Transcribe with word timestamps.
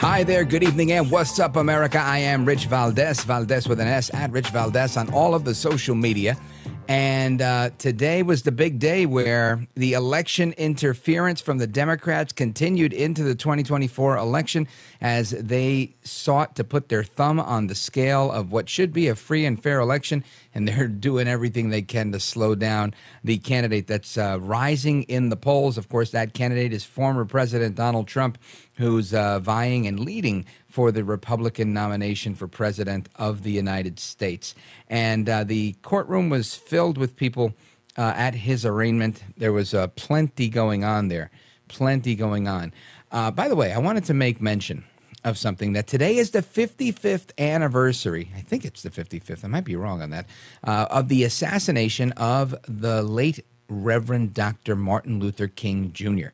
Hi 0.00 0.24
there, 0.24 0.46
good 0.46 0.62
evening, 0.62 0.92
and 0.92 1.10
what's 1.10 1.38
up, 1.38 1.56
America? 1.56 1.98
I 1.98 2.20
am 2.20 2.46
Rich 2.46 2.68
Valdez, 2.68 3.22
Valdez 3.22 3.68
with 3.68 3.80
an 3.80 3.86
S, 3.86 4.10
at 4.14 4.32
Rich 4.32 4.48
Valdez 4.48 4.96
on 4.96 5.12
all 5.12 5.34
of 5.34 5.44
the 5.44 5.54
social 5.54 5.94
media. 5.94 6.38
And 6.90 7.40
uh, 7.40 7.70
today 7.78 8.24
was 8.24 8.42
the 8.42 8.50
big 8.50 8.80
day 8.80 9.06
where 9.06 9.64
the 9.76 9.92
election 9.92 10.54
interference 10.54 11.40
from 11.40 11.58
the 11.58 11.68
Democrats 11.68 12.32
continued 12.32 12.92
into 12.92 13.22
the 13.22 13.36
2024 13.36 14.16
election 14.16 14.66
as 15.00 15.30
they 15.30 15.94
sought 16.02 16.56
to 16.56 16.64
put 16.64 16.88
their 16.88 17.04
thumb 17.04 17.38
on 17.38 17.68
the 17.68 17.76
scale 17.76 18.32
of 18.32 18.50
what 18.50 18.68
should 18.68 18.92
be 18.92 19.06
a 19.06 19.14
free 19.14 19.46
and 19.46 19.62
fair 19.62 19.78
election. 19.78 20.24
And 20.52 20.66
they're 20.66 20.88
doing 21.06 21.28
everything 21.28 21.70
they 21.70 21.82
can 21.82 22.10
to 22.10 22.18
slow 22.18 22.56
down 22.56 22.92
the 23.22 23.38
candidate 23.38 23.86
that's 23.86 24.18
uh, 24.18 24.38
rising 24.40 25.04
in 25.04 25.28
the 25.28 25.36
polls. 25.36 25.78
Of 25.78 25.88
course, 25.88 26.10
that 26.10 26.34
candidate 26.34 26.72
is 26.72 26.82
former 26.82 27.24
President 27.24 27.76
Donald 27.76 28.08
Trump, 28.08 28.36
who's 28.74 29.14
uh, 29.14 29.38
vying 29.38 29.86
and 29.86 30.00
leading 30.00 30.44
for 30.70 30.92
the 30.92 31.04
Republican 31.04 31.72
nomination 31.72 32.34
for 32.34 32.48
President 32.48 33.08
of 33.16 33.42
the 33.42 33.50
United 33.50 33.98
States. 33.98 34.54
And 34.88 35.28
uh, 35.28 35.44
the 35.44 35.74
courtroom 35.82 36.30
was 36.30 36.54
filled 36.54 36.96
with 36.96 37.16
people 37.16 37.54
uh, 37.98 38.12
at 38.16 38.34
his 38.34 38.64
arraignment. 38.64 39.22
There 39.36 39.52
was 39.52 39.74
uh, 39.74 39.88
plenty 39.88 40.48
going 40.48 40.84
on 40.84 41.08
there, 41.08 41.30
plenty 41.68 42.14
going 42.14 42.48
on. 42.48 42.72
Uh, 43.10 43.30
by 43.30 43.48
the 43.48 43.56
way, 43.56 43.72
I 43.72 43.78
wanted 43.78 44.04
to 44.04 44.14
make 44.14 44.40
mention 44.40 44.84
of 45.24 45.36
something 45.36 45.74
that 45.74 45.86
today 45.86 46.16
is 46.16 46.30
the 46.30 46.42
55th 46.42 47.36
anniversary. 47.38 48.30
I 48.36 48.40
think 48.40 48.64
it's 48.64 48.82
the 48.82 48.90
55th. 48.90 49.44
I 49.44 49.48
might 49.48 49.64
be 49.64 49.76
wrong 49.76 50.00
on 50.00 50.10
that. 50.10 50.26
Uh, 50.64 50.86
of 50.90 51.08
the 51.08 51.24
assassination 51.24 52.12
of 52.12 52.54
the 52.66 53.02
late 53.02 53.44
Reverend 53.68 54.34
Dr. 54.34 54.76
Martin 54.76 55.20
Luther 55.20 55.48
King 55.48 55.92
Jr. 55.92 56.28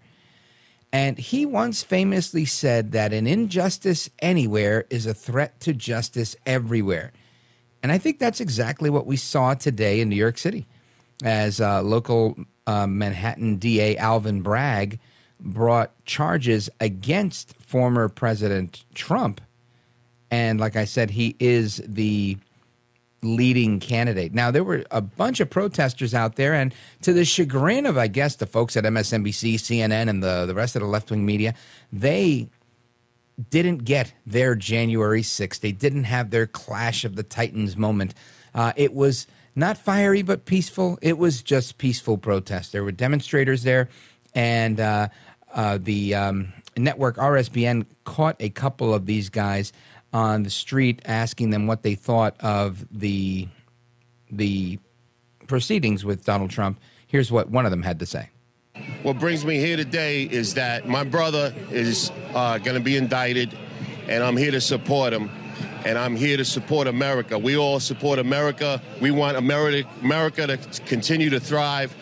And 0.97 1.19
he 1.19 1.45
once 1.45 1.83
famously 1.83 2.47
said 2.47 2.93
that 2.93 3.13
an 3.13 3.27
injustice 3.27 4.09
anywhere 4.21 4.87
is 4.89 5.05
a 5.05 5.13
threat 5.13 5.61
to 5.61 5.75
justice 5.75 6.35
everywhere. 6.47 7.13
And 7.83 7.93
I 7.93 7.99
think 7.99 8.19
that's 8.19 8.41
exactly 8.41 8.89
what 8.89 9.05
we 9.05 9.19
saw 9.19 9.53
today 9.53 10.01
in 10.01 10.09
New 10.09 10.17
York 10.17 10.39
City 10.39 10.65
as 11.23 11.61
uh, 11.61 11.83
local 11.83 12.35
uh, 12.67 12.87
Manhattan 12.87 13.57
DA 13.57 13.99
Alvin 13.99 14.41
Bragg 14.41 14.99
brought 15.39 15.93
charges 16.07 16.71
against 16.81 17.55
former 17.61 18.09
President 18.09 18.83
Trump. 18.95 19.43
And 20.31 20.59
like 20.59 20.77
I 20.77 20.87
said, 20.87 21.11
he 21.11 21.37
is 21.39 21.83
the 21.87 22.39
leading 23.27 23.81
candidate. 23.81 24.33
Now, 24.33 24.51
there 24.51 24.65
were 24.65 24.85
a 24.91 25.01
bunch 25.01 25.41
of 25.41 25.51
protesters 25.51 26.15
out 26.15 26.37
there, 26.37 26.55
and 26.55 26.75
to 27.03 27.13
the 27.13 27.25
chagrin 27.25 27.87
of, 27.87 27.99
I 27.99 28.07
guess, 28.07 28.37
the 28.37 28.47
folks 28.47 28.77
at 28.77 28.85
MSNBC, 28.85 29.55
CNN, 29.55 30.09
and 30.09 30.23
the, 30.23 30.47
the 30.47 30.55
rest 30.55 30.77
of 30.77 30.83
the 30.83 30.89
left 30.89 31.11
wing 31.11 31.27
media, 31.27 31.55
they 31.93 32.49
didn't 33.51 33.85
get 33.85 34.13
their 34.25 34.55
January 34.55 35.23
6th. 35.23 35.61
They 35.61 35.73
didn't 35.73 36.05
have 36.05 36.31
their 36.31 36.47
Clash 36.47 37.05
of 37.05 37.17
the 37.17 37.23
Titans 37.23 37.77
moment. 37.77 38.15
Uh, 38.55 38.73
it 38.77 38.95
was 38.95 39.27
not 39.55 39.77
fiery, 39.77 40.23
but 40.23 40.45
peaceful. 40.45 40.99
It 41.03 41.19
was 41.19 41.43
just 41.43 41.79
peaceful 41.79 42.19
protest. 42.19 42.73
There 42.73 42.85
were 42.85 42.93
demonstrators 42.93 43.63
there, 43.63 43.89
and 44.35 44.81
uh, 44.81 45.09
uh, 45.55 45.79
the 45.81 46.15
um, 46.15 46.53
network 46.77 47.17
RSBN 47.17 47.87
caught 48.05 48.37
a 48.41 48.51
couple 48.51 48.95
of 48.95 49.07
these 49.07 49.29
guys 49.29 49.73
on 50.17 50.45
the 50.45 50.51
street 50.51 51.03
asking 51.05 51.51
them 51.51 51.67
what 51.67 51.83
they 51.83 51.95
thought 51.95 52.35
of 52.41 52.87
the 52.91 53.47
the 54.31 54.79
proceedings 55.47 56.07
with 56.07 56.25
Donald 56.25 56.51
Trump. 56.51 56.81
Here's 57.07 57.31
what 57.31 57.51
one 57.51 57.67
of 57.67 57.71
them 57.71 57.83
had 57.83 57.99
to 57.99 58.07
say. 58.07 58.31
What 59.03 59.19
brings 59.19 59.45
me 59.45 59.59
here 59.59 59.77
today 59.77 60.23
is 60.23 60.55
that 60.55 60.89
my 60.89 61.05
brother 61.05 61.55
is 61.71 62.11
uh, 62.35 62.57
going 62.57 62.79
to 62.79 62.83
be 62.83 62.97
indicted, 62.97 63.57
and 64.09 64.25
I'm 64.25 64.39
here 64.39 64.51
to 64.53 64.61
support 64.61 65.13
him. 65.13 65.31
And 65.85 65.99
I'm 65.99 66.17
here 66.17 66.39
to 66.39 66.45
support 66.45 66.89
America. 66.89 67.39
We 67.39 67.57
all 67.59 67.79
support 67.79 68.19
America. 68.19 68.83
We 69.01 69.11
want 69.11 69.37
America, 69.37 69.89
America 70.03 70.47
to 70.47 70.57
continue 70.87 71.29
to 71.31 71.39
thrive, 71.39 71.95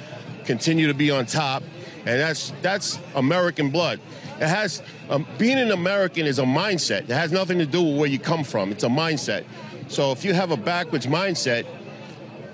continue 0.44 0.86
to 0.86 0.94
be 0.94 1.10
on 1.10 1.26
top, 1.26 1.64
and 2.06 2.20
that's 2.20 2.52
that's 2.62 3.00
American 3.16 3.70
blood. 3.70 3.98
It 4.40 4.48
has 4.48 4.82
um, 5.10 5.26
being 5.38 5.58
an 5.58 5.70
American 5.70 6.26
is 6.26 6.38
a 6.38 6.44
mindset. 6.44 7.02
It 7.02 7.10
has 7.10 7.32
nothing 7.32 7.58
to 7.58 7.66
do 7.66 7.82
with 7.82 7.98
where 7.98 8.08
you 8.08 8.18
come 8.18 8.44
from. 8.44 8.72
It's 8.72 8.84
a 8.84 8.88
mindset. 8.88 9.44
So 9.88 10.12
if 10.12 10.24
you 10.24 10.34
have 10.34 10.50
a 10.50 10.56
backwards 10.56 11.06
mindset, 11.06 11.66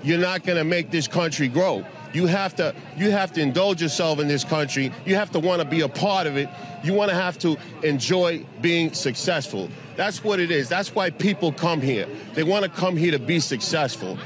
you're 0.03 0.19
not 0.19 0.43
going 0.43 0.57
to 0.57 0.63
make 0.63 0.91
this 0.91 1.07
country 1.07 1.47
grow. 1.47 1.85
You 2.13 2.25
have 2.25 2.55
to 2.55 2.75
you 2.97 3.11
have 3.11 3.31
to 3.33 3.41
indulge 3.41 3.81
yourself 3.81 4.19
in 4.19 4.27
this 4.27 4.43
country. 4.43 4.91
You 5.05 5.15
have 5.15 5.31
to 5.31 5.39
want 5.39 5.61
to 5.61 5.67
be 5.67 5.81
a 5.81 5.89
part 5.89 6.27
of 6.27 6.35
it. 6.35 6.49
You 6.83 6.93
want 6.93 7.09
to 7.09 7.15
have 7.15 7.39
to 7.39 7.57
enjoy 7.83 8.45
being 8.61 8.93
successful. 8.93 9.69
That's 9.95 10.23
what 10.23 10.39
it 10.39 10.51
is. 10.51 10.67
That's 10.67 10.93
why 10.93 11.09
people 11.09 11.51
come 11.51 11.81
here. 11.81 12.07
They 12.33 12.43
want 12.43 12.65
to 12.65 12.69
come 12.69 12.97
here 12.97 13.11
to 13.11 13.19
be 13.19 13.39
successful. 13.39 14.17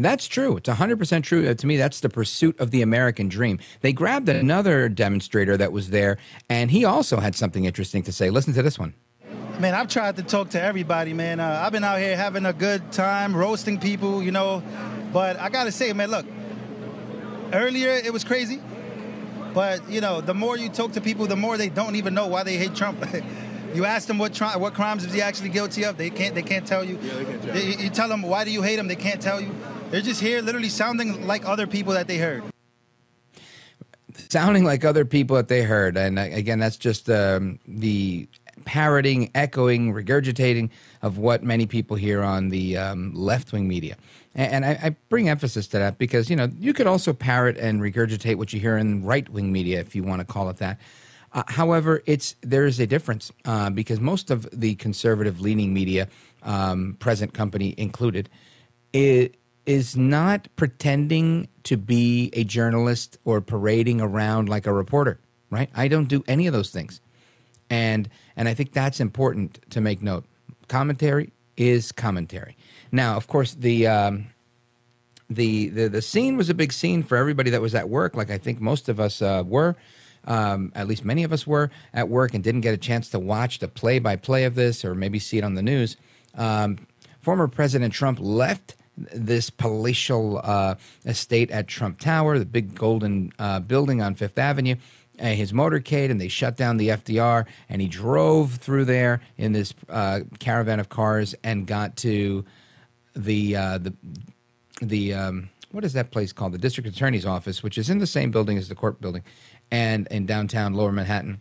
And 0.00 0.04
that's 0.06 0.26
true. 0.26 0.56
It's 0.56 0.66
100% 0.66 1.22
true. 1.24 1.46
Uh, 1.46 1.52
to 1.52 1.66
me, 1.66 1.76
that's 1.76 2.00
the 2.00 2.08
pursuit 2.08 2.58
of 2.58 2.70
the 2.70 2.80
American 2.80 3.28
dream. 3.28 3.58
They 3.82 3.92
grabbed 3.92 4.30
another 4.30 4.88
demonstrator 4.88 5.58
that 5.58 5.72
was 5.72 5.90
there, 5.90 6.16
and 6.48 6.70
he 6.70 6.86
also 6.86 7.20
had 7.20 7.34
something 7.34 7.66
interesting 7.66 8.02
to 8.04 8.10
say. 8.10 8.30
Listen 8.30 8.54
to 8.54 8.62
this 8.62 8.78
one. 8.78 8.94
Man, 9.58 9.74
I've 9.74 9.88
tried 9.88 10.16
to 10.16 10.22
talk 10.22 10.48
to 10.52 10.62
everybody, 10.62 11.12
man. 11.12 11.38
Uh, 11.38 11.60
I've 11.62 11.72
been 11.72 11.84
out 11.84 11.98
here 11.98 12.16
having 12.16 12.46
a 12.46 12.54
good 12.54 12.90
time, 12.92 13.36
roasting 13.36 13.78
people, 13.78 14.22
you 14.22 14.30
know. 14.30 14.62
But 15.12 15.38
I 15.38 15.50
got 15.50 15.64
to 15.64 15.70
say, 15.70 15.92
man, 15.92 16.10
look, 16.10 16.24
earlier 17.52 17.90
it 17.90 18.10
was 18.10 18.24
crazy. 18.24 18.58
But, 19.52 19.86
you 19.90 20.00
know, 20.00 20.22
the 20.22 20.32
more 20.32 20.56
you 20.56 20.70
talk 20.70 20.92
to 20.92 21.02
people, 21.02 21.26
the 21.26 21.36
more 21.36 21.58
they 21.58 21.68
don't 21.68 21.96
even 21.96 22.14
know 22.14 22.26
why 22.26 22.42
they 22.42 22.56
hate 22.56 22.74
Trump. 22.74 23.04
you 23.74 23.84
ask 23.84 24.08
them 24.08 24.16
what 24.16 24.32
tri- 24.32 24.56
what 24.56 24.72
crimes 24.72 25.04
is 25.04 25.12
he 25.12 25.20
actually 25.20 25.50
guilty 25.50 25.84
of, 25.84 25.98
they 25.98 26.08
can't 26.08 26.34
they 26.34 26.42
can't 26.42 26.66
tell 26.66 26.82
you. 26.82 26.98
Yeah, 27.02 27.12
they 27.12 27.24
can't 27.26 27.42
tell 27.42 27.56
you. 27.56 27.76
You 27.84 27.90
tell 27.90 28.08
them 28.08 28.22
why 28.22 28.44
do 28.44 28.50
you 28.50 28.62
hate 28.62 28.78
him, 28.78 28.88
they 28.88 28.96
can't 28.96 29.20
tell 29.20 29.42
you. 29.42 29.54
They're 29.90 30.00
just 30.00 30.20
here 30.20 30.40
literally 30.40 30.68
sounding 30.68 31.26
like 31.26 31.44
other 31.44 31.66
people 31.66 31.94
that 31.94 32.06
they 32.06 32.16
heard. 32.16 32.44
Sounding 34.28 34.62
like 34.62 34.84
other 34.84 35.04
people 35.04 35.34
that 35.34 35.48
they 35.48 35.62
heard. 35.62 35.96
And 35.96 36.16
uh, 36.16 36.22
again, 36.22 36.60
that's 36.60 36.76
just 36.76 37.10
um, 37.10 37.58
the 37.66 38.28
parroting, 38.64 39.32
echoing, 39.34 39.92
regurgitating 39.92 40.70
of 41.02 41.18
what 41.18 41.42
many 41.42 41.66
people 41.66 41.96
hear 41.96 42.22
on 42.22 42.50
the 42.50 42.76
um, 42.76 43.12
left 43.14 43.52
wing 43.52 43.66
media. 43.66 43.96
And, 44.36 44.52
and 44.52 44.64
I, 44.64 44.78
I, 44.80 44.96
bring 45.08 45.28
emphasis 45.28 45.66
to 45.68 45.78
that 45.78 45.98
because, 45.98 46.30
you 46.30 46.36
know, 46.36 46.48
you 46.56 46.72
could 46.72 46.86
also 46.86 47.12
parrot 47.12 47.56
and 47.56 47.80
regurgitate 47.80 48.36
what 48.36 48.52
you 48.52 48.60
hear 48.60 48.76
in 48.76 49.04
right 49.04 49.28
wing 49.28 49.50
media, 49.50 49.80
if 49.80 49.96
you 49.96 50.04
want 50.04 50.20
to 50.20 50.24
call 50.24 50.50
it 50.50 50.58
that. 50.58 50.78
Uh, 51.32 51.42
however, 51.48 52.00
it's 52.06 52.36
there 52.42 52.66
is 52.66 52.78
a 52.78 52.86
difference 52.86 53.32
uh, 53.44 53.70
because 53.70 53.98
most 53.98 54.30
of 54.30 54.48
the 54.52 54.76
conservative 54.76 55.40
leaning 55.40 55.74
media, 55.74 56.06
um, 56.44 56.96
present 57.00 57.34
company 57.34 57.74
included, 57.76 58.28
it, 58.92 59.36
is 59.70 59.96
not 59.96 60.48
pretending 60.56 61.46
to 61.62 61.76
be 61.76 62.28
a 62.32 62.42
journalist 62.42 63.18
or 63.24 63.40
parading 63.40 64.00
around 64.00 64.48
like 64.48 64.66
a 64.66 64.72
reporter, 64.72 65.20
right? 65.48 65.70
I 65.76 65.86
don't 65.86 66.08
do 66.08 66.24
any 66.26 66.48
of 66.48 66.52
those 66.52 66.70
things. 66.70 67.00
And 67.70 68.08
and 68.34 68.48
I 68.48 68.54
think 68.54 68.72
that's 68.72 68.98
important 68.98 69.60
to 69.70 69.80
make 69.80 70.02
note. 70.02 70.24
Commentary 70.66 71.32
is 71.56 71.92
commentary. 71.92 72.56
Now, 72.90 73.16
of 73.16 73.28
course, 73.28 73.54
the 73.54 73.86
um, 73.86 74.26
the, 75.28 75.68
the 75.68 75.88
the 75.88 76.02
scene 76.02 76.36
was 76.36 76.50
a 76.50 76.54
big 76.54 76.72
scene 76.72 77.04
for 77.04 77.16
everybody 77.16 77.50
that 77.50 77.62
was 77.62 77.76
at 77.76 77.88
work. 77.88 78.16
Like 78.16 78.28
I 78.28 78.38
think 78.38 78.60
most 78.60 78.88
of 78.88 78.98
us 78.98 79.22
uh, 79.22 79.44
were, 79.46 79.76
um, 80.24 80.72
at 80.74 80.88
least 80.88 81.04
many 81.04 81.22
of 81.22 81.32
us 81.32 81.46
were 81.46 81.70
at 81.94 82.08
work 82.08 82.34
and 82.34 82.42
didn't 82.42 82.62
get 82.62 82.74
a 82.74 82.78
chance 82.78 83.08
to 83.10 83.20
watch 83.20 83.60
the 83.60 83.68
play 83.68 84.00
by 84.00 84.16
play 84.16 84.42
of 84.46 84.56
this 84.56 84.84
or 84.84 84.96
maybe 84.96 85.20
see 85.20 85.38
it 85.38 85.44
on 85.44 85.54
the 85.54 85.62
news. 85.62 85.96
Um, 86.34 86.88
former 87.20 87.46
President 87.46 87.94
Trump 87.94 88.18
left 88.20 88.74
this 88.96 89.50
palatial 89.50 90.40
uh, 90.42 90.74
estate 91.06 91.50
at 91.50 91.68
Trump 91.68 91.98
Tower, 91.98 92.38
the 92.38 92.44
big 92.44 92.74
golden 92.74 93.32
uh, 93.38 93.60
building 93.60 94.02
on 94.02 94.14
Fifth 94.14 94.38
Avenue, 94.38 94.76
uh, 95.18 95.26
his 95.26 95.52
motorcade, 95.52 96.10
and 96.10 96.20
they 96.20 96.28
shut 96.28 96.56
down 96.56 96.76
the 96.76 96.88
FDR. 96.88 97.46
And 97.68 97.80
he 97.80 97.88
drove 97.88 98.54
through 98.54 98.86
there 98.86 99.20
in 99.36 99.52
this 99.52 99.74
uh, 99.88 100.20
caravan 100.38 100.80
of 100.80 100.88
cars 100.88 101.34
and 101.44 101.66
got 101.66 101.96
to 101.98 102.44
the 103.14 103.56
uh, 103.56 103.78
the 103.78 103.94
the 104.80 105.14
um, 105.14 105.50
what 105.72 105.84
is 105.84 105.92
that 105.92 106.10
place 106.10 106.32
called? 106.32 106.52
The 106.52 106.58
district 106.58 106.88
attorney's 106.88 107.26
office, 107.26 107.62
which 107.62 107.78
is 107.78 107.90
in 107.90 107.98
the 107.98 108.06
same 108.06 108.30
building 108.30 108.58
as 108.58 108.68
the 108.68 108.74
court 108.74 109.00
building, 109.00 109.22
and 109.70 110.06
in 110.08 110.26
downtown 110.26 110.74
Lower 110.74 110.92
Manhattan. 110.92 111.40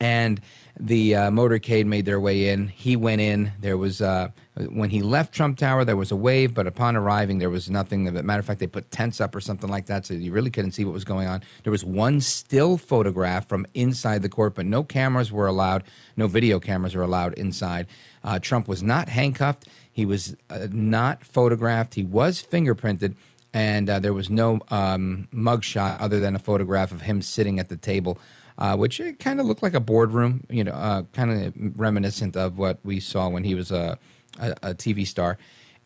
And 0.00 0.40
the 0.78 1.14
uh, 1.14 1.30
motorcade 1.30 1.86
made 1.86 2.04
their 2.04 2.20
way 2.20 2.48
in. 2.48 2.68
He 2.68 2.96
went 2.96 3.20
in. 3.20 3.52
There 3.60 3.78
was 3.78 4.02
uh, 4.02 4.28
when 4.68 4.90
he 4.90 5.02
left 5.02 5.34
Trump 5.34 5.58
Tower, 5.58 5.84
there 5.84 5.96
was 5.96 6.10
a 6.10 6.16
wave, 6.16 6.54
but 6.54 6.66
upon 6.66 6.96
arriving, 6.96 7.38
there 7.38 7.50
was 7.50 7.70
nothing. 7.70 8.06
As 8.06 8.22
matter 8.22 8.40
of 8.40 8.46
fact, 8.46 8.60
they 8.60 8.66
put 8.66 8.90
tents 8.90 9.20
up 9.20 9.34
or 9.34 9.40
something 9.40 9.70
like 9.70 9.86
that, 9.86 10.06
so 10.06 10.14
you 10.14 10.32
really 10.32 10.50
couldn't 10.50 10.72
see 10.72 10.84
what 10.84 10.92
was 10.92 11.04
going 11.04 11.28
on. 11.28 11.42
There 11.62 11.70
was 11.70 11.84
one 11.84 12.20
still 12.20 12.76
photograph 12.76 13.48
from 13.48 13.66
inside 13.74 14.22
the 14.22 14.28
court, 14.28 14.54
but 14.54 14.66
no 14.66 14.82
cameras 14.82 15.32
were 15.32 15.46
allowed. 15.46 15.84
No 16.16 16.26
video 16.26 16.60
cameras 16.60 16.94
were 16.94 17.02
allowed 17.02 17.34
inside. 17.34 17.86
Uh, 18.24 18.38
Trump 18.38 18.68
was 18.68 18.82
not 18.82 19.08
handcuffed. 19.08 19.66
He 19.90 20.04
was 20.04 20.36
uh, 20.50 20.68
not 20.70 21.24
photographed. 21.24 21.94
He 21.94 22.04
was 22.04 22.42
fingerprinted 22.42 23.14
and 23.56 23.88
uh, 23.88 23.98
there 23.98 24.12
was 24.12 24.28
no 24.28 24.60
um, 24.68 25.28
mugshot 25.32 25.96
other 25.98 26.20
than 26.20 26.36
a 26.36 26.38
photograph 26.38 26.92
of 26.92 27.00
him 27.00 27.22
sitting 27.22 27.58
at 27.58 27.70
the 27.70 27.76
table 27.78 28.18
uh, 28.58 28.76
which 28.76 29.00
kind 29.18 29.40
of 29.40 29.46
looked 29.46 29.62
like 29.62 29.74
a 29.74 29.80
boardroom, 29.80 30.44
you 30.48 30.64
know, 30.64 30.72
uh, 30.72 31.02
kind 31.12 31.30
of 31.30 31.78
reminiscent 31.78 32.36
of 32.36 32.58
what 32.58 32.78
we 32.84 33.00
saw 33.00 33.28
when 33.28 33.44
he 33.44 33.54
was 33.54 33.70
a, 33.70 33.98
a, 34.38 34.50
a 34.62 34.74
TV 34.74 35.06
star. 35.06 35.38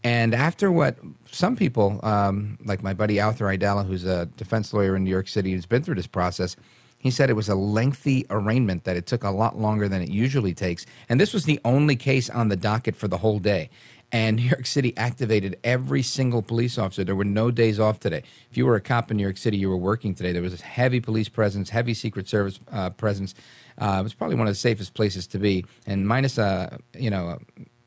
And 0.02 0.34
after 0.34 0.72
what 0.72 0.96
some 1.30 1.56
people, 1.56 2.00
um, 2.02 2.58
like 2.64 2.82
my 2.82 2.94
buddy 2.94 3.20
Arthur 3.20 3.46
Aidala, 3.46 3.86
who's 3.86 4.04
a 4.04 4.26
defense 4.26 4.72
lawyer 4.72 4.96
in 4.96 5.04
New 5.04 5.10
York 5.10 5.28
City, 5.28 5.52
who's 5.52 5.66
been 5.66 5.82
through 5.82 5.96
this 5.96 6.06
process, 6.06 6.56
he 6.98 7.10
said 7.10 7.30
it 7.30 7.34
was 7.34 7.48
a 7.48 7.54
lengthy 7.54 8.26
arraignment, 8.30 8.84
that 8.84 8.96
it 8.96 9.06
took 9.06 9.24
a 9.24 9.30
lot 9.30 9.58
longer 9.58 9.88
than 9.88 10.02
it 10.02 10.10
usually 10.10 10.54
takes. 10.54 10.86
And 11.08 11.18
this 11.18 11.32
was 11.32 11.44
the 11.44 11.58
only 11.64 11.96
case 11.96 12.30
on 12.30 12.48
the 12.48 12.56
docket 12.56 12.94
for 12.94 13.08
the 13.08 13.16
whole 13.18 13.38
day 13.38 13.70
and 14.12 14.36
New 14.36 14.42
York 14.42 14.66
City 14.66 14.96
activated 14.96 15.58
every 15.62 16.02
single 16.02 16.42
police 16.42 16.78
officer. 16.78 17.04
There 17.04 17.14
were 17.14 17.24
no 17.24 17.50
days 17.50 17.78
off 17.78 18.00
today. 18.00 18.22
If 18.50 18.56
you 18.56 18.66
were 18.66 18.74
a 18.74 18.80
cop 18.80 19.10
in 19.10 19.16
New 19.16 19.22
York 19.22 19.36
City, 19.36 19.56
you 19.56 19.68
were 19.68 19.76
working 19.76 20.14
today. 20.14 20.32
There 20.32 20.42
was 20.42 20.60
a 20.60 20.64
heavy 20.64 21.00
police 21.00 21.28
presence, 21.28 21.70
heavy 21.70 21.94
Secret 21.94 22.28
Service 22.28 22.58
uh, 22.72 22.90
presence. 22.90 23.34
Uh, 23.78 23.98
it 24.00 24.02
was 24.02 24.14
probably 24.14 24.36
one 24.36 24.46
of 24.46 24.52
the 24.52 24.58
safest 24.58 24.94
places 24.94 25.26
to 25.28 25.38
be. 25.38 25.64
And 25.86 26.06
minus 26.06 26.38
a 26.38 26.78
you 26.94 27.10
know 27.10 27.38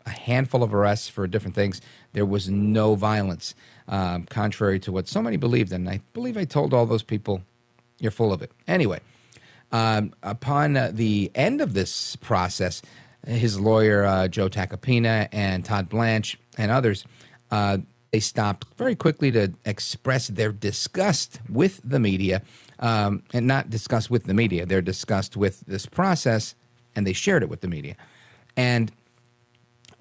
a 0.05 0.09
handful 0.09 0.63
of 0.63 0.73
arrests 0.73 1.07
for 1.07 1.27
different 1.27 1.55
things, 1.55 1.81
there 2.11 2.25
was 2.25 2.49
no 2.49 2.95
violence, 2.95 3.55
um, 3.87 4.25
contrary 4.25 4.79
to 4.79 4.91
what 4.91 5.07
so 5.07 5.21
many 5.21 5.37
believed. 5.37 5.71
And 5.71 5.89
I 5.89 6.01
believe 6.13 6.37
I 6.37 6.45
told 6.45 6.73
all 6.73 6.85
those 6.85 7.03
people, 7.03 7.41
"You're 7.99 8.11
full 8.11 8.31
of 8.33 8.41
it." 8.41 8.51
Anyway. 8.67 8.99
Um, 9.71 10.13
upon 10.21 10.77
uh, 10.77 10.91
the 10.93 11.31
end 11.33 11.59
of 11.59 11.73
this 11.73 12.15
process, 12.17 12.83
his 13.25 13.59
lawyer 13.59 14.05
uh, 14.05 14.27
Joe 14.27 14.49
Tacopina 14.49 15.27
and 15.31 15.63
Todd 15.63 15.89
Blanche 15.89 16.37
and 16.57 16.71
others, 16.71 17.05
uh, 17.51 17.77
they 18.11 18.19
stopped 18.19 18.65
very 18.77 18.95
quickly 18.95 19.31
to 19.31 19.53
express 19.65 20.27
their 20.27 20.51
disgust 20.51 21.39
with 21.49 21.81
the 21.83 21.99
media, 21.99 22.43
um, 22.79 23.23
and 23.33 23.47
not 23.47 23.69
disgust 23.69 24.11
with 24.11 24.25
the 24.25 24.33
media. 24.33 24.65
They're 24.65 24.81
disgust 24.81 25.35
with 25.35 25.61
this 25.61 25.87
process, 25.87 26.53
and 26.95 27.07
they 27.07 27.13
shared 27.13 27.41
it 27.41 27.49
with 27.49 27.61
the 27.61 27.67
media. 27.67 27.95
And 28.55 28.91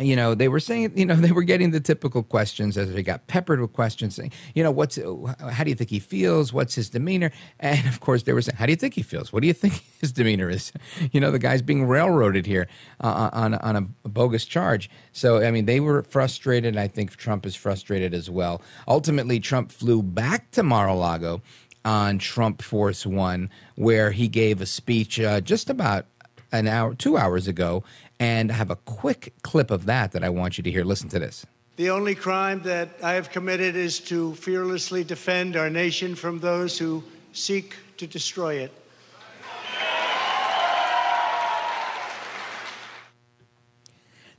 you 0.03 0.17
know, 0.17 0.35
they 0.35 0.49
were 0.49 0.61
saying, 0.61 0.93
you 0.97 1.07
know, 1.07 1.15
they 1.23 1.33
were 1.33 1.43
getting 1.43 1.71
the 1.71 1.81
typical 1.81 2.23
questions 2.23 2.77
as 2.77 2.93
they 2.93 3.03
got 3.03 3.27
peppered 3.27 3.61
with 3.61 3.73
questions 3.73 4.15
saying, 4.15 4.33
you 4.55 4.63
know, 4.63 4.71
what's, 4.71 4.97
how 4.97 5.65
do 5.65 5.71
you 5.71 5.77
think 5.77 5.91
he 5.91 5.99
feels? 5.99 6.53
What's 6.53 6.75
his 6.75 6.91
demeanor? 6.91 7.31
And 7.61 7.87
of 7.87 8.01
course, 8.01 8.25
they 8.25 8.33
were 8.33 8.43
saying, 8.43 8.57
how 8.57 8.67
do 8.67 8.73
you 8.73 8.77
think 8.77 8.95
he 8.95 9.03
feels? 9.03 9.33
What 9.33 9.43
do 9.43 9.47
you 9.47 9.55
think 9.63 9.83
his 10.01 10.13
demeanor 10.13 10.49
is? 10.51 10.73
You 11.13 11.21
know, 11.21 11.31
the 11.31 11.39
guy's 11.39 11.63
being 11.63 11.87
railroaded 11.87 12.47
here 12.47 12.69
uh, 13.01 13.31
on, 13.33 13.55
on 13.55 13.77
a 13.77 14.09
bogus 14.09 14.45
charge. 14.45 14.91
So, 15.13 15.43
I 15.43 15.51
mean, 15.51 15.67
they 15.67 15.81
were 15.81 16.03
frustrated. 16.03 16.77
I 16.77 16.89
think 16.89 17.17
Trump 17.17 17.47
is 17.47 17.55
frustrated 17.55 18.15
as 18.15 18.31
well. 18.31 18.63
Ultimately, 18.89 19.41
Trump 19.41 19.73
flew 19.73 20.03
back 20.03 20.51
to 20.53 20.63
Mar 20.63 20.89
a 20.89 20.95
Lago 20.95 21.43
on 21.85 22.19
Trump 22.19 22.63
Force 22.63 23.05
One, 23.05 23.51
where 23.75 24.13
he 24.13 24.29
gave 24.29 24.61
a 24.61 24.67
speech 24.67 25.19
uh, 25.19 25.41
just 25.41 25.69
about 25.69 26.07
an 26.53 26.69
hour, 26.69 26.95
two 26.95 27.17
hours 27.17 27.49
ago, 27.49 27.83
and 28.23 28.53
I 28.53 28.55
have 28.55 28.71
a 28.71 28.77
quick 28.77 29.33
clip 29.43 29.73
of 29.73 29.87
that 29.87 30.13
that 30.13 30.23
I 30.23 30.29
want 30.29 30.57
you 30.57 30.63
to 30.63 30.71
hear. 30.71 30.85
Listen 30.85 31.09
to 31.09 31.19
this. 31.19 31.45
The 31.75 31.91
only 31.91 32.15
crime 32.15 32.63
that 32.63 32.91
I 33.03 33.15
have 33.15 33.31
committed 33.31 33.75
is 33.75 33.99
to 34.01 34.35
fearlessly 34.37 35.03
defend 35.03 35.57
our 35.57 35.69
nation 35.69 36.15
from 36.15 36.39
those 36.39 36.79
who 36.79 37.03
seek 37.33 37.75
to 37.97 38.07
destroy 38.07 38.55
it. 38.55 38.73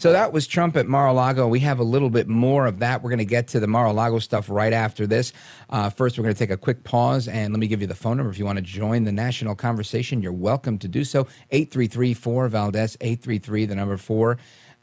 So 0.03 0.11
that 0.11 0.33
was 0.33 0.47
Trump 0.47 0.75
at 0.75 0.85
Mar-a-Lago. 0.85 1.47
We 1.47 1.61
have 1.61 1.79
a 1.79 1.83
little 1.83 2.09
bit 2.09 2.27
more 2.27 2.65
of 2.65 2.79
that. 2.79 3.01
We're 3.01 3.09
going 3.09 3.19
to 3.19 3.25
get 3.25 3.47
to 3.47 3.61
the 3.61 3.67
Mar-a-Lago 3.67 4.19
stuff 4.19 4.49
right 4.49 4.73
after 4.73 5.07
this. 5.07 5.31
Uh, 5.69 5.89
first, 5.89 6.17
we're 6.17 6.23
going 6.23 6.35
to 6.35 6.39
take 6.39 6.49
a 6.49 6.57
quick 6.57 6.83
pause, 6.83 7.29
and 7.29 7.53
let 7.53 7.59
me 7.61 7.67
give 7.67 7.79
you 7.79 7.87
the 7.87 7.95
phone 7.95 8.17
number. 8.17 8.29
If 8.29 8.37
you 8.37 8.43
want 8.43 8.57
to 8.57 8.61
join 8.61 9.05
the 9.05 9.13
national 9.13 9.55
conversation, 9.55 10.21
you're 10.21 10.33
welcome 10.33 10.77
to 10.79 10.89
do 10.89 11.05
so. 11.05 11.25
833-4-VALDEZ, 11.53 12.97
833, 12.99 13.65
the 13.65 13.75
number 13.75 13.95
4, 13.95 14.37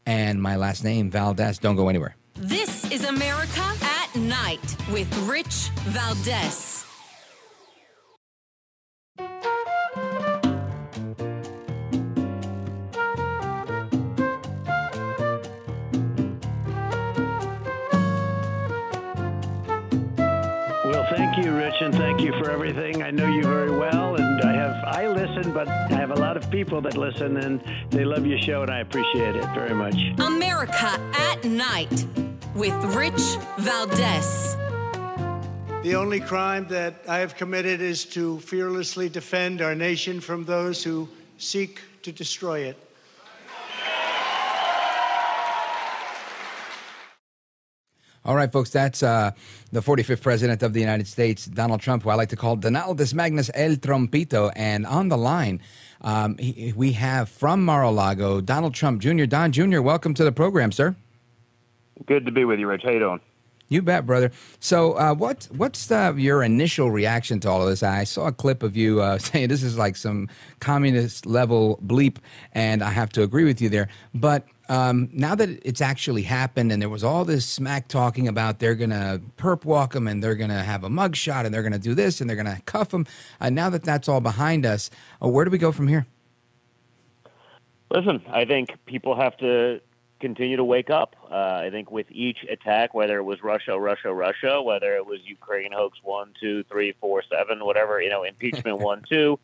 and 0.07 0.41
my 0.41 0.55
last 0.55 0.83
name, 0.83 1.11
Valdez. 1.11 1.59
Don't 1.59 1.75
go 1.75 1.87
anywhere. 1.87 2.15
This 2.33 2.89
is 2.91 3.05
America 3.05 3.61
at 3.83 4.15
Night 4.15 4.75
with 4.91 5.15
Rich 5.27 5.69
Valdez. 5.83 6.70
But 25.65 25.91
I 25.91 25.95
have 25.95 26.09
a 26.09 26.15
lot 26.15 26.37
of 26.37 26.49
people 26.49 26.81
that 26.81 26.97
listen, 26.97 27.37
and 27.37 27.61
they 27.91 28.03
love 28.03 28.25
your 28.25 28.39
show, 28.39 28.63
and 28.63 28.71
I 28.71 28.79
appreciate 28.79 29.35
it 29.35 29.45
very 29.53 29.75
much. 29.75 29.95
America 30.17 30.89
at 31.13 31.43
Night 31.43 32.07
with 32.55 32.73
Rich 32.95 33.37
Valdez. 33.59 34.55
The 35.83 35.93
only 35.95 36.19
crime 36.19 36.67
that 36.69 37.03
I 37.07 37.19
have 37.19 37.35
committed 37.35 37.79
is 37.79 38.05
to 38.05 38.39
fearlessly 38.39 39.07
defend 39.07 39.61
our 39.61 39.75
nation 39.75 40.19
from 40.19 40.45
those 40.45 40.83
who 40.83 41.07
seek 41.37 41.81
to 42.01 42.11
destroy 42.11 42.61
it. 42.61 42.77
All 48.23 48.35
right, 48.35 48.51
folks, 48.51 48.69
that's 48.69 49.01
uh, 49.01 49.31
the 49.71 49.79
45th 49.79 50.21
President 50.21 50.61
of 50.61 50.73
the 50.73 50.79
United 50.79 51.07
States, 51.07 51.45
Donald 51.45 51.81
Trump, 51.81 52.03
who 52.03 52.11
I 52.11 52.13
like 52.13 52.29
to 52.29 52.35
call 52.35 52.55
Donaldus 52.55 53.15
Magnus 53.15 53.49
El 53.55 53.77
Trompito. 53.77 54.51
And 54.55 54.85
on 54.85 55.09
the 55.09 55.17
line, 55.17 55.59
um, 56.01 56.37
he, 56.37 56.71
we 56.75 56.91
have 56.91 57.29
from 57.29 57.65
Mar 57.65 57.81
a 57.81 57.89
Lago, 57.89 58.39
Donald 58.39 58.75
Trump 58.75 59.01
Jr. 59.01 59.25
Don 59.25 59.51
Jr., 59.51 59.81
welcome 59.81 60.13
to 60.13 60.23
the 60.23 60.31
program, 60.31 60.71
sir. 60.71 60.95
Good 62.05 62.27
to 62.27 62.31
be 62.31 62.45
with 62.45 62.59
you, 62.59 62.67
Rich. 62.67 62.83
How 62.83 62.91
you 62.91 62.99
doing? 62.99 63.21
You 63.69 63.81
bet, 63.81 64.05
brother. 64.05 64.31
So, 64.59 64.93
uh, 64.93 65.15
what 65.15 65.47
what's 65.55 65.87
the, 65.87 66.13
your 66.17 66.43
initial 66.43 66.91
reaction 66.91 67.39
to 67.39 67.49
all 67.49 67.61
of 67.63 67.69
this? 67.69 67.81
I 67.81 68.03
saw 68.03 68.27
a 68.27 68.31
clip 68.31 68.63
of 68.63 68.75
you 68.75 69.01
uh, 69.01 69.17
saying 69.17 69.47
this 69.47 69.63
is 69.63 69.77
like 69.77 69.95
some 69.95 70.27
communist 70.59 71.25
level 71.25 71.79
bleep, 71.83 72.17
and 72.51 72.83
I 72.83 72.91
have 72.91 73.09
to 73.13 73.23
agree 73.23 73.45
with 73.45 73.61
you 73.61 73.69
there. 73.69 73.87
But 74.13 74.45
um, 74.71 75.09
now 75.11 75.35
that 75.35 75.49
it's 75.65 75.81
actually 75.81 76.21
happened, 76.21 76.71
and 76.71 76.81
there 76.81 76.87
was 76.87 77.03
all 77.03 77.25
this 77.25 77.45
smack 77.45 77.89
talking 77.89 78.29
about 78.29 78.59
they're 78.59 78.73
going 78.73 78.91
to 78.91 79.21
perp 79.37 79.65
walk 79.65 79.93
him, 79.93 80.07
and 80.07 80.23
they're 80.23 80.35
going 80.35 80.49
to 80.49 80.63
have 80.63 80.85
a 80.85 80.89
mug 80.89 81.13
shot, 81.13 81.45
and 81.45 81.53
they're 81.53 81.61
going 81.61 81.73
to 81.73 81.79
do 81.79 81.93
this, 81.93 82.21
and 82.21 82.29
they're 82.29 82.41
going 82.41 82.55
to 82.55 82.61
cuff 82.61 82.93
him. 82.93 83.05
Uh, 83.41 83.49
now 83.49 83.69
that 83.69 83.83
that's 83.83 84.07
all 84.07 84.21
behind 84.21 84.65
us, 84.65 84.89
uh, 85.21 85.27
where 85.27 85.43
do 85.43 85.51
we 85.51 85.57
go 85.57 85.73
from 85.73 85.89
here? 85.89 86.05
Listen, 87.89 88.21
I 88.29 88.45
think 88.45 88.69
people 88.85 89.13
have 89.13 89.35
to 89.39 89.81
continue 90.21 90.55
to 90.55 90.63
wake 90.63 90.89
up. 90.89 91.17
Uh, 91.29 91.63
I 91.65 91.69
think 91.69 91.91
with 91.91 92.07
each 92.09 92.45
attack, 92.49 92.93
whether 92.93 93.17
it 93.17 93.23
was 93.23 93.43
Russia, 93.43 93.77
Russia, 93.77 94.13
Russia, 94.13 94.61
whether 94.61 94.95
it 94.95 95.05
was 95.05 95.19
Ukraine 95.25 95.73
hoax 95.73 95.99
one, 96.01 96.31
two, 96.39 96.63
three, 96.71 96.93
four, 97.01 97.23
seven, 97.29 97.65
whatever, 97.65 98.01
you 98.01 98.09
know, 98.09 98.23
impeachment 98.23 98.79
one, 98.91 99.03
two. 99.09 99.37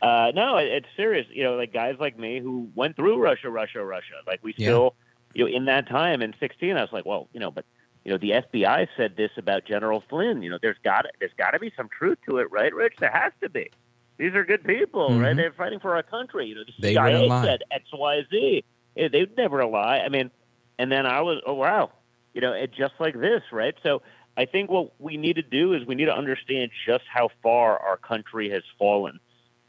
Uh, 0.00 0.32
no, 0.34 0.56
it, 0.58 0.68
it's 0.68 0.86
serious. 0.96 1.26
You 1.30 1.44
know, 1.44 1.54
like 1.54 1.72
guys 1.72 1.96
like 1.98 2.18
me 2.18 2.40
who 2.40 2.68
went 2.74 2.96
through 2.96 3.18
Russia, 3.18 3.50
Russia, 3.50 3.84
Russia. 3.84 4.14
Like 4.26 4.40
we 4.42 4.52
still, 4.52 4.94
yeah. 5.34 5.44
you 5.44 5.50
know, 5.50 5.56
in 5.56 5.64
that 5.66 5.88
time 5.88 6.22
in 6.22 6.34
16, 6.38 6.76
I 6.76 6.80
was 6.80 6.92
like, 6.92 7.04
well, 7.04 7.28
you 7.32 7.40
know, 7.40 7.50
but 7.50 7.64
you 8.04 8.12
know, 8.12 8.18
the 8.18 8.30
FBI 8.30 8.88
said 8.96 9.16
this 9.16 9.30
about 9.36 9.64
General 9.64 10.02
Flynn. 10.08 10.42
You 10.42 10.50
know, 10.50 10.58
there's 10.60 10.78
got 10.84 11.06
there's 11.18 11.32
got 11.36 11.50
to 11.50 11.58
be 11.58 11.72
some 11.76 11.88
truth 11.88 12.18
to 12.28 12.38
it, 12.38 12.50
right, 12.50 12.74
Rich? 12.74 12.94
There 13.00 13.10
has 13.10 13.32
to 13.42 13.50
be. 13.50 13.70
These 14.18 14.34
are 14.34 14.44
good 14.44 14.64
people, 14.64 15.10
mm-hmm. 15.10 15.20
right? 15.20 15.36
They're 15.36 15.52
fighting 15.52 15.78
for 15.78 15.94
our 15.94 16.02
country. 16.02 16.46
You 16.46 16.56
know, 16.56 16.64
the 16.64 16.72
they 16.80 16.94
CIA 16.94 17.28
said 17.28 17.62
X, 17.70 17.84
Y, 17.92 18.22
Z. 18.30 18.64
They'd 18.96 19.36
never 19.36 19.64
lie. 19.64 19.98
I 19.98 20.08
mean, 20.08 20.30
and 20.78 20.90
then 20.90 21.06
I 21.06 21.20
was, 21.20 21.40
oh 21.46 21.54
wow, 21.54 21.92
you 22.34 22.40
know, 22.40 22.52
it 22.52 22.72
just 22.72 22.94
like 22.98 23.18
this, 23.18 23.42
right? 23.52 23.74
So 23.82 24.02
I 24.36 24.44
think 24.44 24.70
what 24.70 24.92
we 25.00 25.16
need 25.16 25.36
to 25.36 25.42
do 25.42 25.74
is 25.74 25.86
we 25.86 25.94
need 25.94 26.06
to 26.06 26.16
understand 26.16 26.70
just 26.86 27.04
how 27.12 27.30
far 27.42 27.78
our 27.78 27.96
country 27.96 28.50
has 28.50 28.62
fallen. 28.78 29.18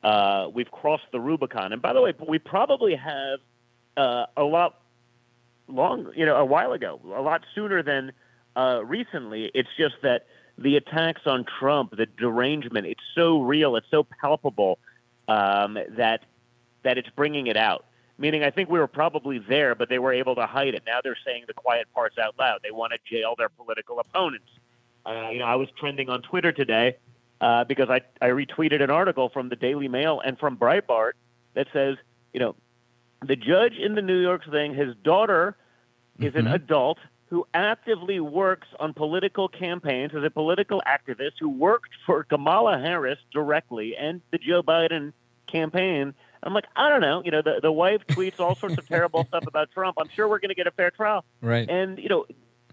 Uh, 0.03 0.49
we've 0.53 0.71
crossed 0.71 1.11
the 1.11 1.19
Rubicon, 1.19 1.73
and 1.73 1.81
by 1.81 1.93
the 1.93 2.01
way, 2.01 2.13
we 2.27 2.39
probably 2.39 2.95
have 2.95 3.39
uh, 3.97 4.25
a 4.37 4.43
lot 4.43 4.79
long, 5.67 6.11
you 6.15 6.25
know, 6.25 6.35
a 6.37 6.45
while 6.45 6.71
ago, 6.71 6.99
a 7.15 7.21
lot 7.21 7.45
sooner 7.53 7.83
than 7.83 8.13
uh, 8.55 8.81
recently. 8.85 9.51
It's 9.53 9.69
just 9.77 9.95
that 10.03 10.25
the 10.57 10.77
attacks 10.77 11.21
on 11.25 11.45
Trump, 11.59 11.95
the 11.97 12.05
derangement, 12.05 12.87
it's 12.87 13.03
so 13.13 13.41
real, 13.41 13.75
it's 13.75 13.87
so 13.91 14.05
palpable 14.21 14.79
um, 15.27 15.77
that 15.97 16.21
that 16.83 16.97
it's 16.97 17.09
bringing 17.09 17.47
it 17.47 17.57
out. 17.57 17.85
Meaning, 18.17 18.43
I 18.43 18.51
think 18.51 18.69
we 18.69 18.79
were 18.79 18.87
probably 18.87 19.39
there, 19.39 19.75
but 19.75 19.89
they 19.89 19.99
were 19.99 20.13
able 20.13 20.35
to 20.35 20.45
hide 20.45 20.75
it. 20.75 20.83
Now 20.85 20.99
they're 21.03 21.17
saying 21.25 21.43
the 21.47 21.53
quiet 21.53 21.87
parts 21.93 22.17
out 22.17 22.35
loud. 22.39 22.59
They 22.63 22.71
want 22.71 22.93
to 22.93 22.99
jail 23.09 23.35
their 23.37 23.49
political 23.49 23.99
opponents. 23.99 24.47
Uh, 25.05 25.29
you 25.31 25.39
know, 25.39 25.45
I 25.45 25.55
was 25.55 25.69
trending 25.77 26.09
on 26.09 26.21
Twitter 26.21 26.51
today 26.51 26.97
uh, 27.41 27.63
because 27.63 27.89
I, 27.89 28.01
I 28.21 28.29
retweeted 28.29 28.81
an 28.81 28.89
article 28.89 29.29
from 29.29 29.49
the 29.49 29.55
Daily 29.55 29.87
Mail 29.87 30.21
and 30.23 30.37
from 30.37 30.57
Breitbart 30.57 31.13
that 31.55 31.67
says, 31.73 31.97
you 32.33 32.39
know, 32.39 32.55
the 33.25 33.35
judge 33.35 33.73
in 33.73 33.95
the 33.95 34.01
New 34.01 34.19
York 34.19 34.49
thing, 34.49 34.73
his 34.73 34.95
daughter 35.03 35.55
is 36.19 36.35
an 36.35 36.47
adult 36.47 36.97
who 37.29 37.45
actively 37.53 38.19
works 38.19 38.67
on 38.79 38.93
political 38.93 39.47
campaigns 39.47 40.11
as 40.15 40.23
a 40.23 40.29
political 40.29 40.81
activist 40.87 41.33
who 41.39 41.49
worked 41.49 41.91
for 42.05 42.23
Kamala 42.23 42.79
Harris 42.79 43.19
directly 43.31 43.95
and 43.95 44.21
the 44.31 44.37
Joe 44.37 44.63
Biden 44.63 45.13
campaign. 45.47 46.13
I'm 46.41 46.53
like, 46.53 46.65
I 46.75 46.89
don't 46.89 47.01
know. 47.01 47.21
You 47.23 47.31
know, 47.31 47.41
the, 47.41 47.59
the 47.61 47.71
wife 47.71 48.01
tweets 48.07 48.39
all 48.39 48.55
sorts 48.55 48.77
of 48.77 48.87
terrible 48.87 49.25
stuff 49.27 49.45
about 49.45 49.71
Trump. 49.71 49.97
I'm 49.99 50.09
sure 50.09 50.27
we're 50.27 50.39
going 50.39 50.49
to 50.49 50.55
get 50.55 50.67
a 50.67 50.71
fair 50.71 50.91
trial. 50.91 51.23
Right. 51.41 51.69
And, 51.69 51.99
you 51.99 52.09
know, 52.09 52.25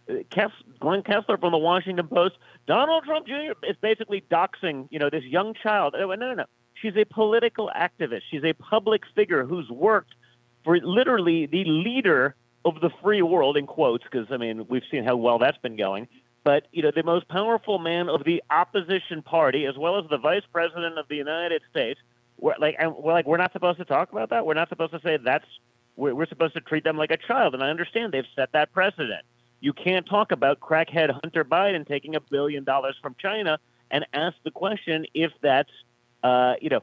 Kess, 0.09 0.53
Glenn 0.81 1.03
Kessler 1.03 1.39
from 1.39 1.53
the 1.53 1.59
Washington 1.59 2.07
Post, 2.09 2.37
Donald 2.67 3.05
Trump 3.05 3.27
Jr. 3.27 3.53
is 3.69 3.77
basically 3.81 4.23
doxing, 4.31 4.89
you 4.91 4.99
know, 4.99 5.11
this 5.11 5.25
young 5.25 5.55
child. 5.55 5.95
Oh, 5.99 6.07
no, 6.07 6.15
no, 6.15 6.35
no. 6.35 6.45
She's 6.75 6.97
a 6.97 7.05
political 7.05 7.71
activist. 7.75 8.23
She's 8.31 8.45
a 8.45 8.53
public 8.53 9.03
figure 9.15 9.45
who's 9.45 9.69
worked 9.71 10.15
for 10.65 10.79
literally 10.79 11.47
the 11.47 11.65
leader 11.65 12.35
of 12.65 12.81
the 12.81 12.91
free 13.03 13.23
world, 13.23 13.57
in 13.57 13.67
quotes, 13.67 14.05
because, 14.05 14.27
I 14.31 14.37
mean, 14.37 14.67
we've 14.69 14.83
seen 14.91 15.05
how 15.05 15.17
well 15.17 15.39
that's 15.39 15.59
been 15.59 15.77
going. 15.77 16.09
But, 16.45 16.67
you 16.73 16.83
know, 16.83 16.91
the 16.95 17.03
most 17.03 17.29
powerful 17.29 17.79
man 17.79 18.09
of 18.09 18.25
the 18.25 18.43
opposition 18.51 19.23
party, 19.23 19.67
as 19.67 19.77
well 19.77 19.99
as 19.99 20.09
the 20.11 20.19
vice 20.19 20.45
president 20.53 20.99
of 20.99 21.09
the 21.09 21.17
United 21.17 21.63
States, 21.71 21.99
we're 22.39 22.55
like, 22.61 22.77
and 22.79 22.95
we're 22.95 23.13
like, 23.13 23.27
we're 23.27 23.37
not 23.37 23.53
supposed 23.53 23.79
to 23.79 23.85
talk 23.85 24.13
about 24.13 24.31
that. 24.31 24.47
We're 24.47 24.55
not 24.55 24.69
supposed 24.69 24.93
to 24.93 25.01
say 25.01 25.17
that's, 25.17 25.47
we're, 25.97 26.15
we're 26.15 26.27
supposed 26.27 26.55
to 26.55 26.61
treat 26.61 26.85
them 26.85 26.97
like 26.97 27.11
a 27.11 27.17
child. 27.17 27.55
And 27.55 27.63
I 27.63 27.71
understand 27.71 28.13
they've 28.13 28.25
set 28.37 28.53
that 28.53 28.73
precedent. 28.73 29.25
You 29.61 29.73
can't 29.73 30.07
talk 30.07 30.33
about 30.33 30.61
crackhead 30.61 31.11
Hunter 31.23 31.45
Biden 31.45 31.87
taking 31.87 32.15
a 32.15 32.21
billion 32.21 32.65
dollars 32.65 32.97
from 33.01 33.17
China 33.19 33.59
and 33.91 34.07
ask 34.13 34.37
the 34.45 34.51
question 34.51 35.07
if 35.15 35.33
that's, 35.41 35.71
uh, 36.23 36.55
you 36.61 36.69
know, 36.69 36.83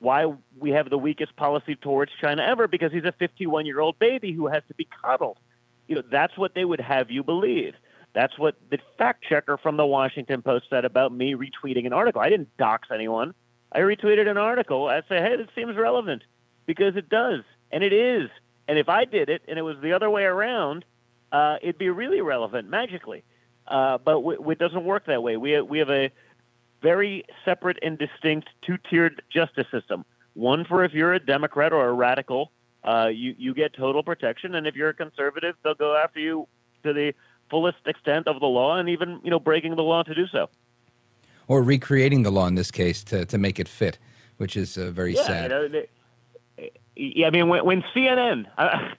why 0.00 0.32
we 0.58 0.70
have 0.70 0.90
the 0.90 0.98
weakest 0.98 1.36
policy 1.36 1.76
towards 1.76 2.10
China 2.20 2.42
ever 2.42 2.66
because 2.66 2.92
he's 2.92 3.04
a 3.04 3.12
51 3.12 3.66
year 3.66 3.80
old 3.80 3.98
baby 3.98 4.32
who 4.32 4.46
has 4.48 4.62
to 4.68 4.74
be 4.74 4.88
coddled. 5.02 5.38
You 5.88 5.96
know, 5.96 6.02
that's 6.10 6.36
what 6.36 6.54
they 6.54 6.64
would 6.64 6.80
have 6.80 7.10
you 7.10 7.22
believe. 7.22 7.74
That's 8.12 8.36
what 8.38 8.56
the 8.70 8.78
fact 8.98 9.24
checker 9.28 9.56
from 9.56 9.76
the 9.76 9.86
Washington 9.86 10.42
Post 10.42 10.66
said 10.68 10.84
about 10.84 11.12
me 11.12 11.34
retweeting 11.34 11.86
an 11.86 11.92
article. 11.92 12.20
I 12.20 12.28
didn't 12.28 12.56
dox 12.56 12.88
anyone. 12.92 13.34
I 13.72 13.80
retweeted 13.80 14.28
an 14.28 14.36
article. 14.36 14.88
I 14.88 15.00
say, 15.02 15.20
hey, 15.20 15.36
this 15.36 15.46
seems 15.54 15.76
relevant 15.76 16.22
because 16.66 16.96
it 16.96 17.08
does, 17.08 17.42
and 17.70 17.84
it 17.84 17.92
is. 17.92 18.30
And 18.66 18.78
if 18.78 18.88
I 18.88 19.04
did 19.04 19.28
it 19.28 19.42
and 19.48 19.58
it 19.58 19.62
was 19.62 19.76
the 19.80 19.92
other 19.92 20.10
way 20.10 20.24
around, 20.24 20.84
uh, 21.32 21.56
it'd 21.62 21.78
be 21.78 21.90
really 21.90 22.20
relevant 22.20 22.68
magically. 22.68 23.24
Uh, 23.66 23.98
but 23.98 24.14
w- 24.14 24.50
it 24.50 24.58
doesn't 24.58 24.84
work 24.84 25.06
that 25.06 25.22
way. 25.22 25.36
We 25.36 25.60
we 25.60 25.78
have 25.78 25.90
a 25.90 26.10
very 26.82 27.24
separate 27.44 27.78
and 27.82 27.98
distinct 27.98 28.48
two-tiered 28.62 29.22
justice 29.30 29.66
system. 29.70 30.04
One 30.34 30.64
for 30.64 30.82
if 30.84 30.92
you're 30.92 31.12
a 31.12 31.20
Democrat 31.20 31.72
or 31.72 31.88
a 31.88 31.92
radical, 31.92 32.50
uh, 32.84 33.10
you 33.12 33.34
you 33.38 33.54
get 33.54 33.74
total 33.74 34.02
protection, 34.02 34.54
and 34.54 34.66
if 34.66 34.74
you're 34.74 34.88
a 34.88 34.94
conservative, 34.94 35.54
they'll 35.62 35.74
go 35.74 35.96
after 35.96 36.18
you 36.18 36.48
to 36.82 36.92
the 36.92 37.14
fullest 37.48 37.78
extent 37.86 38.26
of 38.26 38.40
the 38.40 38.46
law, 38.46 38.76
and 38.76 38.88
even 38.88 39.20
you 39.22 39.30
know 39.30 39.38
breaking 39.38 39.76
the 39.76 39.82
law 39.82 40.02
to 40.02 40.14
do 40.14 40.26
so. 40.26 40.48
Or 41.46 41.62
recreating 41.62 42.22
the 42.22 42.30
law 42.30 42.46
in 42.46 42.54
this 42.54 42.70
case 42.70 43.02
to, 43.04 43.24
to 43.26 43.36
make 43.36 43.58
it 43.58 43.68
fit, 43.68 43.98
which 44.36 44.56
is 44.56 44.78
uh, 44.78 44.90
very 44.92 45.16
yeah, 45.16 45.26
sad. 45.26 45.42
You 45.42 45.48
know, 45.48 45.68
they, 45.68 46.70
yeah, 46.94 47.26
I 47.26 47.30
mean, 47.30 47.48
when, 47.48 47.64
when 47.64 47.82
CNN, 47.94 48.46
I, 48.58 48.92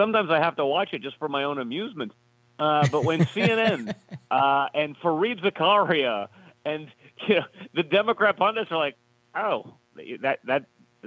sometimes 0.00 0.30
I 0.30 0.38
have 0.38 0.56
to 0.56 0.64
watch 0.64 0.90
it 0.92 1.02
just 1.02 1.18
for 1.18 1.28
my 1.28 1.44
own 1.44 1.58
amusement. 1.58 2.12
Uh, 2.58 2.86
but 2.90 3.04
when 3.04 3.20
CNN 3.34 3.94
uh, 4.30 4.66
and 4.74 4.98
Fareed 5.00 5.42
Zakaria 5.42 6.28
and 6.64 6.88
you 7.28 7.36
know 7.36 7.44
the 7.74 7.82
Democrat 7.82 8.36
pundits 8.36 8.70
are 8.70 8.78
like, 8.78 8.96
oh, 9.34 9.74
that 10.22 10.40
that 10.44 10.64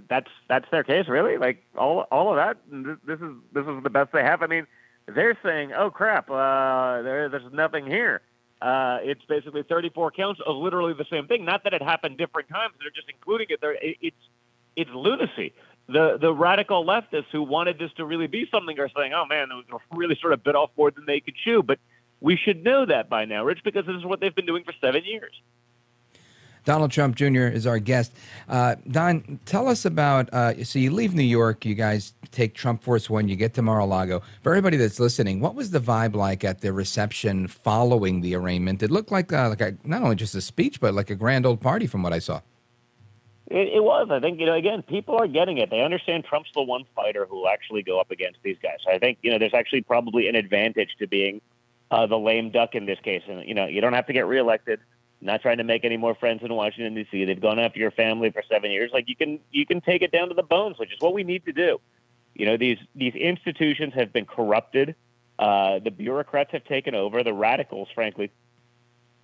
that's 0.08 0.30
that's 0.48 0.66
their 0.72 0.84
case, 0.84 1.08
really? 1.08 1.38
Like 1.38 1.64
all 1.78 2.02
all 2.12 2.30
of 2.30 2.36
that? 2.38 2.58
This 3.06 3.20
is 3.20 3.36
this 3.52 3.66
is 3.66 3.84
the 3.84 3.90
best 3.90 4.12
they 4.12 4.24
have. 4.24 4.42
I 4.42 4.48
mean, 4.48 4.68
they're 5.08 5.38
saying, 5.44 5.74
oh 5.74 5.90
crap, 5.90 6.30
uh, 6.30 7.02
there, 7.02 7.30
there's 7.30 7.52
nothing 7.52 7.86
here. 7.86 8.22
Uh, 8.62 9.00
it's 9.02 9.24
basically 9.26 9.62
34 9.64 10.12
counts 10.12 10.40
of 10.46 10.56
literally 10.56 10.94
the 10.94 11.06
same 11.12 11.28
thing. 11.28 11.44
Not 11.44 11.66
that 11.66 11.74
it 11.74 11.82
happened 11.82 12.18
different 12.18 12.48
times; 12.48 12.74
they're 12.80 12.92
just 12.92 13.10
including 13.14 13.48
it 13.50 13.60
there. 13.60 13.74
It, 13.74 13.98
it's 14.02 14.30
it's 14.76 14.92
lunacy. 14.94 15.54
The 15.88 16.18
the 16.20 16.34
radical 16.34 16.86
leftists 16.86 17.30
who 17.32 17.44
wanted 17.44 17.78
this 17.78 17.92
to 17.98 18.06
really 18.06 18.28
be 18.28 18.48
something 18.50 18.80
are 18.80 18.90
saying, 18.96 19.13
"Oh 19.13 19.25
man, 19.25 19.50
was 19.72 19.82
really 19.92 20.18
sort 20.22 20.34
of 20.34 20.44
bit 20.44 20.56
off 20.56 20.70
more 20.78 20.92
than 20.92 21.06
they 21.06 21.20
could 21.20 21.36
chew." 21.36 21.62
But 21.62 21.80
we 22.22 22.38
should 22.38 22.63
know 22.63 22.86
that 22.86 23.10
by 23.10 23.25
now, 23.25 23.44
Rich, 23.44 23.60
because 23.63 23.86
this 23.86 23.96
is 23.96 24.06
what 24.06 24.22
they've 24.22 24.34
been 24.34 24.46
doing 24.46 24.63
for 24.63 24.74
seven 24.80 25.04
years. 25.04 25.34
Donald 26.66 26.92
Trump 26.92 27.16
Jr. 27.16 27.48
is 27.48 27.68
our 27.68 27.80
guest. 27.80 28.13
Uh, 28.48 28.75
Don, 28.90 29.40
tell 29.46 29.68
us 29.68 29.86
about. 29.86 30.34
Uh, 30.34 30.63
so 30.63 30.80
you 30.80 30.92
leave 30.92 31.13
New 31.13 31.24
York, 31.24 31.66
you 31.66 31.75
guys 31.75 32.13
take 32.32 32.54
Trump 32.54 32.84
Force 32.84 33.10
One, 33.10 33.28
you 33.28 33.36
get 33.36 33.54
to 33.56 33.62
Mar-a-Lago. 33.62 34.22
For 34.42 34.54
everybody 34.54 34.78
that's 34.78 35.00
listening, 35.00 35.42
what 35.42 35.56
was 35.56 35.72
the 35.72 35.80
vibe 35.82 36.16
like 36.16 36.44
at 36.44 36.62
the 36.62 36.72
reception 36.72 37.48
following 37.48 38.22
the 38.22 38.36
arraignment? 38.36 38.82
It 38.82 38.92
looked 38.92 39.12
like 39.12 39.34
uh, 39.34 39.50
like 39.50 39.62
a, 39.62 39.75
not 39.84 40.02
only 40.02 40.16
just 40.16 40.36
a 40.36 40.42
speech, 40.42 40.80
but 40.80 40.94
like 40.94 41.10
a 41.10 41.16
grand 41.16 41.46
old 41.46 41.60
party, 41.60 41.88
from 41.88 42.04
what 42.04 42.13
I 42.13 42.20
saw. 42.20 42.40
It, 43.53 43.74
it, 43.75 43.83
was. 43.83 44.07
I 44.10 44.19
think 44.19 44.39
you 44.39 44.48
know. 44.48 44.55
Again, 44.55 44.81
people 44.81 45.15
are 45.15 45.27
getting 45.27 45.60
it. 45.60 45.69
They 45.69 45.83
understand 45.83 46.25
Trump's 46.25 46.50
the 46.55 46.63
one 46.63 46.86
fighter 46.95 47.27
who 47.29 47.36
will 47.36 47.50
actually 47.50 47.83
go 47.83 48.00
up 48.00 48.10
against 48.10 48.39
these 48.41 48.57
guys. 48.63 48.79
I 48.89 48.98
think 48.98 49.19
you 49.22 49.29
know. 49.29 49.38
There's 49.38 49.53
actually 49.53 49.83
probably 49.83 50.27
an 50.27 50.36
advantage 50.36 50.95
to 50.98 51.05
being 51.05 51.39
uh, 51.91 52.07
the 52.07 52.17
lame 52.17 52.50
duck 52.50 52.74
in 52.74 52.88
this 52.88 52.98
case, 53.03 53.22
and 53.27 53.48
you 53.48 53.53
know, 53.53 53.67
you 53.67 53.79
don't 53.79 53.93
have 53.93 54.07
to 54.07 54.13
get 54.13 54.25
reelected. 54.25 54.79
Not 55.22 55.43
trying 55.43 55.60
to 55.60 55.63
make 55.63 55.86
any 55.86 55.98
more 55.98 56.15
friends 56.15 56.41
in 56.41 56.51
Washington 56.51 56.95
D.C. 56.95 57.25
They've 57.25 57.39
gone 57.39 57.60
after 57.60 57.79
your 57.79 57.91
family 57.91 58.31
for 58.31 58.41
seven 58.50 58.72
years. 58.72 58.89
Like 58.91 59.07
you 59.07 59.15
can, 59.15 59.39
you 59.51 59.67
can 59.67 59.81
take 59.81 60.01
it 60.01 60.12
down 60.12 60.29
to 60.29 60.33
the 60.33 60.41
bones, 60.41 60.79
which 60.79 60.91
is 60.91 61.00
what 61.00 61.13
we 61.13 61.24
need 61.24 61.45
to 61.45 61.53
do. 61.53 61.79
You 62.33 62.48
know, 62.48 62.57
these 62.57 62.79
these 62.95 63.13
institutions 63.13 63.93
have 63.93 64.12
been 64.12 64.25
corrupted. 64.25 64.95
Uh, 65.38 65.77
the 65.77 65.91
bureaucrats 65.91 66.51
have 66.53 66.63
taken 66.63 66.95
over. 66.95 67.22
The 67.22 67.33
radicals, 67.33 67.89
frankly, 67.93 68.31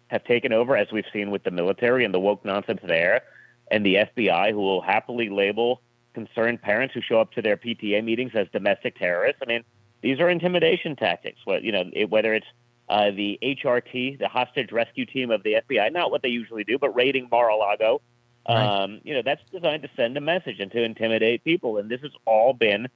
have 0.10 0.24
taken 0.24 0.54
over, 0.54 0.78
as 0.78 0.92
we've 0.92 1.10
seen 1.12 1.32
with 1.32 1.42
the 1.44 1.52
military 1.52 2.06
and 2.06 2.14
the 2.14 2.20
woke 2.20 2.46
nonsense 2.46 2.82
there 2.84 3.24
and 3.72 3.86
the 3.86 3.96
FBI, 3.96 4.52
who 4.52 4.60
will 4.60 4.82
happily 4.82 5.30
label 5.30 5.82
concerned 6.14 6.62
parents 6.62 6.94
who 6.94 7.02
show 7.02 7.20
up 7.22 7.32
to 7.34 7.42
their 7.42 7.58
PTA 7.58 8.04
meetings 8.04 8.32
as 8.34 8.48
domestic 8.52 8.98
terrorists. 8.98 9.42
I 9.44 9.48
mean, 9.48 9.64
these 10.02 10.20
are 10.20 10.30
intimidation 10.30 10.96
tactics. 10.96 11.40
What 11.46 11.64
you 11.64 11.72
know, 11.72 11.84
it, 11.94 12.10
whether 12.10 12.34
it's 12.34 12.48
uh, 12.90 13.12
the 13.12 13.38
HRT, 13.42 14.20
the 14.20 14.28
hostage 14.28 14.72
rescue 14.72 15.06
team 15.06 15.32
of 15.32 15.44
the 15.44 15.58
FBI, 15.70 15.92
not 15.92 16.12
what 16.12 16.22
they 16.22 16.30
usually 16.30 16.64
do, 16.64 16.78
but 16.80 16.96
raiding 16.96 17.28
Mar-a-Lago. 17.32 18.02
Right. 18.48 18.66
Um, 18.66 19.02
you 19.04 19.14
know, 19.14 19.22
that's 19.24 19.42
designed 19.52 19.84
to 19.84 19.90
send 19.96 20.18
a 20.18 20.22
message 20.22 20.60
and 20.60 20.72
to 20.72 20.82
intimidate 20.82 21.44
people. 21.44 21.78
And 21.78 21.90
this 21.90 22.02
has 22.02 22.12
all 22.26 22.54
been 22.54 22.88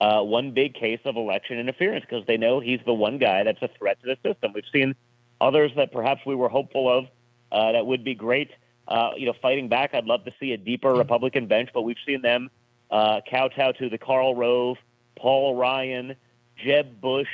uh, 0.00 0.20
one 0.22 0.50
big 0.50 0.74
case 0.74 1.00
of 1.06 1.16
election 1.16 1.58
interference 1.58 2.04
because 2.08 2.26
they 2.26 2.36
know 2.36 2.60
he's 2.60 2.80
the 2.84 2.92
one 2.92 3.16
guy 3.18 3.42
that's 3.42 3.62
a 3.62 3.70
threat 3.78 3.98
to 4.02 4.06
the 4.06 4.28
system. 4.28 4.52
We've 4.54 4.64
seen 4.70 4.94
others 5.40 5.72
that 5.76 5.92
perhaps 5.92 6.26
we 6.26 6.34
were 6.34 6.48
hopeful 6.48 6.90
of 6.90 7.06
uh, 7.50 7.72
that 7.72 7.86
would 7.86 8.04
be 8.04 8.14
great 8.14 8.50
uh, 8.88 9.10
you 9.16 9.26
know, 9.26 9.34
fighting 9.40 9.68
back. 9.68 9.94
I'd 9.94 10.06
love 10.06 10.24
to 10.24 10.32
see 10.40 10.52
a 10.52 10.56
deeper 10.56 10.92
Republican 10.92 11.46
bench, 11.46 11.70
but 11.72 11.82
we've 11.82 11.98
seen 12.06 12.22
them 12.22 12.50
uh, 12.90 13.20
kowtow 13.30 13.72
to 13.72 13.88
the 13.88 13.98
Karl 13.98 14.34
Rove, 14.34 14.78
Paul 15.16 15.54
Ryan, 15.54 16.16
Jeb 16.56 17.00
Bush, 17.00 17.28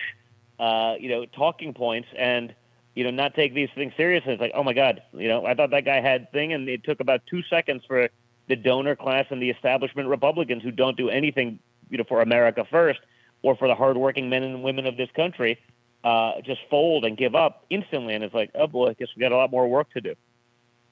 uh, 0.59 0.97
you 0.99 1.09
know, 1.09 1.25
talking 1.27 1.73
points, 1.73 2.09
and 2.17 2.55
you 2.95 3.05
know, 3.05 3.11
not 3.11 3.35
take 3.35 3.55
these 3.55 3.71
things 3.75 3.93
seriously. 3.97 4.33
It's 4.33 4.41
like, 4.41 4.53
oh 4.55 4.63
my 4.63 4.73
God, 4.73 5.03
you 5.13 5.29
know, 5.29 5.47
I 5.47 5.55
thought 5.55 5.71
that 5.71 5.85
guy 5.85 6.01
had 6.01 6.31
thing, 6.33 6.53
and 6.53 6.69
it 6.69 6.85
took 6.85 7.01
about 7.01 7.23
two 7.27 7.43
seconds 7.45 7.85
for 7.87 8.09
the 8.49 8.57
donor 8.57 8.95
class 8.95 9.27
and 9.31 9.41
the 9.41 9.51
establishment 9.51 10.09
Republicans 10.09 10.63
who 10.63 10.71
don't 10.71 10.97
do 10.97 11.09
anything, 11.09 11.59
you 11.89 11.99
know, 11.99 12.05
for 12.05 12.21
America 12.21 12.65
first 12.71 13.01
or 13.43 13.57
for 13.57 13.69
the 13.69 13.75
hardworking 13.75 14.29
men 14.29 14.43
and 14.43 14.63
women 14.63 14.87
of 14.87 14.97
this 14.97 15.09
country, 15.15 15.59
uh, 16.03 16.41
just 16.43 16.61
fold 16.69 17.05
and 17.05 17.17
give 17.17 17.35
up 17.35 17.65
instantly. 17.71 18.15
And 18.15 18.23
it's 18.23 18.35
like, 18.35 18.51
oh 18.55 18.67
boy, 18.67 18.91
I 18.91 18.93
guess 18.95 19.09
we 19.17 19.21
got 19.21 19.33
a 19.33 19.37
lot 19.37 19.51
more 19.51 19.69
work 19.69 19.91
to 19.93 20.01
do. 20.01 20.15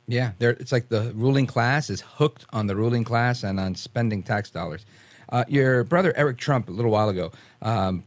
Yeah, 0.07 0.33
it's 0.41 0.73
like 0.73 0.89
the 0.89 1.13
ruling 1.15 1.47
class 1.47 1.89
is 1.89 2.01
hooked 2.01 2.45
on 2.53 2.67
the 2.67 2.77
ruling 2.77 3.05
class 3.05 3.43
and 3.43 3.61
on 3.61 3.75
spending 3.75 4.23
tax 4.23 4.51
dollars. 4.51 4.85
Uh, 5.29 5.45
your 5.49 5.85
brother 5.85 6.13
Eric 6.17 6.39
Trump 6.39 6.69
a 6.69 6.73
little 6.73 6.91
while 6.91 7.09
ago 7.09 7.33
um, 7.63 8.05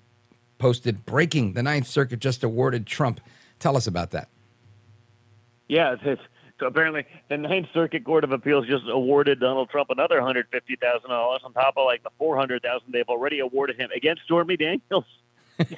posted 0.58 1.06
breaking: 1.06 1.54
the 1.54 1.64
Ninth 1.64 1.88
Circuit 1.88 2.20
just 2.20 2.44
awarded 2.44 2.86
Trump. 2.86 3.22
Tell 3.60 3.78
us 3.78 3.88
about 3.88 4.12
that. 4.12 4.28
Yeah, 5.68 5.96
so 6.60 6.68
apparently 6.68 7.06
the 7.30 7.38
Ninth 7.38 7.68
Circuit 7.74 8.04
Court 8.04 8.24
of 8.24 8.32
Appeals 8.32 8.68
just 8.68 8.84
awarded 8.88 9.40
Donald 9.40 9.70
Trump 9.70 9.90
another 9.90 10.22
hundred 10.22 10.48
fifty 10.52 10.76
thousand 10.76 11.10
dollars 11.10 11.42
on 11.44 11.54
top 11.54 11.76
of 11.78 11.86
like 11.86 12.04
the 12.04 12.12
four 12.18 12.38
hundred 12.38 12.62
thousand 12.62 12.92
they've 12.92 13.10
already 13.10 13.40
awarded 13.40 13.80
him 13.80 13.90
against 13.96 14.24
Stormy 14.24 14.58
Daniels. 14.58 15.06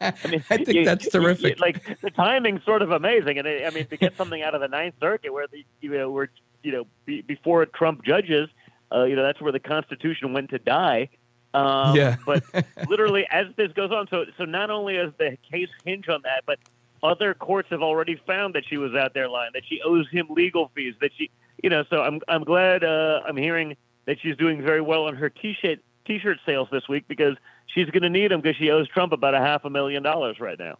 I, 0.00 0.12
mean, 0.28 0.44
I 0.50 0.56
think 0.56 0.68
you, 0.68 0.84
that's 0.84 1.08
terrific. 1.08 1.56
You, 1.56 1.62
like 1.62 2.00
the 2.00 2.10
timing's 2.10 2.64
sort 2.64 2.82
of 2.82 2.90
amazing, 2.90 3.38
and 3.38 3.46
I 3.48 3.70
mean 3.70 3.86
to 3.86 3.96
get 3.96 4.16
something 4.16 4.42
out 4.42 4.54
of 4.54 4.60
the 4.60 4.68
Ninth 4.68 4.94
Circuit 5.00 5.32
where 5.32 5.46
the 5.46 5.64
you 5.80 5.90
know 5.90 6.10
where 6.10 6.28
you 6.62 6.72
know 6.72 6.86
be, 7.04 7.22
before 7.22 7.64
Trump 7.66 8.04
judges, 8.04 8.48
Uh, 8.92 9.04
you 9.04 9.16
know, 9.16 9.22
that's 9.22 9.40
where 9.40 9.52
the 9.52 9.60
Constitution 9.60 10.32
went 10.32 10.50
to 10.50 10.58
die. 10.58 11.08
Um, 11.54 11.96
Yeah. 11.96 12.16
but 12.26 12.44
literally, 12.88 13.26
as 13.30 13.46
this 13.56 13.72
goes 13.72 13.90
on, 13.90 14.06
so 14.10 14.26
so 14.36 14.44
not 14.44 14.70
only 14.70 14.94
does 14.94 15.12
the 15.18 15.36
case 15.50 15.70
hinge 15.84 16.08
on 16.08 16.20
that, 16.22 16.44
but 16.46 16.58
other 17.02 17.34
courts 17.34 17.68
have 17.70 17.82
already 17.82 18.16
found 18.26 18.54
that 18.54 18.64
she 18.68 18.76
was 18.78 18.94
out 18.94 19.14
there 19.14 19.28
lying, 19.28 19.50
that 19.54 19.64
she 19.66 19.80
owes 19.82 20.08
him 20.10 20.26
legal 20.30 20.70
fees, 20.74 20.94
that 21.00 21.10
she, 21.16 21.30
you 21.62 21.70
know. 21.70 21.84
So 21.90 22.02
I'm 22.02 22.20
I'm 22.28 22.44
glad 22.44 22.84
uh, 22.84 23.20
I'm 23.26 23.36
hearing 23.36 23.76
that 24.06 24.18
she's 24.20 24.36
doing 24.36 24.62
very 24.62 24.80
well 24.80 25.04
on 25.06 25.16
her 25.16 25.28
t-shirt 25.30 25.80
t-shirt 26.06 26.38
sales 26.46 26.68
this 26.70 26.88
week 26.88 27.04
because 27.08 27.36
she's 27.66 27.90
going 27.90 28.02
to 28.02 28.10
need 28.10 28.30
them 28.30 28.40
because 28.40 28.56
she 28.56 28.70
owes 28.70 28.88
Trump 28.88 29.12
about 29.12 29.34
a 29.34 29.40
half 29.40 29.64
a 29.64 29.70
million 29.70 30.02
dollars 30.02 30.40
right 30.40 30.58
now. 30.58 30.78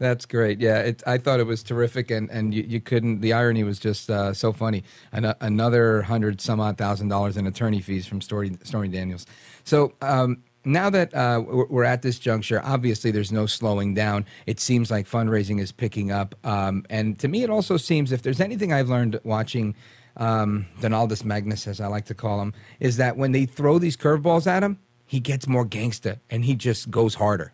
That's 0.00 0.24
great. 0.24 0.60
Yeah, 0.60 0.78
it, 0.78 1.02
I 1.06 1.18
thought 1.18 1.40
it 1.40 1.46
was 1.46 1.62
terrific, 1.62 2.10
and, 2.10 2.30
and 2.30 2.54
you, 2.54 2.62
you 2.62 2.80
couldn't. 2.80 3.20
The 3.20 3.34
irony 3.34 3.64
was 3.64 3.78
just 3.78 4.08
uh, 4.08 4.32
so 4.32 4.50
funny. 4.50 4.82
An, 5.12 5.34
another 5.42 6.00
hundred 6.00 6.40
some 6.40 6.58
odd 6.58 6.78
thousand 6.78 7.08
dollars 7.08 7.36
in 7.36 7.46
attorney 7.46 7.80
fees 7.80 8.06
from 8.06 8.22
Story 8.22 8.56
Stormy 8.62 8.88
Daniels. 8.88 9.26
So 9.64 9.92
um, 10.00 10.42
now 10.64 10.88
that 10.88 11.12
uh, 11.14 11.42
we're 11.46 11.66
we're 11.66 11.84
at 11.84 12.00
this 12.00 12.18
juncture, 12.18 12.62
obviously 12.64 13.10
there's 13.10 13.30
no 13.30 13.44
slowing 13.44 13.92
down. 13.92 14.24
It 14.46 14.58
seems 14.58 14.90
like 14.90 15.06
fundraising 15.06 15.60
is 15.60 15.70
picking 15.70 16.10
up, 16.10 16.34
um, 16.44 16.86
and 16.88 17.18
to 17.18 17.28
me, 17.28 17.42
it 17.42 17.50
also 17.50 17.76
seems 17.76 18.10
if 18.10 18.22
there's 18.22 18.40
anything 18.40 18.72
I've 18.72 18.88
learned 18.88 19.20
watching 19.22 19.74
um, 20.16 20.64
Donaldus 20.80 21.24
Magnus, 21.26 21.66
as 21.66 21.78
I 21.78 21.88
like 21.88 22.06
to 22.06 22.14
call 22.14 22.40
him, 22.40 22.54
is 22.80 22.96
that 22.96 23.18
when 23.18 23.32
they 23.32 23.44
throw 23.44 23.78
these 23.78 23.98
curveballs 23.98 24.46
at 24.46 24.62
him, 24.62 24.78
he 25.10 25.18
gets 25.18 25.48
more 25.48 25.66
gangsta 25.66 26.20
and 26.30 26.44
he 26.44 26.54
just 26.54 26.88
goes 26.88 27.16
harder. 27.16 27.52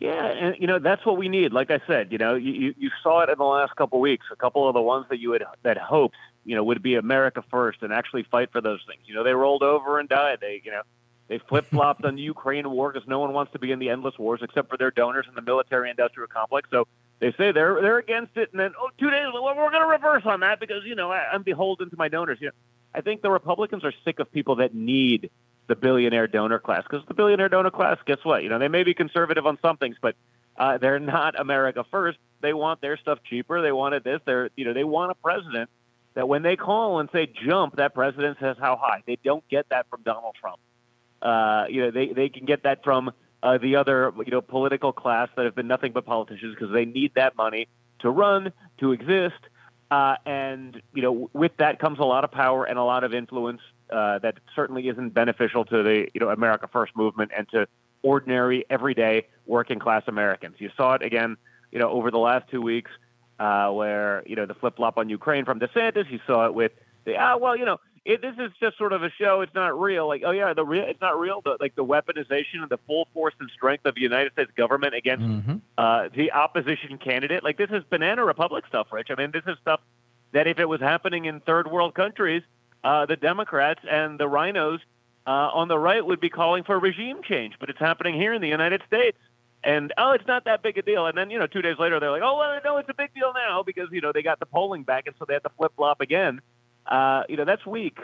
Yeah, 0.00 0.26
and 0.26 0.56
you 0.58 0.66
know 0.66 0.80
that's 0.80 1.06
what 1.06 1.16
we 1.16 1.28
need. 1.28 1.52
Like 1.52 1.70
I 1.70 1.80
said, 1.86 2.10
you 2.10 2.18
know, 2.18 2.34
you, 2.34 2.74
you, 2.76 2.90
saw 3.04 3.20
it 3.20 3.30
in 3.30 3.38
the 3.38 3.44
last 3.44 3.76
couple 3.76 3.98
of 3.98 4.00
weeks. 4.00 4.26
A 4.32 4.36
couple 4.36 4.66
of 4.68 4.74
the 4.74 4.82
ones 4.82 5.06
that 5.10 5.20
you 5.20 5.30
had 5.30 5.44
that 5.62 5.78
hoped, 5.78 6.16
you 6.44 6.56
know, 6.56 6.64
would 6.64 6.82
be 6.82 6.96
America 6.96 7.44
first 7.52 7.82
and 7.82 7.92
actually 7.92 8.24
fight 8.24 8.50
for 8.50 8.60
those 8.60 8.80
things. 8.88 9.02
You 9.06 9.14
know, 9.14 9.22
they 9.22 9.32
rolled 9.32 9.62
over 9.62 10.00
and 10.00 10.08
died. 10.08 10.38
They, 10.40 10.60
you 10.64 10.72
know, 10.72 10.82
they 11.28 11.38
flip 11.38 11.66
flopped 11.66 12.04
on 12.04 12.14
the 12.16 12.22
Ukraine 12.22 12.68
war 12.68 12.92
because 12.92 13.06
no 13.06 13.20
one 13.20 13.32
wants 13.32 13.52
to 13.52 13.60
be 13.60 13.70
in 13.70 13.78
the 13.78 13.90
endless 13.90 14.18
wars 14.18 14.40
except 14.42 14.68
for 14.68 14.76
their 14.76 14.90
donors 14.90 15.26
and 15.28 15.36
the 15.36 15.42
military-industrial 15.42 16.26
complex. 16.26 16.68
So 16.68 16.88
they 17.20 17.30
say 17.38 17.52
they're 17.52 17.80
they're 17.80 17.98
against 17.98 18.36
it, 18.36 18.50
and 18.50 18.58
then 18.58 18.72
oh, 18.76 18.90
two 18.98 19.10
days 19.10 19.28
well, 19.32 19.44
we're 19.44 19.70
going 19.70 19.82
to 19.82 19.86
reverse 19.86 20.24
on 20.26 20.40
that 20.40 20.58
because 20.58 20.82
you 20.84 20.96
know 20.96 21.12
I, 21.12 21.28
I'm 21.32 21.44
beholden 21.44 21.90
to 21.90 21.96
my 21.96 22.08
donors. 22.08 22.38
You 22.40 22.48
know, 22.48 22.54
I 22.92 23.02
think 23.02 23.22
the 23.22 23.30
Republicans 23.30 23.84
are 23.84 23.92
sick 24.04 24.18
of 24.18 24.32
people 24.32 24.56
that 24.56 24.74
need 24.74 25.30
the 25.66 25.76
billionaire 25.76 26.26
donor 26.26 26.58
class 26.58 26.84
because 26.88 27.06
the 27.06 27.14
billionaire 27.14 27.48
donor 27.48 27.70
class, 27.70 27.98
guess 28.06 28.18
what? 28.22 28.42
You 28.42 28.48
know, 28.48 28.58
they 28.58 28.68
may 28.68 28.84
be 28.84 28.94
conservative 28.94 29.46
on 29.46 29.58
some 29.60 29.76
things, 29.76 29.96
but 30.00 30.14
uh, 30.56 30.78
they're 30.78 30.98
not 30.98 31.38
America 31.38 31.84
first. 31.90 32.18
They 32.40 32.52
want 32.52 32.80
their 32.80 32.96
stuff 32.96 33.18
cheaper. 33.28 33.62
They 33.62 33.72
wanted 33.72 34.04
this. 34.04 34.20
They're 34.24 34.50
you 34.56 34.64
know 34.64 34.72
they 34.72 34.84
want 34.84 35.12
a 35.12 35.14
president 35.14 35.70
that 36.14 36.28
when 36.28 36.42
they 36.42 36.56
call 36.56 37.00
and 37.00 37.08
say 37.12 37.26
jump, 37.26 37.76
that 37.76 37.94
president 37.94 38.38
says 38.40 38.56
how 38.58 38.76
high. 38.76 39.02
They 39.06 39.18
don't 39.22 39.46
get 39.48 39.68
that 39.70 39.86
from 39.90 40.02
Donald 40.02 40.34
Trump. 40.40 40.58
Uh, 41.20 41.66
you 41.68 41.82
know, 41.82 41.90
they 41.90 42.08
they 42.08 42.28
can 42.28 42.46
get 42.46 42.62
that 42.62 42.84
from 42.84 43.12
uh, 43.42 43.58
the 43.58 43.76
other 43.76 44.12
you 44.24 44.30
know 44.30 44.40
political 44.40 44.92
class 44.92 45.28
that 45.36 45.44
have 45.44 45.54
been 45.54 45.68
nothing 45.68 45.92
but 45.92 46.06
politicians 46.06 46.54
because 46.54 46.72
they 46.72 46.84
need 46.84 47.12
that 47.14 47.36
money 47.36 47.68
to 48.00 48.10
run 48.10 48.52
to 48.78 48.92
exist. 48.92 49.40
Uh, 49.90 50.16
and 50.24 50.80
you 50.94 51.02
know, 51.02 51.30
with 51.32 51.56
that 51.58 51.78
comes 51.78 51.98
a 51.98 52.04
lot 52.04 52.24
of 52.24 52.30
power 52.30 52.64
and 52.64 52.78
a 52.78 52.82
lot 52.82 53.04
of 53.04 53.14
influence 53.14 53.60
uh, 53.90 54.18
that 54.20 54.38
certainly 54.54 54.88
isn't 54.88 55.10
beneficial 55.14 55.64
to 55.66 55.82
the 55.82 56.08
you 56.14 56.20
know 56.20 56.28
America 56.30 56.68
First 56.72 56.96
movement 56.96 57.30
and 57.36 57.48
to 57.50 57.66
ordinary, 58.02 58.64
everyday, 58.70 59.26
working 59.46 59.78
class 59.78 60.02
Americans. 60.06 60.56
You 60.58 60.70
saw 60.76 60.94
it 60.94 61.02
again, 61.02 61.36
you 61.72 61.78
know, 61.78 61.90
over 61.90 62.10
the 62.10 62.18
last 62.18 62.48
two 62.50 62.62
weeks, 62.62 62.90
uh, 63.38 63.70
where 63.70 64.22
you 64.26 64.36
know 64.36 64.46
the 64.46 64.54
flip 64.54 64.76
flop 64.76 64.98
on 64.98 65.08
Ukraine 65.08 65.44
from 65.44 65.60
DeSantis. 65.60 66.10
You 66.10 66.20
saw 66.26 66.46
it 66.46 66.54
with 66.54 66.72
the 67.04 67.16
ah, 67.16 67.36
well, 67.36 67.56
you 67.56 67.64
know, 67.64 67.78
it, 68.04 68.22
this 68.22 68.34
is 68.38 68.52
just 68.60 68.78
sort 68.78 68.92
of 68.92 69.02
a 69.02 69.10
show. 69.10 69.40
It's 69.40 69.54
not 69.54 69.78
real. 69.80 70.06
Like, 70.06 70.22
oh 70.24 70.30
yeah, 70.30 70.52
the 70.54 70.64
real, 70.64 70.84
it's 70.84 71.00
not 71.00 71.18
real. 71.18 71.40
The, 71.44 71.56
like 71.60 71.74
the 71.74 71.84
weaponization 71.84 72.62
and 72.62 72.68
the 72.68 72.78
full 72.86 73.08
force 73.12 73.34
and 73.40 73.50
strength 73.50 73.84
of 73.84 73.94
the 73.96 74.00
United 74.00 74.32
States 74.32 74.50
government 74.56 74.94
against 74.94 75.24
Mm-hmm. 75.24 75.56
uh, 75.78 76.08
the 76.14 76.32
opposition 76.32 76.98
candidate. 76.98 77.42
Like 77.42 77.58
this 77.58 77.70
is 77.70 77.82
banana 77.90 78.24
republic 78.24 78.64
stuff, 78.68 78.88
Rich. 78.92 79.08
I 79.10 79.14
mean, 79.16 79.32
this 79.32 79.42
is 79.46 79.56
stuff 79.60 79.80
that 80.32 80.46
if 80.46 80.58
it 80.58 80.66
was 80.68 80.80
happening 80.80 81.24
in 81.24 81.40
third 81.40 81.70
world 81.70 81.94
countries, 81.94 82.42
uh, 82.86 83.04
the 83.04 83.16
Democrats 83.16 83.80
and 83.90 84.18
the 84.18 84.28
RINOs 84.28 84.78
uh, 85.26 85.30
on 85.30 85.66
the 85.66 85.76
right 85.76 86.06
would 86.06 86.20
be 86.20 86.30
calling 86.30 86.62
for 86.62 86.78
regime 86.78 87.20
change. 87.24 87.54
But 87.58 87.68
it's 87.68 87.80
happening 87.80 88.14
here 88.14 88.32
in 88.32 88.40
the 88.40 88.48
United 88.48 88.80
States. 88.86 89.18
And 89.64 89.92
oh, 89.98 90.12
it's 90.12 90.26
not 90.28 90.44
that 90.44 90.62
big 90.62 90.78
a 90.78 90.82
deal. 90.82 91.04
And 91.06 91.18
then 91.18 91.28
you 91.30 91.40
know, 91.40 91.48
two 91.48 91.62
days 91.62 91.78
later, 91.80 91.98
they're 91.98 92.12
like, 92.12 92.22
oh, 92.22 92.38
well, 92.38 92.60
no, 92.64 92.76
it's 92.76 92.88
a 92.88 92.94
big 92.94 93.12
deal 93.12 93.32
now 93.34 93.64
because 93.64 93.88
you 93.90 94.00
know 94.00 94.12
they 94.12 94.22
got 94.22 94.38
the 94.38 94.46
polling 94.46 94.84
back, 94.84 95.08
and 95.08 95.16
so 95.18 95.24
they 95.26 95.34
had 95.34 95.42
to 95.42 95.50
flip 95.56 95.72
flop 95.74 96.00
again. 96.00 96.40
Uh, 96.86 97.24
you 97.28 97.36
know, 97.36 97.44
that's 97.44 97.66
weak. 97.66 97.98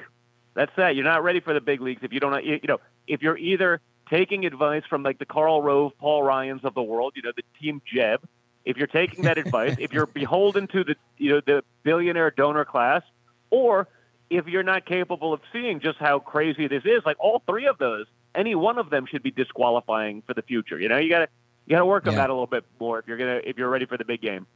That's 0.55 0.73
that. 0.77 0.97
You're 0.97 1.05
not 1.05 1.23
ready 1.23 1.39
for 1.39 1.55
the 1.55 1.61
big 1.61 1.81
leagues 1.81 2.01
if 2.03 2.13
you 2.13 2.19
don't. 2.19 2.45
You 2.45 2.59
know, 2.67 2.81
if 3.07 3.23
you're 3.23 3.39
either 3.39 3.81
taking 4.11 4.45
advice 4.47 4.83
from 4.91 5.05
like 5.05 5.21
the 5.21 5.27
Karl 5.27 5.63
Rove, 5.63 5.93
Paul 6.01 6.25
Ryans 6.25 6.65
of 6.65 6.75
the 6.75 6.83
world, 6.83 7.13
you 7.15 7.23
know, 7.23 7.33
the 7.37 7.45
Team 7.61 7.81
Jeb. 7.87 8.21
If 8.65 8.77
you're 8.77 8.89
taking 8.89 9.23
that 9.25 9.39
advice, 9.45 9.77
if 9.79 9.93
you're 9.93 10.07
beholden 10.07 10.67
to 10.69 10.83
the 10.83 10.97
you 11.19 11.31
know 11.31 11.41
the 11.47 11.63
billionaire 11.85 12.33
donor 12.33 12.65
class, 12.65 13.03
or 13.51 13.87
if 14.33 14.47
you're 14.47 14.63
not 14.63 14.87
capable 14.87 15.33
of 15.33 15.41
seeing 15.53 15.81
just 15.81 15.99
how 15.99 16.19
crazy 16.19 16.67
this 16.69 16.83
is, 16.85 17.03
like 17.05 17.17
all 17.21 17.43
three 17.47 17.67
of 17.67 17.79
those, 17.79 18.07
any 18.35 18.55
one 18.55 18.79
of 18.79 18.91
them 18.91 19.07
should 19.07 19.23
be 19.23 19.31
disqualifying 19.31 20.23
for 20.27 20.35
the 20.35 20.43
future. 20.43 20.79
You 20.79 20.89
know, 20.89 20.97
you 20.99 21.11
got 21.11 21.21
to 21.21 21.29
you 21.67 21.71
got 21.77 21.81
to 21.81 21.87
work 21.87 22.07
on 22.07 22.15
Yeah. 22.15 22.21
that 22.21 22.31
a 22.31 22.33
little 22.33 22.47
bit 22.47 22.65
more 22.81 22.99
if 22.99 23.07
you're 23.07 23.19
gonna 23.19 23.41
if 23.45 23.59
you're 23.59 23.69
ready 23.69 23.87
for 23.87 23.97
the 23.97 24.05
big 24.05 24.21
game. 24.21 24.47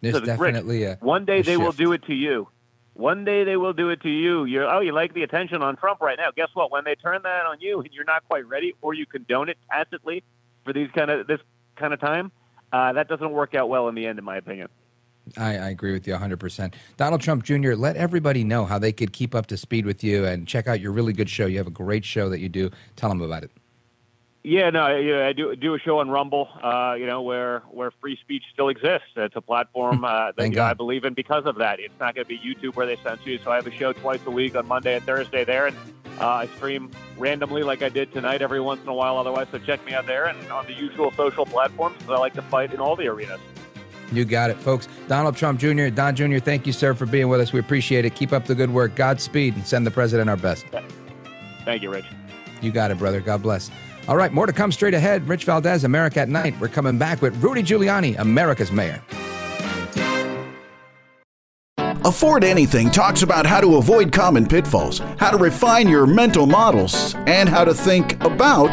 There's 0.00 0.14
So, 0.14 0.20
Rick, 0.20 0.26
definitely 0.26 0.84
a 0.84 0.96
One 1.00 1.24
day 1.24 1.40
a 1.40 1.42
they 1.42 1.56
will 1.56 1.72
do 1.72 1.92
it 1.92 2.04
to 2.06 2.14
you. 2.14 2.48
One 2.94 3.24
day 3.24 3.44
they 3.44 3.56
will 3.56 3.72
do 3.72 3.88
it 3.90 4.02
to 4.02 4.10
you. 4.10 4.44
You're 4.44 4.68
oh, 4.68 4.80
you 4.80 4.92
like 4.92 5.14
the 5.14 5.22
attention 5.22 5.62
on 5.62 5.76
Trump 5.76 6.00
right 6.00 6.18
now. 6.18 6.30
Guess 6.34 6.48
what? 6.54 6.70
When 6.70 6.84
they 6.84 6.94
turn 6.94 7.22
that 7.22 7.46
on 7.46 7.60
you 7.60 7.80
and 7.80 7.88
you're 7.92 8.04
not 8.04 8.28
quite 8.28 8.46
ready, 8.46 8.74
or 8.82 8.92
you 8.92 9.06
condone 9.06 9.48
it 9.48 9.56
tacitly 9.70 10.24
for 10.64 10.72
these 10.72 10.90
kind 10.94 11.10
of 11.10 11.26
this 11.26 11.40
kind 11.76 11.94
of 11.94 12.00
time, 12.00 12.32
uh, 12.72 12.92
that 12.92 13.08
doesn't 13.08 13.30
work 13.30 13.54
out 13.54 13.68
well 13.68 13.88
in 13.88 13.94
the 13.94 14.06
end, 14.06 14.18
in 14.18 14.24
my 14.24 14.36
opinion. 14.36 14.68
I, 15.36 15.50
I 15.56 15.68
agree 15.70 15.92
with 15.92 16.06
you 16.06 16.14
100%. 16.14 16.74
Donald 16.96 17.20
Trump 17.20 17.44
Jr., 17.44 17.72
let 17.74 17.96
everybody 17.96 18.44
know 18.44 18.64
how 18.64 18.78
they 18.78 18.92
could 18.92 19.12
keep 19.12 19.34
up 19.34 19.46
to 19.46 19.56
speed 19.56 19.86
with 19.86 20.02
you 20.02 20.24
and 20.24 20.46
check 20.46 20.66
out 20.66 20.80
your 20.80 20.92
really 20.92 21.12
good 21.12 21.30
show. 21.30 21.46
You 21.46 21.58
have 21.58 21.66
a 21.66 21.70
great 21.70 22.04
show 22.04 22.28
that 22.28 22.40
you 22.40 22.48
do. 22.48 22.70
Tell 22.96 23.08
them 23.08 23.20
about 23.20 23.44
it. 23.44 23.50
Yeah, 24.44 24.70
no, 24.70 24.80
I, 24.82 25.28
I 25.28 25.32
do 25.32 25.54
do 25.54 25.74
a 25.74 25.78
show 25.78 26.00
on 26.00 26.10
Rumble, 26.10 26.48
uh, 26.60 26.96
you 26.98 27.06
know, 27.06 27.22
where 27.22 27.60
where 27.70 27.92
free 28.00 28.18
speech 28.20 28.42
still 28.52 28.70
exists. 28.70 29.06
It's 29.14 29.36
a 29.36 29.40
platform 29.40 30.04
uh, 30.04 30.08
that 30.32 30.36
Thank 30.36 30.54
you 30.54 30.58
know, 30.58 30.64
I 30.66 30.74
believe 30.74 31.04
in 31.04 31.14
because 31.14 31.46
of 31.46 31.58
that. 31.58 31.78
It's 31.78 31.94
not 32.00 32.16
going 32.16 32.24
to 32.24 32.28
be 32.28 32.38
YouTube 32.38 32.74
where 32.74 32.84
they 32.84 32.96
censor 32.96 33.30
you. 33.30 33.38
So 33.38 33.52
I 33.52 33.54
have 33.54 33.68
a 33.68 33.70
show 33.70 33.92
twice 33.92 34.18
a 34.26 34.32
week 34.32 34.56
on 34.56 34.66
Monday 34.66 34.96
and 34.96 35.04
Thursday 35.04 35.44
there, 35.44 35.68
and 35.68 35.76
uh, 36.20 36.26
I 36.28 36.46
stream 36.56 36.90
randomly 37.16 37.62
like 37.62 37.82
I 37.82 37.88
did 37.88 38.12
tonight 38.12 38.42
every 38.42 38.60
once 38.60 38.82
in 38.82 38.88
a 38.88 38.94
while. 38.94 39.16
Otherwise, 39.16 39.46
so 39.52 39.58
check 39.60 39.84
me 39.86 39.92
out 39.92 40.06
there 40.08 40.24
and 40.26 40.50
on 40.50 40.66
the 40.66 40.74
usual 40.74 41.12
social 41.12 41.46
platforms. 41.46 41.96
'cause 42.00 42.10
I 42.10 42.18
like 42.18 42.34
to 42.34 42.42
fight 42.42 42.74
in 42.74 42.80
all 42.80 42.96
the 42.96 43.06
arenas. 43.06 43.38
You 44.12 44.24
got 44.24 44.50
it, 44.50 44.58
folks. 44.58 44.88
Donald 45.08 45.36
Trump 45.36 45.58
Jr., 45.58 45.88
Don 45.88 46.14
Jr., 46.14 46.38
thank 46.38 46.66
you, 46.66 46.72
sir, 46.72 46.94
for 46.94 47.06
being 47.06 47.28
with 47.28 47.40
us. 47.40 47.52
We 47.52 47.60
appreciate 47.60 48.04
it. 48.04 48.14
Keep 48.14 48.32
up 48.32 48.44
the 48.44 48.54
good 48.54 48.70
work. 48.70 48.94
Godspeed 48.94 49.54
and 49.54 49.66
send 49.66 49.86
the 49.86 49.90
president 49.90 50.28
our 50.28 50.36
best. 50.36 50.66
Thank 51.64 51.82
you, 51.82 51.90
Rich. 51.90 52.04
You 52.60 52.70
got 52.70 52.90
it, 52.90 52.98
brother. 52.98 53.20
God 53.20 53.42
bless. 53.42 53.70
All 54.08 54.16
right, 54.16 54.32
more 54.32 54.46
to 54.46 54.52
come 54.52 54.72
straight 54.72 54.94
ahead. 54.94 55.26
Rich 55.28 55.44
Valdez, 55.44 55.84
America 55.84 56.20
at 56.20 56.28
Night. 56.28 56.58
We're 56.60 56.68
coming 56.68 56.98
back 56.98 57.22
with 57.22 57.36
Rudy 57.42 57.62
Giuliani, 57.62 58.18
America's 58.18 58.72
mayor. 58.72 59.00
Afford 62.04 62.42
Anything 62.42 62.90
talks 62.90 63.22
about 63.22 63.46
how 63.46 63.60
to 63.60 63.76
avoid 63.76 64.10
common 64.10 64.44
pitfalls, 64.46 64.98
how 65.18 65.30
to 65.30 65.36
refine 65.36 65.88
your 65.88 66.04
mental 66.04 66.46
models, 66.46 67.14
and 67.26 67.48
how 67.48 67.64
to 67.64 67.72
think 67.72 68.22
about 68.24 68.72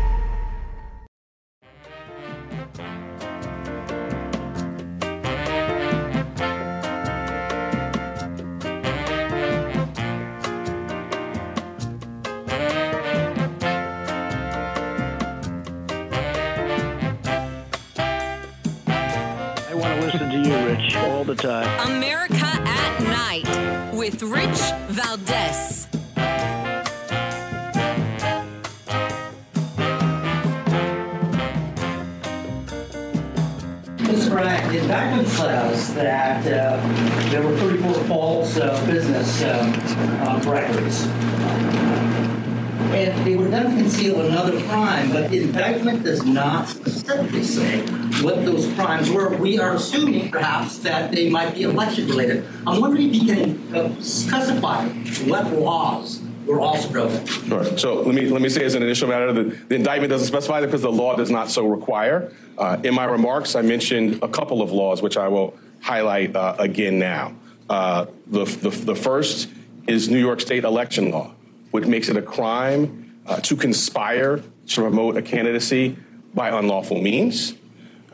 Conceal 43.91 44.21
another 44.21 44.59
crime, 44.61 45.11
but 45.11 45.29
the 45.29 45.43
indictment 45.43 46.03
does 46.03 46.23
not 46.23 46.67
specifically 46.67 47.43
say 47.43 47.81
what 48.23 48.45
those 48.45 48.71
crimes 48.73 49.09
were. 49.11 49.35
We 49.35 49.59
are 49.59 49.75
assuming, 49.75 50.31
perhaps, 50.31 50.77
that 50.79 51.11
they 51.11 51.29
might 51.29 51.55
be 51.55 51.63
election 51.63 52.07
related. 52.07 52.45
I'm 52.65 52.79
wondering 52.79 53.09
if 53.09 53.15
you 53.15 53.25
can 53.25 53.75
uh, 53.75 54.01
specify 54.01 54.87
what 55.25 55.51
laws 55.51 56.21
were 56.45 56.61
also 56.61 56.89
broken. 56.89 57.25
Sure. 57.25 57.77
So 57.77 58.01
let 58.01 58.15
me 58.15 58.29
let 58.29 58.41
me 58.41 58.49
say 58.49 58.63
as 58.63 58.75
an 58.75 58.83
initial 58.83 59.09
matter 59.09 59.33
that 59.33 59.69
the 59.69 59.75
indictment 59.75 60.09
doesn't 60.09 60.27
specify 60.27 60.61
that 60.61 60.67
because 60.67 60.81
the 60.81 60.91
law 60.91 61.15
does 61.15 61.29
not 61.29 61.51
so 61.51 61.67
require. 61.67 62.31
Uh, 62.57 62.77
in 62.83 62.95
my 62.95 63.05
remarks, 63.05 63.55
I 63.55 63.61
mentioned 63.61 64.23
a 64.23 64.27
couple 64.29 64.61
of 64.61 64.71
laws 64.71 65.01
which 65.01 65.17
I 65.17 65.27
will 65.27 65.53
highlight 65.81 66.35
uh, 66.35 66.55
again 66.59 66.97
now. 66.97 67.35
Uh, 67.69 68.05
the, 68.27 68.45
the, 68.45 68.69
the 68.69 68.95
first 68.95 69.49
is 69.87 70.09
New 70.09 70.19
York 70.19 70.39
State 70.39 70.63
election 70.63 71.11
law, 71.11 71.33
which 71.71 71.85
makes 71.85 72.07
it 72.07 72.15
a 72.15 72.21
crime 72.21 73.01
uh, 73.25 73.39
to 73.41 73.55
conspire 73.55 74.41
to 74.67 74.81
promote 74.81 75.17
a 75.17 75.21
candidacy 75.21 75.97
by 76.33 76.49
unlawful 76.49 77.01
means. 77.01 77.53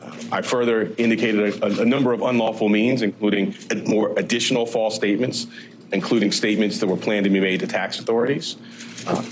Uh, 0.00 0.14
I 0.32 0.42
further 0.42 0.92
indicated 0.98 1.62
a, 1.62 1.82
a, 1.82 1.84
number 1.84 2.12
of 2.12 2.22
unlawful 2.22 2.68
means, 2.68 3.02
including 3.02 3.54
more 3.86 4.16
additional 4.18 4.66
false 4.66 4.94
statements, 4.94 5.46
including 5.92 6.32
statements 6.32 6.78
that 6.80 6.86
were 6.86 6.96
planned 6.96 7.24
to 7.24 7.30
be 7.30 7.40
made 7.40 7.60
to 7.60 7.66
tax 7.66 7.98
authorities. 7.98 8.56
Uh, 9.06 9.24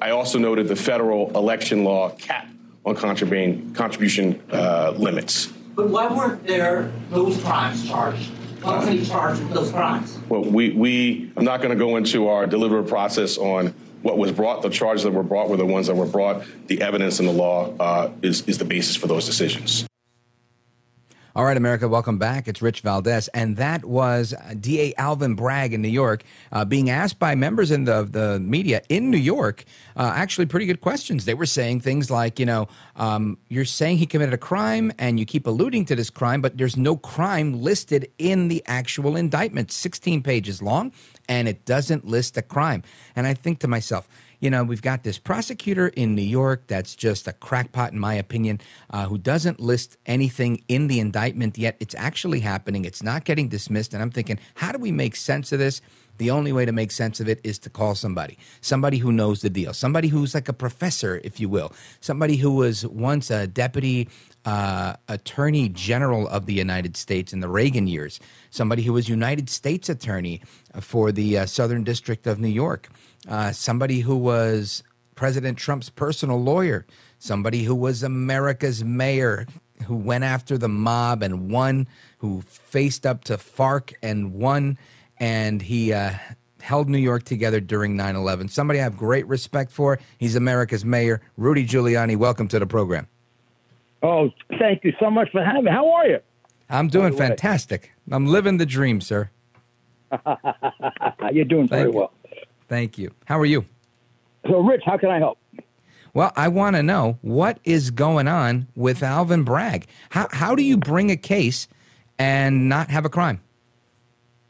I 0.00 0.10
also 0.10 0.38
noted 0.38 0.68
the 0.68 0.76
federal 0.76 1.30
election 1.36 1.84
law 1.84 2.10
cap 2.10 2.48
on 2.84 2.96
contribution 2.96 4.42
uh, 4.50 4.92
limits. 4.96 5.46
But 5.74 5.88
why 5.88 6.08
weren't 6.08 6.46
there 6.46 6.92
those 7.10 7.40
crimes 7.42 7.88
charged? 7.88 8.30
Why 8.62 8.76
wasn't 8.76 8.98
he 8.98 9.06
charged 9.06 9.40
with 9.42 9.52
those 9.52 9.70
crimes? 9.70 10.18
Well, 10.28 10.44
we, 10.44 10.70
we 10.70 11.32
I'm 11.36 11.44
not 11.44 11.58
going 11.58 11.70
to 11.70 11.76
go 11.76 11.96
into 11.96 12.28
our 12.28 12.46
deliberative 12.46 12.88
process 12.88 13.38
on 13.38 13.74
what 14.02 14.18
was 14.18 14.32
brought. 14.32 14.62
The 14.62 14.70
charges 14.70 15.04
that 15.04 15.12
were 15.12 15.22
brought 15.22 15.48
were 15.48 15.56
the 15.56 15.66
ones 15.66 15.86
that 15.86 15.96
were 15.96 16.06
brought. 16.06 16.44
The 16.66 16.82
evidence 16.82 17.20
in 17.20 17.26
the 17.26 17.32
law 17.32 17.74
uh, 17.78 18.10
is, 18.22 18.42
is 18.48 18.58
the 18.58 18.64
basis 18.64 18.96
for 18.96 19.06
those 19.06 19.26
decisions. 19.26 19.86
All 21.34 21.46
right, 21.46 21.56
America, 21.56 21.88
welcome 21.88 22.18
back. 22.18 22.46
It's 22.46 22.60
Rich 22.60 22.82
Valdez. 22.82 23.28
And 23.28 23.56
that 23.56 23.86
was 23.86 24.34
DA 24.60 24.92
Alvin 24.98 25.34
Bragg 25.34 25.72
in 25.72 25.80
New 25.80 25.88
York 25.88 26.24
uh, 26.52 26.66
being 26.66 26.90
asked 26.90 27.18
by 27.18 27.34
members 27.34 27.70
in 27.70 27.84
the, 27.84 28.02
the 28.02 28.38
media 28.38 28.82
in 28.90 29.10
New 29.10 29.16
York 29.16 29.64
uh, 29.96 30.12
actually 30.14 30.44
pretty 30.44 30.66
good 30.66 30.82
questions. 30.82 31.24
They 31.24 31.32
were 31.32 31.46
saying 31.46 31.80
things 31.80 32.10
like, 32.10 32.38
you 32.38 32.44
know, 32.44 32.68
um, 32.96 33.38
you're 33.48 33.64
saying 33.64 33.96
he 33.96 34.04
committed 34.04 34.34
a 34.34 34.38
crime 34.38 34.92
and 34.98 35.18
you 35.18 35.24
keep 35.24 35.46
alluding 35.46 35.86
to 35.86 35.96
this 35.96 36.10
crime, 36.10 36.42
but 36.42 36.58
there's 36.58 36.76
no 36.76 36.98
crime 36.98 37.62
listed 37.62 38.10
in 38.18 38.48
the 38.48 38.62
actual 38.66 39.16
indictment, 39.16 39.72
16 39.72 40.22
pages 40.22 40.60
long, 40.60 40.92
and 41.28 41.48
it 41.48 41.64
doesn't 41.64 42.06
list 42.06 42.36
a 42.36 42.42
crime. 42.42 42.82
And 43.16 43.26
I 43.26 43.34
think 43.34 43.60
to 43.60 43.68
myself, 43.68 44.08
you 44.40 44.50
know, 44.50 44.64
we've 44.64 44.82
got 44.82 45.04
this 45.04 45.18
prosecutor 45.18 45.88
in 45.88 46.16
New 46.16 46.22
York 46.22 46.64
that's 46.66 46.96
just 46.96 47.28
a 47.28 47.32
crackpot, 47.32 47.92
in 47.92 47.98
my 48.00 48.14
opinion, 48.14 48.60
uh, 48.90 49.06
who 49.06 49.16
doesn't 49.16 49.60
list 49.60 49.96
anything 50.04 50.64
in 50.66 50.88
the 50.88 50.98
indictment 50.98 51.56
yet. 51.56 51.76
It's 51.78 51.94
actually 51.94 52.40
happening. 52.40 52.84
It's 52.84 53.04
not 53.04 53.24
getting 53.24 53.48
dismissed. 53.48 53.94
And 53.94 54.02
I'm 54.02 54.10
thinking, 54.10 54.40
how 54.54 54.72
do 54.72 54.78
we 54.78 54.90
make 54.90 55.14
sense 55.14 55.52
of 55.52 55.60
this? 55.60 55.80
The 56.18 56.30
only 56.30 56.52
way 56.52 56.64
to 56.64 56.72
make 56.72 56.90
sense 56.90 57.20
of 57.20 57.28
it 57.28 57.40
is 57.44 57.58
to 57.60 57.70
call 57.70 57.94
somebody, 57.94 58.36
somebody 58.60 58.98
who 58.98 59.12
knows 59.12 59.42
the 59.42 59.50
deal, 59.50 59.72
somebody 59.72 60.08
who's 60.08 60.34
like 60.34 60.48
a 60.48 60.52
professor, 60.52 61.20
if 61.24 61.40
you 61.40 61.48
will, 61.48 61.72
somebody 62.00 62.36
who 62.36 62.52
was 62.52 62.84
once 62.86 63.30
a 63.30 63.46
deputy 63.46 64.08
uh, 64.44 64.94
attorney 65.08 65.68
general 65.68 66.26
of 66.28 66.46
the 66.46 66.54
United 66.54 66.96
States 66.96 67.32
in 67.32 67.40
the 67.40 67.48
Reagan 67.48 67.86
years, 67.86 68.18
somebody 68.50 68.82
who 68.82 68.92
was 68.92 69.08
United 69.08 69.48
States 69.48 69.88
attorney 69.88 70.42
for 70.80 71.12
the 71.12 71.38
uh, 71.38 71.46
Southern 71.46 71.84
District 71.84 72.26
of 72.26 72.38
New 72.38 72.48
York 72.48 72.88
uh, 73.28 73.52
somebody 73.52 74.00
who 74.00 74.16
was 74.16 74.82
President 75.14 75.58
Trump's 75.58 75.90
personal 75.90 76.42
lawyer, 76.42 76.86
somebody 77.18 77.64
who 77.64 77.74
was 77.74 78.02
America's 78.02 78.84
mayor, 78.84 79.46
who 79.86 79.96
went 79.96 80.24
after 80.24 80.58
the 80.58 80.68
mob 80.68 81.22
and 81.22 81.50
won, 81.50 81.86
who 82.18 82.42
faced 82.42 83.06
up 83.06 83.24
to 83.24 83.36
FARC 83.36 83.94
and 84.02 84.32
won, 84.32 84.78
and 85.18 85.62
he 85.62 85.92
uh, 85.92 86.14
held 86.60 86.88
New 86.88 86.98
York 86.98 87.24
together 87.24 87.60
during 87.60 87.96
9 87.96 88.16
11. 88.16 88.48
Somebody 88.48 88.80
I 88.80 88.84
have 88.84 88.96
great 88.96 89.26
respect 89.26 89.70
for. 89.70 89.98
He's 90.18 90.36
America's 90.36 90.84
mayor, 90.84 91.20
Rudy 91.36 91.66
Giuliani. 91.66 92.16
Welcome 92.16 92.48
to 92.48 92.58
the 92.58 92.66
program. 92.66 93.08
Oh, 94.02 94.30
thank 94.58 94.84
you 94.84 94.92
so 94.98 95.10
much 95.10 95.30
for 95.30 95.44
having 95.44 95.64
me. 95.64 95.70
How 95.70 95.90
are 95.92 96.06
you? 96.06 96.18
I'm 96.68 96.88
doing 96.88 97.16
fantastic. 97.16 97.92
I'm 98.10 98.26
living 98.26 98.56
the 98.56 98.66
dream, 98.66 99.00
sir. 99.00 99.30
You're 101.32 101.44
doing 101.44 101.68
very 101.68 101.84
Thank 101.84 101.94
you. 101.94 101.98
well. 101.98 102.12
Thank 102.68 102.98
you. 102.98 103.14
How 103.26 103.38
are 103.38 103.46
you? 103.46 103.64
So, 104.46 104.60
Rich, 104.60 104.82
how 104.84 104.96
can 104.96 105.10
I 105.10 105.18
help? 105.18 105.38
Well, 106.14 106.32
I 106.36 106.48
want 106.48 106.76
to 106.76 106.82
know 106.82 107.18
what 107.22 107.58
is 107.64 107.90
going 107.90 108.28
on 108.28 108.66
with 108.74 109.02
Alvin 109.02 109.44
Bragg. 109.44 109.86
How, 110.10 110.28
how 110.30 110.54
do 110.54 110.62
you 110.62 110.76
bring 110.76 111.10
a 111.10 111.16
case 111.16 111.68
and 112.18 112.68
not 112.68 112.90
have 112.90 113.04
a 113.04 113.08
crime? 113.08 113.40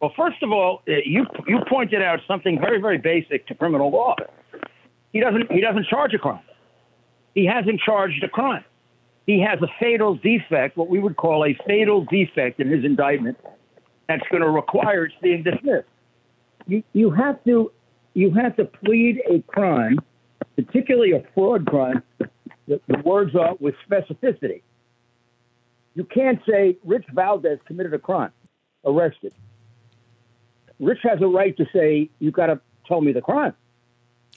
Well, 0.01 0.13
first 0.17 0.43
of 0.43 0.51
all, 0.51 0.83
uh, 0.89 0.95
you 1.05 1.27
you 1.47 1.61
pointed 1.69 2.03
out 2.03 2.19
something 2.27 2.59
very 2.59 2.81
very 2.81 2.99
basic 2.99 3.47
to 3.47 3.55
criminal 3.55 3.89
law. 3.93 4.17
He 5.13 5.21
doesn't 5.21 5.53
he 5.53 5.61
doesn't 5.61 5.87
charge 5.87 6.13
a 6.13 6.19
crime. 6.19 6.43
He 7.37 7.47
hasn't 7.47 7.81
charged 7.81 8.25
a 8.25 8.29
crime. 8.29 8.65
He 9.27 9.41
has 9.41 9.61
a 9.63 9.69
fatal 9.79 10.17
defect, 10.17 10.77
what 10.77 10.89
we 10.89 10.99
would 10.99 11.17
call 11.17 11.45
a 11.45 11.57
fatal 11.67 12.05
defect 12.05 12.61
in 12.61 12.69
his 12.69 12.85
indictment, 12.85 13.39
that's 14.09 14.27
going 14.31 14.43
to 14.43 14.51
require 14.51 15.05
its 15.05 15.15
being 15.23 15.43
dismissed. 15.43 15.89
You 16.67 16.83
you 16.93 17.11
have 17.11 17.43
to 17.45 17.73
you 18.15 18.33
have 18.35 18.57
to 18.57 18.65
plead 18.65 19.23
a 19.31 19.41
crime, 19.43 19.99
particularly 20.57 21.13
a 21.13 21.23
fraud 21.35 21.67
crime. 21.67 22.03
The, 22.69 22.81
the 22.87 22.99
words 23.05 23.35
are 23.35 23.55
with 23.59 23.75
specificity. 23.89 24.63
You 25.95 26.05
can't 26.05 26.41
say 26.49 26.77
Rich 26.85 27.07
Valdez 27.13 27.59
committed 27.67 27.93
a 27.95 27.99
crime, 27.99 28.33
arrested. 28.85 29.35
Rich 30.79 31.01
has 31.03 31.21
a 31.21 31.27
right 31.27 31.57
to 31.57 31.67
say 31.73 32.11
you've 32.19 32.35
got 32.35 32.47
to 32.47 32.61
tell 32.87 33.01
me 33.01 33.13
the 33.13 33.21
crime. 33.21 33.55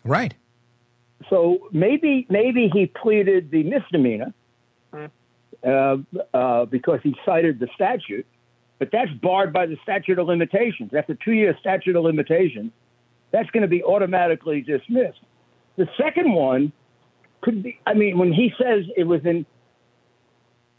Right. 0.03 0.33
So 1.29 1.69
maybe 1.71 2.27
maybe 2.29 2.69
he 2.71 2.85
pleaded 2.87 3.51
the 3.51 3.63
misdemeanor 3.63 4.33
uh, 5.65 6.65
because 6.65 6.99
he 7.03 7.15
cited 7.25 7.59
the 7.59 7.67
statute, 7.75 8.25
but 8.79 8.89
that's 8.91 9.11
barred 9.21 9.51
by 9.51 9.65
the 9.65 9.77
statute 9.83 10.19
of 10.19 10.27
limitations. 10.27 10.89
That's 10.91 11.09
a 11.09 11.17
two-year 11.23 11.57
statute 11.59 11.95
of 11.95 12.03
limitations 12.03 12.71
that's 13.31 13.49
going 13.49 13.61
to 13.61 13.67
be 13.67 13.83
automatically 13.83 14.61
dismissed. 14.61 15.19
The 15.77 15.87
second 15.97 16.31
one 16.31 16.71
could 17.41 17.63
be, 17.63 17.79
I 17.85 17.93
mean, 17.93 18.17
when 18.17 18.31
he 18.31 18.53
says 18.61 18.85
it 18.95 19.03
was 19.05 19.21
in 19.25 19.45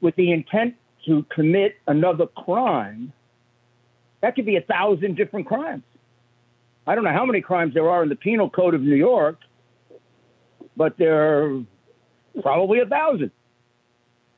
with 0.01 0.17
the 0.17 0.33
intent 0.33 0.75
to 1.07 1.25
commit 1.35 1.77
another 1.87 2.27
crime, 2.27 3.13
that 4.23 4.35
could 4.35 4.47
be 4.47 4.57
a 4.57 4.63
thousand 4.63 5.17
different 5.17 5.47
crimes. 5.47 5.83
I 6.87 6.95
don't 6.95 7.05
know 7.05 7.13
how 7.13 7.27
many 7.27 7.41
crimes 7.41 7.75
there 7.75 7.89
are 7.91 8.03
in 8.03 8.09
the 8.09 8.17
Penal 8.17 8.49
Code 8.49 8.75
of 8.75 8.83
New 8.83 8.95
York, 8.95 9.39
but 10.77 10.97
there 10.99 11.45
are 11.45 11.63
probably 12.43 12.79
a 12.81 12.87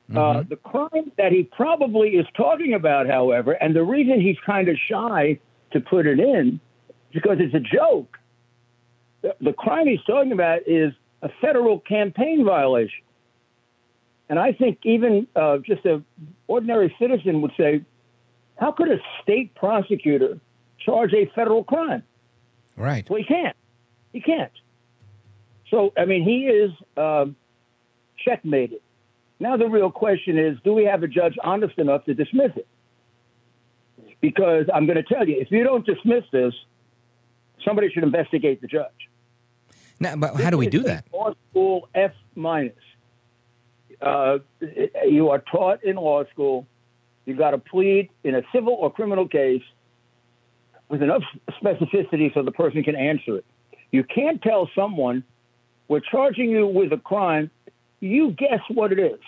1000 0.09 0.41
Uh, 0.41 0.43
the 0.49 0.57
crime 0.57 1.13
that 1.17 1.33
he 1.33 1.45
probably 1.45 2.11
is 2.11 2.27
talking 2.35 2.75
about, 2.75 3.07
however, 3.07 3.53
and 3.53 3.75
the 3.75 3.83
reason 3.83 4.21
he's 4.21 4.39
kind 4.45 4.69
of 4.69 4.77
shy 4.77 5.39
to 5.73 5.81
put 5.81 6.07
it 6.07 6.19
in 6.19 6.61
because 7.13 7.39
it's 7.41 7.55
a 7.55 7.61
joke. 7.61 8.19
The, 9.23 9.35
the 9.41 9.53
crime 9.53 9.87
he's 9.87 10.03
talking 10.07 10.33
about 10.33 10.61
is 10.67 10.93
a 11.23 11.29
federal 11.41 11.81
campaign 11.81 12.45
violation. 12.45 13.05
And 14.29 14.39
I 14.39 14.53
think 14.53 14.79
even 14.85 15.27
uh, 15.35 15.59
just 15.59 15.85
an 15.85 16.05
ordinary 16.47 16.95
citizen 16.99 17.41
would 17.43 17.53
say, 17.57 17.85
how 18.57 18.73
could 18.73 18.91
a 18.91 18.99
state 19.23 19.55
prosecutor 19.55 20.39
charge 20.79 21.15
a 21.15 21.27
federal 21.35 21.65
crime? 21.65 22.03
Right. 22.77 23.09
Well, 23.09 23.19
he 23.19 23.25
can't. 23.25 23.57
He 24.13 24.21
can't. 24.21 24.53
So, 25.71 25.93
I 25.97 26.05
mean, 26.05 26.23
he 26.23 26.47
is 26.47 26.71
uh, 26.97 27.27
checkmated. 28.17 28.81
Now, 29.41 29.57
the 29.57 29.69
real 29.69 29.91
question 29.91 30.39
is 30.39 30.59
do 30.65 30.73
we 30.73 30.85
have 30.85 31.03
a 31.03 31.09
judge 31.09 31.37
honest 31.43 31.79
enough 31.79 32.05
to 32.07 32.15
dismiss 32.15 32.53
it? 32.57 32.67
Because 34.21 34.67
I'm 34.73 34.87
going 34.87 34.97
to 34.97 35.03
tell 35.03 35.29
you, 35.29 35.41
if 35.41 35.51
you 35.51 35.63
don't 35.63 35.87
dismiss 35.87 36.25
this, 36.33 36.53
somebody 37.65 37.89
should 37.91 38.03
investigate 38.03 38.61
the 38.61 38.67
judge. 38.67 39.09
Now, 40.01 40.17
but 40.17 40.41
how 40.41 40.51
do 40.51 40.59
we 40.59 40.69
do 40.69 40.83
that? 40.85 41.05
Law 41.13 41.35
school 41.51 41.89
F 41.95 42.13
minus. 42.35 42.75
Uh, 44.01 44.39
you 45.09 45.31
are 45.31 45.39
taught 45.39 45.83
in 45.85 45.97
law 45.97 46.25
school. 46.33 46.67
You 47.27 47.35
got 47.35 47.51
to 47.51 47.59
plead 47.59 48.11
in 48.25 48.35
a 48.35 48.43
civil 48.53 48.75
or 48.75 48.93
criminal 48.93 49.27
case 49.29 49.63
with 50.89 51.03
enough 51.03 51.23
specificity 51.63 52.33
so 52.33 52.43
the 52.43 52.53
person 52.53 52.83
can 52.83 52.97
answer 52.97 53.37
it. 53.37 53.45
You 53.91 54.05
can't 54.05 54.41
tell 54.41 54.71
someone 54.75 55.25
we're 55.89 56.01
charging 56.01 56.51
you 56.51 56.67
with 56.67 56.93
a 56.93 56.97
crime. 56.97 57.51
You 58.01 58.31
guess 58.31 58.61
what 58.69 58.93
it 58.93 58.99
is. 58.99 59.19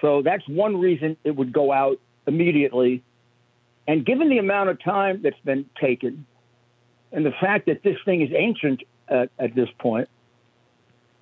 So 0.00 0.22
that's 0.22 0.46
one 0.48 0.78
reason 0.78 1.16
it 1.24 1.34
would 1.36 1.52
go 1.52 1.72
out 1.72 1.98
immediately. 2.26 3.02
And 3.86 4.04
given 4.04 4.28
the 4.28 4.38
amount 4.38 4.70
of 4.70 4.82
time 4.82 5.22
that's 5.22 5.40
been 5.44 5.66
taken 5.80 6.26
and 7.12 7.24
the 7.24 7.32
fact 7.32 7.66
that 7.66 7.82
this 7.82 7.96
thing 8.04 8.20
is 8.20 8.30
ancient 8.34 8.82
at, 9.08 9.30
at 9.38 9.54
this 9.54 9.68
point, 9.78 10.08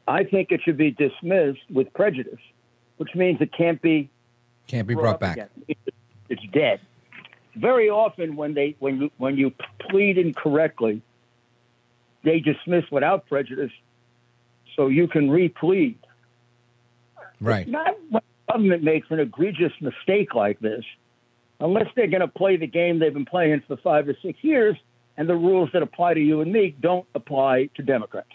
I 0.08 0.24
think 0.24 0.52
it 0.52 0.60
should 0.62 0.76
be 0.76 0.90
dismissed 0.90 1.60
with 1.70 1.92
prejudice, 1.92 2.40
which 2.96 3.14
means 3.14 3.40
it 3.40 3.52
can't 3.52 3.80
be 3.80 4.08
can't 4.66 4.86
be 4.86 4.94
brought 4.94 5.20
back. 5.20 5.36
Again. 5.36 5.76
It's 6.28 6.42
dead. 6.52 6.80
Very 7.54 7.88
often, 7.88 8.36
when 8.36 8.54
they 8.54 8.76
when 8.78 9.00
you 9.00 9.10
when 9.18 9.36
you 9.36 9.52
plead 9.90 10.18
incorrectly, 10.18 11.02
they 12.24 12.40
dismiss 12.40 12.84
without 12.90 13.26
prejudice, 13.28 13.72
so 14.76 14.88
you 14.88 15.08
can 15.08 15.28
replead. 15.28 15.96
Right. 17.40 17.66
Not 17.66 17.96
when 18.10 18.22
the 18.46 18.52
government 18.52 18.82
makes 18.82 19.06
an 19.10 19.18
egregious 19.18 19.72
mistake 19.80 20.34
like 20.34 20.60
this, 20.60 20.84
unless 21.60 21.86
they're 21.96 22.06
going 22.06 22.20
to 22.20 22.28
play 22.28 22.56
the 22.56 22.66
game 22.66 22.98
they've 22.98 23.12
been 23.12 23.24
playing 23.24 23.62
for 23.66 23.76
five 23.78 24.08
or 24.08 24.16
six 24.22 24.38
years, 24.42 24.76
and 25.16 25.28
the 25.28 25.34
rules 25.34 25.70
that 25.72 25.82
apply 25.82 26.14
to 26.14 26.20
you 26.20 26.42
and 26.42 26.52
me 26.52 26.76
don't 26.80 27.06
apply 27.14 27.70
to 27.74 27.82
Democrats. 27.82 28.28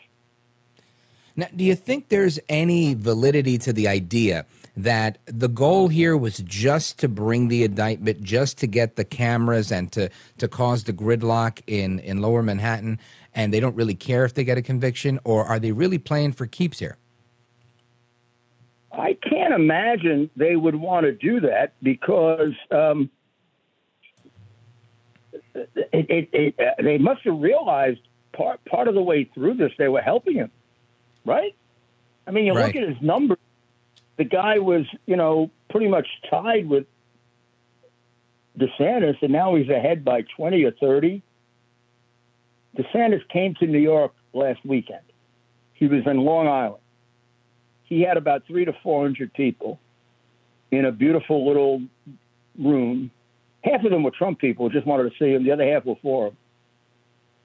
Now, 1.36 1.48
do 1.56 1.63
you 1.63 1.76
think 1.76 2.10
there's 2.10 2.39
any 2.50 2.94
validity 2.94 3.58
to 3.60 3.74
the 3.74 3.88
idea 3.88 4.46
that 4.76 5.17
the 5.26 5.48
goal 5.48 5.88
here 5.89 6.15
was 6.15 6.38
just 6.39 7.00
to 7.00 7.08
bring 7.08 7.48
the 7.48 7.63
indictment, 7.63 8.22
just 8.22 8.58
to 8.60 8.67
get 8.67 8.96
the 8.96 9.04
cameras 9.04 9.72
and 9.72 9.91
to, 9.91 10.10
to 10.38 10.48
cause 10.48 10.86
the 10.86 10.94
gridlock 10.94 11.62
in, 11.67 12.00
in 12.00 12.22
lower 12.22 12.41
Manhattan, 12.41 13.00
and 13.34 13.54
they 13.54 13.60
don't 13.60 13.76
really 13.76 13.96
care 13.96 14.26
if 14.26 14.34
they 14.34 14.44
get 14.44 14.58
a 14.58 14.62
conviction, 14.62 15.20
or 15.24 15.46
are 15.46 15.60
they 15.60 15.72
really 15.72 15.98
playing 15.98 16.34
for 16.34 16.46
keeps 16.48 16.80
here? 16.80 16.98
I 18.91 19.17
can't 19.30 19.54
imagine 19.54 20.30
they 20.36 20.56
would 20.56 20.76
want 20.76 21.06
to 21.06 21.13
do 21.13 21.39
that 21.41 21.74
because 21.82 22.54
um, 22.72 23.10
it, 25.54 25.70
it, 25.91 26.30
it, 26.34 26.76
they 26.84 26.98
must 26.98 27.22
have 27.24 27.39
realized 27.39 28.02
part 28.34 28.63
part 28.65 28.88
of 28.88 28.96
the 28.96 29.02
way 29.02 29.30
through 29.34 29.56
this 29.56 29.72
they 29.78 29.88
were 29.88 30.02
helping 30.02 30.36
him, 30.36 30.52
right? 31.26 31.56
I 32.28 32.32
mean, 32.32 32.46
you 32.46 32.54
Right. 32.54 32.68
look 32.68 32.76
at 32.76 32.88
his 32.88 33.02
numbers. 33.02 33.38
The 34.18 34.24
guy 34.24 34.60
was, 34.60 34.86
you 35.06 35.16
know, 35.16 35.50
pretty 35.70 35.88
much 35.88 36.08
tied 36.30 36.68
with 36.70 36.86
DeSantis, 38.58 39.22
and 39.22 39.32
now 39.32 39.56
he's 39.56 39.70
ahead 39.70 40.04
by 40.04 40.24
twenty 40.24 40.64
or 40.66 40.72
thirty. 40.72 41.22
DeSantis 42.78 43.28
came 43.30 43.56
to 43.56 43.68
New 43.68 43.80
York 43.80 44.14
last 44.34 44.64
weekend. 44.66 45.02
He 45.74 45.88
was 45.88 46.06
in 46.06 46.18
Long 46.18 46.48
Island. 46.48 46.84
He 47.84 48.02
had 48.02 48.18
about 48.18 48.46
three 48.46 48.66
to 48.66 48.74
four 48.84 49.04
hundred 49.04 49.34
people 49.34 49.80
in 50.70 50.86
a 50.86 50.92
beautiful 50.92 51.48
little 51.48 51.82
room. 52.58 53.12
Half 53.64 53.84
of 53.84 53.92
them 53.92 54.04
were 54.04 54.12
Trump 54.12 54.40
people, 54.40 54.70
just 54.70 54.88
wanted 54.88 55.12
to 55.12 55.18
see 55.18 55.34
him. 55.34 55.44
The 55.44 55.52
other 55.52 55.68
half 55.70 55.86
were 55.86 55.96
for 56.02 56.28
him. 56.28 56.38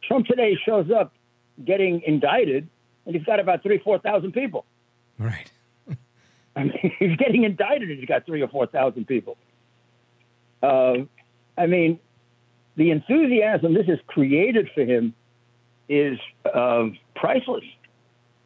Trump 0.03 0.27
today 0.27 0.57
shows 0.65 0.91
up 0.91 1.13
getting 1.65 2.03
indicted, 2.03 2.69
and 3.07 3.15
he's 3.15 3.25
got 3.25 3.41
about 3.41 3.63
three, 3.63 3.79
four 3.79 3.99
thousand 3.99 4.33
people. 4.33 4.67
Right. 5.19 5.51
I 6.57 6.65
mean, 6.65 6.93
he's 6.99 7.17
getting 7.17 7.45
indicted, 7.45 7.89
and 7.89 7.99
he's 7.99 8.09
got 8.09 8.27
three 8.27 8.43
or 8.43 8.49
four 8.49 8.67
thousand 8.67 9.07
people. 9.07 9.37
Uh, 10.63 11.05
I 11.57 11.67
mean, 11.67 12.01
the 12.77 12.91
enthusiasm 12.91 13.75
this 13.75 13.87
has 13.87 13.99
created 14.07 14.69
for 14.75 14.83
him 14.83 15.15
is 15.89 16.19
uh, 16.53 16.87
priceless. 17.15 17.65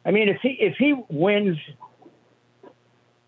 I 0.05 0.11
mean, 0.11 0.29
if 0.29 0.37
he 0.41 0.49
if 0.59 0.75
he 0.77 0.95
wins, 1.09 1.57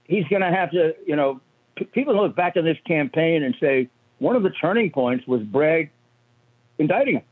he's 0.06 0.26
going 0.26 0.42
to 0.42 0.52
have 0.52 0.72
to, 0.72 0.96
you 1.06 1.16
know, 1.16 1.42
p- 1.76 1.86
people 1.86 2.16
look 2.16 2.36
back 2.36 2.56
on 2.58 2.64
this 2.64 2.78
campaign 2.86 3.44
and 3.44 3.56
say 3.60 3.90
one 4.20 4.36
of 4.36 4.44
the 4.44 4.50
turning 4.50 4.92
points 4.92 5.28
was 5.28 5.42
Bragg 5.42 5.92
indicting 6.78 7.16
him. 7.16 7.24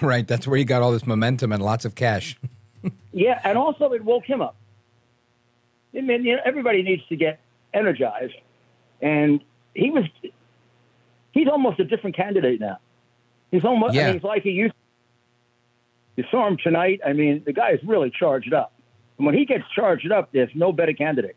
Right. 0.00 0.26
That's 0.26 0.46
where 0.46 0.58
he 0.58 0.64
got 0.64 0.82
all 0.82 0.92
this 0.92 1.06
momentum 1.06 1.52
and 1.52 1.62
lots 1.62 1.84
of 1.84 1.94
cash. 1.94 2.36
Yeah, 3.12 3.40
and 3.42 3.56
also 3.58 3.92
it 3.92 4.04
woke 4.04 4.24
him 4.24 4.40
up. 4.42 4.54
I 5.96 6.02
mean, 6.02 6.24
you 6.24 6.36
know, 6.36 6.42
everybody 6.44 6.82
needs 6.82 7.02
to 7.08 7.16
get 7.16 7.40
energized, 7.74 8.34
and 9.00 9.42
he 9.74 9.90
was. 9.90 10.04
He's 11.32 11.48
almost 11.48 11.80
a 11.80 11.84
different 11.84 12.16
candidate 12.16 12.60
now. 12.60 12.78
He's 13.50 13.64
almost. 13.64 13.94
I 13.94 13.96
Yeah. 13.96 14.04
mean, 14.06 14.14
he's 14.14 14.22
like 14.22 14.42
he 14.42 14.50
used. 14.50 14.74
You 16.16 16.24
saw 16.30 16.46
him 16.46 16.58
tonight. 16.58 17.00
I 17.04 17.12
mean, 17.12 17.42
the 17.44 17.52
guy 17.52 17.70
is 17.70 17.80
really 17.82 18.10
charged 18.10 18.52
up. 18.52 18.72
And 19.16 19.26
when 19.26 19.34
he 19.34 19.44
gets 19.44 19.64
charged 19.74 20.12
up, 20.12 20.30
there's 20.32 20.50
no 20.54 20.72
better 20.72 20.92
candidate. 20.92 21.36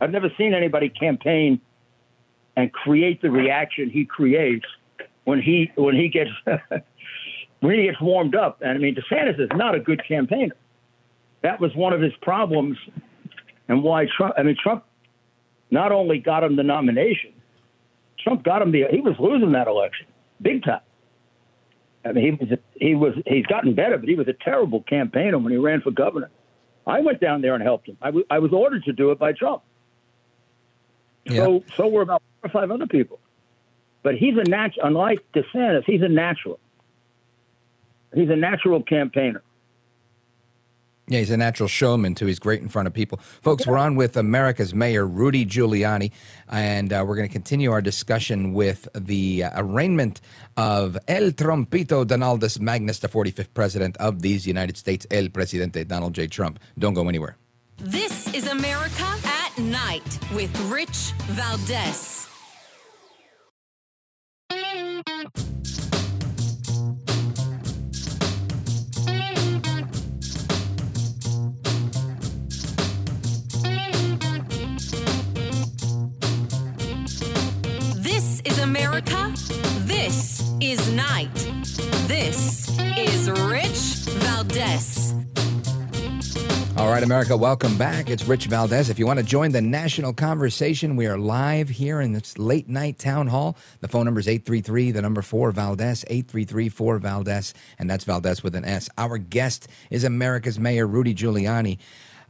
I've 0.00 0.10
never 0.10 0.30
seen 0.38 0.54
anybody 0.54 0.88
campaign 0.88 1.60
and 2.56 2.72
create 2.72 3.20
the 3.22 3.30
reaction 3.30 3.90
he 3.90 4.04
creates 4.06 4.66
when 5.24 5.40
he 5.40 5.70
when 5.74 5.94
he 5.94 6.08
gets 6.08 6.30
when 7.60 7.78
he 7.78 7.84
gets 7.84 8.00
warmed 8.00 8.34
up. 8.34 8.60
And 8.62 8.72
I 8.72 8.78
mean, 8.78 8.96
DeSantis 8.96 9.40
is 9.40 9.50
not 9.54 9.74
a 9.74 9.80
good 9.80 10.02
campaigner. 10.06 10.56
That 11.42 11.60
was 11.60 11.74
one 11.74 11.92
of 11.92 12.00
his 12.02 12.12
problems, 12.20 12.76
and 13.68 13.82
why 13.82 14.06
Trump. 14.14 14.34
I 14.36 14.42
mean, 14.42 14.56
Trump 14.62 14.84
not 15.70 15.92
only 15.92 16.18
got 16.18 16.44
him 16.44 16.56
the 16.56 16.62
nomination, 16.62 17.32
Trump 18.18 18.42
got 18.42 18.60
him 18.60 18.72
the. 18.72 18.84
He 18.90 19.00
was 19.00 19.14
losing 19.18 19.52
that 19.52 19.66
election 19.66 20.06
big 20.40 20.64
time. 20.64 20.80
I 22.04 22.12
mean, 22.12 22.24
he 22.24 22.44
was 22.44 22.58
he 22.74 22.94
was 22.94 23.14
he's 23.26 23.46
gotten 23.46 23.74
better, 23.74 23.98
but 23.98 24.08
he 24.08 24.14
was 24.14 24.28
a 24.28 24.32
terrible 24.32 24.82
campaigner 24.82 25.38
when 25.38 25.52
he 25.52 25.58
ran 25.58 25.82
for 25.82 25.90
governor. 25.90 26.30
I 26.86 27.00
went 27.00 27.20
down 27.20 27.42
there 27.42 27.54
and 27.54 27.62
helped 27.62 27.88
him. 27.88 27.98
I, 28.00 28.06
w- 28.06 28.24
I 28.30 28.38
was 28.38 28.52
ordered 28.52 28.84
to 28.84 28.92
do 28.92 29.10
it 29.10 29.18
by 29.18 29.32
Trump. 29.32 29.62
So 31.44 31.64
so 31.76 31.88
were 31.88 32.02
about 32.02 32.22
four 32.40 32.50
or 32.50 32.52
five 32.52 32.70
other 32.70 32.86
people. 32.86 33.20
But 34.02 34.16
he's 34.16 34.34
a 34.38 34.44
natural. 34.48 34.86
Unlike 34.86 35.20
DeSantis, 35.34 35.84
he's 35.84 36.00
a 36.00 36.08
natural. 36.08 36.58
He's 38.14 38.30
a 38.30 38.36
natural 38.36 38.82
campaigner. 38.82 39.42
Yeah, 41.10 41.18
he's 41.18 41.30
a 41.30 41.36
natural 41.36 41.68
showman 41.68 42.14
too. 42.14 42.26
He's 42.26 42.38
great 42.38 42.62
in 42.62 42.68
front 42.68 42.86
of 42.86 42.94
people. 42.94 43.18
Folks, 43.42 43.66
we're 43.66 43.76
on 43.76 43.96
with 43.96 44.16
America's 44.16 44.72
Mayor 44.72 45.04
Rudy 45.04 45.44
Giuliani, 45.44 46.12
and 46.48 46.92
uh, 46.92 47.04
we're 47.06 47.16
going 47.16 47.26
to 47.26 47.32
continue 47.32 47.72
our 47.72 47.82
discussion 47.82 48.54
with 48.54 48.86
the 48.94 49.42
uh, 49.42 49.50
arraignment 49.60 50.20
of 50.56 50.96
El 51.08 51.32
Trompito 51.32 52.06
Donaldus 52.06 52.60
Magnus, 52.60 53.00
the 53.00 53.08
45th 53.08 53.52
President 53.54 53.96
of 53.96 54.22
these 54.22 54.46
United 54.46 54.76
States, 54.76 55.04
El 55.10 55.30
Presidente 55.30 55.82
Donald 55.82 56.14
J. 56.14 56.28
Trump. 56.28 56.60
Don't 56.78 56.94
go 56.94 57.08
anywhere. 57.08 57.36
This 57.78 58.32
is 58.32 58.46
America 58.46 59.16
at 59.24 59.58
Night 59.58 60.18
with 60.32 60.56
Rich 60.70 61.12
Valdez. 61.26 62.28
America. 79.00 79.32
This 79.86 80.52
is 80.60 80.92
Night. 80.92 81.32
This 82.06 82.68
is 82.98 83.30
Rich 83.30 84.12
Valdez. 84.20 85.14
All 86.76 86.90
right, 86.90 87.02
America, 87.02 87.36
welcome 87.36 87.76
back. 87.78 88.10
It's 88.10 88.24
Rich 88.24 88.46
Valdez. 88.46 88.90
If 88.90 88.98
you 88.98 89.06
want 89.06 89.18
to 89.18 89.24
join 89.24 89.52
the 89.52 89.60
national 89.60 90.12
conversation, 90.12 90.96
we 90.96 91.06
are 91.06 91.16
live 91.16 91.68
here 91.68 92.00
in 92.00 92.12
this 92.12 92.36
late 92.36 92.68
night 92.68 92.98
town 92.98 93.28
hall. 93.28 93.56
The 93.80 93.88
phone 93.88 94.04
number 94.04 94.20
is 94.20 94.28
833, 94.28 94.90
the 94.90 95.02
number 95.02 95.22
4 95.22 95.50
Valdez, 95.52 96.04
833 96.08 96.68
4 96.68 96.98
Valdez, 96.98 97.54
and 97.78 97.88
that's 97.88 98.04
Valdez 98.04 98.42
with 98.42 98.54
an 98.54 98.64
S. 98.64 98.90
Our 98.98 99.18
guest 99.18 99.68
is 99.90 100.04
America's 100.04 100.58
Mayor 100.58 100.86
Rudy 100.86 101.14
Giuliani. 101.14 101.78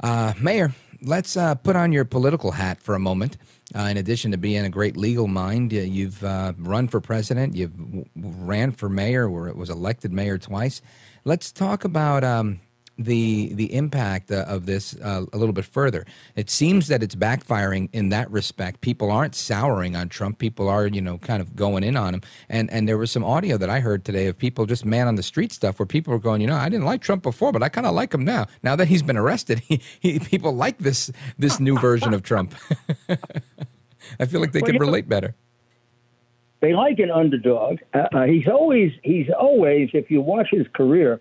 Uh, 0.03 0.35
Mayor, 0.41 0.73
let's 1.03 1.37
uh, 1.37 1.55
put 1.57 1.77
on 1.77 1.93
your 1.93 2.05
political 2.05 2.53
hat 2.53 2.81
for 2.81 2.95
a 2.95 3.01
moment. 3.01 3.37
Uh, 3.75 3.83
in 3.83 3.97
addition 3.97 4.33
to 4.33 4.39
being 4.39 4.65
a 4.65 4.69
great 4.69 4.97
legal 4.97 5.29
mind, 5.29 5.73
uh, 5.73 5.77
you've 5.77 6.25
uh, 6.25 6.53
run 6.59 6.89
for 6.89 7.01
president, 7.01 7.55
you've 7.55 7.77
w- 7.77 8.05
ran 8.17 8.73
for 8.73 8.89
mayor, 8.89 9.29
or 9.29 9.49
it 9.49 9.57
was 9.57 9.71
elected 9.71 10.13
mayor 10.13 10.39
twice. 10.39 10.83
Let's 11.25 11.53
talk 11.53 11.85
about 11.85 12.25
um, 12.25 12.61
the 13.05 13.53
the 13.55 13.75
impact 13.75 14.31
uh, 14.31 14.45
of 14.47 14.67
this 14.67 14.95
uh, 14.97 15.25
a 15.33 15.37
little 15.37 15.53
bit 15.53 15.65
further. 15.65 16.05
It 16.37 16.51
seems 16.51 16.89
that 16.89 17.03
it's 17.03 17.15
backfiring 17.15 17.89
in 17.93 18.11
that 18.11 18.31
respect. 18.31 18.81
People 18.81 19.11
aren't 19.11 19.35
souring 19.35 19.97
on 19.97 20.09
Trump. 20.09 20.39
People 20.39 20.69
are, 20.69 20.87
you 20.87 21.01
know, 21.01 21.19
kind 21.19 21.41
of 21.41 21.57
going 21.57 21.83
in 21.83 21.97
on 21.97 22.15
him. 22.15 22.23
And 22.49 22.71
and 22.71 22.89
there 22.89 22.99
was 22.99 23.11
some 23.11 23.25
audio 23.25 23.57
that 23.57 23.71
I 23.71 23.81
heard 23.81 24.05
today 24.05 24.27
of 24.27 24.39
people 24.39 24.67
just 24.67 24.85
man 24.85 25.09
on 25.09 25.17
the 25.17 25.23
street 25.23 25.53
stuff 25.53 25.79
where 25.79 25.87
people 25.87 26.13
were 26.13 26.21
going, 26.21 26.41
you 26.41 26.47
know, 26.47 26.57
I 26.57 26.69
didn't 26.69 26.85
like 26.87 27.01
Trump 27.03 27.23
before, 27.23 27.53
but 27.53 27.63
I 27.63 27.69
kind 27.69 27.87
of 27.87 27.95
like 27.95 28.13
him 28.15 28.25
now. 28.25 28.47
Now 28.63 28.77
that 28.77 28.89
he's 28.89 29.03
been 29.03 29.17
arrested, 29.17 29.61
he, 29.69 29.81
he, 30.01 30.19
people 30.19 30.53
like 30.53 30.79
this 30.79 31.11
this 31.39 31.59
new 31.61 31.79
version 31.79 32.15
of 32.15 32.23
Trump. 32.23 32.55
I 34.19 34.27
feel 34.27 34.41
like 34.41 34.53
they 34.53 34.61
Well, 34.61 34.73
can 34.73 34.81
relate 34.81 35.09
better. 35.09 35.35
They 36.61 36.75
like 36.75 36.99
an 36.99 37.11
underdog. 37.11 37.79
Uh, 37.95 38.07
uh, 38.13 38.23
he's 38.25 38.47
always 38.47 38.93
he's 39.03 39.29
always 39.31 39.91
if 39.95 40.11
you 40.11 40.21
watch 40.21 40.49
his 40.51 40.67
career, 40.75 41.21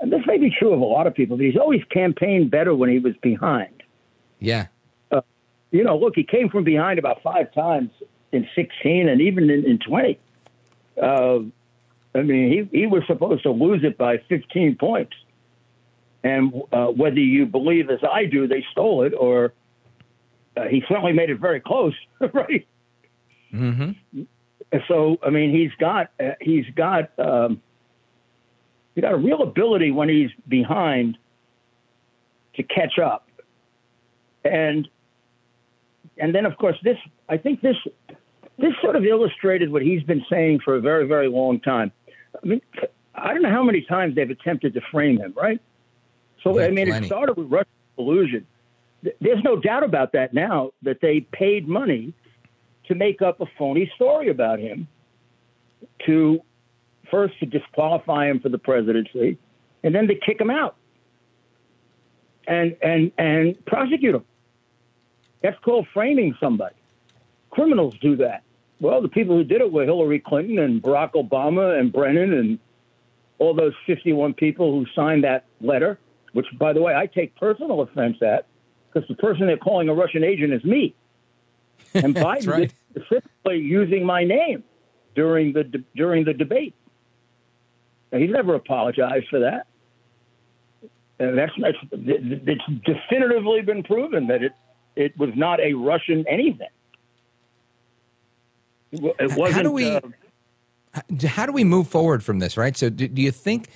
and 0.00 0.12
this 0.12 0.22
may 0.26 0.38
be 0.38 0.50
true 0.50 0.72
of 0.72 0.80
a 0.80 0.84
lot 0.84 1.06
of 1.06 1.14
people, 1.14 1.36
but 1.36 1.44
he's 1.44 1.56
always 1.56 1.82
campaigned 1.90 2.50
better 2.50 2.74
when 2.74 2.88
he 2.88 2.98
was 2.98 3.14
behind. 3.20 3.82
Yeah. 4.38 4.66
Uh, 5.10 5.22
you 5.70 5.82
know, 5.82 5.98
look, 5.98 6.14
he 6.14 6.24
came 6.24 6.48
from 6.48 6.64
behind 6.64 6.98
about 6.98 7.22
five 7.22 7.52
times 7.52 7.90
in 8.32 8.48
16 8.54 9.08
and 9.08 9.20
even 9.20 9.50
in, 9.50 9.64
in 9.64 9.78
20. 9.78 10.18
Uh, 11.00 11.38
I 12.14 12.22
mean, 12.22 12.68
he, 12.70 12.78
he 12.80 12.86
was 12.86 13.02
supposed 13.06 13.42
to 13.42 13.50
lose 13.50 13.84
it 13.84 13.98
by 13.98 14.18
15 14.28 14.76
points. 14.76 15.14
And 16.22 16.52
uh, 16.72 16.86
whether 16.86 17.20
you 17.20 17.46
believe, 17.46 17.90
as 17.90 18.00
I 18.02 18.24
do, 18.24 18.48
they 18.48 18.64
stole 18.72 19.04
it, 19.04 19.14
or 19.14 19.52
uh, 20.56 20.64
he 20.64 20.82
certainly 20.88 21.12
made 21.12 21.30
it 21.30 21.38
very 21.38 21.60
close, 21.60 21.94
right? 22.32 22.66
Mm-hmm. 23.52 24.22
So, 24.88 25.18
I 25.24 25.30
mean, 25.30 25.52
he's 25.52 25.70
got 25.78 26.10
uh, 26.20 26.32
he's 26.40 26.66
got 26.74 27.16
um, 27.18 27.62
he's 28.98 29.02
got 29.02 29.12
a 29.12 29.16
real 29.16 29.42
ability 29.42 29.92
when 29.92 30.08
he's 30.08 30.30
behind 30.48 31.16
to 32.56 32.64
catch 32.64 32.98
up, 32.98 33.28
and 34.44 34.88
and 36.16 36.34
then 36.34 36.44
of 36.44 36.56
course 36.56 36.76
this 36.82 36.96
I 37.28 37.36
think 37.36 37.60
this 37.60 37.76
this 38.58 38.72
sort 38.82 38.96
of 38.96 39.04
illustrated 39.04 39.70
what 39.70 39.82
he's 39.82 40.02
been 40.02 40.26
saying 40.28 40.60
for 40.64 40.74
a 40.74 40.80
very 40.80 41.06
very 41.06 41.28
long 41.28 41.60
time. 41.60 41.92
I 42.42 42.44
mean, 42.44 42.60
I 43.14 43.32
don't 43.32 43.42
know 43.42 43.52
how 43.52 43.62
many 43.62 43.82
times 43.82 44.16
they've 44.16 44.28
attempted 44.28 44.74
to 44.74 44.80
frame 44.90 45.18
him, 45.18 45.32
right? 45.36 45.60
So 46.42 46.58
I 46.58 46.70
mean, 46.70 46.88
plenty. 46.88 47.06
it 47.06 47.08
started 47.08 47.36
with 47.36 47.52
Russian 47.52 47.70
collusion. 47.94 48.46
There's 49.20 49.44
no 49.44 49.54
doubt 49.54 49.84
about 49.84 50.10
that 50.14 50.34
now 50.34 50.72
that 50.82 51.00
they 51.00 51.20
paid 51.20 51.68
money 51.68 52.14
to 52.88 52.96
make 52.96 53.22
up 53.22 53.40
a 53.40 53.46
phony 53.56 53.92
story 53.94 54.28
about 54.28 54.58
him, 54.58 54.88
to 56.06 56.42
first 57.10 57.38
to 57.40 57.46
disqualify 57.46 58.28
him 58.28 58.40
for 58.40 58.48
the 58.48 58.58
presidency, 58.58 59.38
and 59.82 59.94
then 59.94 60.08
to 60.08 60.14
kick 60.14 60.40
him 60.40 60.50
out 60.50 60.76
and 62.48 62.76
and 62.82 63.12
and 63.18 63.64
prosecute 63.66 64.14
him. 64.14 64.24
That's 65.42 65.58
called 65.60 65.86
framing 65.94 66.34
somebody. 66.40 66.74
Criminals 67.50 67.94
do 68.00 68.16
that. 68.16 68.42
Well, 68.80 69.02
the 69.02 69.08
people 69.08 69.36
who 69.36 69.44
did 69.44 69.60
it 69.60 69.72
were 69.72 69.84
Hillary 69.84 70.18
Clinton 70.20 70.58
and 70.58 70.82
Barack 70.82 71.12
Obama 71.12 71.78
and 71.78 71.92
Brennan 71.92 72.32
and 72.32 72.58
all 73.38 73.54
those 73.54 73.72
51 73.86 74.34
people 74.34 74.72
who 74.72 74.86
signed 74.94 75.24
that 75.24 75.44
letter, 75.60 75.98
which, 76.32 76.46
by 76.58 76.72
the 76.72 76.80
way, 76.80 76.94
I 76.94 77.06
take 77.06 77.34
personal 77.36 77.80
offense 77.80 78.16
at 78.22 78.46
because 78.92 79.08
the 79.08 79.14
person 79.16 79.46
they're 79.46 79.56
calling 79.56 79.88
a 79.88 79.94
Russian 79.94 80.24
agent 80.24 80.52
is 80.52 80.64
me. 80.64 80.94
And 81.94 82.14
Biden 82.16 82.48
right. 82.48 82.72
is 82.94 83.02
specifically 83.02 83.58
using 83.58 84.04
my 84.04 84.24
name 84.24 84.64
during 85.14 85.52
the 85.52 85.64
during 85.94 86.24
the 86.24 86.34
debate. 86.34 86.74
Now, 88.12 88.18
he's 88.18 88.30
never 88.30 88.54
apologized 88.54 89.28
for 89.28 89.40
that. 89.40 89.66
And 91.18 91.36
that's, 91.36 91.52
that's 91.60 91.76
it's 91.92 92.62
definitively 92.84 93.60
been 93.62 93.82
proven 93.82 94.28
that 94.28 94.42
it 94.42 94.52
it 94.94 95.18
was 95.18 95.30
not 95.34 95.60
a 95.60 95.74
Russian 95.74 96.24
anything. 96.28 96.68
It 98.92 99.16
it 99.18 99.32
wasn't. 99.36 99.56
How 99.56 99.62
do 99.62 99.72
we? 99.72 99.96
uh, 99.96 100.00
how 101.26 101.46
do 101.46 101.52
we 101.52 101.64
move 101.64 101.88
forward 101.88 102.22
from 102.22 102.38
this? 102.38 102.56
Right. 102.56 102.76
So, 102.76 102.88
do, 102.88 103.08
do 103.08 103.20
you 103.20 103.32
think 103.32 103.68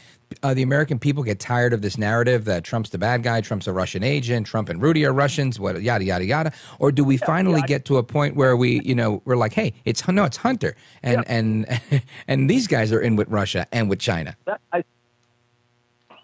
uh, 0.43 0.55
the 0.55 0.63
American 0.63 0.99
people 0.99 1.23
get 1.23 1.39
tired 1.39 1.73
of 1.73 1.83
this 1.83 1.99
narrative 1.99 2.45
that 2.45 2.65
Trump's 2.65 2.91
the 2.91 2.99
bad 2.99 3.23
guy, 3.23 3.41
Trump's 3.41 3.67
a 3.67 3.73
Russian 3.73 4.03
agent, 4.03 4.47
Trump 4.47 4.69
and 4.69 4.81
Rudy 4.81 5.05
are 5.05 5.13
Russians, 5.13 5.59
what 5.59 5.81
yada 5.83 6.05
yada 6.05 6.25
yada, 6.25 6.53
or 6.79 6.93
do 6.93 7.05
we 7.05 7.17
finally 7.17 7.63
get 7.63 7.85
to 7.87 7.97
a 7.99 8.03
point 8.03 8.37
where 8.37 8.57
we, 8.57 8.81
you 8.85 8.95
know, 8.95 9.23
we're 9.25 9.37
like, 9.37 9.53
hey, 9.53 9.73
it's 9.85 10.07
no, 10.09 10.25
it's 10.25 10.37
Hunter, 10.37 10.77
and 11.03 11.25
and 11.27 11.81
and 12.29 12.49
these 12.49 12.67
guys 12.67 12.93
are 12.93 13.01
in 13.01 13.17
with 13.17 13.29
Russia 13.29 13.67
and 13.73 13.89
with 13.89 13.99
China. 13.99 14.37
that, 14.45 14.61
I, 14.73 14.85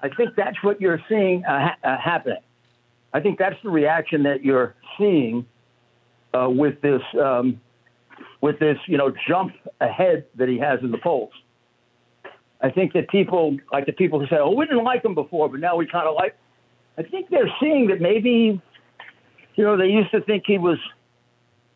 I 0.01 0.09
think 0.11 0.37
that's 0.37 0.63
what 0.63 0.81
you're 0.81 1.03
seeing 1.09 1.45
uh, 1.45 1.69
ha- 1.69 1.89
uh, 1.89 1.99
happening. 1.99 2.39
I 3.13 3.21
think 3.21 3.39
that's 3.39 3.61
the 3.63 3.71
reaction 3.71 4.23
that 4.25 4.45
you're 4.45 4.75
seeing 4.99 5.47
uh, 6.35 6.49
with 6.49 6.81
this 6.81 7.03
um, 7.21 7.61
with 8.41 8.59
this 8.59 8.79
you 8.87 8.97
know 8.97 9.13
jump 9.27 9.55
ahead 9.81 10.27
that 10.37 10.49
he 10.49 10.59
has 10.59 10.81
in 10.83 10.91
the 10.91 10.99
polls. 10.99 11.33
I 12.61 12.71
think 12.71 12.93
that 12.95 13.09
people 13.09 13.57
like 13.73 13.87
the 13.87 13.93
people 13.93 14.19
who 14.19 14.27
say, 14.27 14.37
"Oh, 14.39 14.51
we 14.51 14.67
didn't 14.67 14.85
like 14.85 15.05
him 15.05 15.15
before, 15.15 15.49
but 15.49 15.61
now 15.61 15.77
we 15.77 15.87
kind 15.87 16.09
of 16.09 16.15
like." 16.15 16.37
I 16.97 17.03
think 17.03 17.31
they're 17.31 17.53
seeing 17.61 17.87
that 17.89 18.01
maybe, 18.01 18.61
you 19.55 19.65
know, 19.65 19.77
they 19.77 19.87
used 19.87 20.11
to 20.11 20.21
think 20.21 20.45
he 20.47 20.59
was 20.59 20.79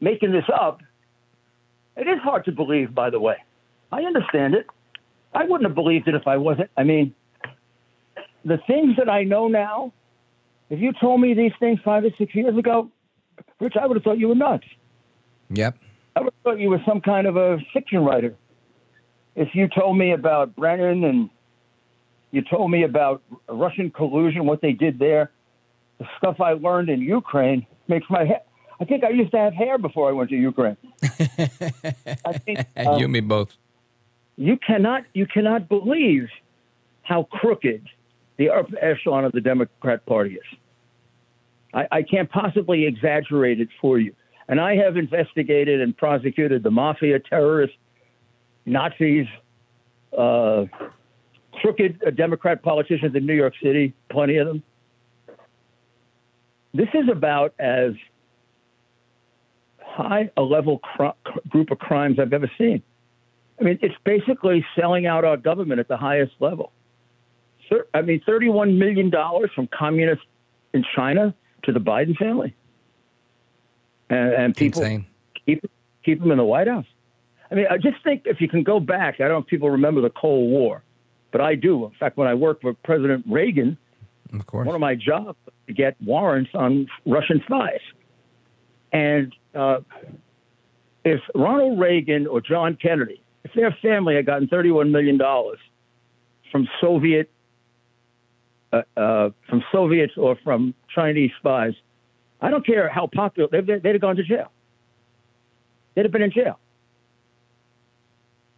making 0.00 0.32
this 0.32 0.44
up. 0.52 0.80
It 1.96 2.08
is 2.08 2.18
hard 2.20 2.44
to 2.46 2.52
believe, 2.52 2.92
by 2.94 3.10
the 3.10 3.20
way. 3.20 3.36
I 3.92 4.02
understand 4.02 4.54
it. 4.54 4.66
I 5.32 5.44
wouldn't 5.44 5.64
have 5.64 5.74
believed 5.74 6.08
it 6.08 6.14
if 6.14 6.26
I 6.26 6.36
wasn't. 6.36 6.70
I 6.76 6.82
mean, 6.82 7.14
the 8.44 8.58
things 8.66 8.96
that 8.96 9.08
I 9.08 9.22
know 9.22 9.46
now, 9.46 9.92
if 10.70 10.80
you 10.80 10.92
told 10.92 11.20
me 11.20 11.34
these 11.34 11.52
things 11.60 11.78
five 11.84 12.04
or 12.04 12.10
six 12.18 12.34
years 12.34 12.56
ago, 12.56 12.90
Rich, 13.60 13.74
I 13.80 13.86
would 13.86 13.96
have 13.96 14.02
thought 14.02 14.18
you 14.18 14.28
were 14.28 14.34
nuts. 14.34 14.66
Yep. 15.50 15.76
I 16.16 16.20
would 16.20 16.32
have 16.34 16.42
thought 16.42 16.60
you 16.60 16.70
were 16.70 16.82
some 16.86 17.00
kind 17.00 17.26
of 17.26 17.36
a 17.36 17.58
fiction 17.72 18.04
writer. 18.04 18.34
If 19.34 19.54
you 19.54 19.68
told 19.68 19.96
me 19.96 20.12
about 20.12 20.54
Brennan 20.54 21.04
and 21.04 21.30
you 22.30 22.42
told 22.42 22.70
me 22.70 22.82
about 22.82 23.22
Russian 23.48 23.90
collusion, 23.90 24.46
what 24.46 24.60
they 24.60 24.72
did 24.72 24.98
there, 24.98 25.30
the 25.98 26.06
stuff 26.18 26.40
I 26.40 26.52
learned 26.52 26.88
in 26.88 27.00
Ukraine 27.00 27.66
makes 27.88 28.06
my 28.10 28.24
hair. 28.24 28.40
I 28.80 28.84
think 28.84 29.04
I 29.04 29.10
used 29.10 29.30
to 29.30 29.38
have 29.38 29.54
hair 29.54 29.78
before 29.78 30.08
I 30.08 30.12
went 30.12 30.30
to 30.30 30.36
Ukraine. 30.36 30.76
I 31.02 32.38
think 32.44 32.58
um, 32.76 32.98
you 32.98 33.04
and 33.04 33.12
me 33.12 33.20
both. 33.20 33.54
you 34.36 34.56
cannot 34.56 35.04
you 35.12 35.26
cannot 35.26 35.68
believe 35.68 36.28
how 37.02 37.24
crooked 37.24 37.88
the 38.38 38.50
upper 38.50 38.76
echelon 38.82 39.24
of 39.24 39.32
the 39.32 39.40
Democrat 39.40 40.04
Party 40.06 40.34
is. 40.34 40.58
I, 41.74 41.86
I 41.92 42.02
can't 42.02 42.30
possibly 42.30 42.86
exaggerate 42.86 43.60
it 43.60 43.68
for 43.80 43.98
you. 43.98 44.14
And 44.48 44.60
I 44.60 44.76
have 44.76 44.96
investigated 44.96 45.80
and 45.80 45.96
prosecuted 45.96 46.62
the 46.62 46.70
mafia, 46.70 47.18
terrorists, 47.20 47.76
Nazis, 48.66 49.26
uh, 50.16 50.64
crooked 51.60 52.02
uh, 52.06 52.10
Democrat 52.10 52.62
politicians 52.62 53.14
in 53.14 53.26
New 53.26 53.34
York 53.34 53.54
City, 53.62 53.94
plenty 54.10 54.36
of 54.36 54.46
them. 54.46 54.62
This 56.74 56.88
is 56.94 57.08
about 57.10 57.54
as 57.58 57.92
high 59.78 60.30
a 60.36 60.42
level 60.42 60.80
group 61.48 61.70
of 61.70 61.78
crimes 61.78 62.18
I've 62.18 62.32
ever 62.32 62.50
seen. 62.56 62.82
I 63.60 63.64
mean, 63.64 63.78
it's 63.82 63.94
basically 64.04 64.64
selling 64.74 65.06
out 65.06 65.24
our 65.24 65.36
government 65.36 65.80
at 65.80 65.88
the 65.88 65.96
highest 65.96 66.32
level. 66.40 66.72
I 67.94 68.02
mean, 68.02 68.20
$31 68.28 68.76
million 68.76 69.10
from 69.54 69.66
communists 69.68 70.24
in 70.74 70.84
China 70.94 71.34
to 71.62 71.72
the 71.72 71.80
Biden 71.80 72.16
family. 72.16 72.54
And, 74.10 74.32
and 74.32 74.56
people 74.56 74.82
Insane. 74.82 75.06
keep, 75.46 75.70
keep 76.04 76.20
them 76.20 76.30
in 76.30 76.38
the 76.38 76.44
White 76.44 76.68
House. 76.68 76.86
I 77.52 77.54
mean, 77.54 77.66
I 77.70 77.76
just 77.76 78.02
think 78.02 78.22
if 78.24 78.40
you 78.40 78.48
can 78.48 78.62
go 78.62 78.80
back, 78.80 79.16
I 79.16 79.24
don't 79.24 79.32
know 79.32 79.38
if 79.38 79.46
people 79.46 79.70
remember 79.70 80.00
the 80.00 80.10
Cold 80.10 80.50
War, 80.50 80.82
but 81.32 81.42
I 81.42 81.54
do. 81.54 81.84
In 81.84 81.90
fact, 82.00 82.16
when 82.16 82.26
I 82.26 82.32
worked 82.32 82.62
for 82.62 82.72
President 82.72 83.26
Reagan, 83.28 83.76
Of 84.32 84.46
course. 84.46 84.66
one 84.66 84.74
of 84.74 84.80
my 84.80 84.94
jobs 84.94 85.36
was 85.44 85.54
to 85.66 85.74
get 85.74 85.94
warrants 86.02 86.50
on 86.54 86.88
Russian 87.04 87.42
spies. 87.44 87.80
And 88.90 89.34
uh, 89.54 89.80
if 91.04 91.20
Ronald 91.34 91.78
Reagan 91.78 92.26
or 92.26 92.40
John 92.40 92.78
Kennedy, 92.80 93.22
if 93.44 93.52
their 93.54 93.76
family 93.82 94.14
had 94.14 94.24
gotten 94.24 94.48
$31 94.48 94.90
million 94.90 95.18
from 96.50 96.68
Soviet, 96.80 97.30
uh, 98.72 98.82
uh, 98.96 99.30
from 99.46 99.62
Soviets 99.70 100.14
or 100.16 100.36
from 100.42 100.74
Chinese 100.94 101.32
spies, 101.38 101.74
I 102.40 102.50
don't 102.50 102.64
care 102.64 102.88
how 102.88 103.08
popular, 103.14 103.48
they'd, 103.52 103.82
they'd 103.82 103.92
have 103.92 104.00
gone 104.00 104.16
to 104.16 104.22
jail. 104.24 104.50
They'd 105.94 106.06
have 106.06 106.12
been 106.12 106.22
in 106.22 106.32
jail. 106.32 106.58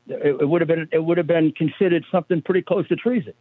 It, 0.07 0.41
it 0.41 0.49
would 0.49 0.61
have 0.61 0.69
been 0.69 0.89
it 0.93 1.03
would 1.03 1.19
have 1.19 1.27
been 1.27 1.53
considered 1.53 2.05
something 2.13 2.43
pretty 2.43 2.63
close 2.63 2.87
to 2.89 2.97
treason. 2.97 3.33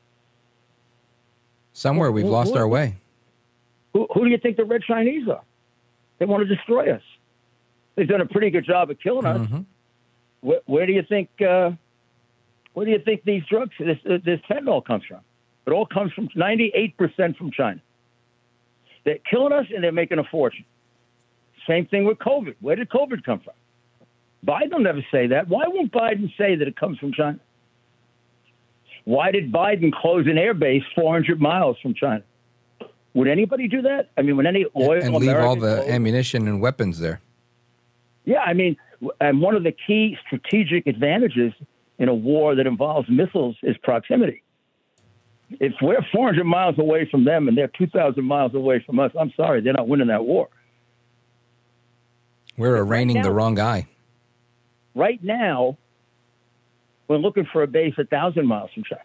Somewhere 1.73 2.11
we've 2.11 2.25
Who- 2.25 2.31
lost 2.31 2.53
who- 2.53 2.59
our 2.59 2.67
way. 2.67 2.97
Who, 3.93 4.07
who 4.11 4.25
do 4.25 4.31
you 4.31 4.39
think 4.39 4.57
the 4.57 4.65
Red 4.65 4.81
Chinese 4.81 5.27
are? 5.27 5.43
They 6.17 6.25
want 6.25 6.47
to 6.47 6.55
destroy 6.55 6.91
us. 6.91 7.01
They've 7.95 8.07
done 8.07 8.21
a 8.21 8.25
pretty 8.25 8.49
good 8.49 8.65
job 8.65 8.89
of 8.89 8.97
killing 8.99 9.25
us. 9.27 9.41
Mm-hmm. 9.41 9.61
Where, 10.41 10.61
where 10.65 10.85
do 10.87 10.93
you 10.93 11.03
think? 11.07 11.29
Uh, 11.39 11.71
where 12.73 12.87
do 12.87 12.91
you 12.91 12.99
think 13.05 13.23
these 13.23 13.43
drugs, 13.47 13.73
this, 13.77 13.99
this 14.03 14.39
fentanyl, 14.49 14.83
comes 14.83 15.03
from? 15.05 15.19
It 15.67 15.71
all 15.71 15.85
comes 15.85 16.11
from 16.13 16.27
ninety-eight 16.33 16.97
percent 16.97 17.37
from 17.37 17.51
China. 17.51 17.79
They're 19.05 19.19
killing 19.29 19.53
us, 19.53 19.67
and 19.73 19.83
they're 19.83 19.91
making 19.91 20.17
a 20.17 20.23
fortune. 20.23 20.65
Same 21.67 21.85
thing 21.85 22.03
with 22.05 22.17
COVID. 22.17 22.55
Where 22.61 22.75
did 22.75 22.89
COVID 22.89 23.23
come 23.23 23.41
from? 23.41 23.53
Biden 24.45 24.71
will 24.73 24.79
never 24.79 25.05
say 25.11 25.27
that. 25.27 25.47
Why 25.47 25.63
won't 25.67 25.91
Biden 25.91 26.35
say 26.37 26.55
that 26.55 26.67
it 26.67 26.75
comes 26.75 26.97
from 26.99 27.13
China? 27.13 27.39
Why 29.05 29.31
did 29.31 29.51
Biden 29.51 29.91
close 29.91 30.27
an 30.27 30.35
airbase 30.35 30.83
400 30.95 31.41
miles 31.41 31.77
from 31.81 31.93
China? 31.93 32.23
Would 33.13 33.27
anybody 33.27 33.67
do 33.67 33.81
that? 33.83 34.09
I 34.17 34.21
mean, 34.21 34.37
would 34.37 34.45
any 34.45 34.65
loyal 34.73 35.03
and 35.03 35.15
leave 35.15 35.35
all 35.35 35.55
the 35.55 35.75
close- 35.77 35.89
ammunition 35.89 36.47
and 36.47 36.61
weapons 36.61 36.99
there. 36.99 37.21
yeah, 38.25 38.39
I 38.39 38.53
mean, 38.53 38.75
and 39.19 39.41
one 39.41 39.55
of 39.55 39.63
the 39.63 39.71
key 39.73 40.17
strategic 40.25 40.87
advantages 40.87 41.53
in 41.99 42.09
a 42.09 42.13
war 42.13 42.55
that 42.55 42.65
involves 42.65 43.07
missiles 43.09 43.55
is 43.61 43.77
proximity. 43.83 44.41
If 45.59 45.73
we're 45.81 46.01
400 46.11 46.43
miles 46.45 46.79
away 46.79 47.07
from 47.09 47.25
them 47.25 47.47
and 47.47 47.55
they're 47.57 47.67
2,000 47.67 48.23
miles 48.23 48.55
away 48.55 48.79
from 48.85 48.99
us, 48.99 49.11
I'm 49.19 49.31
sorry, 49.35 49.61
they're 49.61 49.73
not 49.73 49.87
winning 49.87 50.07
that 50.07 50.25
war. 50.25 50.49
We're 52.57 52.77
arraigning 52.77 53.17
right 53.17 53.23
the 53.23 53.31
wrong 53.31 53.55
guy. 53.55 53.87
Right 54.95 55.23
now, 55.23 55.77
we're 57.07 57.17
looking 57.17 57.47
for 57.51 57.63
a 57.63 57.67
base 57.67 57.95
a 57.97 58.05
thousand 58.05 58.47
miles 58.47 58.71
from 58.73 58.83
China. 58.83 59.01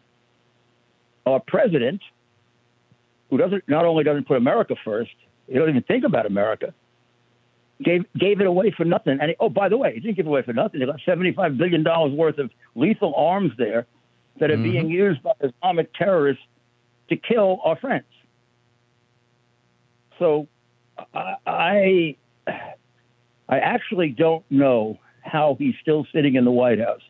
Our 1.27 1.41
president, 1.41 2.03
who 3.31 3.39
doesn't 3.39 3.65
not 3.69 3.85
only 3.85 4.05
doesn't 4.05 4.27
put 4.27 4.37
America 4.37 4.77
first, 4.85 5.11
he 5.47 5.55
doesn't 5.55 5.71
even 5.71 5.83
think 5.83 6.05
about 6.05 6.27
America, 6.27 6.75
gave 7.83 8.05
gave 8.19 8.41
it 8.41 8.47
away 8.47 8.71
for 8.77 8.85
nothing. 8.85 9.19
And 9.21 9.31
he, 9.31 9.37
oh, 9.41 9.49
by 9.49 9.69
the 9.69 9.77
way, 9.77 9.95
he 9.95 10.01
didn't 10.01 10.17
give 10.17 10.27
it 10.27 10.29
away 10.29 10.43
for 10.43 10.53
nothing. 10.53 10.81
They 10.81 10.87
got 10.87 11.01
seventy 11.05 11.33
five 11.33 11.57
billion 11.57 11.83
dollars 11.83 12.13
worth 12.13 12.39
of 12.39 12.51
lethal 12.75 13.15
arms 13.15 13.53
there 13.59 13.87
that 14.41 14.51
are 14.51 14.57
being 14.57 14.85
mm-hmm. 14.85 14.93
used 14.93 15.23
by 15.23 15.33
Islamic 15.41 15.93
terrorists 15.95 16.43
to 17.09 17.17
kill 17.17 17.61
our 17.65 17.77
friends. 17.77 18.05
So, 20.19 20.49
I 21.15 21.35
I, 21.47 22.17
I 23.49 23.59
actually 23.59 24.11
don't 24.11 24.45
know 24.51 24.99
how 25.29 25.57
he's 25.59 25.75
still 25.81 26.07
sitting 26.13 26.35
in 26.35 26.45
the 26.45 26.51
White 26.51 26.81
House, 26.81 27.03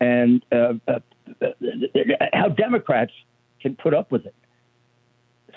and 0.00 0.44
uh, 0.50 0.74
uh, 0.88 0.98
how 2.32 2.48
Democrats 2.48 3.12
can 3.60 3.76
put 3.76 3.94
up 3.94 4.10
with 4.10 4.26
it. 4.26 4.34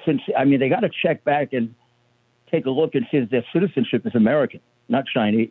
Since 0.05 0.21
I 0.38 0.45
mean, 0.45 0.59
they 0.59 0.69
got 0.69 0.82
to 0.82 0.89
check 0.89 1.24
back 1.24 1.53
and 1.53 1.74
take 2.51 2.65
a 2.65 2.69
look 2.69 2.95
and 2.95 3.05
see 3.09 3.19
that 3.19 3.32
their 3.32 3.45
citizenship 3.53 4.05
is 4.05 4.15
American, 4.15 4.59
not 4.89 5.05
Chinese. 5.11 5.49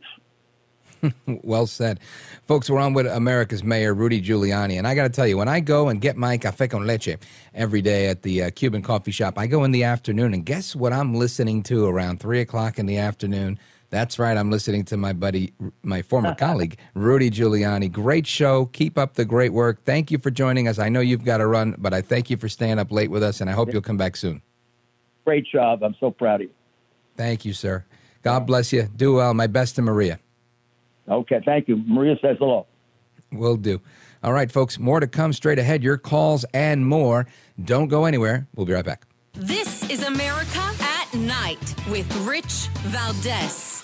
well 1.27 1.67
said. 1.67 2.01
Folks, 2.47 2.71
we're 2.71 2.79
on 2.79 2.95
with 2.95 3.07
America's 3.07 3.65
Mayor, 3.65 3.95
Rudy 3.95 4.21
Giuliani. 4.21 4.79
And 4.79 4.87
I 4.87 4.95
got 4.95 5.05
to 5.05 5.09
tell 5.09 5.27
you, 5.27 5.37
when 5.37 5.49
I 5.49 5.61
go 5.61 5.89
and 5.89 6.01
get 6.01 6.17
my 6.17 6.39
cafe 6.39 6.69
con 6.69 6.87
leche 6.87 7.17
every 7.55 7.83
day 7.83 8.09
at 8.09 8.23
the 8.23 8.45
uh, 8.45 8.51
Cuban 8.51 8.83
coffee 8.83 9.11
shop, 9.11 9.39
I 9.39 9.47
go 9.47 9.65
in 9.65 9.73
the 9.73 9.85
afternoon, 9.85 10.35
and 10.35 10.45
guess 10.45 10.77
what 10.77 10.93
I'm 10.93 11.15
listening 11.15 11.63
to 11.65 11.87
around 11.87 12.21
3 12.21 12.41
o'clock 12.41 12.79
in 12.79 12.87
the 12.87 12.99
afternoon? 12.99 13.59
That's 13.93 14.19
right, 14.19 14.39
I'm 14.39 14.51
listening 14.51 14.87
to 14.87 14.97
my 14.97 15.13
buddy, 15.13 15.53
my 15.83 16.01
former 16.01 16.35
colleague, 16.39 16.79
Rudy 16.95 17.31
Giuliani. 17.31 17.93
Great 17.93 18.27
show. 18.27 18.65
Keep 18.73 18.97
up 18.97 19.15
the 19.15 19.27
great 19.27 19.53
work. 19.53 19.85
Thank 19.85 20.11
you 20.11 20.17
for 20.17 20.31
joining 20.31 20.67
us. 20.67 20.79
I 20.79 20.89
know 20.89 21.01
you've 21.01 21.27
got 21.27 21.37
to 21.39 21.47
run, 21.47 21.75
but 21.77 21.93
I 21.93 22.01
thank 22.01 22.31
you 22.31 22.39
for 22.39 22.49
staying 22.49 22.79
up 22.79 22.91
late 22.91 23.11
with 23.11 23.23
us, 23.23 23.43
and 23.43 23.51
I 23.51 23.53
hope 23.53 23.71
you'll 23.71 23.83
come 23.83 23.99
back 23.99 24.17
soon. 24.17 24.41
Great 25.27 25.45
job. 25.45 25.83
I'm 25.83 25.95
so 26.01 26.11
proud 26.11 26.37
of 26.37 26.47
you. 26.47 26.51
Thank 27.19 27.45
you, 27.45 27.53
sir. 27.53 27.85
God 28.23 28.47
bless 28.47 28.73
you. 28.73 28.89
Do 28.97 29.13
well. 29.13 29.35
My 29.35 29.47
best 29.47 29.77
to 29.77 29.83
Maria. 29.83 30.19
Okay, 31.07 31.43
thank 31.45 31.69
you. 31.69 31.77
Maria 31.87 32.17
says 32.23 32.39
hello. 32.39 32.67
Will 33.31 33.59
do. 33.59 33.83
All 34.23 34.33
right, 34.33 34.51
folks, 34.51 34.79
more 34.79 35.01
to 35.01 35.07
come 35.07 35.35
straight 35.35 35.59
ahead. 35.59 35.83
Your 35.83 35.99
calls 35.99 36.47
and 36.55 36.87
more. 36.87 37.27
Don't 37.63 37.89
go 37.89 38.07
anywhere. 38.07 38.49
We'll 38.55 38.65
be 38.65 38.73
right 38.73 38.87
back. 38.87 39.05
This 39.35 39.89
is 39.89 40.03
America 40.03 40.61
at 40.83 41.15
Night 41.15 41.75
with 41.91 42.15
Rich 42.27 42.69
Valdez. 42.85 43.83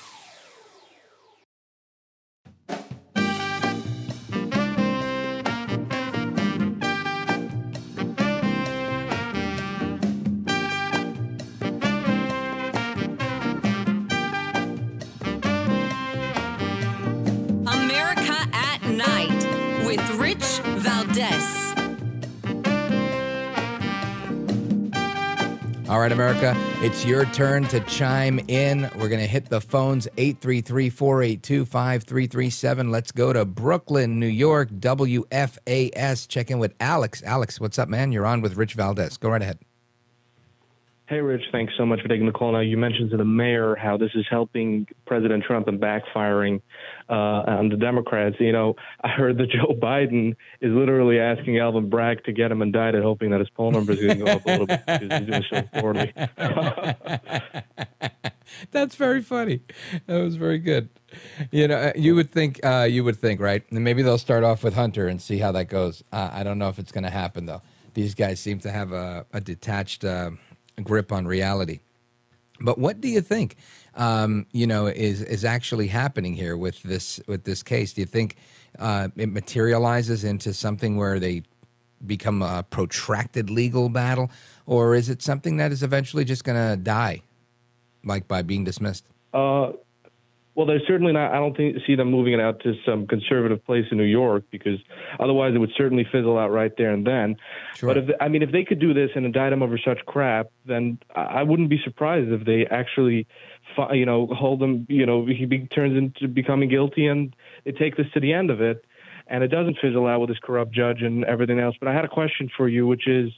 America 17.67 18.37
at 18.53 18.83
Night 18.85 19.87
with 19.87 20.11
Rich 20.21 20.61
Valdez. 20.77 21.58
All 25.89 26.01
right, 26.01 26.12
America, 26.12 26.55
it's 26.82 27.07
your 27.07 27.24
turn 27.24 27.64
to 27.68 27.80
chime 27.80 28.41
in. 28.47 28.91
We're 28.97 29.09
going 29.09 29.22
to 29.22 29.26
hit 29.26 29.49
the 29.49 29.59
phones 29.59 30.07
833 30.18 30.91
482 30.91 31.64
5337. 31.64 32.91
Let's 32.91 33.11
go 33.11 33.32
to 33.32 33.47
Brooklyn, 33.47 34.20
New 34.20 34.26
York, 34.26 34.68
WFAS. 34.68 36.28
Check 36.28 36.51
in 36.51 36.59
with 36.59 36.74
Alex. 36.78 37.22
Alex, 37.22 37.59
what's 37.59 37.78
up, 37.78 37.89
man? 37.89 38.12
You're 38.12 38.26
on 38.26 38.43
with 38.43 38.59
Rich 38.59 38.74
Valdez. 38.74 39.16
Go 39.16 39.30
right 39.30 39.41
ahead. 39.41 39.61
Hey, 41.09 41.21
Rich, 41.23 41.45
thanks 41.53 41.73
so 41.79 41.87
much 41.87 42.03
for 42.03 42.09
taking 42.09 42.27
the 42.27 42.33
call. 42.33 42.53
Now, 42.53 42.61
you 42.61 42.77
mentioned 42.77 43.11
to 43.13 43.17
the 43.17 43.25
mayor 43.25 43.75
how 43.75 43.97
this 43.97 44.11
is 44.15 44.27
helping 44.29 44.87
President 45.07 45.43
Trump 45.43 45.67
and 45.67 45.81
backfiring 45.81 46.61
uh, 47.09 47.49
on 47.49 47.71
the 47.71 47.79
Democrats. 47.79 48.37
You 48.39 48.53
know, 48.53 48.77
I 49.03 49.09
heard 49.09 49.39
that 49.39 49.49
Joe 49.51 49.75
Biden 49.75 50.37
is 50.61 50.71
literally 50.71 51.19
asking 51.19 51.61
Alvin 51.61 51.89
Bragg 51.89 52.25
to 52.25 52.33
get 52.33 52.53
him 52.53 52.61
indicted, 52.61 53.03
hoping 53.03 53.31
that 53.31 53.41
his 53.41 53.49
poll 53.49 53.71
numbers 53.71 53.99
going 53.99 54.19
to 54.19 54.25
go 54.27 54.31
up 54.31 54.45
a 54.45 54.51
little 54.51 54.67
bit 54.67 54.85
because 54.85 55.19
he's 55.19 55.29
doing 55.31 55.45
so 55.51 55.63
poorly. 55.81 56.13
That's 58.71 58.95
very 58.97 59.23
funny. 59.23 59.63
That 60.09 60.19
was 60.19 60.37
very 60.37 60.59
good. 60.59 60.91
You 61.51 61.69
know, 61.69 61.91
you 61.97 62.17
would 62.17 62.31
think, 62.31 62.61
uh, 62.63 62.87
you 62.89 63.03
would 63.03 63.17
think, 63.17 63.41
right? 63.41 63.65
And 63.71 63.83
maybe 63.83 64.03
they'll 64.03 64.19
start 64.19 64.45
off 64.45 64.63
with 64.63 64.75
Hunter 64.75 65.09
and 65.09 65.23
see 65.23 65.39
how 65.39 65.53
that 65.53 65.71
goes. 65.71 66.05
Uh, 66.13 66.29
I 66.31 66.43
don't 66.43 66.59
know 66.59 66.69
if 66.69 66.79
it's 66.79 66.93
going 66.93 67.05
to 67.05 67.11
happen 67.11 67.47
though. 67.47 67.63
These 67.95 68.15
guys 68.15 68.41
seem 68.41 68.59
to 68.61 68.71
have 68.71 68.93
a, 68.93 69.25
a 69.33 69.41
detached 69.41 70.05
uh, 70.05 70.33
grip 70.83 71.12
on 71.12 71.26
reality. 71.26 71.81
But 72.61 72.79
what 72.79 73.01
do 73.01 73.09
you 73.09 73.20
think? 73.20 73.57
Um, 73.95 74.47
you 74.53 74.66
know, 74.66 74.87
is 74.87 75.22
is 75.22 75.45
actually 75.45 75.89
happening 75.89 76.35
here 76.35 76.57
with 76.57 76.83
this 76.83 77.20
with 77.26 77.45
this 77.45 77.62
case? 77.62 77.93
Do 77.93 78.01
you 78.01 78.07
think 78.07 78.37
uh, 78.79 79.09
it 79.16 79.31
materializes 79.31 80.24
into 80.24 80.53
something 80.53 80.97
where 80.97 81.18
they 81.18 81.43
become 82.07 82.43
a 82.43 82.64
protracted 82.68 83.51
legal 83.51 83.89
battle, 83.89 84.31
or 84.66 84.95
is 84.95 85.09
it 85.09 85.22
something 85.22 85.57
that 85.57 85.72
is 85.72 85.83
eventually 85.83 86.24
just 86.24 86.45
going 86.45 86.59
to 86.59 86.76
die, 86.76 87.22
like 88.05 88.29
by 88.29 88.43
being 88.43 88.64
dismissed? 88.64 89.05
Uh, 89.33 89.72
well, 90.59 90.67
they're 90.67 90.83
certainly 90.89 91.13
not. 91.13 91.31
I 91.31 91.37
don't 91.37 91.57
think 91.57 91.77
see 91.87 91.95
them 91.95 92.11
moving 92.11 92.33
it 92.33 92.41
out 92.41 92.59
to 92.65 92.75
some 92.85 93.07
conservative 93.07 93.65
place 93.65 93.85
in 93.93 93.97
New 93.97 94.03
York 94.03 94.43
because 94.51 94.81
otherwise 95.21 95.55
it 95.55 95.59
would 95.59 95.71
certainly 95.77 96.05
fizzle 96.11 96.37
out 96.37 96.51
right 96.51 96.73
there 96.77 96.91
and 96.91 97.07
then. 97.07 97.37
But 97.81 97.97
if 97.97 98.11
I 98.21 98.27
mean, 98.27 98.43
if 98.43 98.51
they 98.51 98.65
could 98.65 98.81
do 98.81 98.93
this 98.93 99.11
and 99.15 99.25
indict 99.25 99.53
him 99.53 99.63
over 99.63 99.79
such 99.79 100.05
crap, 100.07 100.49
then 100.67 100.99
I 101.15 101.45
wouldn't 101.45 101.71
be 101.71 101.79
surprised 101.85 102.33
if 102.33 102.45
they 102.45 102.67
actually, 102.67 103.29
you 103.93 104.05
know, 104.05 104.27
hold 104.27 104.61
him. 104.61 104.85
You 104.89 105.07
know, 105.07 105.27
he 105.27 105.45
be, 105.45 105.69
turns 105.69 105.97
into 105.97 106.27
becoming 106.27 106.69
guilty 106.69 107.07
and 107.07 107.37
they 107.65 107.71
take 107.71 107.97
this 107.97 108.07
to 108.15 108.21
the 108.21 108.33
end 108.33 108.51
of 108.51 108.61
it, 108.61 108.85
and 109.29 109.45
it 109.45 109.49
doesn't 109.53 109.79
fizzle 109.81 110.09
out 110.09 110.19
with 110.19 110.29
this 110.29 110.41
corrupt 110.43 110.73
judge 110.73 111.03
and 111.03 111.25
everything 111.25 111.61
else. 111.61 111.77
But 111.79 111.89
I 111.89 111.95
had 111.95 112.05
a 112.05 112.09
question 112.09 112.51
for 112.57 112.69
you, 112.69 112.85
which 112.85 113.07
is. 113.07 113.31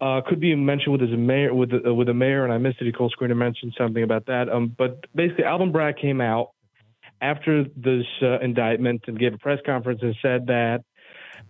Uh, 0.00 0.20
could 0.28 0.38
be 0.38 0.54
mentioned 0.54 0.92
with 0.92 1.02
a 1.02 1.16
mayor 1.16 1.52
with 1.52 1.70
the, 1.70 1.92
with 1.92 2.06
the 2.06 2.14
mayor, 2.14 2.44
and 2.44 2.52
I 2.52 2.58
missed 2.58 2.80
it. 2.80 2.84
He 2.84 2.92
called 2.92 3.10
screen 3.10 3.32
and 3.32 3.40
mentioned 3.40 3.74
something 3.76 4.04
about 4.04 4.26
that. 4.26 4.48
Um, 4.48 4.72
but 4.78 5.04
basically, 5.12 5.44
Alvin 5.44 5.72
Bragg 5.72 5.96
came 5.96 6.20
out 6.20 6.52
after 7.20 7.64
this 7.76 8.04
uh, 8.22 8.38
indictment 8.38 9.02
and 9.08 9.18
gave 9.18 9.34
a 9.34 9.38
press 9.38 9.58
conference 9.66 10.00
and 10.02 10.14
said 10.22 10.46
that 10.46 10.84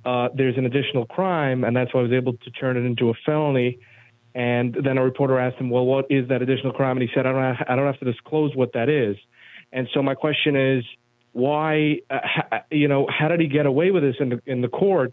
uh, 0.05 0.29
there's 0.35 0.57
an 0.57 0.65
additional 0.65 1.05
crime, 1.05 1.65
and 1.65 1.77
that's 1.77 1.93
why 1.93 2.01
I 2.01 2.03
was 2.05 2.13
able 2.13 2.35
to 2.35 2.51
turn 2.53 2.79
it 2.79 2.87
into 2.87 3.11
a 3.11 3.15
felony. 3.27 3.79
And 4.35 4.77
then 4.83 4.97
a 4.99 5.05
reporter 5.05 5.39
asked 5.39 5.57
him, 5.57 5.69
"Well, 5.69 5.85
what 5.85 6.07
is 6.11 6.29
that 6.29 6.41
additional 6.41 6.73
crime?" 6.73 6.97
And 6.97 7.03
he 7.03 7.15
said, 7.15 7.27
"I 7.27 7.33
don't, 7.33 7.57
have, 7.57 7.67
I 7.69 7.77
don't 7.77 7.87
have 7.87 7.99
to 7.99 8.11
disclose 8.11 8.55
what 8.55 8.73
that 8.75 8.89
is." 8.89 9.17
And 9.73 9.89
so 9.93 10.03
my 10.03 10.15
question 10.15 10.57
is, 10.57 10.85
why, 11.33 11.99
uh, 12.11 12.19
you 12.71 12.89
know, 12.89 13.07
how 13.09 13.29
did 13.29 13.41
he 13.41 13.47
get 13.47 13.67
away 13.67 13.91
with 13.91 14.03
this 14.03 14.17
in 14.21 14.29
the 14.31 14.43
in 14.47 14.61
the 14.61 14.69
court? 14.69 15.13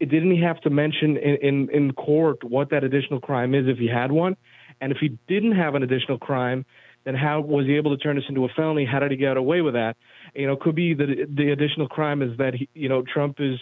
Didn't 0.00 0.30
he 0.30 0.42
have 0.42 0.60
to 0.62 0.70
mention 0.70 1.16
in, 1.16 1.36
in 1.42 1.70
in 1.70 1.92
court 1.92 2.42
what 2.44 2.70
that 2.70 2.84
additional 2.84 3.20
crime 3.20 3.54
is 3.54 3.66
if 3.68 3.78
he 3.78 3.88
had 3.88 4.12
one? 4.12 4.36
And 4.80 4.92
if 4.92 4.98
he 4.98 5.18
didn't 5.26 5.52
have 5.52 5.74
an 5.74 5.82
additional 5.82 6.18
crime, 6.18 6.66
then 7.04 7.14
how 7.14 7.40
was 7.40 7.66
he 7.66 7.76
able 7.76 7.96
to 7.96 8.02
turn 8.02 8.16
this 8.16 8.24
into 8.28 8.44
a 8.44 8.48
felony? 8.48 8.84
How 8.84 8.98
did 8.98 9.10
he 9.12 9.16
get 9.16 9.36
away 9.36 9.62
with 9.62 9.74
that? 9.74 9.96
You 10.34 10.46
know, 10.46 10.56
could 10.56 10.74
be 10.74 10.92
the 10.92 11.26
the 11.28 11.50
additional 11.50 11.88
crime 11.88 12.20
is 12.20 12.36
that 12.38 12.54
he, 12.54 12.68
you 12.74 12.88
know 12.88 13.02
Trump 13.02 13.36
is 13.40 13.58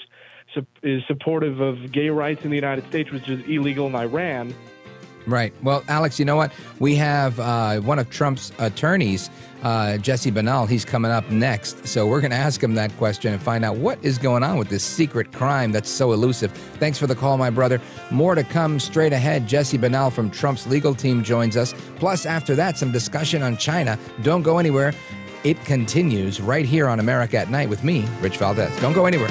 is 0.82 1.02
supportive 1.06 1.60
of 1.60 1.92
gay 1.92 2.08
rights 2.08 2.44
in 2.44 2.50
the 2.50 2.56
United 2.56 2.86
States, 2.86 3.10
which 3.10 3.28
is 3.28 3.44
illegal 3.46 3.86
in 3.86 3.94
Iran. 3.94 4.54
Right. 5.26 5.54
Well, 5.62 5.82
Alex, 5.88 6.18
you 6.18 6.24
know 6.24 6.36
what? 6.36 6.52
We 6.80 6.96
have 6.96 7.40
uh, 7.40 7.80
one 7.80 7.98
of 7.98 8.10
Trump's 8.10 8.52
attorneys, 8.58 9.30
uh, 9.62 9.96
Jesse 9.96 10.30
Binnall. 10.30 10.68
He's 10.68 10.84
coming 10.84 11.10
up 11.10 11.30
next. 11.30 11.86
So 11.86 12.06
we're 12.06 12.20
going 12.20 12.30
to 12.30 12.36
ask 12.36 12.62
him 12.62 12.74
that 12.74 12.94
question 12.98 13.32
and 13.32 13.42
find 13.42 13.64
out 13.64 13.76
what 13.76 13.98
is 14.04 14.18
going 14.18 14.42
on 14.42 14.58
with 14.58 14.68
this 14.68 14.84
secret 14.84 15.32
crime 15.32 15.72
that's 15.72 15.88
so 15.88 16.12
elusive. 16.12 16.52
Thanks 16.52 16.98
for 16.98 17.06
the 17.06 17.14
call, 17.14 17.38
my 17.38 17.48
brother. 17.48 17.80
More 18.10 18.34
to 18.34 18.44
come 18.44 18.78
straight 18.78 19.14
ahead. 19.14 19.46
Jesse 19.46 19.78
Binnall 19.78 20.12
from 20.12 20.30
Trump's 20.30 20.66
legal 20.66 20.94
team 20.94 21.22
joins 21.22 21.56
us. 21.56 21.74
Plus, 21.96 22.26
after 22.26 22.54
that, 22.56 22.76
some 22.76 22.92
discussion 22.92 23.42
on 23.42 23.56
China. 23.56 23.98
Don't 24.22 24.42
go 24.42 24.58
anywhere. 24.58 24.92
It 25.42 25.62
continues 25.64 26.40
right 26.40 26.64
here 26.64 26.88
on 26.88 27.00
America 27.00 27.38
at 27.38 27.50
Night 27.50 27.68
with 27.68 27.82
me, 27.82 28.06
Rich 28.20 28.38
Valdez. 28.38 28.78
Don't 28.80 28.94
go 28.94 29.06
anywhere. 29.06 29.30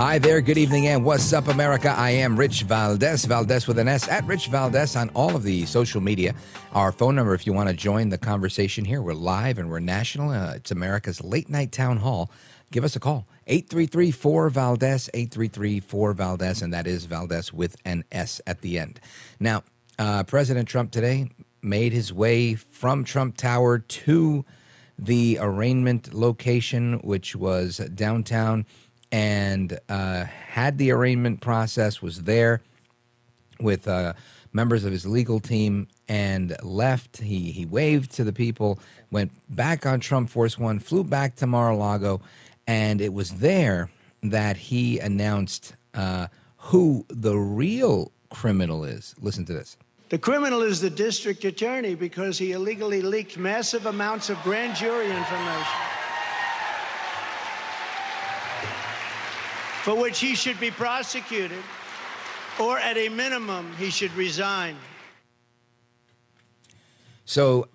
Hi 0.00 0.18
there, 0.18 0.40
good 0.40 0.56
evening, 0.56 0.86
and 0.86 1.04
what's 1.04 1.30
up, 1.34 1.48
America? 1.48 1.90
I 1.94 2.08
am 2.08 2.34
Rich 2.34 2.62
Valdez, 2.62 3.26
Valdez 3.26 3.66
with 3.66 3.78
an 3.78 3.86
S, 3.86 4.08
at 4.08 4.24
Rich 4.24 4.46
Valdez 4.46 4.96
on 4.96 5.10
all 5.10 5.36
of 5.36 5.42
the 5.42 5.66
social 5.66 6.00
media. 6.00 6.34
Our 6.72 6.90
phone 6.90 7.16
number, 7.16 7.34
if 7.34 7.46
you 7.46 7.52
want 7.52 7.68
to 7.68 7.74
join 7.74 8.08
the 8.08 8.16
conversation 8.16 8.86
here, 8.86 9.02
we're 9.02 9.12
live 9.12 9.58
and 9.58 9.68
we're 9.68 9.80
national. 9.80 10.30
Uh, 10.30 10.54
it's 10.54 10.70
America's 10.70 11.22
late 11.22 11.50
night 11.50 11.70
town 11.70 11.98
hall. 11.98 12.30
Give 12.72 12.82
us 12.82 12.96
a 12.96 12.98
call, 12.98 13.26
833 13.46 14.10
4 14.10 14.48
Valdez, 14.48 15.10
833 15.12 15.80
4 15.80 16.12
Valdez, 16.14 16.62
and 16.62 16.72
that 16.72 16.86
is 16.86 17.04
Valdez 17.04 17.52
with 17.52 17.76
an 17.84 18.02
S 18.10 18.40
at 18.46 18.62
the 18.62 18.78
end. 18.78 19.00
Now, 19.38 19.64
uh, 19.98 20.22
President 20.22 20.66
Trump 20.66 20.92
today 20.92 21.28
made 21.60 21.92
his 21.92 22.10
way 22.10 22.54
from 22.54 23.04
Trump 23.04 23.36
Tower 23.36 23.80
to 23.80 24.46
the 24.98 25.36
arraignment 25.40 26.14
location, 26.14 27.00
which 27.02 27.36
was 27.36 27.78
downtown 27.94 28.64
and 29.12 29.78
uh, 29.88 30.24
had 30.24 30.78
the 30.78 30.90
arraignment 30.92 31.40
process, 31.40 32.00
was 32.00 32.22
there 32.22 32.62
with 33.60 33.88
uh, 33.88 34.12
members 34.52 34.84
of 34.84 34.92
his 34.92 35.06
legal 35.06 35.40
team 35.40 35.88
and 36.08 36.56
left. 36.62 37.18
He, 37.18 37.52
he 37.52 37.66
waved 37.66 38.12
to 38.12 38.24
the 38.24 38.32
people, 38.32 38.78
went 39.10 39.32
back 39.48 39.86
on 39.86 40.00
Trump 40.00 40.30
Force 40.30 40.58
One, 40.58 40.78
flew 40.78 41.04
back 41.04 41.36
to 41.36 41.46
Mar 41.46 41.70
a 41.70 41.76
Lago, 41.76 42.20
and 42.66 43.00
it 43.00 43.12
was 43.12 43.30
there 43.30 43.90
that 44.22 44.56
he 44.56 44.98
announced 44.98 45.74
uh, 45.94 46.28
who 46.56 47.04
the 47.08 47.36
real 47.36 48.12
criminal 48.28 48.84
is. 48.84 49.14
Listen 49.20 49.44
to 49.46 49.52
this. 49.52 49.76
The 50.10 50.18
criminal 50.18 50.62
is 50.62 50.80
the 50.80 50.90
district 50.90 51.44
attorney 51.44 51.94
because 51.94 52.36
he 52.36 52.52
illegally 52.52 53.00
leaked 53.00 53.38
massive 53.38 53.86
amounts 53.86 54.28
of 54.28 54.42
grand 54.42 54.76
jury 54.76 55.06
information. 55.06 55.89
For 59.82 59.94
which 59.94 60.18
he 60.20 60.34
should 60.34 60.60
be 60.60 60.70
prosecuted, 60.70 61.62
or 62.60 62.78
at 62.78 62.96
a 62.96 63.08
minimum, 63.08 63.74
he 63.78 63.90
should 63.90 64.12
resign. 64.14 64.76
So 67.24 67.68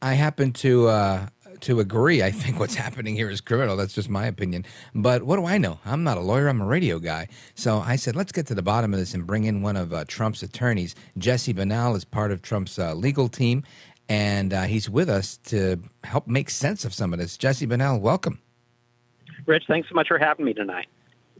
I 0.00 0.14
happen 0.14 0.52
to 0.54 0.88
uh, 0.88 1.26
to 1.60 1.80
agree. 1.80 2.22
I 2.22 2.30
think 2.30 2.58
what's 2.58 2.74
happening 2.86 3.14
here 3.14 3.30
is 3.30 3.40
criminal. 3.40 3.76
That's 3.76 3.94
just 3.94 4.08
my 4.08 4.26
opinion. 4.26 4.64
But 4.94 5.22
what 5.22 5.36
do 5.36 5.46
I 5.46 5.58
know? 5.58 5.78
I'm 5.84 6.04
not 6.04 6.18
a 6.18 6.20
lawyer. 6.20 6.48
I'm 6.48 6.60
a 6.60 6.66
radio 6.66 6.98
guy. 6.98 7.28
So 7.54 7.78
I 7.78 7.96
said, 7.96 8.16
let's 8.16 8.32
get 8.32 8.46
to 8.48 8.54
the 8.54 8.62
bottom 8.62 8.92
of 8.92 8.98
this 8.98 9.14
and 9.14 9.26
bring 9.26 9.44
in 9.44 9.62
one 9.62 9.76
of 9.76 9.92
uh, 9.92 10.04
Trump's 10.06 10.42
attorneys. 10.42 10.94
Jesse 11.16 11.54
Binnall 11.54 11.96
is 11.96 12.04
part 12.04 12.32
of 12.32 12.42
Trump's 12.42 12.78
uh, 12.78 12.94
legal 12.94 13.28
team, 13.28 13.62
and 14.08 14.52
uh, 14.52 14.62
he's 14.62 14.90
with 14.90 15.08
us 15.08 15.36
to 15.44 15.80
help 16.04 16.26
make 16.26 16.50
sense 16.50 16.84
of 16.84 16.92
some 16.92 17.12
of 17.12 17.18
this. 17.18 17.36
Jesse 17.36 17.66
Binnall, 17.66 18.00
welcome. 18.00 18.40
Rich, 19.46 19.64
thanks 19.68 19.88
so 19.88 19.94
much 19.94 20.08
for 20.08 20.18
having 20.18 20.44
me 20.44 20.52
tonight. 20.52 20.88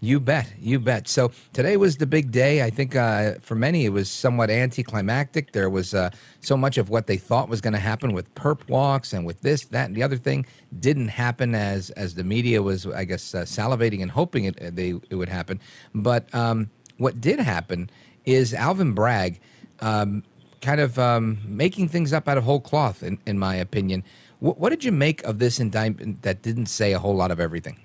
You 0.05 0.19
bet, 0.19 0.53
you 0.59 0.81
bet. 0.81 1.07
So 1.07 1.31
today 1.53 1.77
was 1.77 1.99
the 1.99 2.07
big 2.07 2.33
day. 2.33 2.65
I 2.65 2.71
think 2.71 2.97
uh, 2.97 3.35
for 3.41 3.55
many 3.55 3.85
it 3.85 3.91
was 3.91 4.11
somewhat 4.11 4.51
anticlimactic. 4.51 5.53
There 5.53 5.71
was 5.71 5.95
uh, 5.95 6.11
so 6.41 6.57
much 6.57 6.77
of 6.77 6.91
what 6.91 7.07
they 7.07 7.17
thought 7.17 7.49
was 7.49 7.61
going 7.61 7.75
to 7.75 7.79
happen 7.79 8.13
with 8.13 8.35
perp 8.35 8.69
walks 8.69 9.13
and 9.13 9.25
with 9.25 9.43
this, 9.43 9.65
that, 9.67 9.87
and 9.87 9.95
the 9.95 10.03
other 10.03 10.17
thing 10.17 10.45
didn't 10.77 11.07
happen 11.07 11.55
as 11.55 11.91
as 11.91 12.17
the 12.17 12.25
media 12.25 12.61
was, 12.65 12.85
I 12.85 13.05
guess, 13.05 13.33
uh, 13.33 13.43
salivating 13.43 14.03
and 14.03 14.11
hoping 14.11 14.47
it 14.47 14.75
they 14.75 14.95
it 15.09 15.15
would 15.15 15.29
happen. 15.29 15.61
But 15.95 16.35
um, 16.35 16.71
what 16.99 17.21
did 17.21 17.39
happen 17.39 17.89
is 18.25 18.53
Alvin 18.53 18.95
Bragg. 18.95 19.39
Um, 19.79 20.25
kind 20.63 20.81
of 20.81 20.99
um, 20.99 21.39
making 21.45 21.89
things 21.89 22.13
up 22.13 22.29
out 22.29 22.39
of 22.39 22.45
whole 22.45 22.61
cloth, 22.61 23.03
in, 23.03 23.19
in 23.27 23.37
my 23.37 23.57
opinion. 23.57 24.05
W- 24.41 24.55
what 24.55 24.71
did 24.71 24.85
you 24.85 24.93
make 24.93 25.21
of 25.25 25.41
this 25.41 25.59
indictment 25.59 26.23
that 26.23 26.41
didn't 26.41 26.67
say 26.67 26.93
a 26.93 27.01
whole 27.01 27.17
lot 27.17 27.33
of 27.33 27.41
everything? 27.41 27.81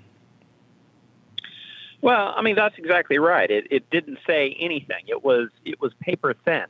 Well, 2.01 2.33
I 2.35 2.41
mean 2.41 2.55
that's 2.55 2.77
exactly 2.77 3.17
right. 3.17 3.49
It 3.49 3.67
it 3.71 3.89
didn't 3.89 4.19
say 4.25 4.55
anything. 4.59 5.03
It 5.07 5.23
was 5.23 5.49
it 5.65 5.81
was 5.81 5.93
paper 5.99 6.33
thin. 6.45 6.65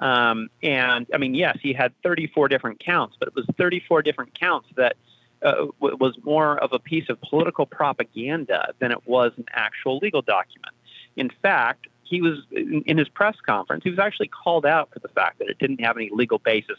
Um, 0.00 0.48
and 0.64 1.06
I 1.14 1.18
mean, 1.18 1.34
yes, 1.34 1.58
he 1.62 1.72
had 1.72 1.92
34 2.02 2.48
different 2.48 2.80
counts, 2.80 3.16
but 3.18 3.28
it 3.28 3.36
was 3.36 3.46
34 3.56 4.02
different 4.02 4.38
counts 4.38 4.68
that 4.74 4.96
uh, 5.42 5.66
w- 5.80 5.96
was 5.96 6.18
more 6.24 6.58
of 6.58 6.72
a 6.72 6.80
piece 6.80 7.08
of 7.08 7.20
political 7.20 7.66
propaganda 7.66 8.74
than 8.80 8.90
it 8.90 9.06
was 9.06 9.32
an 9.36 9.44
actual 9.52 9.98
legal 9.98 10.20
document. 10.20 10.74
In 11.14 11.30
fact, 11.42 11.86
he 12.02 12.20
was 12.20 12.40
in, 12.50 12.82
in 12.86 12.98
his 12.98 13.08
press 13.08 13.36
conference. 13.46 13.84
He 13.84 13.90
was 13.90 14.00
actually 14.00 14.28
called 14.28 14.66
out 14.66 14.90
for 14.92 14.98
the 14.98 15.08
fact 15.08 15.38
that 15.38 15.48
it 15.48 15.58
didn't 15.58 15.80
have 15.80 15.96
any 15.96 16.10
legal 16.12 16.38
basis 16.38 16.78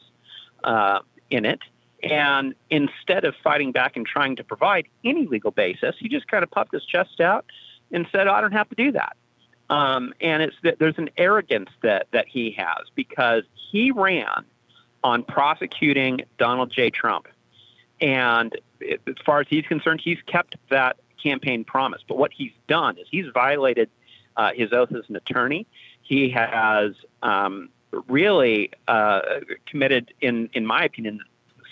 uh, 0.66 1.00
in 1.30 1.46
it. 1.46 1.60
And 2.04 2.54
instead 2.70 3.24
of 3.24 3.36
fighting 3.42 3.72
back 3.72 3.96
and 3.96 4.06
trying 4.06 4.36
to 4.36 4.44
provide 4.44 4.88
any 5.06 5.26
legal 5.28 5.52
basis, 5.52 5.96
he 5.98 6.10
just 6.10 6.28
kind 6.28 6.44
of 6.44 6.52
puffed 6.52 6.74
his 6.74 6.84
chest 6.84 7.22
out 7.22 7.46
and 7.94 8.08
said, 8.12 8.28
oh, 8.28 8.34
I 8.34 8.42
don't 8.42 8.52
have 8.52 8.68
to 8.70 8.76
do 8.76 8.92
that. 8.92 9.16
Um, 9.70 10.14
and 10.20 10.44
it's 10.44 10.56
that 10.64 10.80
there's 10.80 10.98
an 10.98 11.10
arrogance 11.18 11.70
that, 11.82 12.08
that 12.12 12.28
he 12.28 12.52
has 12.58 12.88
because 12.96 13.44
he 13.72 13.92
ran 13.92 14.46
on 15.04 15.24
prosecuting 15.24 16.22
Donald 16.38 16.72
J. 16.72 16.90
Trump. 16.90 17.28
And 18.02 18.54
it, 18.82 19.02
as 19.08 19.16
far 19.26 19.40
as 19.40 19.48
he's 19.50 19.66
concerned, 19.66 20.02
he's 20.04 20.20
kept 20.26 20.58
that 20.70 20.98
campaign 21.22 21.64
promise. 21.64 22.02
But 22.08 22.18
what 22.18 22.32
he's 22.34 22.52
done 22.68 22.98
is 22.98 23.08
he's 23.10 23.28
violated 23.34 23.90
uh, 24.36 24.52
his 24.54 24.74
oath 24.74 24.92
as 24.92 25.04
an 25.08 25.16
attorney. 25.16 25.66
He 26.02 26.30
has 26.32 26.92
um, 27.22 27.70
really 28.08 28.72
uh, 28.88 29.22
committed, 29.66 30.14
in, 30.20 30.50
in 30.54 30.66
my 30.66 30.84
opinion, 30.84 31.22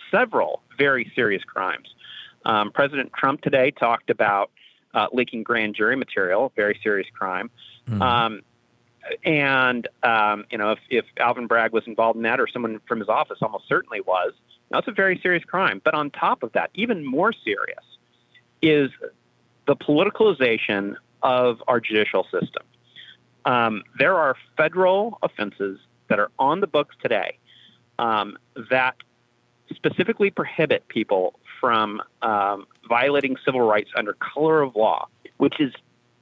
several 0.09 0.61
very 0.78 1.11
serious 1.15 1.43
crimes. 1.43 1.93
Um, 2.45 2.72
President 2.72 3.11
Trump 3.13 3.41
today 3.41 3.72
talked 3.72 4.09
about 4.09 4.51
uh, 4.94 5.08
leaking 5.12 5.44
grand 5.44 5.76
jury 5.76 5.96
material, 5.96 6.52
very 6.56 6.80
serious 6.84 7.08
crime. 7.14 7.50
Mm-hmm. 7.88 8.02
Um, 8.02 8.42
and 9.24 9.88
um, 10.04 10.46
you 10.52 10.58
know, 10.58 10.72
if, 10.72 10.80
if 10.89 11.06
Alvin 11.18 11.48
Bragg 11.48 11.74
was 11.74 11.84
involved 11.88 12.18
in 12.18 12.24
that, 12.24 12.39
or 12.39 12.48
someone 12.48 12.80
from 12.88 13.00
his 13.00 13.10
office 13.10 13.39
almost 13.42 13.68
certainly 13.68 14.02
was, 14.02 14.34
that's 14.70 14.88
a 14.88 14.92
very 14.92 15.20
serious 15.22 15.44
crime. 15.44 15.82
But 15.84 15.94
on 15.94 16.12
top 16.12 16.44
of 16.44 16.52
that, 16.54 16.70
even 16.74 17.06
more 17.06 17.34
serious 17.34 17.84
is 18.62 18.92
the 19.68 19.76
politicalization 19.76 20.96
of 21.24 21.62
our 21.68 21.80
judicial 21.80 22.24
system. 22.24 22.64
Um, 23.46 23.84
there 23.98 24.16
are 24.18 24.36
federal 24.56 25.18
offenses 25.24 25.80
that 26.10 26.20
are 26.20 26.30
on 26.38 26.60
the 26.60 26.68
books 26.68 26.96
today 27.02 27.38
um, 27.98 28.38
that 28.70 28.96
specifically 29.74 30.30
prohibit 30.30 30.88
people 30.88 31.39
from 31.60 32.02
um, 32.22 32.68
violating 32.88 33.38
civil 33.46 33.62
rights 33.62 33.92
under 33.96 34.14
color 34.14 34.62
of 34.62 34.76
law, 34.76 35.08
which 35.38 35.60
is, 35.60 35.74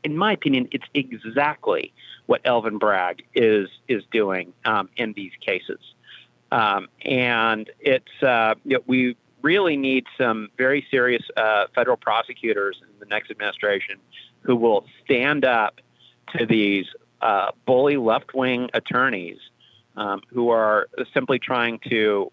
in 0.04 0.18
my 0.18 0.34
opinion, 0.34 0.68
it's 0.72 0.86
exactly 0.94 1.94
what 2.26 2.46
Alvin 2.46 2.78
Bragg 2.78 3.24
is 3.34 3.70
is 3.88 4.04
doing 4.12 4.54
um, 4.66 4.90
in 4.96 5.14
these 5.14 5.32
cases. 5.42 5.80
Um, 6.52 6.88
and 7.04 7.70
it's 7.80 8.24
uh, 8.24 8.56
you 8.66 8.78
know, 8.78 8.84
we 8.88 9.16
really 9.42 9.78
need 9.78 10.06
some 10.18 10.50
very 10.58 10.86
serious 10.92 11.24
uh, 11.38 11.66
federal 11.74 11.98
prosecutors 11.98 12.82
in 12.82 13.00
the 13.00 13.06
next 13.06 13.32
administration 13.32 13.98
who 14.42 14.56
will 14.56 14.86
stand 15.04 15.46
up 15.46 15.80
to 16.38 16.46
these 16.46 16.86
uh, 17.22 17.52
bully 17.66 17.98
left 17.98 18.34
wing 18.34 18.70
attorneys 18.74 19.38
um, 19.96 20.22
who 20.28 20.50
are 20.50 20.88
simply 21.14 21.40
trying 21.40 21.80
to 21.90 22.32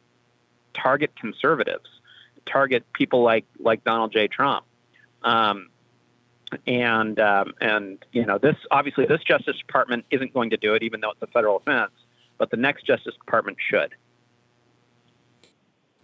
target 0.75 1.11
conservatives 1.17 1.89
target 2.47 2.85
people 2.93 3.23
like 3.23 3.45
like 3.59 3.85
Donald 3.85 4.13
J. 4.13 4.29
Trump. 4.29 4.65
Um, 5.23 5.69
and 6.67 7.19
um, 7.19 7.53
and 7.61 8.05
you 8.13 8.25
know 8.25 8.39
this 8.39 8.57
obviously 8.71 9.07
this 9.07 9.21
Justice 9.23 9.57
Department 9.59 10.05
isn't 10.11 10.33
going 10.33 10.51
to 10.51 10.57
do 10.57 10.75
it, 10.75 10.83
even 10.83 11.01
though 11.01 11.11
it's 11.11 11.23
a 11.23 11.27
federal 11.27 11.57
offense. 11.57 11.93
But 12.39 12.51
the 12.51 12.57
next 12.57 12.87
Justice 12.87 13.15
Department 13.15 13.59
should. 13.71 13.95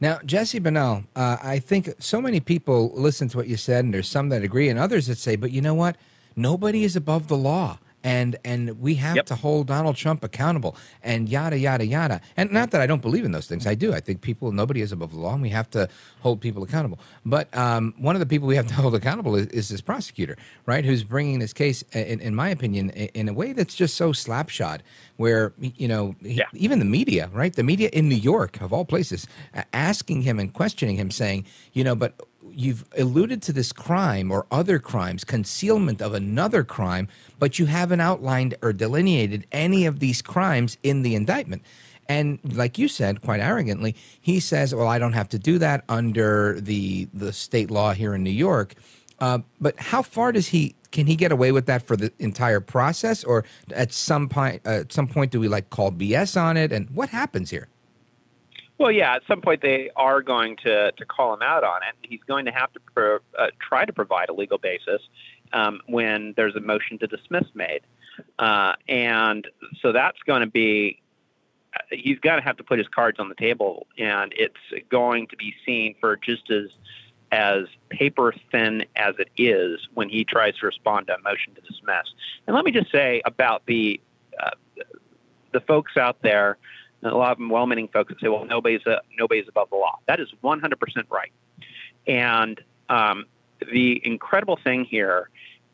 Now, 0.01 0.19
Jesse 0.25 0.59
Binnall, 0.59 1.05
uh, 1.15 1.37
I 1.43 1.61
think 1.61 1.91
so 2.01 2.21
many 2.21 2.41
people 2.41 2.91
listen 2.95 3.29
to 3.29 3.37
what 3.37 3.47
you 3.47 3.57
said, 3.57 3.85
and 3.85 3.95
there's 3.95 4.09
some 4.09 4.31
that 4.31 4.43
agree, 4.43 4.69
and 4.69 4.79
others 4.79 5.07
that 5.07 5.19
say, 5.19 5.37
"But 5.37 5.53
you 5.53 5.61
know 5.61 5.75
what? 5.75 5.97
Nobody 6.35 6.85
is 6.85 6.97
above 6.97 7.29
the 7.29 7.37
law." 7.37 7.79
And 8.05 8.37
and 8.45 8.81
we 8.81 8.95
have 8.97 9.17
yep. 9.17 9.27
to 9.27 9.35
hold 9.35 9.67
Donald 9.67 9.97
Trump 9.97 10.25
accountable 10.25 10.77
and 11.03 11.29
yada 11.29 11.59
yada 11.59 11.87
yada. 11.87 12.21
And 12.37 12.51
not 12.53 12.71
that 12.73 12.81
I 12.81 12.87
don't 12.87 13.03
believe 13.03 13.25
in 13.25 13.33
those 13.33 13.47
things, 13.47 13.67
I 13.67 13.75
do. 13.75 13.93
I 13.93 14.01
think 14.01 14.21
people, 14.21 14.53
nobody 14.53 14.81
is 14.81 14.93
above 14.93 15.13
the 15.13 15.19
law, 15.19 15.35
and 15.35 15.43
we 15.43 15.51
have 15.51 15.71
to 15.71 15.89
hold 16.21 16.41
people 16.41 16.63
accountable. 16.63 16.99
But 17.25 17.55
um, 17.57 17.95
one 17.99 18.17
of 18.17 18.21
the 18.21 18.27
people 18.27 18.49
we 18.49 18.57
have 18.57 18.67
to 18.69 18.75
hold 18.83 18.95
accountable 18.95 19.37
is, 19.37 19.47
is 19.49 19.69
this 19.69 19.81
prosecutor, 19.81 20.37
right? 20.67 20.85
Who's 20.85 21.05
bringing 21.05 21.39
this 21.39 21.53
case, 21.53 21.83
in, 21.93 22.21
in 22.21 22.35
my 22.35 22.49
opinion, 22.49 22.91
in 22.91 23.29
a 23.29 23.33
way 23.33 23.53
that's 23.53 23.75
just 23.75 23.97
so 23.97 24.13
slapshod, 24.13 24.81
where 25.17 25.53
you 25.59 25.89
know 25.89 26.15
yeah. 26.21 26.45
even 26.55 26.79
the 26.79 26.85
media, 26.85 27.31
right? 27.33 27.55
The 27.55 27.63
media 27.63 27.91
in 27.93 28.09
New 28.09 28.17
York, 28.17 28.61
of 28.61 28.73
all 28.73 28.85
places, 28.85 29.27
asking 29.73 30.23
him 30.23 30.39
and 30.39 30.53
questioning 30.53 30.97
him, 30.97 31.11
saying, 31.11 31.47
you 31.73 31.85
know, 31.85 31.95
but 31.95 32.15
you've 32.55 32.85
alluded 32.97 33.43
to 33.43 33.53
this 33.53 33.73
crime 33.73 34.31
or 34.31 34.47
other 34.51 34.79
crimes, 34.79 35.25
concealment 35.25 36.01
of 36.01 36.15
another 36.15 36.65
crime, 36.65 37.09
but 37.39 37.59
you 37.59 37.67
haven't 37.67 38.01
outlined 38.01 38.55
or 38.63 38.73
delineated 38.73 39.47
any 39.53 39.87
of 39.87 40.01
these 40.01 40.23
crimes 40.23 40.77
in 40.83 41.03
the 41.03 41.15
indictment. 41.15 41.63
And 42.09 42.39
like 42.45 42.79
you 42.79 42.89
said, 42.89 43.23
quite 43.23 43.41
arrogantly, 43.41 43.95
he 44.21 44.41
says, 44.41 44.75
"Well, 44.75 44.89
I 44.89 44.99
don't 44.99 45.13
have 45.13 45.29
to 45.31 45.39
do 45.39 45.59
that 45.59 45.85
under 45.89 46.61
the 46.61 47.09
the 47.15 47.33
state 47.33 47.71
law 47.71 47.93
here 47.93 48.15
in 48.15 48.23
New 48.23 48.31
York." 48.31 48.75
Uh, 49.19 49.39
but 49.61 49.79
how 49.79 50.03
far 50.03 50.33
does 50.33 50.49
he 50.49 50.75
can 50.91 51.07
he 51.07 51.17
get 51.17 51.33
away 51.33 51.53
with 51.53 51.67
that 51.67 51.87
for 51.87 51.97
the 51.97 52.13
entire 52.19 52.61
process, 52.61 53.25
or 53.25 53.45
at 53.75 53.93
some 53.93 54.29
point, 54.29 54.63
uh, 54.67 54.81
at 54.81 54.93
some 54.93 55.09
point, 55.09 55.31
do 55.31 55.41
we 55.41 55.49
like 55.49 55.71
call 55.71 55.91
BS 55.91 56.41
on 56.41 56.57
it? 56.57 56.73
And 56.73 56.91
what 56.91 57.09
happens 57.09 57.51
here? 57.51 57.69
Well, 58.83 58.91
yeah, 58.91 59.15
at 59.15 59.23
some 59.29 59.41
point 59.41 59.63
they 59.63 59.91
are 59.95 60.23
going 60.23 60.57
to, 60.65 60.91
to 60.91 61.05
call 61.05 61.33
him 61.35 61.41
out 61.41 61.63
on 61.63 61.83
it. 61.85 61.95
He's 62.03 62.19
going 62.27 62.47
to 62.47 62.51
have 62.51 62.73
to 62.73 62.81
pro, 62.93 63.21
uh, 63.39 63.47
try 63.61 63.85
to 63.85 63.93
provide 63.93 64.29
a 64.29 64.33
legal 64.33 64.59
basis 64.59 65.01
um, 65.53 65.81
when 65.87 66.35
there's 66.37 66.57
a 66.57 66.61
motion 66.61 66.99
to 66.99 67.07
dismiss 67.07 67.45
made. 67.55 67.83
Uh, 68.41 68.73
and 68.89 69.47
so 69.81 69.93
that's 69.93 70.19
going 70.27 70.41
to 70.41 70.49
be, 70.49 71.01
he's 71.91 72.19
he's 72.21 72.21
to 72.23 72.41
have 72.41 72.57
to 72.57 72.65
put 72.65 72.81
his 72.81 72.89
cards 72.89 73.21
on 73.21 73.29
the 73.29 73.37
table, 73.37 73.87
and 73.99 74.35
it's 74.37 74.59
going 74.89 75.29
to 75.29 75.37
be 75.37 75.55
seen 75.65 75.95
for 76.01 76.17
just 76.17 76.51
as 76.51 76.71
as 77.31 77.67
paper 77.89 78.35
thin 78.51 78.85
as 78.97 79.15
it 79.21 79.29
is 79.39 79.79
when 79.95 80.09
he 80.09 80.25
tries 80.25 80.57
to 80.57 80.67
respond 80.67 81.07
to 81.07 81.15
a 81.15 81.21
motion 81.21 81.55
to 81.55 81.61
dismiss. 81.61 82.13
And 82.49 82.57
let 82.57 82.65
me 82.65 82.73
just 82.73 82.91
say 82.91 83.23
about 83.25 83.63
the 83.67 84.01
uh, 84.43 84.51
the 85.53 85.61
folks 85.61 85.97
out 85.97 86.21
there 86.23 86.59
a 87.03 87.15
lot 87.15 87.33
of 87.33 87.39
them 87.39 87.49
well-meaning 87.49 87.89
folks 87.89 88.13
that 88.13 88.21
say, 88.21 88.29
"Well, 88.29 88.45
nobody's 88.45 88.87
a, 88.87 89.01
nobody's 89.19 89.49
above 89.49 89.71
the 89.71 89.77
law." 89.77 89.99
That 90.07 90.21
is 90.21 90.29
100% 90.43 90.77
right. 91.11 91.33
And 92.07 92.61
um, 92.89 93.27
the 93.71 94.01
incredible 94.05 94.59
thing 94.63 94.85
here 94.85 95.29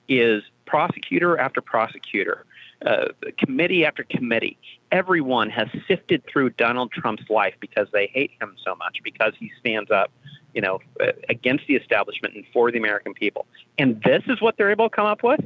is 0.09 0.43
prosecutor 0.67 1.39
after 1.39 1.61
prosecutor, 1.61 2.45
uh, 2.85 3.07
committee 3.39 3.85
after 3.85 4.05
committee, 4.05 4.57
everyone 4.93 5.51
has 5.51 5.69
sifted 5.87 6.23
through 6.27 6.51
Donald 6.51 6.93
Trump's 6.93 7.29
life 7.29 7.55
because 7.61 7.89
they 7.93 8.07
hate 8.07 8.31
him 8.41 8.55
so 8.65 8.75
much 8.77 8.99
because 9.03 9.33
he 9.39 9.51
stands 9.59 9.91
up, 9.91 10.13
you 10.55 10.61
know, 10.61 10.81
uh, 11.01 11.13
against 11.29 11.67
the 11.67 11.75
establishment 11.75 12.35
and 12.35 12.45
for 12.53 12.71
the 12.71 12.79
American 12.79 13.15
people. 13.15 13.47
And 13.79 14.01
this 14.03 14.23
is 14.29 14.41
what 14.41 14.57
they're 14.57 14.71
able 14.71 14.89
to 14.89 14.95
come 14.95 15.07
up 15.07 15.23
with. 15.23 15.41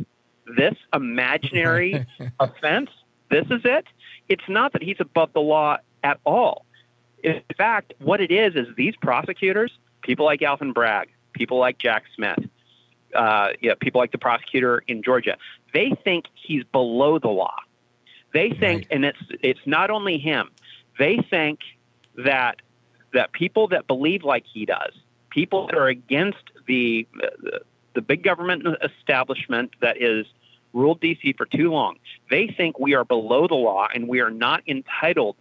This 0.56 0.74
imaginary 0.92 2.04
offense. 2.40 2.90
This 3.30 3.46
is 3.46 3.62
it. 3.64 3.86
It's 4.32 4.48
not 4.48 4.72
that 4.72 4.82
he's 4.82 4.96
above 4.98 5.34
the 5.34 5.42
law 5.42 5.76
at 6.02 6.18
all. 6.24 6.64
In 7.22 7.42
fact, 7.54 7.92
what 7.98 8.22
it 8.22 8.30
is 8.30 8.54
is 8.54 8.66
these 8.76 8.96
prosecutors, 8.96 9.70
people 10.00 10.24
like 10.24 10.40
Alvin 10.40 10.72
Bragg, 10.72 11.10
people 11.34 11.58
like 11.58 11.76
Jack 11.76 12.04
Smith, 12.16 12.38
uh, 13.14 13.48
yeah, 13.60 13.74
people 13.78 14.00
like 14.00 14.10
the 14.10 14.16
prosecutor 14.18 14.82
in 14.88 15.02
Georgia, 15.02 15.36
they 15.74 15.92
think 16.02 16.24
he's 16.34 16.64
below 16.64 17.18
the 17.18 17.28
law. 17.28 17.56
They 18.32 18.48
think, 18.48 18.62
right. 18.62 18.86
and 18.90 19.04
it's 19.04 19.18
it's 19.42 19.60
not 19.66 19.90
only 19.90 20.16
him. 20.16 20.48
They 20.98 21.18
think 21.28 21.58
that 22.16 22.62
that 23.12 23.32
people 23.32 23.68
that 23.68 23.86
believe 23.86 24.24
like 24.24 24.46
he 24.50 24.64
does, 24.64 24.94
people 25.28 25.66
that 25.66 25.76
are 25.76 25.88
against 25.88 26.44
the 26.66 27.06
the, 27.12 27.60
the 27.94 28.00
big 28.00 28.22
government 28.22 28.66
establishment 28.82 29.74
that 29.82 30.00
is 30.00 30.24
ruled 30.72 31.00
DC 31.00 31.36
for 31.36 31.46
too 31.46 31.70
long. 31.70 31.96
They 32.30 32.46
think 32.48 32.78
we 32.78 32.94
are 32.94 33.04
below 33.04 33.46
the 33.46 33.54
law 33.54 33.88
and 33.92 34.08
we 34.08 34.20
are 34.20 34.30
not 34.30 34.62
entitled 34.66 35.36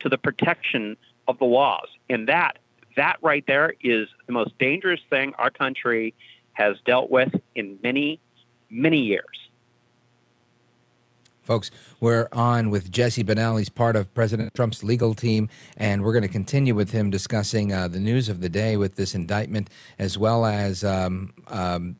to 0.00 0.08
the 0.08 0.18
protection 0.18 0.96
of 1.28 1.38
the 1.38 1.44
laws. 1.44 1.88
And 2.08 2.28
that 2.28 2.58
that 2.96 3.18
right 3.20 3.44
there 3.46 3.74
is 3.82 4.08
the 4.26 4.32
most 4.32 4.58
dangerous 4.58 5.00
thing 5.10 5.34
our 5.38 5.50
country 5.50 6.14
has 6.54 6.76
dealt 6.86 7.10
with 7.10 7.34
in 7.54 7.78
many, 7.82 8.18
many 8.70 8.98
years. 8.98 9.45
Folks, 11.46 11.70
we're 12.00 12.28
on 12.32 12.70
with 12.70 12.90
Jesse 12.90 13.22
Binnall. 13.22 13.56
He's 13.56 13.68
part 13.68 13.94
of 13.94 14.12
President 14.14 14.52
Trump's 14.54 14.82
legal 14.82 15.14
team, 15.14 15.48
and 15.76 16.02
we're 16.02 16.12
going 16.12 16.22
to 16.22 16.28
continue 16.28 16.74
with 16.74 16.90
him 16.90 17.08
discussing 17.08 17.72
uh, 17.72 17.86
the 17.86 18.00
news 18.00 18.28
of 18.28 18.40
the 18.40 18.48
day 18.48 18.76
with 18.76 18.96
this 18.96 19.14
indictment, 19.14 19.70
as 19.96 20.18
well 20.18 20.44
as 20.44 20.82
um, 20.82 21.32
um, 21.46 21.94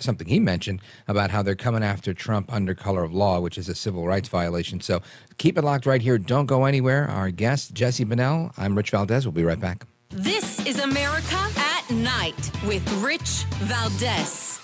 something 0.00 0.28
he 0.28 0.38
mentioned 0.38 0.82
about 1.08 1.30
how 1.30 1.42
they're 1.42 1.54
coming 1.54 1.82
after 1.82 2.12
Trump 2.12 2.52
under 2.52 2.74
color 2.74 3.02
of 3.02 3.14
law, 3.14 3.40
which 3.40 3.56
is 3.56 3.70
a 3.70 3.74
civil 3.74 4.06
rights 4.06 4.28
violation. 4.28 4.82
So 4.82 5.00
keep 5.38 5.56
it 5.56 5.64
locked 5.64 5.86
right 5.86 6.02
here. 6.02 6.18
Don't 6.18 6.46
go 6.46 6.66
anywhere. 6.66 7.08
Our 7.08 7.30
guest, 7.30 7.72
Jesse 7.72 8.04
Binnall. 8.04 8.52
I'm 8.58 8.76
Rich 8.76 8.90
Valdez. 8.90 9.24
We'll 9.24 9.32
be 9.32 9.44
right 9.44 9.58
back. 9.58 9.86
This 10.10 10.64
is 10.66 10.78
America 10.78 11.38
at 11.56 11.90
Night 11.90 12.50
with 12.66 12.86
Rich 13.02 13.44
Valdez. 13.60 14.59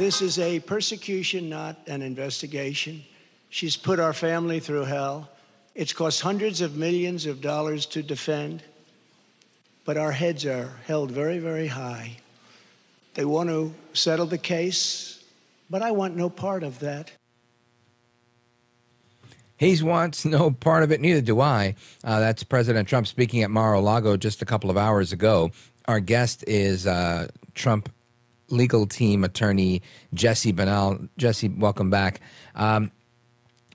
This 0.00 0.22
is 0.22 0.38
a 0.38 0.60
persecution, 0.60 1.50
not 1.50 1.76
an 1.86 2.00
investigation. 2.00 3.04
She's 3.50 3.76
put 3.76 4.00
our 4.00 4.14
family 4.14 4.58
through 4.58 4.84
hell. 4.84 5.28
It's 5.74 5.92
cost 5.92 6.22
hundreds 6.22 6.62
of 6.62 6.74
millions 6.74 7.26
of 7.26 7.42
dollars 7.42 7.84
to 7.92 8.02
defend, 8.02 8.62
but 9.84 9.98
our 9.98 10.12
heads 10.12 10.46
are 10.46 10.72
held 10.86 11.10
very, 11.10 11.38
very 11.38 11.66
high. 11.66 12.16
They 13.12 13.26
want 13.26 13.50
to 13.50 13.74
settle 13.92 14.24
the 14.24 14.38
case, 14.38 15.22
but 15.68 15.82
I 15.82 15.90
want 15.90 16.16
no 16.16 16.30
part 16.30 16.62
of 16.62 16.78
that. 16.78 17.12
He 19.58 19.82
wants 19.82 20.24
no 20.24 20.50
part 20.50 20.82
of 20.82 20.92
it, 20.92 21.02
neither 21.02 21.20
do 21.20 21.42
I. 21.42 21.74
Uh, 22.02 22.20
that's 22.20 22.42
President 22.42 22.88
Trump 22.88 23.06
speaking 23.06 23.42
at 23.42 23.50
Mar 23.50 23.74
a 23.74 23.80
Lago 23.80 24.16
just 24.16 24.40
a 24.40 24.46
couple 24.46 24.70
of 24.70 24.78
hours 24.78 25.12
ago. 25.12 25.50
Our 25.84 26.00
guest 26.00 26.42
is 26.46 26.86
uh, 26.86 27.28
Trump 27.54 27.90
legal 28.50 28.86
team 28.86 29.24
attorney 29.24 29.82
Jesse 30.14 30.52
Binnall. 30.52 31.08
Jesse, 31.16 31.48
welcome 31.48 31.90
back. 31.90 32.20
Um, 32.54 32.90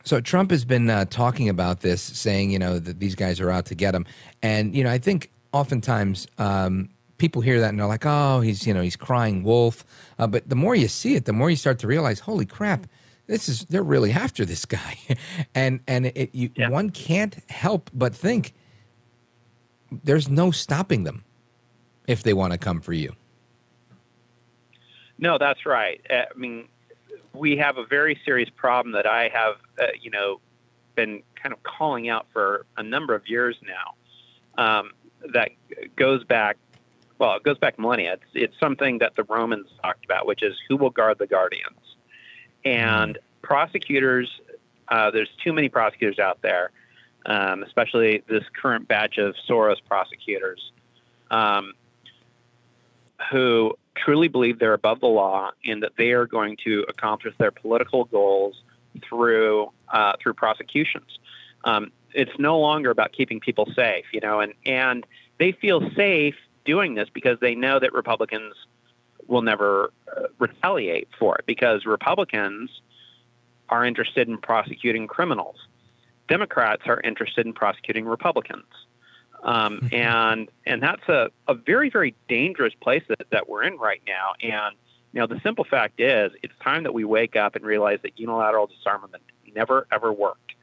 so 0.04 0.22
Trump 0.22 0.52
has 0.52 0.66
been 0.66 0.90
uh, 0.90 1.06
talking 1.06 1.50
about 1.50 1.82
this, 1.82 2.02
saying 2.02 2.52
you 2.52 2.60
know 2.60 2.78
that 2.80 3.00
these 3.00 3.16
guys 3.16 3.40
are 3.42 3.50
out 3.50 3.66
to 3.68 3.76
get 3.76 3.96
him, 3.96 4.06
and 4.42 4.76
you 4.76 4.84
know 4.84 4.92
I 4.92 5.00
think 5.00 5.32
oftentimes 5.52 6.28
um, 6.38 6.90
people 7.18 7.42
hear 7.42 7.60
that 7.60 7.70
and 7.70 7.80
they're 7.80 7.88
like, 7.88 8.06
oh, 8.06 8.42
he's 8.42 8.68
you 8.68 8.74
know 8.74 8.82
he's 8.82 8.96
crying 8.96 9.44
wolf. 9.44 9.84
Uh, 10.20 10.28
but 10.28 10.48
the 10.48 10.56
more 10.56 10.76
you 10.76 10.88
see 10.88 11.16
it, 11.16 11.26
the 11.26 11.34
more 11.34 11.50
you 11.50 11.56
start 11.56 11.80
to 11.80 11.88
realize, 11.88 12.20
holy 12.20 12.46
crap, 12.46 12.88
this 13.28 13.50
is 13.50 13.66
they're 13.66 13.84
really 13.84 14.12
after 14.12 14.46
this 14.46 14.66
guy, 14.66 14.98
and 15.56 15.80
and 15.88 16.08
it, 16.08 16.34
you, 16.34 16.52
yeah. 16.56 16.70
one 16.70 16.92
can't 16.92 17.38
help 17.50 17.90
but 17.94 18.16
think 18.16 18.54
there's 20.04 20.30
no 20.30 20.52
stopping 20.52 21.04
them 21.04 21.24
if 22.08 22.24
they 22.24 22.34
want 22.34 22.54
to 22.54 22.60
come 22.60 22.82
for 22.82 22.94
you. 22.94 23.14
No, 25.18 25.38
that's 25.38 25.66
right. 25.66 26.02
Uh, 26.10 26.24
I 26.34 26.38
mean, 26.38 26.68
we 27.34 27.58
have 27.58 27.78
a 27.78 27.86
very 27.86 28.20
serious 28.26 28.50
problem 28.50 28.94
that 28.94 29.06
I 29.06 29.30
have, 29.30 29.56
uh, 29.80 29.88
you 30.02 30.12
know, 30.12 30.40
been 30.96 31.24
kind 31.42 31.54
of 31.54 31.62
calling 31.64 32.10
out 32.10 32.28
for 32.34 32.66
a 32.78 32.84
number 32.84 33.14
of 33.16 33.28
years 33.28 33.58
now. 33.62 34.64
Um, 34.64 34.92
that 35.34 35.50
goes 35.96 36.24
back, 36.24 36.58
well, 37.18 37.36
it 37.36 37.44
goes 37.44 37.58
back 37.58 37.80
millennia. 37.80 38.14
It's, 38.14 38.24
it's 38.34 38.60
something 38.60 39.00
that 39.00 39.16
the 39.16 39.24
Romans 39.24 39.68
talked 39.82 40.06
about, 40.06 40.26
which 40.28 40.44
is 40.44 40.56
who 40.68 40.78
will 40.78 40.90
guard 40.90 41.18
the 41.18 41.28
guardians. 41.28 41.80
And 42.64 43.18
prosecutors, 43.42 44.30
uh, 44.88 45.12
there's 45.12 45.30
too 45.44 45.54
many 45.54 45.70
prosecutors 45.70 46.20
out 46.20 46.42
there, 46.42 46.72
um, 47.26 47.64
especially 47.64 48.24
this 48.28 48.44
current 48.62 48.88
batch 48.88 49.18
of 49.18 49.36
Soros 49.48 49.78
prosecutors, 49.88 50.72
um, 51.32 51.74
who 53.32 53.76
truly 53.96 54.28
believe 54.28 54.60
they're 54.60 54.74
above 54.74 55.00
the 55.00 55.08
law 55.08 55.52
and 55.66 55.82
that 55.84 55.94
they 55.98 56.12
are 56.12 56.26
going 56.26 56.58
to 56.64 56.86
accomplish 56.88 57.34
their 57.38 57.52
political 57.52 58.06
goals 58.06 58.62
through 59.08 59.72
uh, 59.90 60.14
through 60.22 60.34
prosecutions. 60.34 61.20
Um, 61.64 61.92
it's 62.14 62.38
no 62.40 62.60
longer 62.60 62.90
about 62.90 63.12
keeping 63.12 63.40
people 63.40 63.68
safe, 63.76 64.06
you 64.12 64.20
know, 64.20 64.40
and 64.40 64.54
and 64.66 65.06
they 65.40 65.52
feel 65.52 65.90
safe 65.96 66.36
doing 66.66 66.96
this 66.96 67.10
because 67.14 67.40
they 67.40 67.56
know 67.56 67.80
that 67.80 67.94
Republicans 67.94 68.54
will 69.28 69.42
never 69.42 69.92
uh, 70.16 70.24
retaliate 70.40 71.08
for 71.18 71.36
it 71.36 71.46
because 71.46 71.86
Republicans 71.86 72.82
are 73.70 73.86
interested 73.86 74.28
in 74.28 74.38
prosecuting 74.38 75.08
criminals. 75.08 75.58
Democrats 76.28 76.84
are 76.86 77.02
interested 77.02 77.46
in 77.46 77.54
prosecuting 77.54 78.06
Republicans. 78.06 78.66
Um, 79.46 79.90
and 79.92 80.50
and 80.66 80.82
that's 80.82 81.08
a, 81.08 81.30
a 81.48 81.54
very, 81.54 81.90
very 81.90 82.16
dangerous 82.28 82.74
place 82.82 83.04
that, 83.08 83.28
that 83.32 83.48
we're 83.48 83.64
in 83.64 83.78
right 83.78 84.02
now. 84.08 84.34
And 84.42 84.76
you 85.14 85.22
know, 85.22 85.28
the 85.28 85.40
simple 85.42 85.64
fact 85.64 86.02
is 86.02 86.32
it's 86.44 86.54
time 86.62 86.84
that 86.84 86.94
we 86.94 87.06
wake 87.06 87.36
up 87.36 87.56
and 87.56 87.64
realize 87.64 88.00
that 88.02 88.20
unilateral 88.20 88.68
disarmament 88.68 89.24
never 89.56 89.88
ever 89.92 90.12
worked. 90.12 90.54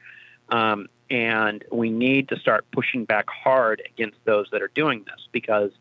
Um, 0.49 0.87
and 1.09 1.63
we 1.71 1.89
need 1.89 2.29
to 2.29 2.37
start 2.37 2.65
pushing 2.71 3.05
back 3.05 3.25
hard 3.29 3.81
against 3.85 4.17
those 4.25 4.47
that 4.51 4.61
are 4.61 4.71
doing 4.75 5.05
this 5.05 5.27
because 5.31 5.71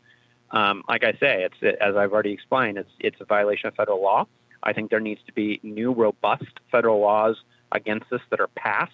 um, 0.53 0.85
like 0.89 1.03
I 1.03 1.13
say, 1.13 1.45
it's 1.45 1.79
as 1.81 1.97
I've 1.97 2.13
already 2.13 2.33
explained, 2.33 2.79
it's 2.79 2.91
it's 3.01 3.21
a 3.21 3.25
violation 3.25 3.67
of 3.67 3.75
federal 3.75 4.01
law. 4.01 4.27
I 4.63 4.73
think 4.73 4.91
there 4.91 5.01
needs 5.01 5.21
to 5.27 5.33
be 5.33 5.59
new, 5.65 5.93
robust 5.93 6.61
federal 6.71 7.01
laws 7.01 7.43
against 7.73 8.11
this 8.11 8.21
that 8.31 8.39
are 8.39 8.49
passed. 8.49 8.93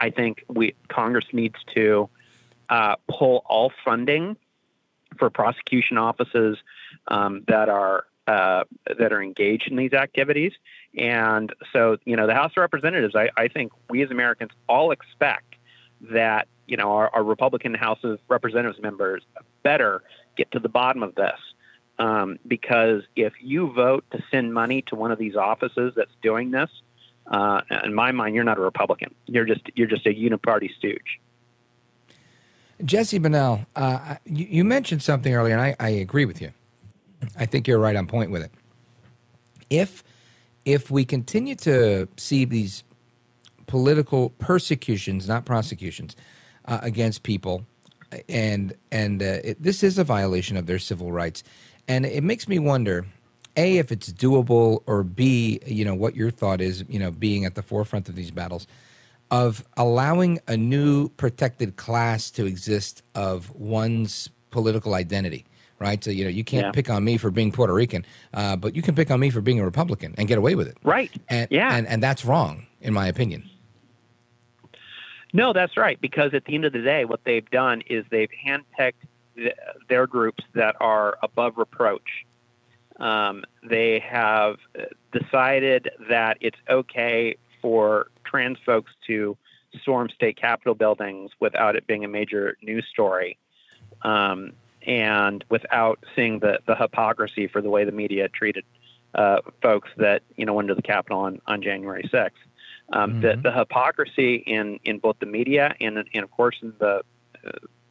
I 0.00 0.10
think 0.10 0.44
we 0.48 0.74
Congress 0.88 1.26
needs 1.32 1.56
to 1.74 2.08
uh, 2.68 2.96
pull 3.08 3.42
all 3.46 3.72
funding 3.84 4.36
for 5.18 5.30
prosecution 5.30 5.98
offices 5.98 6.58
um, 7.08 7.44
that 7.48 7.68
are 7.68 8.04
uh, 8.26 8.64
that 8.98 9.12
are 9.12 9.22
engaged 9.22 9.68
in 9.70 9.76
these 9.76 9.92
activities. 9.92 10.52
And 10.98 11.52
so, 11.72 11.98
you 12.04 12.16
know, 12.16 12.26
the 12.26 12.34
House 12.34 12.52
of 12.52 12.60
Representatives, 12.60 13.14
I, 13.14 13.30
I 13.36 13.48
think 13.48 13.72
we 13.88 14.02
as 14.02 14.10
Americans 14.10 14.50
all 14.68 14.90
expect 14.90 15.54
that 16.00 16.48
you 16.66 16.76
know 16.76 16.92
our, 16.92 17.10
our 17.14 17.22
Republican 17.22 17.74
House 17.74 18.00
of 18.02 18.18
Representatives 18.28 18.80
members 18.82 19.22
better 19.62 20.02
get 20.36 20.50
to 20.52 20.58
the 20.58 20.68
bottom 20.68 21.02
of 21.02 21.14
this. 21.14 21.38
Um, 21.98 22.38
because 22.46 23.04
if 23.14 23.32
you 23.40 23.72
vote 23.72 24.04
to 24.10 24.22
send 24.30 24.52
money 24.52 24.82
to 24.88 24.96
one 24.96 25.12
of 25.12 25.18
these 25.18 25.34
offices 25.34 25.94
that's 25.96 26.12
doing 26.20 26.50
this, 26.50 26.68
uh, 27.26 27.62
in 27.84 27.94
my 27.94 28.12
mind, 28.12 28.34
you're 28.34 28.44
not 28.44 28.58
a 28.58 28.60
Republican. 28.60 29.14
You're 29.26 29.46
just 29.46 29.62
you're 29.74 29.86
just 29.86 30.06
a 30.06 30.10
uniparty 30.10 30.74
stooge. 30.76 31.20
Jesse 32.84 33.18
Binnall, 33.18 33.66
uh, 33.74 34.16
you, 34.24 34.46
you, 34.48 34.64
mentioned 34.64 35.02
something 35.02 35.34
earlier, 35.34 35.54
and 35.54 35.62
I, 35.62 35.76
I, 35.80 35.88
agree 35.88 36.26
with 36.26 36.42
you. 36.42 36.52
I 37.38 37.46
think 37.46 37.66
you're 37.66 37.78
right 37.78 37.96
on 37.96 38.06
point 38.06 38.30
with 38.30 38.42
it. 38.42 38.52
If 39.70 40.04
if 40.64 40.90
we 40.90 41.04
continue 41.04 41.54
to 41.56 42.08
see 42.16 42.44
these 42.44 42.84
political 43.66 44.30
persecutions, 44.30 45.26
not 45.26 45.44
prosecutions, 45.44 46.16
uh, 46.66 46.80
against 46.82 47.22
people 47.22 47.64
and 48.28 48.74
and 48.90 49.22
uh, 49.22 49.38
it, 49.44 49.62
this 49.62 49.82
is 49.82 49.98
a 49.98 50.04
violation 50.04 50.56
of 50.56 50.66
their 50.66 50.78
civil 50.78 51.12
rights, 51.12 51.42
and 51.88 52.06
it 52.06 52.22
makes 52.22 52.48
me 52.48 52.58
wonder. 52.58 53.06
A, 53.58 53.78
if 53.78 53.90
it's 53.90 54.12
doable, 54.12 54.82
or 54.84 55.02
B, 55.02 55.60
you 55.64 55.82
know, 55.82 55.94
what 55.94 56.14
your 56.14 56.30
thought 56.30 56.60
is, 56.60 56.84
you 56.90 56.98
know, 56.98 57.10
being 57.10 57.46
at 57.46 57.54
the 57.54 57.62
forefront 57.62 58.06
of 58.06 58.14
these 58.14 58.30
battles, 58.30 58.66
of 59.30 59.64
allowing 59.76 60.38
a 60.46 60.56
new 60.56 61.08
protected 61.10 61.76
class 61.76 62.30
to 62.30 62.46
exist 62.46 63.02
of 63.14 63.54
one's 63.54 64.30
political 64.50 64.94
identity, 64.94 65.44
right? 65.78 66.02
So, 66.02 66.10
you 66.10 66.24
know, 66.24 66.30
you 66.30 66.44
can't 66.44 66.66
yeah. 66.66 66.72
pick 66.72 66.88
on 66.88 67.04
me 67.04 67.16
for 67.16 67.30
being 67.30 67.50
Puerto 67.52 67.74
Rican, 67.74 68.06
uh, 68.34 68.56
but 68.56 68.76
you 68.76 68.82
can 68.82 68.94
pick 68.94 69.10
on 69.10 69.20
me 69.20 69.30
for 69.30 69.40
being 69.40 69.60
a 69.60 69.64
Republican 69.64 70.14
and 70.16 70.28
get 70.28 70.38
away 70.38 70.54
with 70.54 70.68
it. 70.68 70.78
Right. 70.84 71.10
And, 71.28 71.48
yeah. 71.50 71.74
And, 71.76 71.86
and 71.86 72.02
that's 72.02 72.24
wrong, 72.24 72.66
in 72.80 72.94
my 72.94 73.08
opinion. 73.08 73.50
No, 75.32 75.52
that's 75.52 75.76
right. 75.76 76.00
Because 76.00 76.32
at 76.32 76.44
the 76.44 76.54
end 76.54 76.64
of 76.64 76.72
the 76.72 76.82
day, 76.82 77.04
what 77.04 77.20
they've 77.24 77.48
done 77.50 77.82
is 77.90 78.04
they've 78.10 78.30
handpicked 78.46 78.94
th- 79.36 79.52
their 79.88 80.06
groups 80.06 80.44
that 80.54 80.76
are 80.80 81.18
above 81.22 81.58
reproach. 81.58 82.24
Um, 82.98 83.44
they 83.62 83.98
have 83.98 84.56
decided 85.12 85.90
that 86.08 86.38
it's 86.40 86.56
okay 86.70 87.36
for 87.60 88.06
trans 88.26 88.58
folks 88.64 88.92
to 89.06 89.36
storm 89.80 90.08
state 90.08 90.36
capitol 90.36 90.74
buildings 90.74 91.30
without 91.40 91.76
it 91.76 91.86
being 91.86 92.04
a 92.04 92.08
major 92.08 92.56
news 92.62 92.86
story, 92.90 93.38
um, 94.02 94.52
and 94.86 95.44
without 95.48 96.04
seeing 96.14 96.38
the 96.40 96.58
the 96.66 96.74
hypocrisy 96.74 97.46
for 97.46 97.62
the 97.62 97.70
way 97.70 97.84
the 97.84 97.92
media 97.92 98.28
treated 98.28 98.64
uh, 99.14 99.38
folks 99.62 99.88
that 99.96 100.22
you 100.36 100.44
know 100.44 100.52
went 100.52 100.68
to 100.68 100.74
the 100.74 100.82
Capitol 100.82 101.20
on, 101.20 101.40
on 101.46 101.62
January 101.62 102.08
sixth. 102.10 102.42
Um, 102.92 103.14
mm-hmm. 103.14 103.20
the, 103.22 103.50
the 103.50 103.52
hypocrisy 103.52 104.36
in, 104.36 104.78
in 104.84 105.00
both 105.00 105.16
the 105.18 105.26
media 105.26 105.74
and, 105.80 105.98
and 105.98 106.22
of 106.22 106.30
course 106.30 106.56
in 106.62 106.72
the 106.78 107.02
uh, 107.44 107.50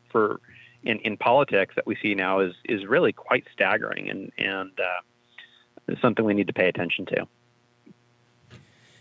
for 0.09 0.39
in, 0.83 0.99
in 0.99 1.17
politics 1.17 1.75
that 1.75 1.85
we 1.85 1.97
see 2.01 2.15
now 2.15 2.39
is 2.39 2.53
is 2.63 2.85
really 2.85 3.11
quite 3.11 3.43
staggering 3.51 4.09
and 4.09 4.31
and 4.37 4.71
uh, 4.79 5.95
something 6.01 6.23
we 6.23 6.33
need 6.33 6.47
to 6.47 6.53
pay 6.53 6.69
attention 6.69 7.05
to. 7.07 7.27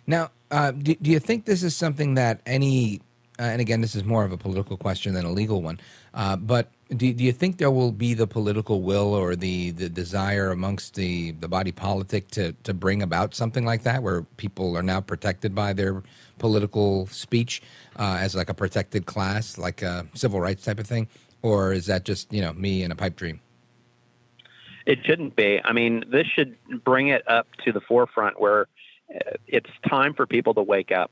Now, 0.06 0.30
uh, 0.50 0.70
do, 0.72 0.94
do 0.94 1.10
you 1.10 1.18
think 1.18 1.44
this 1.44 1.62
is 1.62 1.74
something 1.74 2.14
that 2.14 2.40
any 2.46 3.00
uh, 3.38 3.42
and 3.42 3.60
again, 3.60 3.80
this 3.80 3.96
is 3.96 4.04
more 4.04 4.24
of 4.24 4.30
a 4.30 4.36
political 4.36 4.76
question 4.76 5.12
than 5.14 5.24
a 5.24 5.32
legal 5.32 5.60
one. 5.60 5.80
Uh, 6.12 6.36
but 6.36 6.68
do, 6.90 7.12
do 7.12 7.24
you 7.24 7.32
think 7.32 7.58
there 7.58 7.70
will 7.70 7.90
be 7.90 8.14
the 8.14 8.28
political 8.28 8.80
will 8.80 9.12
or 9.12 9.34
the, 9.34 9.72
the 9.72 9.88
desire 9.88 10.50
amongst 10.50 10.94
the, 10.94 11.32
the 11.32 11.48
body 11.48 11.72
politic 11.72 12.28
to, 12.28 12.52
to 12.62 12.72
bring 12.72 13.02
about 13.02 13.34
something 13.34 13.64
like 13.64 13.82
that, 13.82 14.04
where 14.04 14.22
people 14.36 14.76
are 14.76 14.82
now 14.82 15.00
protected 15.00 15.52
by 15.52 15.72
their 15.72 16.02
political 16.38 17.08
speech 17.08 17.60
uh, 17.98 18.18
as 18.20 18.36
like 18.36 18.48
a 18.48 18.54
protected 18.54 19.06
class, 19.06 19.58
like 19.58 19.82
a 19.82 20.06
civil 20.14 20.40
rights 20.40 20.64
type 20.64 20.78
of 20.78 20.86
thing? 20.86 21.08
Or 21.42 21.72
is 21.72 21.86
that 21.86 22.04
just, 22.04 22.32
you 22.32 22.40
know, 22.40 22.52
me 22.52 22.84
in 22.84 22.92
a 22.92 22.96
pipe 22.96 23.16
dream? 23.16 23.40
It 24.86 25.00
shouldn't 25.04 25.34
be. 25.34 25.60
I 25.64 25.72
mean, 25.72 26.04
this 26.08 26.26
should 26.26 26.56
bring 26.84 27.08
it 27.08 27.28
up 27.28 27.48
to 27.64 27.72
the 27.72 27.80
forefront 27.80 28.38
where 28.38 28.68
it's 29.46 29.70
time 29.88 30.14
for 30.14 30.26
people 30.26 30.54
to 30.54 30.62
wake 30.62 30.92
up. 30.92 31.10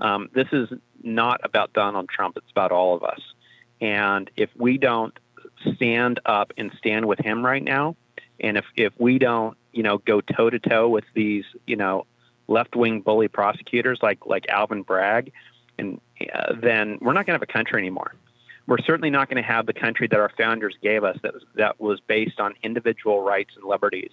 Um, 0.00 0.28
this 0.32 0.48
is 0.52 0.68
not 1.02 1.40
about 1.44 1.72
Donald 1.72 2.08
Trump. 2.08 2.36
It's 2.36 2.50
about 2.50 2.72
all 2.72 2.94
of 2.94 3.02
us. 3.02 3.20
And 3.80 4.30
if 4.36 4.50
we 4.56 4.78
don't 4.78 5.16
stand 5.74 6.20
up 6.26 6.52
and 6.56 6.70
stand 6.78 7.06
with 7.06 7.18
him 7.18 7.44
right 7.44 7.62
now, 7.62 7.96
and 8.40 8.56
if, 8.56 8.64
if 8.76 8.92
we 8.98 9.18
don't, 9.18 9.56
you 9.72 9.82
know, 9.82 9.98
go 9.98 10.20
toe 10.20 10.50
to 10.50 10.58
toe 10.58 10.88
with 10.88 11.04
these, 11.14 11.44
you 11.66 11.76
know, 11.76 12.06
left 12.46 12.74
wing 12.74 13.00
bully 13.00 13.28
prosecutors 13.28 13.98
like 14.02 14.26
like 14.26 14.48
Alvin 14.48 14.82
Bragg, 14.82 15.32
and 15.78 16.00
uh, 16.32 16.54
then 16.60 16.98
we're 17.00 17.12
not 17.12 17.26
going 17.26 17.38
to 17.38 17.40
have 17.40 17.42
a 17.42 17.46
country 17.46 17.78
anymore. 17.78 18.14
We're 18.66 18.78
certainly 18.78 19.10
not 19.10 19.28
going 19.28 19.42
to 19.42 19.48
have 19.48 19.66
the 19.66 19.72
country 19.72 20.08
that 20.08 20.18
our 20.18 20.30
founders 20.36 20.74
gave 20.82 21.04
us 21.04 21.16
that 21.22 21.34
that 21.54 21.80
was 21.80 22.00
based 22.00 22.40
on 22.40 22.54
individual 22.62 23.22
rights 23.22 23.50
and 23.56 23.64
liberties 23.64 24.10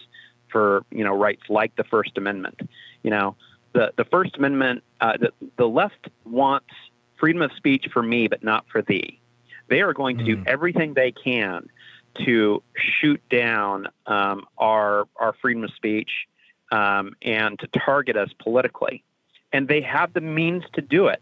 for 0.52 0.86
you 0.92 1.04
know 1.04 1.16
rights 1.16 1.44
like 1.50 1.76
the 1.76 1.84
First 1.84 2.18
Amendment. 2.18 2.62
You 3.04 3.12
know, 3.12 3.36
the 3.74 3.94
the 3.98 4.06
First 4.06 4.38
Amendment, 4.38 4.84
uh, 5.02 5.18
the 5.18 5.32
the 5.58 5.68
left 5.68 6.10
wants 6.26 6.74
freedom 7.18 7.42
of 7.42 7.52
speech 7.54 7.88
for 7.92 8.04
me, 8.04 8.28
but 8.28 8.44
not 8.44 8.66
for 8.72 8.82
thee. 8.82 9.20
They 9.68 9.82
are 9.82 9.94
going 9.94 10.18
to 10.18 10.24
mm. 10.24 10.28
do 10.28 10.44
everything 10.46 10.94
they 10.94 11.12
can 11.12 11.70
to 12.26 12.64
shoot 12.76 13.22
down 13.30 13.88
um, 14.06 14.46
our 14.58 15.08
our 15.18 15.34
freedom 15.42 15.64
of 15.64 15.72
speech 15.72 16.28
um, 16.72 17.16
and 17.22 17.60
to 17.60 17.68
target 17.68 18.18
us 18.18 18.30
politically, 18.40 19.04
and 19.52 19.68
they 19.68 19.82
have 19.82 20.14
the 20.14 20.22
means 20.22 20.64
to 20.74 20.82
do 20.82 21.08
it. 21.08 21.22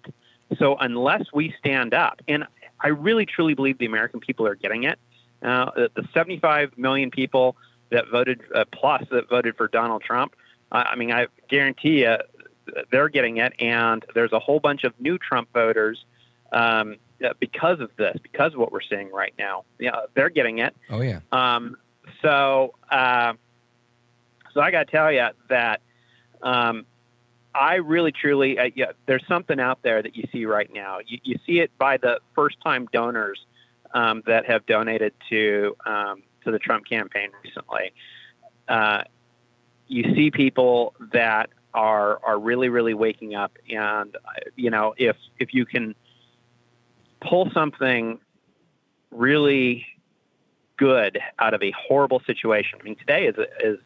So 0.58 0.76
unless 0.76 1.24
we 1.34 1.56
stand 1.58 1.94
up, 1.94 2.22
and 2.28 2.46
I 2.80 2.90
really 2.90 3.26
truly 3.26 3.54
believe 3.54 3.78
the 3.78 3.86
American 3.86 4.20
people 4.20 4.46
are 4.46 4.56
getting 4.56 4.84
it. 4.84 5.00
Uh, 5.42 5.72
the 5.96 6.08
75 6.14 6.78
million 6.78 7.12
people 7.12 7.58
that 7.94 8.10
voted 8.10 8.42
uh, 8.54 8.66
plus 8.72 9.04
that 9.12 9.30
voted 9.30 9.56
for 9.56 9.68
Donald 9.70 10.04
Trump. 10.04 10.36
Uh, 10.72 10.84
I 10.92 10.96
mean, 10.96 11.12
I 11.12 11.28
guarantee 11.48 12.04
you, 12.04 12.18
they're 12.92 13.10
getting 13.10 13.38
it, 13.38 13.54
and 13.60 14.06
there's 14.14 14.34
a 14.34 14.40
whole 14.40 14.60
bunch 14.60 14.84
of 14.84 14.94
new 15.00 15.18
Trump 15.18 15.48
voters 15.54 16.04
um, 16.52 16.98
because 17.40 17.80
of 17.80 17.90
this, 17.98 18.18
because 18.22 18.54
of 18.54 18.60
what 18.60 18.72
we're 18.72 18.82
seeing 18.82 19.12
right 19.12 19.34
now. 19.38 19.64
Yeah, 19.80 20.02
they're 20.14 20.30
getting 20.30 20.60
it. 20.60 20.76
Oh 20.90 21.02
yeah. 21.02 21.20
Um, 21.32 21.78
so, 22.22 22.74
uh, 22.92 23.34
so 24.54 24.62
I 24.62 24.72
got 24.72 24.88
to 24.88 24.92
tell 24.92 25.12
you 25.12 25.28
that 25.50 25.82
um, 26.42 26.86
I 27.56 27.76
really, 27.76 28.12
truly, 28.12 28.60
uh, 28.60 28.70
yeah, 28.76 28.92
there's 29.06 29.26
something 29.28 29.60
out 29.60 29.84
there 29.84 30.02
that 30.02 30.16
you 30.16 30.28
see 30.32 30.46
right 30.46 30.72
now. 30.74 31.00
You, 31.06 31.20
you 31.24 31.40
see 31.46 31.60
it 31.60 31.72
by 31.78 31.98
the 31.98 32.20
first-time 32.36 32.88
donors 32.92 33.46
um, 33.94 34.24
that 34.26 34.46
have 34.46 34.66
donated 34.66 35.14
to 35.30 35.76
um, 35.86 36.24
to 36.44 36.52
the 36.52 36.60
Trump 36.60 36.86
campaign 36.86 37.30
recently. 37.44 37.94
Uh, 38.68 39.04
you 39.88 40.16
see 40.16 40.32
people 40.32 40.94
that 41.12 41.50
are 41.74 42.20
are 42.24 42.40
really 42.40 42.70
really 42.70 42.94
waking 42.94 43.34
up 43.34 43.58
and 43.70 44.16
you 44.56 44.70
know 44.70 44.94
if 44.98 45.16
if 45.40 45.54
you 45.54 45.66
can 45.66 45.96
pull 47.20 47.50
something 47.52 48.20
really 49.10 49.86
good 50.78 51.20
out 51.40 51.56
of 51.56 51.64
a 51.64 51.72
horrible 51.72 52.22
situation 52.28 52.78
i 52.80 52.84
mean 52.84 52.96
today 52.96 53.26
is 53.26 53.36
is 53.60 53.80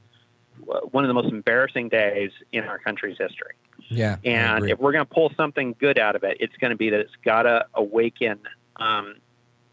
one 0.91 1.03
of 1.03 1.08
the 1.08 1.14
most 1.14 1.32
embarrassing 1.32 1.88
days 1.88 2.32
in 2.51 2.66
our 2.66 2.78
country's 2.78 3.18
history 3.18 3.53
Yeah. 3.89 4.18
And 4.24 4.70
if 4.70 4.80
we're 4.80 4.91
going 4.91 5.05
to 5.05 5.14
pull 5.14 5.32
something 5.38 5.76
good 5.80 5.97
out 5.97 6.16
of 6.16 6.24
it, 6.24 6.38
it's 6.39 6.55
going 6.58 6.72
to 6.72 6.78
be 6.78 6.89
that 6.89 6.99
it's 6.99 7.16
got 7.24 7.43
to 7.43 7.66
awaken 7.74 8.39
um, 8.78 9.16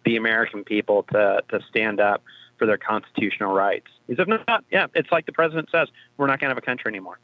the 0.04 0.16
American 0.16 0.64
people 0.64 1.04
to, 1.04 1.42
to 1.48 1.60
stand 1.68 2.00
up 2.00 2.22
for 2.64 2.66
their 2.66 2.78
constitutional 2.78 3.52
rights. 3.52 3.86
Because 4.06 4.26
if 4.26 4.46
not, 4.48 4.64
yeah, 4.70 4.86
it's 4.94 5.12
like 5.12 5.26
the 5.26 5.32
president 5.32 5.68
says, 5.70 5.88
we're 6.16 6.26
not 6.26 6.40
going 6.40 6.48
to 6.48 6.54
have 6.54 6.58
a 6.58 6.66
country 6.66 6.88
anymore. 6.88 7.18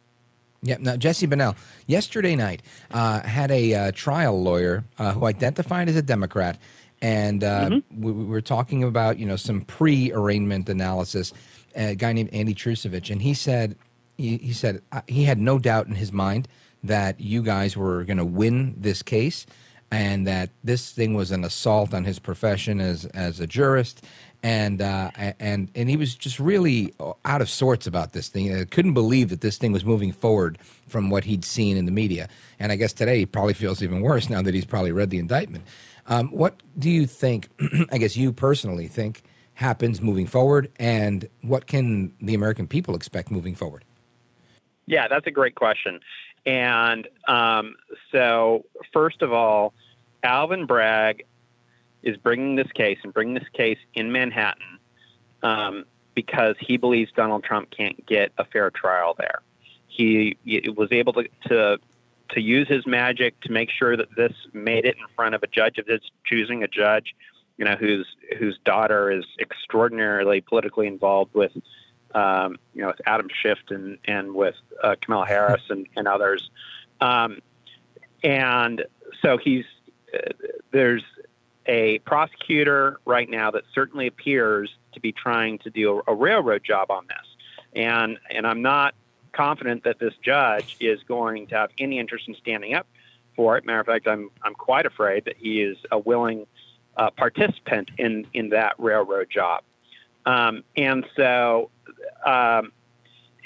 Yeah. 0.62 0.76
Now, 0.78 0.96
Jesse 0.96 1.26
Binnall, 1.26 1.56
yesterday 1.86 2.36
night, 2.36 2.62
uh, 2.90 3.20
had 3.22 3.50
a 3.50 3.74
uh, 3.74 3.92
trial 3.92 4.42
lawyer 4.42 4.84
uh, 4.98 5.12
who 5.12 5.24
identified 5.24 5.88
as 5.88 5.96
a 5.96 6.02
Democrat, 6.02 6.58
and 7.00 7.42
uh, 7.42 7.70
Mm-hmm. 7.70 8.02
we, 8.02 8.12
we 8.12 8.24
were 8.26 8.42
talking 8.42 8.84
about 8.84 9.18
you 9.18 9.24
know 9.24 9.36
some 9.36 9.62
pre-arraignment 9.62 10.68
analysis. 10.68 11.32
A 11.74 11.94
guy 11.94 12.12
named 12.12 12.28
Andy 12.34 12.54
Trusevich, 12.54 13.10
and 13.10 13.22
he 13.22 13.32
said 13.32 13.76
he, 14.18 14.36
he 14.36 14.52
said 14.52 14.82
uh, 14.92 15.00
he 15.06 15.24
had 15.24 15.38
no 15.38 15.58
doubt 15.58 15.86
in 15.86 15.94
his 15.94 16.12
mind 16.12 16.46
that 16.84 17.18
you 17.18 17.42
guys 17.42 17.74
were 17.74 18.04
going 18.04 18.18
to 18.18 18.24
win 18.26 18.74
this 18.76 19.02
case, 19.02 19.46
and 19.90 20.26
that 20.26 20.50
this 20.62 20.92
thing 20.92 21.14
was 21.14 21.30
an 21.30 21.42
assault 21.42 21.94
on 21.94 22.04
his 22.04 22.18
profession 22.18 22.80
as 22.82 23.06
as 23.06 23.40
a 23.40 23.46
jurist, 23.46 24.04
and 24.42 24.80
uh, 24.80 25.10
and 25.38 25.70
and 25.74 25.90
he 25.90 25.96
was 25.96 26.14
just 26.14 26.40
really 26.40 26.94
out 27.24 27.40
of 27.40 27.50
sorts 27.50 27.86
about 27.86 28.12
this 28.12 28.28
thing. 28.28 28.54
I 28.54 28.64
couldn't 28.64 28.94
believe 28.94 29.28
that 29.30 29.40
this 29.40 29.58
thing 29.58 29.72
was 29.72 29.84
moving 29.84 30.12
forward 30.12 30.58
from 30.88 31.10
what 31.10 31.24
he'd 31.24 31.44
seen 31.44 31.76
in 31.76 31.84
the 31.84 31.92
media. 31.92 32.28
And 32.58 32.72
I 32.72 32.76
guess 32.76 32.92
today 32.92 33.18
he 33.18 33.26
probably 33.26 33.54
feels 33.54 33.82
even 33.82 34.00
worse 34.00 34.30
now 34.30 34.42
that 34.42 34.54
he's 34.54 34.64
probably 34.64 34.92
read 34.92 35.10
the 35.10 35.18
indictment. 35.18 35.64
Um, 36.06 36.28
what 36.28 36.62
do 36.78 36.90
you 36.90 37.06
think? 37.06 37.48
I 37.92 37.98
guess 37.98 38.16
you 38.16 38.32
personally 38.32 38.88
think 38.88 39.22
happens 39.54 40.00
moving 40.00 40.26
forward, 40.26 40.70
and 40.78 41.28
what 41.42 41.66
can 41.66 42.14
the 42.20 42.34
American 42.34 42.66
people 42.66 42.94
expect 42.94 43.30
moving 43.30 43.54
forward? 43.54 43.84
Yeah, 44.86 45.06
that's 45.06 45.26
a 45.26 45.30
great 45.30 45.54
question. 45.54 46.00
And 46.46 47.06
um, 47.28 47.76
so, 48.10 48.64
first 48.92 49.20
of 49.20 49.32
all, 49.32 49.74
Alvin 50.22 50.66
Bragg 50.66 51.24
is 52.02 52.16
bringing 52.16 52.56
this 52.56 52.70
case 52.72 52.98
and 53.02 53.12
bringing 53.12 53.34
this 53.34 53.48
case 53.52 53.78
in 53.94 54.12
Manhattan 54.12 54.78
um, 55.42 55.84
because 56.14 56.56
he 56.58 56.76
believes 56.76 57.12
Donald 57.12 57.44
Trump 57.44 57.70
can't 57.70 58.04
get 58.06 58.32
a 58.38 58.44
fair 58.44 58.70
trial 58.70 59.14
there. 59.18 59.40
He, 59.86 60.36
he 60.44 60.68
was 60.68 60.92
able 60.92 61.12
to, 61.14 61.28
to 61.48 61.78
to 62.34 62.40
use 62.40 62.68
his 62.68 62.86
magic 62.86 63.38
to 63.40 63.52
make 63.52 63.70
sure 63.70 63.96
that 63.96 64.14
this 64.16 64.32
made 64.52 64.84
it 64.84 64.96
in 64.96 65.04
front 65.16 65.34
of 65.34 65.42
a 65.42 65.46
judge 65.46 65.78
of 65.78 65.86
his 65.86 66.00
choosing, 66.24 66.62
a 66.62 66.68
judge, 66.68 67.14
you 67.56 67.64
know, 67.64 67.76
whose 67.76 68.06
whose 68.38 68.58
daughter 68.64 69.10
is 69.10 69.24
extraordinarily 69.38 70.40
politically 70.40 70.86
involved 70.86 71.34
with, 71.34 71.52
um, 72.14 72.56
you 72.74 72.82
know, 72.82 72.88
with 72.88 73.00
Adam 73.06 73.28
Schiff 73.32 73.58
and 73.68 73.98
and 74.04 74.34
with 74.34 74.54
uh, 74.82 74.96
Kamala 75.00 75.26
Harris 75.26 75.62
and, 75.68 75.86
and 75.96 76.08
others, 76.08 76.50
um, 77.00 77.38
and 78.22 78.84
so 79.22 79.36
he's 79.36 79.64
uh, 80.14 80.32
there's 80.70 81.02
a 81.70 82.00
prosecutor 82.00 82.98
right 83.06 83.30
now 83.30 83.52
that 83.52 83.62
certainly 83.72 84.08
appears 84.08 84.74
to 84.92 85.00
be 85.00 85.12
trying 85.12 85.56
to 85.60 85.70
do 85.70 86.02
a, 86.08 86.14
railroad 86.14 86.64
job 86.64 86.90
on 86.90 87.06
this, 87.06 87.80
and 87.80 88.18
and 88.28 88.44
I'm 88.44 88.60
not 88.60 88.94
confident 89.32 89.84
that 89.84 90.00
this 90.00 90.14
judge 90.20 90.76
is 90.80 91.00
going 91.04 91.46
to 91.46 91.54
have 91.54 91.70
any 91.78 92.00
interest 92.00 92.26
in 92.26 92.34
standing 92.34 92.74
up 92.74 92.88
for 93.36 93.56
it. 93.56 93.64
Matter 93.64 93.78
of 93.78 93.86
fact, 93.86 94.08
I'm 94.08 94.30
I'm 94.42 94.54
quite 94.54 94.84
afraid 94.84 95.26
that 95.26 95.36
he 95.36 95.62
is 95.62 95.78
a 95.92 95.98
willing 95.98 96.48
uh, 96.96 97.10
participant 97.10 97.92
in 97.98 98.26
in 98.34 98.48
that 98.48 98.74
railroad 98.78 99.30
job. 99.30 99.62
Um, 100.26 100.64
and 100.76 101.06
so, 101.14 101.70
um, 102.26 102.72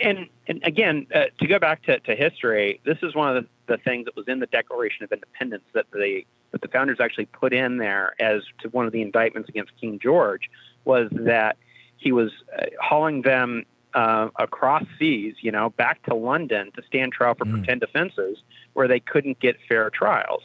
and 0.01 0.29
and 0.49 0.63
again, 0.65 1.07
uh, 1.15 1.25
to 1.41 1.47
go 1.47 1.59
back 1.59 1.83
to, 1.85 2.01
to 2.01 2.17
history, 2.17 2.81
this 2.85 2.99
is 3.03 3.15
one 3.15 3.37
of 3.37 3.45
the, 3.45 3.77
the 3.77 3.83
things 3.83 4.07
that 4.07 4.17
was 4.17 4.29
in 4.29 4.41
the 4.41 4.47
Declaration 4.47 5.05
of 5.05 5.13
Independence 5.13 5.65
that 5.75 5.91
the 5.93 6.25
that 6.55 6.63
the 6.63 6.69
founders 6.69 7.01
actually 7.01 7.27
put 7.27 7.53
in 7.53 7.79
there 7.79 8.15
as 8.21 8.43
to 8.61 8.69
one 8.69 8.87
of 8.87 8.93
the 8.93 9.03
indictments 9.03 9.49
against 9.49 9.73
King 9.81 9.99
George 9.99 10.49
was 10.85 11.09
that 11.11 11.57
he 11.97 12.13
was 12.13 12.31
uh, 12.57 12.67
hauling 12.81 13.23
them 13.23 13.65
uh, 13.93 14.29
across 14.39 14.85
seas, 14.97 15.35
you 15.41 15.51
know, 15.51 15.71
back 15.71 16.01
to 16.05 16.15
London 16.15 16.71
to 16.77 16.83
stand 16.87 17.13
trial 17.13 17.35
for 17.35 17.45
pretend 17.45 17.83
offenses 17.83 18.39
where 18.75 18.87
they 18.87 19.01
couldn't 19.01 19.41
get 19.41 19.57
fair 19.69 19.91
trials. 19.91 20.43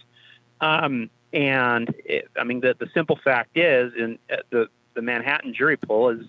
Um, 0.62 1.12
and 1.32 1.93
it, 2.05 2.28
I 2.36 2.43
mean, 2.43 2.62
the, 2.62 2.76
the 2.80 2.89
simple 2.91 3.20
fact 3.24 3.55
is, 3.55 3.93
in 3.95 4.18
uh, 4.34 4.38
the 4.49 4.68
the 4.95 5.03
Manhattan 5.03 5.53
jury 5.53 5.78
pool 5.78 6.10
is 6.10 6.26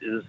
is 0.00 0.24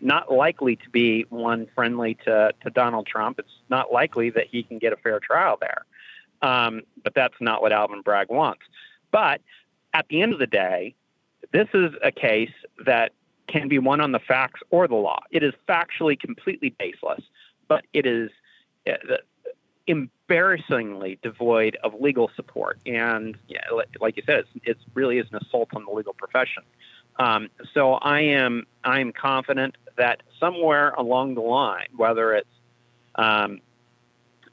not 0.00 0.32
likely 0.32 0.76
to 0.76 0.88
be 0.88 1.26
one 1.28 1.68
friendly 1.74 2.14
to, 2.24 2.54
to 2.62 2.70
Donald 2.70 3.06
Trump. 3.06 3.38
It's 3.38 3.52
not 3.68 3.92
likely 3.92 4.30
that 4.30 4.46
he 4.46 4.62
can 4.62 4.78
get 4.78 4.94
a 4.94 4.96
fair 4.96 5.20
trial 5.20 5.58
there. 5.60 5.84
Um, 6.42 6.82
but 7.02 7.14
that's 7.14 7.34
not 7.40 7.62
what 7.62 7.72
Alvin 7.72 8.02
Bragg 8.02 8.28
wants. 8.30 8.62
But 9.10 9.40
at 9.92 10.06
the 10.08 10.22
end 10.22 10.32
of 10.32 10.38
the 10.38 10.46
day, 10.46 10.94
this 11.52 11.68
is 11.74 11.92
a 12.02 12.12
case 12.12 12.52
that 12.84 13.12
can 13.46 13.68
be 13.68 13.78
won 13.78 14.00
on 14.00 14.12
the 14.12 14.20
facts 14.20 14.60
or 14.70 14.86
the 14.86 14.94
law. 14.94 15.20
It 15.30 15.42
is 15.42 15.52
factually 15.68 16.18
completely 16.18 16.70
baseless, 16.78 17.22
but 17.68 17.84
it 17.92 18.06
is 18.06 18.30
uh, 18.88 19.16
embarrassingly 19.86 21.18
devoid 21.22 21.76
of 21.82 22.00
legal 22.00 22.30
support. 22.36 22.78
And 22.86 23.36
yeah, 23.48 23.64
like, 24.00 24.16
you 24.16 24.22
said, 24.24 24.44
it 24.62 24.78
really 24.94 25.18
is 25.18 25.26
an 25.32 25.38
assault 25.44 25.70
on 25.74 25.84
the 25.84 25.90
legal 25.90 26.14
profession. 26.14 26.62
Um, 27.18 27.48
so 27.74 27.94
I 27.94 28.20
am 28.20 28.66
I 28.84 29.00
am 29.00 29.12
confident 29.12 29.76
that 29.96 30.22
somewhere 30.38 30.90
along 30.92 31.34
the 31.34 31.42
line, 31.42 31.88
whether 31.96 32.32
it's 32.32 32.48
um, 33.16 33.60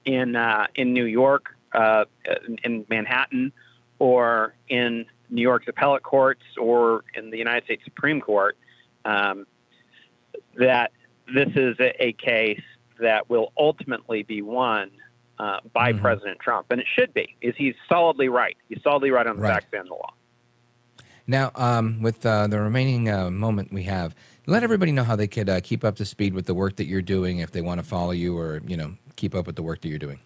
in 0.04 0.36
uh, 0.36 0.68
in 0.76 0.92
New 0.94 1.06
York, 1.06 1.56
uh, 1.74 2.06
in, 2.64 2.86
Manhattan, 2.90 3.52
or 4.00 4.54
in 4.70 5.06
New 5.30 5.42
York's 5.42 5.68
appellate 5.68 6.04
courts, 6.04 6.44
or 6.60 7.04
in 7.14 7.30
the 7.30 7.38
United 7.38 7.66
States 7.66 7.84
Supreme 7.84 8.22
Court, 8.22 8.58
um, 9.06 9.46
that 10.58 10.92
this 11.34 11.50
is 11.56 11.76
a, 11.80 12.04
a 12.04 12.14
case 12.14 12.62
that 13.00 13.30
will 13.30 13.52
ultimately 13.58 14.24
be 14.24 14.42
won 14.42 14.92
uh, 15.40 15.60
by 15.74 15.94
President 15.94 16.40
Trump, 16.40 16.68
and 16.72 16.82
it 16.82 16.88
should 16.96 17.14
be. 17.14 17.36
Is 17.42 17.54
he's 17.58 17.76
solidly 17.88 18.30
right? 18.30 18.58
He's 18.70 18.82
solidly 18.82 19.12
right 19.12 19.28
on 19.28 19.36
the 19.36 19.42
Right. 19.44 19.54
facts 19.54 19.68
and 19.74 19.88
the 19.88 19.94
law. 19.94 20.14
Now, 21.28 21.52
um, 21.56 22.02
with 22.02 22.26
uh, 22.26 22.48
the 22.48 22.60
remaining 22.60 23.10
uh, 23.10 23.30
moment 23.30 23.74
we 23.74 23.84
have, 23.84 24.16
let 24.46 24.64
everybody 24.64 24.94
know 24.94 25.04
how 25.04 25.18
they 25.18 25.28
could 25.28 25.50
uh, 25.50 25.60
keep 25.60 25.84
up 25.84 25.98
to 25.98 26.06
speed 26.06 26.34
with 26.34 26.46
the 26.46 26.54
work 26.54 26.78
that 26.78 26.86
you're 26.86 27.02
doing 27.02 27.40
if 27.40 27.52
they 27.52 27.62
want 27.62 27.82
to 27.82 27.86
follow 27.86 28.12
you 28.12 28.38
or 28.38 28.62
you 28.66 28.78
know 28.78 28.96
keep 29.18 29.36
up 29.36 29.46
with 29.46 29.58
the 29.58 29.64
work 29.64 29.82
that 29.82 29.90
you're 29.90 30.00
doing. 30.00 30.20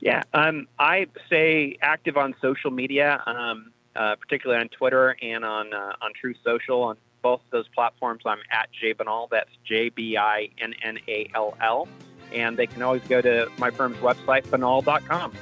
Yeah, 0.00 0.22
um, 0.32 0.68
I 0.78 1.06
stay 1.26 1.78
active 1.80 2.16
on 2.16 2.34
social 2.40 2.70
media, 2.70 3.22
um, 3.26 3.72
uh, 3.96 4.16
particularly 4.16 4.60
on 4.60 4.68
Twitter 4.68 5.16
and 5.22 5.44
on 5.44 5.72
uh, 5.72 5.92
on 6.02 6.12
Truth 6.20 6.36
Social. 6.44 6.82
On 6.82 6.96
both 7.22 7.40
of 7.40 7.50
those 7.50 7.68
platforms, 7.68 8.22
I'm 8.26 8.40
at 8.50 8.68
J 8.72 8.94
Binnall. 8.94 9.28
That's 9.30 9.50
J 9.64 9.88
B 9.88 10.16
I 10.16 10.50
N 10.58 10.74
N 10.82 10.98
A 11.08 11.30
L 11.34 11.56
L. 11.60 11.88
And 12.32 12.56
they 12.56 12.66
can 12.66 12.82
always 12.82 13.02
go 13.02 13.20
to 13.20 13.48
my 13.58 13.70
firm's 13.70 13.96
website, 13.98 14.50
banal.com. 14.50 15.32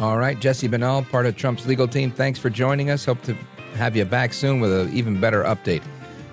All 0.00 0.18
right, 0.18 0.38
Jesse 0.40 0.68
Binnall, 0.68 1.08
part 1.10 1.26
of 1.26 1.36
Trump's 1.36 1.66
legal 1.66 1.86
team. 1.86 2.10
Thanks 2.10 2.38
for 2.38 2.50
joining 2.50 2.90
us. 2.90 3.04
Hope 3.04 3.22
to 3.22 3.34
have 3.74 3.94
you 3.94 4.04
back 4.04 4.32
soon 4.32 4.58
with 4.60 4.72
an 4.72 4.92
even 4.92 5.20
better 5.20 5.44
update. 5.44 5.82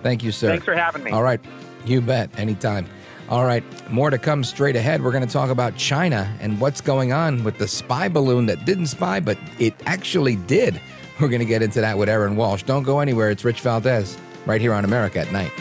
Thank 0.04 0.24
you, 0.24 0.32
sir. 0.32 0.48
Thanks 0.48 0.66
for 0.66 0.76
having 0.76 1.04
me. 1.04 1.12
All 1.12 1.24
right, 1.24 1.39
you 1.86 2.02
bet. 2.02 2.30
Anytime. 2.39 2.88
All 3.30 3.43
right, 3.43 3.63
more 3.91 4.09
to 4.09 4.17
come 4.17 4.43
straight 4.43 4.78
ahead. 4.78 5.03
We're 5.03 5.11
going 5.11 5.25
to 5.25 5.32
talk 5.32 5.49
about 5.49 5.75
China 5.75 6.34
and 6.39 6.61
what's 6.61 6.80
going 6.80 7.11
on 7.11 7.43
with 7.43 7.57
the 7.57 7.67
spy 7.67 8.07
balloon 8.07 8.45
that 8.45 8.63
didn't 8.63 8.88
spy, 8.88 9.19
but 9.19 9.38
it 9.59 9.73
actually 9.86 10.38
did. 10.38 10.80
We're 11.19 11.28
going 11.28 11.39
to 11.39 11.45
get 11.45 11.61
into 11.61 11.82
that 11.82 11.97
with 11.97 12.07
Erin 12.07 12.38
Walsh. 12.38 12.63
Don't 12.63 12.84
go 12.84 12.99
anywhere. 12.99 13.30
It's 13.30 13.43
Rich 13.43 13.61
Valdez 13.61 14.17
right 14.45 14.61
here 14.61 14.73
on 14.73 14.86
America 14.86 15.19
at 15.19 15.32
Night. 15.34 15.51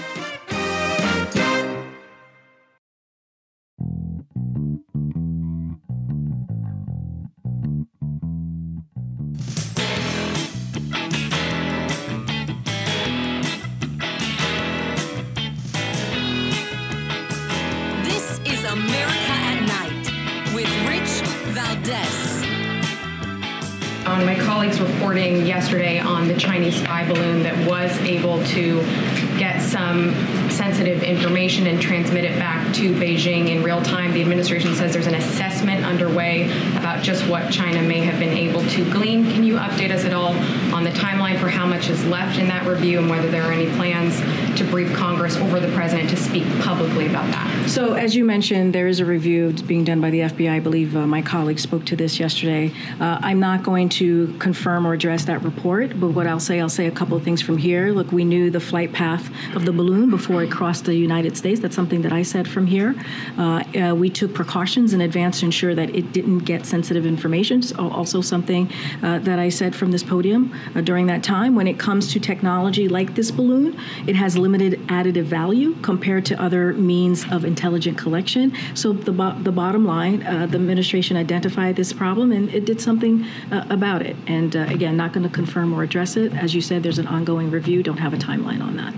Underway 36.06 36.44
about 36.76 37.02
just 37.02 37.26
what 37.28 37.50
China 37.50 37.82
may 37.82 38.00
have 38.00 38.18
been 38.18 38.32
able 38.32 38.62
to 38.62 38.90
glean. 38.92 39.24
Can 39.24 39.42
you 39.42 39.54
update 39.56 39.90
us 39.90 40.04
at 40.04 40.12
all 40.12 40.34
on 40.76 40.84
the 40.84 40.90
timeline 40.90 41.40
for 41.40 41.48
how 41.48 41.64
much 41.64 41.88
is 41.88 42.04
left 42.04 42.38
in 42.38 42.48
that 42.48 42.66
review 42.66 42.98
and 42.98 43.08
whether 43.08 43.30
there 43.30 43.42
are 43.42 43.52
any 43.52 43.64
plans 43.76 44.20
to 44.58 44.64
brief 44.64 44.94
Congress 44.94 45.34
or 45.38 45.58
the 45.58 45.72
president 45.72 46.10
to 46.10 46.16
speak 46.16 46.44
publicly 46.60 47.06
about 47.06 47.24
that? 47.32 47.70
So, 47.70 47.94
as 47.94 48.14
you 48.14 48.26
mentioned, 48.26 48.74
there 48.74 48.86
is 48.86 49.00
a 49.00 49.04
review 49.06 49.52
being 49.66 49.84
done 49.84 50.02
by 50.02 50.10
the 50.10 50.20
FBI. 50.20 50.50
I 50.50 50.60
believe 50.60 50.94
uh, 50.94 51.06
my 51.06 51.22
colleague 51.22 51.58
spoke 51.58 51.86
to 51.86 51.96
this 51.96 52.20
yesterday. 52.20 52.74
Uh, 53.00 53.18
I'm 53.22 53.40
not 53.40 53.62
going 53.62 53.88
to 54.00 54.36
confirm 54.38 54.86
or 54.86 54.92
address 54.92 55.24
that 55.24 55.42
report, 55.42 55.98
but 55.98 56.08
what 56.08 56.26
I'll 56.26 56.38
say, 56.38 56.60
I'll 56.60 56.68
say 56.68 56.86
a 56.86 56.90
couple 56.90 57.16
of 57.16 57.22
things 57.22 57.40
from 57.40 57.56
here. 57.56 57.90
Look, 57.90 58.12
we 58.12 58.24
knew 58.24 58.50
the 58.50 58.60
flight 58.60 58.92
path 58.92 59.30
of 59.56 59.64
the 59.64 59.72
balloon 59.72 60.10
before 60.10 60.42
it 60.42 60.50
crossed 60.50 60.84
the 60.84 60.94
United 60.94 61.38
States. 61.38 61.58
That's 61.58 61.74
something 61.74 62.02
that 62.02 62.12
I 62.12 62.22
said 62.22 62.46
from 62.46 62.66
here. 62.66 62.94
Uh, 63.38 63.64
uh 63.80 63.94
we 63.94 64.10
took 64.10 64.34
precautions 64.34 64.92
in 64.92 65.00
advance 65.00 65.40
to 65.40 65.46
ensure 65.46 65.74
that 65.74 65.88
it 65.94 66.12
didn't 66.12 66.40
get 66.40 66.66
sensitive 66.66 67.06
information. 67.06 67.62
So 67.62 67.88
also, 67.88 68.20
something 68.20 68.70
uh, 69.02 69.20
that 69.20 69.38
I 69.38 69.48
said 69.48 69.74
from 69.74 69.90
this 69.90 70.02
podium 70.02 70.52
uh, 70.74 70.80
during 70.80 71.06
that 71.06 71.22
time. 71.22 71.54
When 71.54 71.66
it 71.66 71.78
comes 71.78 72.12
to 72.12 72.20
technology 72.20 72.88
like 72.88 73.14
this 73.14 73.30
balloon, 73.30 73.78
it 74.06 74.16
has 74.16 74.36
limited 74.36 74.80
additive 74.88 75.24
value 75.24 75.74
compared 75.82 76.24
to 76.26 76.42
other 76.42 76.72
means 76.74 77.24
of 77.30 77.44
intelligent 77.44 77.98
collection. 77.98 78.52
So 78.74 78.92
the, 78.92 79.12
bo- 79.12 79.38
the 79.40 79.52
bottom 79.52 79.84
line, 79.84 80.22
uh, 80.22 80.46
the 80.46 80.56
administration 80.56 81.16
identified 81.16 81.76
this 81.76 81.92
problem 81.92 82.32
and 82.32 82.52
it 82.54 82.64
did 82.64 82.80
something 82.80 83.24
uh, 83.52 83.66
about 83.70 84.02
it. 84.02 84.16
And 84.26 84.56
uh, 84.56 84.66
again, 84.68 84.96
not 84.96 85.12
going 85.12 85.28
to 85.28 85.34
confirm 85.34 85.72
or 85.72 85.82
address 85.82 86.16
it. 86.16 86.32
As 86.34 86.54
you 86.54 86.60
said, 86.60 86.82
there's 86.82 86.98
an 86.98 87.06
ongoing 87.06 87.50
review. 87.50 87.82
Don't 87.82 87.98
have 87.98 88.14
a 88.14 88.18
timeline 88.18 88.62
on 88.62 88.76
that. 88.76 88.94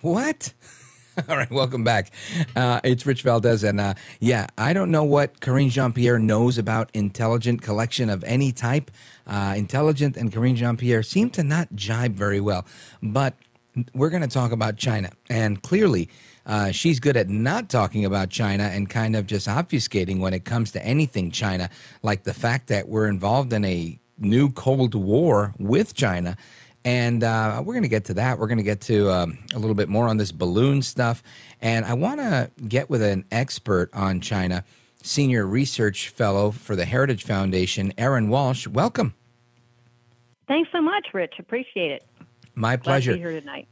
What? 0.00 0.52
All 1.28 1.36
right, 1.36 1.50
welcome 1.50 1.84
back. 1.84 2.10
Uh, 2.56 2.80
it's 2.84 3.04
Rich 3.04 3.22
Valdes, 3.22 3.64
and 3.64 3.78
uh, 3.78 3.94
yeah, 4.18 4.46
I 4.56 4.72
don't 4.72 4.90
know 4.90 5.04
what 5.04 5.40
Karine 5.40 5.68
Jean 5.68 5.92
Pierre 5.92 6.18
knows 6.18 6.56
about 6.56 6.90
intelligent 6.94 7.60
collection 7.60 8.08
of 8.08 8.24
any 8.24 8.50
type. 8.50 8.90
Uh, 9.26 9.54
intelligent 9.56 10.16
and 10.16 10.32
Karine 10.32 10.56
Jean 10.56 10.76
Pierre 10.76 11.02
seem 11.02 11.30
to 11.30 11.42
not 11.42 11.68
jibe 11.74 12.14
very 12.14 12.40
well, 12.40 12.66
but 13.02 13.34
we're 13.94 14.10
going 14.10 14.22
to 14.22 14.28
talk 14.28 14.52
about 14.52 14.76
China, 14.76 15.10
and 15.28 15.62
clearly. 15.62 16.08
Uh, 16.44 16.72
she's 16.72 16.98
good 16.98 17.16
at 17.16 17.28
not 17.28 17.68
talking 17.68 18.04
about 18.04 18.28
China 18.28 18.64
and 18.64 18.90
kind 18.90 19.14
of 19.14 19.28
just 19.28 19.46
obfuscating 19.46 20.18
when 20.18 20.34
it 20.34 20.44
comes 20.44 20.72
to 20.72 20.84
anything 20.84 21.30
China, 21.30 21.70
like 22.02 22.24
the 22.24 22.34
fact 22.34 22.66
that 22.66 22.88
we're 22.88 23.06
involved 23.06 23.52
in 23.52 23.64
a 23.64 23.96
new 24.18 24.50
Cold 24.50 24.96
War 24.96 25.54
with 25.60 25.94
China 25.94 26.36
and 26.84 27.22
uh, 27.22 27.62
we're 27.64 27.74
going 27.74 27.84
to 27.84 27.88
get 27.88 28.06
to 28.06 28.14
that. 28.14 28.38
We're 28.38 28.48
going 28.48 28.58
to 28.58 28.64
get 28.64 28.80
to 28.82 29.10
um, 29.10 29.38
a 29.54 29.58
little 29.58 29.74
bit 29.74 29.88
more 29.88 30.08
on 30.08 30.16
this 30.16 30.32
balloon 30.32 30.82
stuff. 30.82 31.22
And 31.60 31.84
I 31.84 31.94
want 31.94 32.20
to 32.20 32.50
get 32.66 32.90
with 32.90 33.02
an 33.02 33.24
expert 33.30 33.90
on 33.94 34.20
China, 34.20 34.64
senior 35.02 35.46
research 35.46 36.08
fellow 36.08 36.50
for 36.50 36.76
the 36.76 36.84
Heritage 36.84 37.24
Foundation, 37.24 37.92
Erin 37.98 38.28
Walsh. 38.28 38.66
Welcome. 38.66 39.14
Thanks 40.48 40.70
so 40.72 40.80
much, 40.80 41.08
Rich. 41.12 41.34
Appreciate 41.38 41.92
it. 41.92 42.04
My 42.54 42.76
pleasure. 42.76 43.12
To 43.12 43.16
be 43.16 43.22
here 43.22 43.40
tonight. 43.40 43.68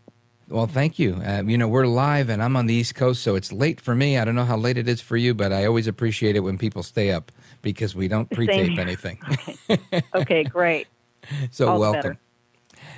Well, 0.49 0.67
thank 0.67 0.99
you. 0.99 1.15
Uh, 1.15 1.45
you 1.47 1.57
know, 1.57 1.69
we're 1.69 1.87
live 1.87 2.29
and 2.29 2.43
I'm 2.43 2.57
on 2.57 2.67
the 2.67 2.75
East 2.75 2.97
Coast, 2.97 3.23
so 3.23 3.37
it's 3.37 3.53
late 3.53 3.81
for 3.81 3.95
me. 3.95 4.19
I 4.19 4.25
don't 4.25 4.35
know 4.35 4.45
how 4.45 4.57
late 4.57 4.77
it 4.77 4.89
is 4.89 5.01
for 5.01 5.17
you, 5.17 5.33
but 5.33 5.53
I 5.53 5.65
always 5.65 5.87
appreciate 5.87 6.35
it 6.35 6.41
when 6.41 6.59
people 6.59 6.83
stay 6.83 7.13
up 7.13 7.31
because 7.63 7.95
we 7.95 8.09
don't 8.09 8.29
pre 8.31 8.49
tape 8.49 8.77
anything. 8.77 9.21
okay. 9.71 10.03
okay, 10.15 10.45
great. 10.45 10.89
so, 11.53 11.69
All 11.69 11.79
welcome. 11.79 12.01
Better. 12.01 12.19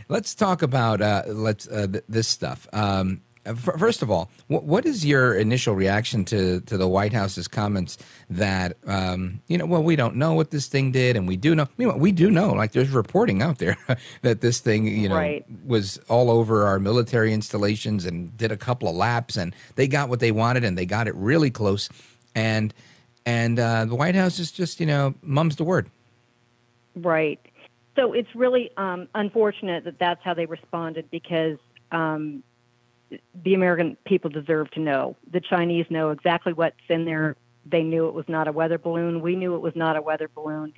Let's 0.08 0.34
talk 0.34 0.62
about 0.62 1.02
uh, 1.02 1.24
let's 1.26 1.68
uh, 1.68 1.88
th- 1.88 2.04
this 2.08 2.26
stuff. 2.26 2.66
Um, 2.72 3.20
first 3.56 4.02
of 4.02 4.10
all, 4.10 4.30
wh- 4.46 4.64
what 4.64 4.86
is 4.86 5.04
your 5.04 5.34
initial 5.34 5.74
reaction 5.74 6.24
to 6.26 6.60
to 6.62 6.76
the 6.76 6.88
White 6.88 7.12
House's 7.12 7.48
comments 7.48 7.98
that 8.30 8.76
um, 8.86 9.40
you 9.48 9.58
know? 9.58 9.66
Well, 9.66 9.82
we 9.82 9.96
don't 9.96 10.16
know 10.16 10.34
what 10.34 10.50
this 10.50 10.66
thing 10.66 10.92
did, 10.92 11.16
and 11.16 11.26
we 11.26 11.36
do 11.36 11.54
know. 11.54 11.68
Know 11.78 11.96
we 11.96 12.12
do 12.12 12.30
know. 12.30 12.52
Like 12.52 12.72
there's 12.72 12.90
reporting 12.90 13.42
out 13.42 13.58
there 13.58 13.76
that 14.22 14.40
this 14.40 14.60
thing, 14.60 14.86
you 14.86 15.08
know, 15.08 15.16
right. 15.16 15.44
was 15.66 15.98
all 16.08 16.30
over 16.30 16.66
our 16.66 16.78
military 16.78 17.32
installations 17.32 18.04
and 18.04 18.36
did 18.36 18.52
a 18.52 18.56
couple 18.56 18.88
of 18.88 18.94
laps, 18.94 19.36
and 19.36 19.54
they 19.76 19.88
got 19.88 20.08
what 20.08 20.20
they 20.20 20.32
wanted, 20.32 20.64
and 20.64 20.78
they 20.78 20.86
got 20.86 21.08
it 21.08 21.14
really 21.14 21.50
close, 21.50 21.88
and 22.34 22.72
and 23.26 23.58
uh, 23.58 23.84
the 23.84 23.94
White 23.94 24.14
House 24.14 24.38
is 24.38 24.52
just 24.52 24.80
you 24.80 24.86
know 24.86 25.14
mum's 25.22 25.56
the 25.56 25.64
word. 25.64 25.90
Right. 26.94 27.40
So 27.96 28.12
it's 28.12 28.34
really 28.34 28.70
um, 28.76 29.08
unfortunate 29.14 29.84
that 29.84 29.98
that's 29.98 30.22
how 30.24 30.34
they 30.34 30.46
responded 30.46 31.10
because 31.10 31.58
um, 31.90 32.42
the 33.44 33.54
American 33.54 33.96
people 34.04 34.30
deserve 34.30 34.70
to 34.72 34.80
know. 34.80 35.16
The 35.30 35.40
Chinese 35.40 35.86
know 35.90 36.10
exactly 36.10 36.52
what's 36.52 36.76
in 36.88 37.04
there. 37.04 37.36
They 37.64 37.82
knew 37.82 38.08
it 38.08 38.14
was 38.14 38.28
not 38.28 38.48
a 38.48 38.52
weather 38.52 38.78
balloon. 38.78 39.20
We 39.20 39.36
knew 39.36 39.54
it 39.54 39.60
was 39.60 39.76
not 39.76 39.96
a 39.96 40.02
weather 40.02 40.28
balloon. 40.34 40.72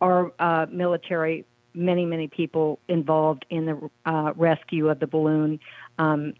Our 0.00 0.32
uh, 0.38 0.66
military, 0.70 1.44
many, 1.74 2.06
many 2.06 2.28
people 2.28 2.78
involved 2.88 3.44
in 3.50 3.66
the 3.66 3.90
uh, 4.06 4.32
rescue 4.36 4.88
of 4.88 5.00
the 5.00 5.06
balloon, 5.06 5.60
um, 5.98 6.34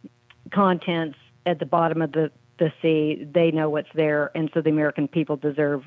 contents 0.53 1.19
at 1.47 1.59
the 1.59 1.67
bottom 1.67 2.03
of 2.03 2.13
the, 2.13 2.31
the 2.59 2.73
sea, 2.81 3.27
they 3.33 3.51
know 3.51 3.69
what's 3.69 3.89
there. 3.95 4.31
And 4.35 4.51
so 4.55 4.61
the 4.61 4.71
American 4.71 5.09
people 5.09 5.37
deserve 5.37 5.87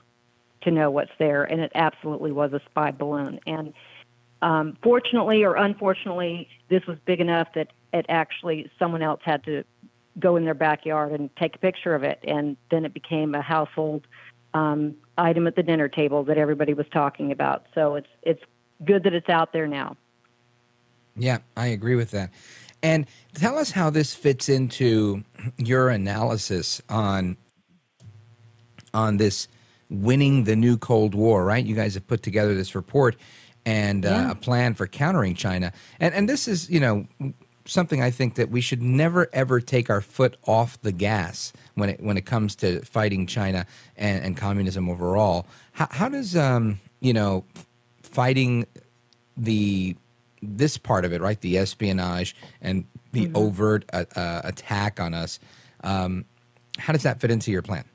to 0.62 0.72
know 0.72 0.90
what's 0.92 1.12
there. 1.20 1.44
And 1.44 1.62
it 1.62 1.72
absolutely 1.76 2.32
was 2.32 2.54
a 2.54 2.62
spy 2.70 2.92
balloon. 2.92 3.40
And 3.46 3.74
um, 4.44 4.78
fortunately 4.84 5.44
or 5.44 5.56
unfortunately, 5.56 6.50
this 6.70 6.86
was 6.86 6.98
big 7.06 7.22
enough 7.22 7.48
that 7.56 7.70
it 7.94 8.06
actually 8.10 8.70
someone 8.78 9.02
else 9.02 9.22
had 9.24 9.44
to 9.46 9.64
go 10.20 10.36
in 10.36 10.44
their 10.44 10.54
backyard 10.54 11.14
and 11.14 11.34
take 11.38 11.56
a 11.56 11.60
picture 11.60 11.96
of 11.96 12.04
it, 12.04 12.20
and 12.28 12.58
then 12.70 12.84
it 12.84 12.94
became 12.94 13.34
a 13.34 13.42
household 13.42 14.06
um, 14.54 14.96
item 15.18 15.48
at 15.48 15.56
the 15.56 15.64
dinner 15.64 15.88
table 15.88 16.24
that 16.26 16.38
everybody 16.38 16.74
was 16.74 16.86
talking 16.92 17.32
about. 17.32 17.66
So 17.74 17.96
it's 17.96 18.08
it's 18.22 18.44
good 18.84 19.04
that 19.04 19.14
it's 19.14 19.30
out 19.30 19.54
there 19.54 19.66
now. 19.66 19.96
Yeah, 21.16 21.38
I 21.56 21.68
agree 21.68 21.96
with 21.96 22.12
that. 22.12 22.32
And 22.82 23.08
tell 23.34 23.58
us 23.58 23.72
how 23.72 23.90
this 23.92 24.14
fits 24.14 24.50
into 24.50 25.24
your 25.58 25.88
analysis 25.88 26.82
on 26.90 27.38
on 28.94 29.16
this 29.18 29.48
winning 29.90 30.44
the 30.44 30.58
new 30.58 30.78
Cold 30.78 31.16
War, 31.16 31.46
right? 31.46 31.64
You 31.64 31.76
guys 31.76 31.94
have 31.94 32.08
put 32.08 32.24
together 32.24 32.54
this 32.56 32.76
report 32.76 33.16
and 33.66 34.06
uh, 34.06 34.10
yeah. 34.10 34.28
uh, 34.28 34.32
a 34.32 34.36
plan 34.36 34.74
for 34.74 34.88
countering 34.88 35.36
China. 35.36 35.72
And 36.00 36.14
and 36.14 36.28
this 36.28 36.48
is 36.48 36.70
you 36.70 36.80
know 36.80 37.08
something 37.66 38.02
I 38.02 38.12
think 38.12 38.36
that 38.36 38.50
we 38.50 38.62
should 38.62 38.82
never 38.82 39.30
ever 39.34 39.60
take 39.60 39.90
our 39.90 40.02
foot 40.02 40.38
off 40.46 40.82
the 40.82 40.92
gas 40.92 41.54
when 41.76 41.90
it 41.90 42.02
when 42.02 42.18
it 42.18 42.26
comes 42.26 42.56
to 42.58 42.82
fighting 42.82 43.28
China 43.28 43.66
and, 43.96 44.24
and 44.24 44.38
communism 44.38 44.90
overall. 44.90 45.48
How, 45.74 45.88
how 45.92 46.10
does 46.10 46.36
um, 46.36 46.80
you 47.00 47.14
know 47.14 47.46
fighting 48.02 48.66
the 49.38 49.96
this 50.42 50.78
part 50.78 51.06
of 51.06 51.14
it, 51.14 51.22
right? 51.22 51.40
The 51.40 51.58
espionage 51.58 52.36
and 52.62 52.86
the 53.12 53.28
mm-hmm. 53.28 53.38
overt 53.38 53.86
uh, 53.94 54.06
uh, 54.16 54.42
attack 54.44 55.00
on 55.00 55.14
us. 55.14 55.40
Um, 55.84 56.26
how 56.78 56.94
does 56.94 57.04
that 57.04 57.22
fit 57.22 57.32
into 57.32 57.52
your 57.52 57.62
plan? 57.62 57.86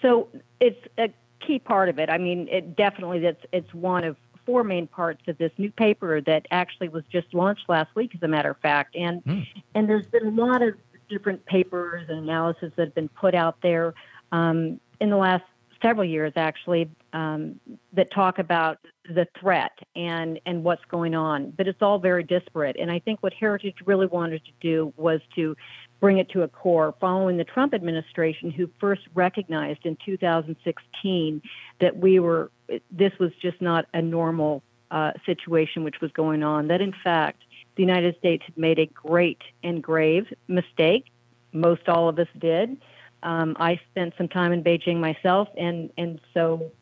So 0.00 0.28
it's 0.60 0.86
a 0.96 1.12
key 1.46 1.58
part 1.58 1.88
of 1.88 1.98
it. 1.98 2.10
I 2.10 2.18
mean, 2.18 2.48
it 2.50 2.76
definitely 2.76 3.20
that's 3.20 3.44
it's 3.52 3.72
one 3.74 4.04
of 4.04 4.16
four 4.46 4.64
main 4.64 4.86
parts 4.86 5.22
of 5.28 5.38
this 5.38 5.52
new 5.58 5.70
paper 5.70 6.20
that 6.22 6.46
actually 6.50 6.88
was 6.88 7.04
just 7.10 7.32
launched 7.34 7.68
last 7.68 7.94
week, 7.94 8.14
as 8.14 8.22
a 8.22 8.28
matter 8.28 8.50
of 8.50 8.58
fact. 8.58 8.96
And 8.96 9.22
mm. 9.24 9.46
and 9.74 9.88
there's 9.88 10.06
been 10.06 10.26
a 10.26 10.30
lot 10.30 10.62
of 10.62 10.74
different 11.08 11.44
papers 11.46 12.06
and 12.08 12.18
analysis 12.18 12.72
that 12.76 12.86
have 12.86 12.94
been 12.94 13.08
put 13.08 13.34
out 13.34 13.56
there 13.62 13.94
um, 14.32 14.80
in 15.00 15.10
the 15.10 15.16
last 15.16 15.44
several 15.82 16.04
years, 16.04 16.32
actually, 16.36 16.90
um, 17.12 17.58
that 17.92 18.10
talk 18.10 18.38
about 18.38 18.78
the 19.08 19.26
threat 19.38 19.72
and 19.96 20.40
and 20.46 20.62
what's 20.62 20.84
going 20.86 21.14
on. 21.14 21.50
But 21.50 21.66
it's 21.68 21.82
all 21.82 21.98
very 21.98 22.22
disparate. 22.22 22.76
And 22.78 22.90
I 22.90 22.98
think 22.98 23.22
what 23.22 23.32
Heritage 23.32 23.76
really 23.86 24.06
wanted 24.06 24.44
to 24.44 24.52
do 24.60 24.92
was 24.96 25.20
to 25.34 25.56
bring 26.00 26.18
it 26.18 26.30
to 26.30 26.42
a 26.42 26.48
core 26.48 26.94
following 27.00 27.36
the 27.36 27.44
Trump 27.44 27.74
administration, 27.74 28.50
who 28.50 28.68
first 28.80 29.02
recognized 29.14 29.84
in 29.84 29.96
2016 30.04 31.42
that 31.80 31.96
we 31.96 32.18
were, 32.18 32.50
this 32.90 33.12
was 33.20 33.30
just 33.40 33.60
not 33.60 33.86
a 33.92 34.00
normal 34.00 34.62
uh, 34.90 35.12
situation 35.26 35.84
which 35.84 36.00
was 36.00 36.10
going 36.12 36.42
on, 36.42 36.68
that 36.68 36.80
in 36.80 36.94
fact, 37.04 37.42
the 37.76 37.82
United 37.82 38.16
States 38.18 38.42
had 38.44 38.56
made 38.58 38.78
a 38.78 38.86
great 38.86 39.40
and 39.62 39.82
grave 39.82 40.26
mistake. 40.48 41.06
Most 41.52 41.88
all 41.88 42.08
of 42.08 42.18
us 42.18 42.28
did. 42.38 42.76
Um, 43.22 43.56
I 43.60 43.80
spent 43.90 44.14
some 44.16 44.28
time 44.28 44.52
in 44.52 44.64
Beijing 44.64 44.98
myself, 44.98 45.48
and, 45.56 45.90
and 45.96 46.20
so 46.34 46.72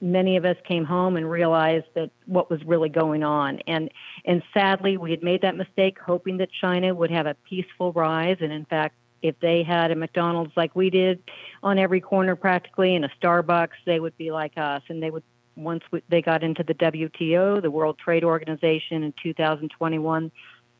many 0.00 0.36
of 0.36 0.44
us 0.44 0.56
came 0.64 0.84
home 0.84 1.16
and 1.16 1.30
realized 1.30 1.86
that 1.94 2.10
what 2.26 2.50
was 2.50 2.62
really 2.64 2.88
going 2.88 3.22
on. 3.22 3.60
And 3.66 3.90
and 4.24 4.42
sadly, 4.54 4.96
we 4.96 5.10
had 5.10 5.22
made 5.22 5.42
that 5.42 5.56
mistake, 5.56 5.98
hoping 5.98 6.38
that 6.38 6.48
China 6.60 6.94
would 6.94 7.10
have 7.10 7.26
a 7.26 7.34
peaceful 7.48 7.92
rise. 7.92 8.38
And 8.40 8.52
in 8.52 8.64
fact, 8.64 8.94
if 9.22 9.38
they 9.40 9.62
had 9.62 9.90
a 9.90 9.94
McDonald's 9.94 10.52
like 10.56 10.74
we 10.74 10.90
did 10.90 11.22
on 11.62 11.78
every 11.78 12.00
corner 12.00 12.36
practically, 12.36 12.94
and 12.94 13.04
a 13.04 13.10
Starbucks, 13.20 13.78
they 13.84 14.00
would 14.00 14.16
be 14.16 14.30
like 14.30 14.52
us, 14.56 14.82
and 14.88 15.02
they 15.02 15.10
would. 15.10 15.22
Once 15.56 15.82
we, 15.90 16.00
they 16.08 16.22
got 16.22 16.42
into 16.42 16.62
the 16.62 16.72
WTO, 16.74 17.60
the 17.60 17.70
World 17.70 17.98
Trade 17.98 18.24
Organization, 18.24 19.02
in 19.02 19.12
2021, 19.22 20.30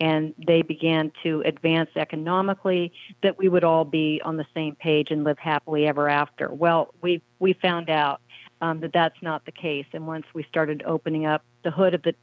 and 0.00 0.32
they 0.46 0.62
began 0.62 1.12
to 1.22 1.42
advance 1.44 1.90
economically, 1.96 2.92
that 3.22 3.36
we 3.36 3.48
would 3.48 3.64
all 3.64 3.84
be 3.84 4.22
on 4.24 4.38
the 4.38 4.46
same 4.54 4.74
page 4.76 5.10
and 5.10 5.24
live 5.24 5.38
happily 5.38 5.86
ever 5.86 6.08
after. 6.08 6.48
Well, 6.48 6.94
we 7.02 7.20
we 7.40 7.52
found 7.52 7.90
out 7.90 8.22
um, 8.60 8.80
that 8.80 8.92
that's 8.92 9.20
not 9.22 9.44
the 9.44 9.52
case, 9.52 9.86
and 9.92 10.06
once 10.06 10.26
we 10.34 10.44
started 10.44 10.82
opening 10.86 11.26
up 11.26 11.42
the 11.64 11.70
hood 11.70 11.94
of 11.94 12.02
the 12.02 12.14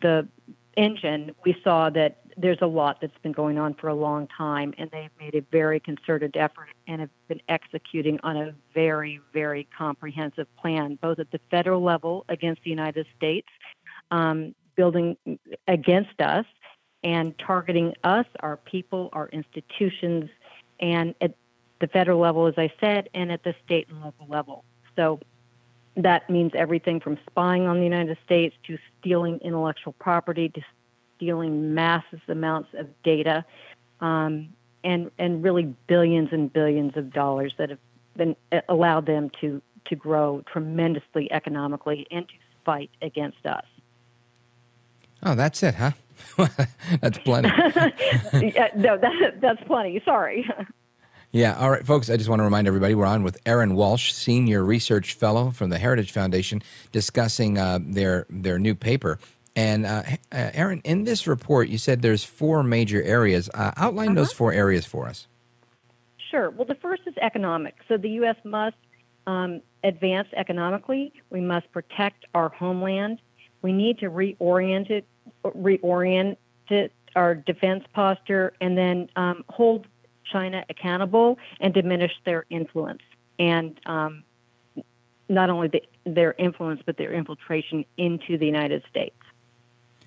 the 0.00 0.26
engine, 0.76 1.34
we 1.44 1.56
saw 1.62 1.90
that 1.90 2.18
there's 2.36 2.58
a 2.60 2.66
lot 2.66 3.00
that's 3.00 3.16
been 3.22 3.32
going 3.32 3.58
on 3.58 3.74
for 3.74 3.88
a 3.88 3.94
long 3.94 4.26
time, 4.26 4.74
and 4.78 4.90
they've 4.90 5.10
made 5.20 5.34
a 5.34 5.42
very 5.52 5.78
concerted 5.78 6.36
effort 6.36 6.68
and 6.86 7.00
have 7.00 7.10
been 7.28 7.42
executing 7.48 8.18
on 8.22 8.36
a 8.36 8.54
very, 8.74 9.20
very 9.32 9.68
comprehensive 9.76 10.46
plan, 10.56 10.98
both 11.00 11.18
at 11.18 11.30
the 11.30 11.40
federal 11.50 11.82
level 11.82 12.24
against 12.28 12.62
the 12.64 12.70
United 12.70 13.06
States, 13.16 13.48
um, 14.10 14.54
building 14.76 15.16
against 15.68 16.20
us, 16.20 16.46
and 17.04 17.38
targeting 17.38 17.94
us, 18.04 18.26
our 18.40 18.56
people, 18.56 19.10
our 19.12 19.28
institutions, 19.28 20.30
and 20.80 21.14
at 21.20 21.34
the 21.80 21.86
federal 21.88 22.18
level, 22.18 22.46
as 22.46 22.54
I 22.56 22.72
said, 22.80 23.08
and 23.12 23.30
at 23.30 23.42
the 23.42 23.54
state 23.64 23.88
and 23.88 24.00
local 24.00 24.26
level. 24.28 24.64
So 24.96 25.20
that 25.96 26.28
means 26.30 26.52
everything 26.54 27.00
from 27.00 27.18
spying 27.28 27.66
on 27.66 27.78
the 27.78 27.84
United 27.84 28.16
States 28.24 28.54
to 28.66 28.78
stealing 28.98 29.38
intellectual 29.38 29.92
property 29.94 30.48
to 30.50 30.62
stealing 31.16 31.74
massive 31.74 32.20
amounts 32.28 32.70
of 32.74 32.88
data, 33.02 33.44
um, 34.00 34.48
and 34.84 35.10
and 35.18 35.42
really 35.42 35.74
billions 35.86 36.30
and 36.32 36.52
billions 36.52 36.96
of 36.96 37.12
dollars 37.12 37.52
that 37.58 37.70
have 37.70 37.78
been 38.16 38.34
uh, 38.50 38.60
allowed 38.68 39.06
them 39.06 39.30
to 39.40 39.60
to 39.86 39.96
grow 39.96 40.42
tremendously 40.50 41.30
economically 41.30 42.06
and 42.10 42.28
to 42.28 42.34
fight 42.64 42.90
against 43.02 43.44
us. 43.46 43.64
Oh, 45.24 45.34
that's 45.34 45.62
it, 45.62 45.74
huh? 45.74 45.92
that's 47.00 47.18
plenty. 47.18 47.48
yeah, 48.32 48.68
no, 48.76 48.96
that, 48.96 49.40
that's 49.40 49.62
plenty. 49.64 50.00
Sorry. 50.04 50.48
Yeah. 51.32 51.56
All 51.56 51.70
right, 51.70 51.84
folks. 51.84 52.10
I 52.10 52.18
just 52.18 52.28
want 52.28 52.40
to 52.40 52.44
remind 52.44 52.66
everybody 52.66 52.94
we're 52.94 53.06
on 53.06 53.22
with 53.22 53.38
Erin 53.46 53.74
Walsh, 53.74 54.12
Senior 54.12 54.62
Research 54.62 55.14
Fellow 55.14 55.50
from 55.50 55.70
the 55.70 55.78
Heritage 55.78 56.12
Foundation, 56.12 56.62
discussing 56.92 57.56
uh, 57.56 57.78
their 57.80 58.26
their 58.28 58.58
new 58.58 58.74
paper. 58.74 59.18
And 59.56 59.86
uh, 59.86 60.02
uh, 60.30 60.50
Erin, 60.52 60.82
in 60.84 61.04
this 61.04 61.26
report, 61.26 61.68
you 61.68 61.78
said 61.78 62.02
there's 62.02 62.22
four 62.22 62.62
major 62.62 63.02
areas. 63.02 63.48
Uh, 63.52 63.72
outline 63.78 64.08
uh-huh. 64.08 64.16
those 64.16 64.32
four 64.32 64.52
areas 64.52 64.84
for 64.84 65.08
us. 65.08 65.26
Sure. 66.30 66.50
Well, 66.50 66.66
the 66.66 66.74
first 66.74 67.02
is 67.06 67.14
economic. 67.20 67.76
So 67.88 67.96
the 67.96 68.10
U.S. 68.10 68.36
must 68.44 68.76
um, 69.26 69.62
advance 69.84 70.28
economically. 70.36 71.14
We 71.30 71.40
must 71.40 71.70
protect 71.72 72.26
our 72.34 72.50
homeland. 72.50 73.20
We 73.62 73.72
need 73.72 73.98
to 74.00 74.10
reorient 74.10 74.90
it, 74.90 75.06
reorient 75.44 76.36
it, 76.68 76.92
our 77.14 77.34
defense 77.34 77.84
posture, 77.92 78.52
and 78.60 78.76
then 78.76 79.08
um, 79.16 79.44
hold 79.48 79.86
China 80.32 80.64
accountable 80.68 81.38
and 81.60 81.72
diminish 81.74 82.12
their 82.24 82.46
influence. 82.50 83.02
And 83.38 83.78
um, 83.86 84.24
not 85.28 85.50
only 85.50 85.68
the, 85.68 85.82
their 86.04 86.34
influence, 86.38 86.82
but 86.84 86.96
their 86.96 87.12
infiltration 87.12 87.84
into 87.96 88.38
the 88.38 88.46
United 88.46 88.82
States. 88.88 89.16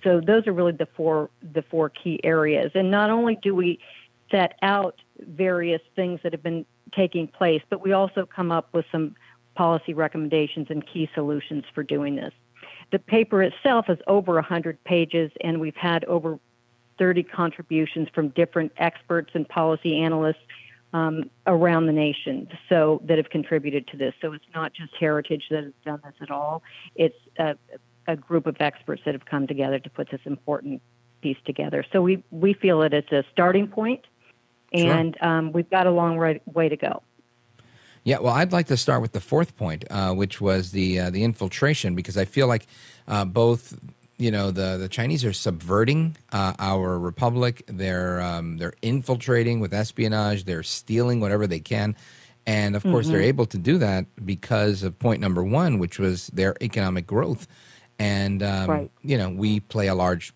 So 0.04 0.22
those 0.22 0.46
are 0.46 0.54
really 0.54 0.72
the 0.72 0.88
four 0.96 1.32
the 1.42 1.64
four 1.64 1.90
key 1.90 2.20
areas. 2.24 2.72
And 2.76 2.92
not 2.92 3.10
only 3.10 3.38
do 3.42 3.56
we 3.56 3.80
set 4.30 4.54
out 4.62 5.02
various 5.20 5.82
things 5.96 6.20
that 6.24 6.32
have 6.32 6.44
been 6.44 6.66
taking 6.96 7.28
place, 7.28 7.62
but 7.70 7.82
we 7.82 7.92
also 7.92 8.26
come 8.26 8.52
up 8.52 8.70
with 8.74 8.86
some 8.92 9.16
policy 9.56 9.94
recommendations 9.94 10.68
and 10.70 10.86
key 10.86 11.10
solutions 11.16 11.64
for 11.74 11.82
doing 11.82 12.16
this. 12.16 12.34
The 12.92 13.00
paper 13.00 13.42
itself 13.42 13.90
is 13.90 13.98
over 14.06 14.36
100 14.36 14.84
pages, 14.84 15.32
and 15.42 15.60
we've 15.60 15.76
had 15.76 16.06
over 16.06 16.40
30 16.98 17.24
contributions 17.24 18.08
from 18.14 18.30
different 18.30 18.72
experts 18.78 19.32
and 19.34 19.48
policy 19.48 20.00
analysts 20.00 20.40
um, 20.94 21.30
around 21.46 21.88
the 21.88 21.92
nation 21.92 22.48
so 22.70 23.02
that 23.06 23.18
have 23.18 23.30
contributed 23.30 23.88
to 23.88 23.98
this. 23.98 24.14
So 24.22 24.32
it's 24.34 24.46
not 24.54 24.74
just 24.74 24.94
Heritage 24.98 25.44
that 25.52 25.64
has 25.66 25.74
done 25.84 26.02
this 26.04 26.14
at 26.22 26.32
all. 26.32 26.64
It's 26.96 27.18
a, 27.38 27.58
a 28.08 28.16
group 28.16 28.48
of 28.48 28.56
experts 28.60 29.02
that 29.06 29.14
have 29.14 29.26
come 29.26 29.46
together 29.46 29.78
to 29.80 29.90
put 29.90 30.10
this 30.10 30.22
important 30.26 30.82
piece 31.22 31.38
together. 31.46 31.84
So 31.92 32.02
we, 32.02 32.24
we 32.32 32.54
feel 32.54 32.80
that 32.80 32.94
it's 32.94 33.12
a 33.12 33.26
starting 33.32 33.68
point, 33.68 34.06
and 34.72 35.18
sure. 35.20 35.28
um, 35.28 35.52
we've 35.52 35.70
got 35.70 35.86
a 35.86 35.92
long 35.92 36.18
way, 36.18 36.40
way 36.46 36.70
to 36.70 36.78
go. 36.78 37.02
Yeah, 38.06 38.20
well, 38.20 38.34
I'd 38.34 38.52
like 38.52 38.68
to 38.68 38.78
start 38.78 39.02
with 39.02 39.14
the 39.14 39.20
fourth 39.20 39.58
point, 39.58 39.84
uh, 39.90 40.14
which 40.14 40.40
was 40.40 40.72
the 40.72 41.00
uh, 41.00 41.10
the 41.10 41.24
infiltration, 41.24 41.96
because 41.96 42.18
I 42.18 42.26
feel 42.26 42.46
like 42.46 42.68
uh, 43.08 43.26
both 43.26 43.80
you 44.18 44.32
know 44.32 44.52
the 44.52 44.78
the 44.78 44.88
Chinese 44.88 45.26
are 45.26 45.34
subverting 45.34 46.16
uh, 46.32 46.54
our 46.60 46.98
republic. 46.98 47.64
They're 47.68 48.22
um, 48.22 48.58
they're 48.58 48.74
infiltrating 48.82 49.60
with 49.60 49.74
espionage. 49.74 50.46
They're 50.46 50.64
stealing 50.64 51.20
whatever 51.20 51.48
they 51.48 51.60
can, 51.60 51.96
and 52.46 52.76
of 52.76 52.84
course 52.84 53.06
mm-hmm. 53.06 53.14
they're 53.14 53.24
able 53.24 53.46
to 53.48 53.58
do 53.58 53.78
that 53.80 54.06
because 54.26 54.84
of 54.84 54.98
point 55.00 55.22
number 55.22 55.44
one, 55.44 55.80
which 55.80 56.00
was 56.00 56.28
their 56.28 56.56
economic 56.62 57.08
growth. 57.08 57.48
And 58.00 58.42
um, 58.44 58.70
right. 58.70 58.92
you 59.02 59.18
know, 59.18 59.30
we 59.30 59.60
play 59.60 59.88
a 59.88 59.96
large 59.96 60.34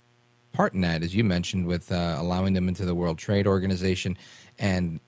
part 0.52 0.74
in 0.74 0.82
that, 0.82 1.04
as 1.04 1.16
you 1.16 1.24
mentioned, 1.24 1.68
with 1.68 1.92
uh, 1.92 2.16
allowing 2.18 2.54
them 2.54 2.68
into 2.68 2.86
the 2.86 2.96
World 2.96 3.18
Trade 3.18 3.48
Organization 3.48 4.18
and 4.60 5.00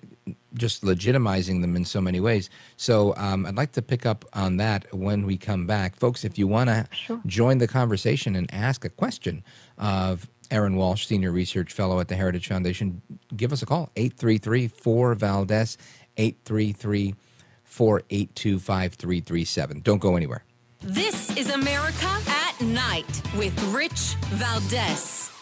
just 0.54 0.84
legitimizing 0.84 1.62
them 1.62 1.76
in 1.76 1.86
so 1.86 2.02
many 2.02 2.20
ways. 2.20 2.50
So 2.78 3.14
um, 3.18 3.46
I'd 3.46 3.56
like 3.56 3.72
to 3.74 3.82
pick 3.82 4.06
up 4.06 4.26
on 4.34 4.58
that 4.58 4.94
when 4.94 5.26
we 5.26 5.38
come 5.38 5.66
back. 5.66 5.96
Folks, 5.96 6.24
if 6.24 6.38
you 6.38 6.48
want 6.48 6.70
to 6.70 6.88
sure. 6.92 7.22
join 7.26 7.58
the 7.60 7.68
conversation 7.68 8.36
and 8.36 8.52
ask 8.54 8.84
a 8.84 8.90
question 8.90 9.44
of 9.78 10.30
Erin 10.50 10.76
Walsh, 10.76 11.06
Senior 11.08 11.32
Research 11.32 11.72
Fellow 11.72 12.00
at 12.00 12.08
the 12.08 12.16
Heritage 12.16 12.48
Foundation, 12.48 13.02
give 13.36 13.54
us 13.54 13.62
a 13.62 13.66
call, 13.66 13.90
833 13.96 14.68
4 14.68 15.16
Valdes, 15.16 15.78
833 16.18 17.16
482 17.64 18.60
5337. 18.60 19.80
Don't 19.82 20.00
go 20.00 20.16
anywhere. 20.16 20.44
This 20.82 21.36
is 21.38 21.50
America 21.52 22.10
at 22.28 22.60
Night 22.62 23.22
with 23.38 23.58
Rich 23.74 24.16
Valdes. 24.32 25.41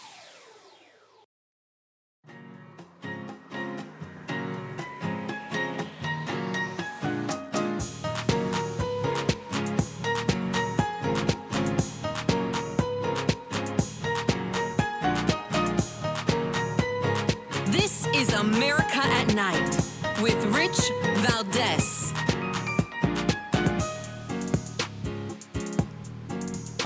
America 18.40 19.02
at 19.02 19.34
Night 19.34 19.76
with 20.22 20.42
Rich 20.46 20.80
Valdes. 21.18 22.14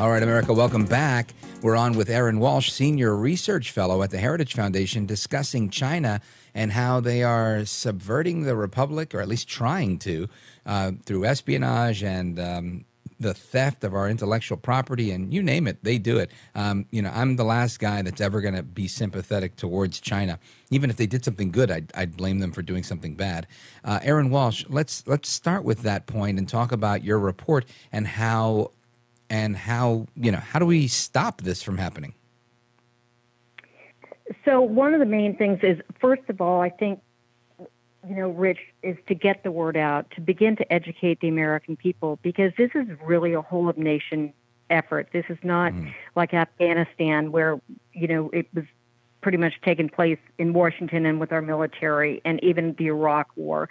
All 0.01 0.11
right, 0.11 0.21
America, 0.21 0.53
welcome 0.53 0.85
back. 0.85 1.33
We're 1.63 1.77
on 1.77 1.97
with 1.97 2.11
Erin 2.11 2.41
Walsh, 2.41 2.73
Senior 2.73 3.15
Research 3.15 3.71
Fellow 3.71 4.03
at 4.03 4.11
the 4.11 4.19
Heritage 4.19 4.53
Foundation, 4.53 5.07
discussing 5.07 5.71
China 5.71 6.21
and 6.57 6.73
how 6.73 6.99
they 6.99 7.23
are 7.23 7.65
subverting 7.65 8.43
the 8.43 8.57
Republic, 8.57 9.15
or 9.15 9.21
at 9.21 9.29
least 9.29 9.47
trying 9.47 10.01
to, 10.01 10.29
uh, 10.67 10.91
through 11.07 11.25
espionage 11.25 12.03
and 12.03 12.41
um, 12.41 12.85
the 13.21 13.35
theft 13.35 13.85
of 13.85 13.95
our 13.95 14.09
intellectual 14.09 14.57
property 14.57 15.11
and 15.11 15.33
you 15.33 15.43
name 15.43 15.67
it, 15.67 15.83
they 15.83 15.99
do 15.99 16.19
it. 16.19 16.31
Um, 16.55 16.87
you 16.91 17.03
know, 17.03 17.11
I'm 17.15 17.37
the 17.37 17.45
last 17.45 17.79
guy 17.79 18.03
that's 18.03 18.21
ever 18.21 18.41
going 18.41 18.55
to 18.55 18.63
be 18.63 18.89
sympathetic 18.89 19.57
towards 19.57 20.01
China. 20.01 20.39
Even 20.71 20.91
if 20.91 20.97
they 20.97 21.07
did 21.07 21.25
something 21.25 21.51
good, 21.51 21.71
I'd, 21.71 21.93
I'd 21.95 22.17
blame 22.17 22.41
them 22.41 22.53
for 22.53 22.63
doing 22.63 22.83
something 22.83 23.15
bad. 23.15 23.47
Uh, 23.85 24.01
Erin 24.03 24.31
Walsh, 24.31 24.65
let's 24.69 25.07
let's 25.07 25.29
start 25.29 25.65
with 25.65 25.83
that 25.83 26.07
point 26.07 26.39
and 26.39 26.49
talk 26.49 26.73
about 26.73 27.05
your 27.05 27.19
report 27.19 27.65
and 27.93 28.07
how 28.07 28.73
and 29.31 29.57
how 29.57 30.07
you 30.17 30.33
know 30.33 30.39
how 30.39 30.59
do 30.59 30.67
we 30.67 30.89
stop 30.89 31.43
this 31.43 31.63
from 31.63 31.79
happening? 31.79 32.15
So 34.45 34.61
one 34.61 34.95
of 34.95 35.01
the 35.01 35.07
main 35.07 35.37
things 35.37 35.61
is, 35.63 35.79
first 36.01 36.23
of 36.29 36.41
all, 36.41 36.61
I 36.61 36.71
think 36.71 37.01
you 38.09 38.17
know, 38.17 38.29
Rich, 38.31 38.59
is 38.83 38.97
to 39.09 39.15
get 39.15 39.43
the 39.43 39.51
word 39.51 39.77
out, 39.77 40.11
to 40.13 40.21
begin 40.21 40.57
to 40.57 40.73
educate 40.73 41.21
the 41.21 41.29
American 41.29 41.77
people, 41.77 42.19
because 42.23 42.53
this 42.57 42.71
is 42.75 42.87
really 43.03 43.33
a 43.33 43.41
whole 43.41 43.69
of 43.69 43.79
nation 43.79 44.33
effort. 44.71 45.09
This 45.13 45.25
is 45.29 45.39
not 45.43 45.73
mm. 45.73 45.93
like 46.17 46.35
Afghanistan, 46.35 47.33
where 47.33 47.61
you 47.93 48.09
know 48.09 48.31
it 48.33 48.47
was 48.55 48.65
pretty 49.21 49.39
much 49.39 49.55
taking 49.65 49.89
place 49.89 50.19
in 50.39 50.53
Washington 50.53 51.07
and 51.07 51.19
with 51.19 51.33
our 51.33 51.43
military, 51.43 52.21
and 52.25 52.43
even 52.45 52.75
the 52.79 52.87
Iraq 52.87 53.29
War, 53.37 53.69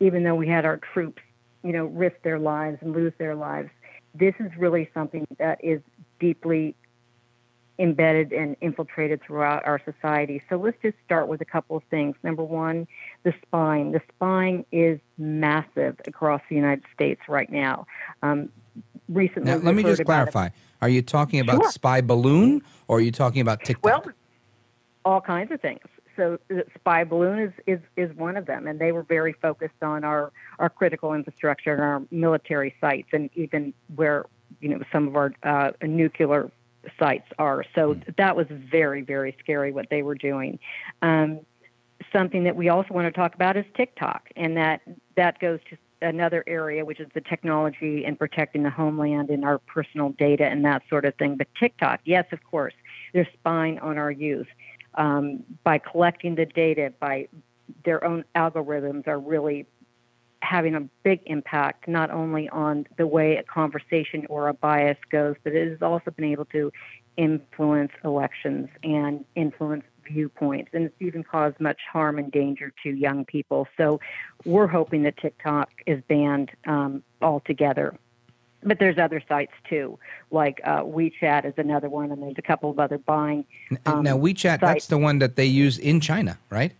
even 0.00 0.24
though 0.24 0.34
we 0.34 0.48
had 0.48 0.64
our 0.64 0.78
troops, 0.78 1.22
you 1.62 1.72
know, 1.72 1.86
risk 1.86 2.16
their 2.22 2.38
lives 2.38 2.78
and 2.80 2.92
lose 2.92 3.12
their 3.18 3.34
lives 3.34 3.70
this 4.18 4.34
is 4.40 4.50
really 4.56 4.88
something 4.94 5.26
that 5.38 5.62
is 5.62 5.80
deeply 6.18 6.74
embedded 7.78 8.32
and 8.32 8.56
infiltrated 8.60 9.22
throughout 9.22 9.66
our 9.66 9.80
society. 9.84 10.42
So 10.48 10.56
let's 10.56 10.76
just 10.82 10.96
start 11.04 11.28
with 11.28 11.40
a 11.40 11.44
couple 11.44 11.76
of 11.76 11.82
things. 11.90 12.16
Number 12.22 12.42
one, 12.42 12.86
the 13.22 13.34
spying. 13.42 13.92
The 13.92 14.00
spying 14.14 14.64
is 14.72 14.98
massive 15.18 16.00
across 16.06 16.40
the 16.48 16.56
United 16.56 16.84
States 16.94 17.22
right 17.28 17.50
now. 17.50 17.86
Um, 18.22 18.50
recently, 19.08 19.50
now, 19.50 19.58
let 19.58 19.74
me 19.74 19.82
just 19.82 20.04
clarify. 20.04 20.48
Are 20.80 20.88
you 20.88 21.02
talking 21.02 21.40
about 21.40 21.62
sure. 21.62 21.70
spy 21.72 22.00
balloon 22.00 22.62
or 22.88 22.98
are 22.98 23.00
you 23.00 23.12
talking 23.12 23.40
about 23.40 23.64
TikTok? 23.64 23.84
Well, 23.84 24.14
all 25.04 25.20
kinds 25.20 25.52
of 25.52 25.60
things. 25.60 25.80
So 26.16 26.38
the 26.48 26.64
spy 26.74 27.04
balloon 27.04 27.38
is, 27.38 27.52
is, 27.66 27.80
is 27.96 28.16
one 28.16 28.38
of 28.38 28.46
them, 28.46 28.66
and 28.66 28.78
they 28.78 28.90
were 28.90 29.02
very 29.02 29.34
focused 29.34 29.82
on 29.82 30.02
our, 30.02 30.32
our 30.58 30.70
critical 30.70 31.12
infrastructure 31.12 31.74
and 31.74 31.82
our 31.82 32.02
military 32.10 32.74
sites, 32.80 33.08
and 33.12 33.28
even 33.34 33.74
where 33.94 34.24
you 34.60 34.70
know 34.70 34.80
some 34.90 35.08
of 35.08 35.16
our 35.16 35.32
uh, 35.42 35.72
nuclear 35.82 36.50
sites 36.98 37.28
are. 37.38 37.64
So 37.74 37.94
mm. 37.94 38.16
that 38.16 38.36
was 38.36 38.46
very 38.50 39.02
very 39.02 39.36
scary 39.40 39.72
what 39.72 39.86
they 39.90 40.02
were 40.02 40.14
doing. 40.14 40.58
Um, 41.02 41.40
something 42.12 42.44
that 42.44 42.56
we 42.56 42.68
also 42.68 42.92
want 42.92 43.06
to 43.06 43.12
talk 43.12 43.34
about 43.34 43.56
is 43.56 43.64
TikTok, 43.76 44.28
and 44.36 44.56
that 44.56 44.82
that 45.16 45.38
goes 45.38 45.60
to 45.70 45.76
another 46.02 46.44
area, 46.46 46.84
which 46.84 47.00
is 47.00 47.08
the 47.14 47.20
technology 47.20 48.04
and 48.04 48.18
protecting 48.18 48.62
the 48.62 48.70
homeland 48.70 49.30
and 49.30 49.44
our 49.44 49.58
personal 49.58 50.10
data 50.10 50.44
and 50.44 50.64
that 50.64 50.82
sort 50.90 51.04
of 51.04 51.14
thing. 51.14 51.36
But 51.36 51.48
TikTok, 51.58 52.00
yes, 52.04 52.26
of 52.32 52.44
course, 52.44 52.74
they're 53.14 53.28
spying 53.32 53.78
on 53.78 53.96
our 53.96 54.10
youth 54.10 54.46
um, 54.96 55.42
by 55.64 55.78
collecting 55.78 56.34
the 56.34 56.46
data, 56.46 56.92
by 57.00 57.28
their 57.84 58.04
own 58.04 58.24
algorithms 58.34 59.06
are 59.08 59.18
really 59.18 59.66
having 60.42 60.74
a 60.74 60.80
big 61.02 61.20
impact 61.26 61.88
not 61.88 62.10
only 62.10 62.48
on 62.50 62.86
the 62.98 63.06
way 63.06 63.36
a 63.36 63.42
conversation 63.42 64.26
or 64.28 64.48
a 64.48 64.54
bias 64.54 64.98
goes, 65.10 65.36
but 65.42 65.52
it 65.52 65.70
has 65.70 65.82
also 65.82 66.10
been 66.10 66.24
able 66.24 66.44
to 66.46 66.72
influence 67.16 67.92
elections 68.04 68.68
and 68.82 69.24
influence 69.34 69.84
viewpoints, 70.06 70.70
and 70.72 70.84
it's 70.84 70.94
even 71.00 71.24
caused 71.24 71.58
much 71.60 71.80
harm 71.90 72.18
and 72.18 72.30
danger 72.30 72.72
to 72.82 72.90
young 72.90 73.24
people. 73.24 73.66
So 73.76 74.00
we're 74.44 74.66
hoping 74.66 75.02
that 75.02 75.16
TikTok 75.16 75.70
is 75.86 76.02
banned 76.08 76.50
um, 76.66 77.02
altogether. 77.20 77.96
But 78.62 78.78
there's 78.78 78.98
other 78.98 79.22
sites 79.28 79.52
too, 79.68 79.98
like 80.30 80.60
uh, 80.64 80.82
WeChat 80.82 81.44
is 81.44 81.54
another 81.56 81.88
one, 81.88 82.10
and 82.10 82.22
there's 82.22 82.34
a 82.38 82.42
couple 82.42 82.70
of 82.70 82.78
other 82.78 82.98
buying. 82.98 83.44
Um, 83.84 84.02
now 84.02 84.16
WeChat, 84.18 84.42
sites. 84.42 84.60
that's 84.60 84.86
the 84.86 84.98
one 84.98 85.18
that 85.20 85.36
they 85.36 85.44
use 85.44 85.78
in 85.78 86.00
China, 86.00 86.38
right? 86.50 86.72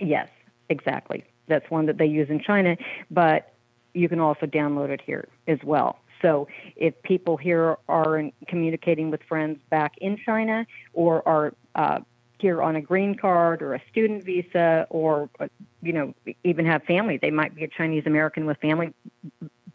Yes, 0.00 0.28
exactly. 0.68 1.24
That's 1.48 1.68
one 1.70 1.86
that 1.86 1.98
they 1.98 2.06
use 2.06 2.30
in 2.30 2.40
China, 2.40 2.76
but 3.10 3.52
you 3.94 4.08
can 4.08 4.20
also 4.20 4.46
download 4.46 4.90
it 4.90 5.00
here 5.04 5.28
as 5.46 5.58
well. 5.64 5.98
So 6.22 6.46
if 6.76 7.00
people 7.02 7.36
here 7.36 7.76
are 7.88 8.30
communicating 8.46 9.10
with 9.10 9.22
friends 9.24 9.58
back 9.70 9.94
in 9.98 10.16
China 10.16 10.66
or 10.94 11.26
are 11.26 11.52
uh, 11.74 12.00
here 12.42 12.60
on 12.60 12.74
a 12.74 12.80
green 12.80 13.14
card 13.14 13.62
or 13.62 13.72
a 13.74 13.80
student 13.90 14.24
visa 14.24 14.86
or 14.90 15.30
uh, 15.38 15.46
you 15.80 15.92
know 15.92 16.12
even 16.42 16.66
have 16.66 16.82
family 16.82 17.16
they 17.16 17.30
might 17.30 17.54
be 17.54 17.62
a 17.62 17.68
chinese 17.68 18.02
american 18.04 18.44
with 18.44 18.58
family 18.58 18.92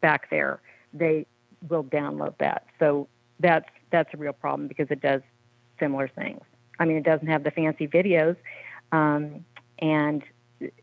back 0.01 0.29
there 0.29 0.59
they 0.93 1.25
will 1.69 1.85
download 1.85 2.37
that 2.39 2.65
so 2.77 3.07
that's 3.39 3.69
that's 3.89 4.13
a 4.13 4.17
real 4.17 4.33
problem 4.33 4.67
because 4.67 4.87
it 4.91 5.01
does 5.01 5.21
similar 5.79 6.09
things 6.09 6.41
i 6.79 6.85
mean 6.85 6.97
it 6.97 7.05
doesn't 7.05 7.27
have 7.27 7.43
the 7.45 7.51
fancy 7.51 7.87
videos 7.87 8.35
um, 8.91 9.45
and 9.79 10.23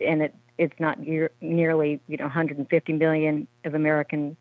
and 0.01 0.23
it 0.23 0.35
it's 0.59 0.78
not 0.78 1.01
near, 1.01 1.31
nearly 1.40 2.01
you 2.06 2.16
know 2.16 2.24
150 2.24 2.93
million 2.93 3.47
of 3.64 3.74
american 3.74 4.36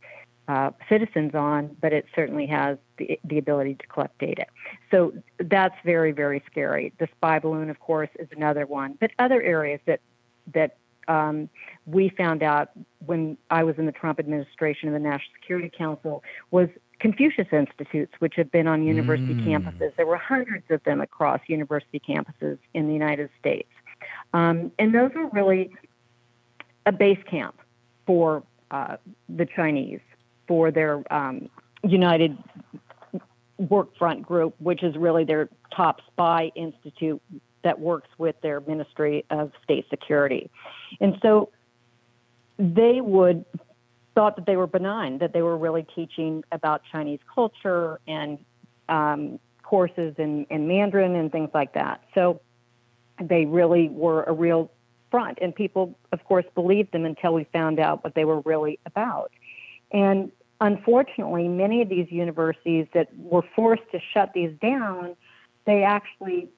uh, 0.47 0.71
citizens 0.89 1.33
on, 1.33 1.75
but 1.81 1.93
it 1.93 2.05
certainly 2.13 2.45
has 2.45 2.77
the, 2.97 3.19
the 3.23 3.37
ability 3.37 3.75
to 3.75 3.87
collect 3.87 4.17
data. 4.19 4.45
So 4.91 5.13
that's 5.39 5.75
very, 5.85 6.11
very 6.11 6.43
scary. 6.51 6.91
The 6.99 7.07
spy 7.15 7.39
balloon, 7.39 7.69
of 7.69 7.79
course, 7.79 8.09
is 8.19 8.27
another 8.35 8.65
one. 8.65 8.97
But 8.99 9.11
other 9.19 9.41
areas 9.41 9.79
that 9.85 10.01
that 10.53 10.75
um, 11.07 11.49
we 11.85 12.09
found 12.09 12.43
out 12.43 12.71
when 13.05 13.37
I 13.49 13.63
was 13.63 13.77
in 13.77 13.85
the 13.85 13.91
Trump 13.91 14.19
administration 14.19 14.89
of 14.89 14.93
the 14.93 14.99
National 14.99 15.31
Security 15.39 15.71
Council 15.75 16.23
was 16.51 16.67
Confucius 16.99 17.47
Institutes, 17.51 18.13
which 18.19 18.35
have 18.35 18.51
been 18.51 18.67
on 18.67 18.83
university 18.83 19.33
mm. 19.33 19.45
campuses. 19.45 19.95
There 19.95 20.05
were 20.05 20.17
hundreds 20.17 20.65
of 20.69 20.83
them 20.83 21.01
across 21.01 21.41
university 21.47 22.01
campuses 22.01 22.57
in 22.73 22.87
the 22.87 22.93
United 22.93 23.29
States. 23.39 23.69
Um, 24.33 24.71
and 24.79 24.93
those 24.93 25.11
were 25.13 25.27
really 25.29 25.71
a 26.85 26.91
base 26.91 27.19
camp 27.29 27.55
for 28.05 28.43
uh, 28.71 28.97
the 29.29 29.45
Chinese 29.45 30.01
for 30.47 30.71
their 30.71 31.03
um, 31.13 31.49
United 31.83 32.37
Workfront 33.61 34.23
Group, 34.23 34.55
which 34.59 34.83
is 34.83 34.95
really 34.97 35.23
their 35.23 35.49
top 35.75 36.01
spy 36.07 36.51
institute 36.55 37.21
that 37.63 37.79
works 37.79 38.09
with 38.17 38.35
their 38.41 38.59
Ministry 38.61 39.25
of 39.29 39.51
State 39.63 39.85
Security. 39.89 40.49
And 40.99 41.17
so 41.21 41.49
they 42.57 42.99
would 43.01 43.45
thought 44.15 44.35
that 44.35 44.45
they 44.45 44.55
were 44.55 44.67
benign, 44.67 45.17
that 45.19 45.33
they 45.33 45.41
were 45.41 45.57
really 45.57 45.85
teaching 45.95 46.43
about 46.51 46.81
Chinese 46.91 47.19
culture 47.33 47.99
and 48.07 48.37
um, 48.89 49.39
courses 49.63 50.13
in, 50.17 50.45
in 50.51 50.67
Mandarin 50.67 51.15
and 51.15 51.31
things 51.31 51.49
like 51.53 51.73
that. 51.73 52.03
So 52.13 52.41
they 53.19 53.45
really 53.45 53.89
were 53.89 54.23
a 54.23 54.33
real 54.33 54.71
front. 55.13 55.37
And 55.43 55.53
people, 55.53 55.95
of 56.11 56.23
course, 56.25 56.45
believed 56.55 56.91
them 56.91 57.05
until 57.05 57.35
we 57.35 57.43
found 57.53 57.79
out 57.79 58.03
what 58.03 58.15
they 58.15 58.25
were 58.25 58.39
really 58.39 58.79
about. 58.87 59.31
And 59.91 60.31
unfortunately, 60.59 61.47
many 61.47 61.83
of 61.83 61.89
these 61.89 62.07
universities 62.09 62.87
that 62.95 63.09
were 63.15 63.43
forced 63.55 63.83
to 63.91 63.99
shut 64.11 64.33
these 64.33 64.51
down, 64.59 65.15
they 65.65 65.83
actually 65.83 66.49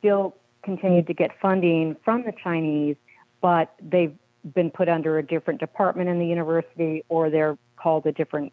still 0.00 0.34
continued 0.64 1.06
to 1.06 1.14
get 1.14 1.30
funding 1.40 1.94
from 2.04 2.24
the 2.24 2.32
Chinese, 2.42 2.96
but 3.40 3.72
they've 3.80 4.16
been 4.52 4.72
put 4.72 4.88
under 4.88 5.18
a 5.18 5.22
different 5.22 5.60
department 5.60 6.08
in 6.08 6.18
the 6.18 6.26
university 6.26 7.04
or 7.08 7.30
they're 7.30 7.56
called 7.76 8.04
a 8.04 8.10
different 8.10 8.52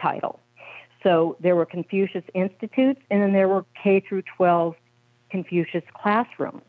title. 0.00 0.40
So 1.02 1.36
there 1.40 1.56
were 1.56 1.66
Confucius 1.66 2.24
Institutes 2.32 3.02
and 3.10 3.20
then 3.20 3.34
there 3.34 3.48
were 3.48 3.66
K 3.82 4.00
through 4.00 4.22
12 4.38 4.76
Confucius 5.28 5.84
classrooms. 5.92 6.62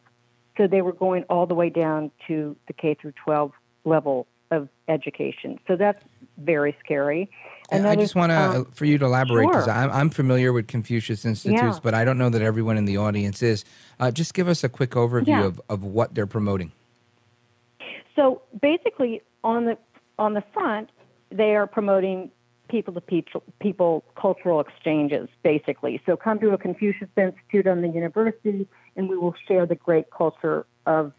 So 0.58 0.68
they 0.68 0.82
were 0.82 0.94
going 0.94 1.24
all 1.24 1.46
the 1.46 1.56
way 1.56 1.70
down 1.70 2.12
to 2.28 2.56
the 2.68 2.74
K 2.74 2.96
through 3.00 3.14
12 3.24 3.52
level 3.84 4.28
of 4.52 4.70
education. 4.88 5.60
So 5.68 5.76
that's 5.76 6.00
very 6.38 6.76
scary. 6.84 7.30
And 7.72 7.88
I 7.88 7.96
just 7.96 8.16
want 8.16 8.32
to 8.32 8.38
um, 8.38 8.66
for 8.66 8.86
you 8.86 8.98
to 9.00 9.06
elaborate 9.06 9.48
because 9.48 9.66
sure. 9.66 9.74
I'm, 9.74 9.92
I'm, 9.92 10.10
familiar 10.12 10.54
with 10.54 10.68
Confucius 10.68 11.26
Institutes, 11.26 11.62
yeah. 11.64 11.80
but 11.82 11.96
I 11.96 12.06
don't 12.06 12.18
know 12.18 12.30
that 12.30 12.42
everyone 12.42 12.78
in 12.78 12.86
the 12.86 12.98
audience 12.98 13.42
is. 13.42 13.66
Uh, 14.00 14.12
just 14.12 14.36
give 14.36 14.48
us 14.48 14.64
a 14.64 14.70
quick 14.70 14.92
overview 14.92 15.28
yeah. 15.28 15.46
of, 15.46 15.60
of 15.68 15.84
what 15.84 16.14
they're 16.14 16.28
promoting. 16.28 16.72
So 18.16 18.44
basically, 18.62 19.22
on 19.44 19.66
the 19.66 19.78
on 20.20 20.36
the 20.36 20.44
front, 20.54 20.92
they 21.32 21.56
are 21.56 21.66
promoting 21.66 22.30
people 22.70 22.94
to 22.94 23.02
people, 23.02 23.44
people 23.60 24.04
cultural 24.16 24.60
exchanges. 24.60 25.28
Basically, 25.44 26.00
so 26.06 26.16
come 26.16 26.40
to 26.40 26.52
a 26.52 26.58
Confucius 26.60 27.10
Institute 27.18 27.66
on 27.66 27.82
the 27.82 27.90
university, 27.90 28.68
and 28.96 29.10
we 29.10 29.18
will 29.18 29.36
share 29.48 29.66
the 29.66 29.76
great 29.76 30.10
culture 30.10 30.66
of 30.86 31.14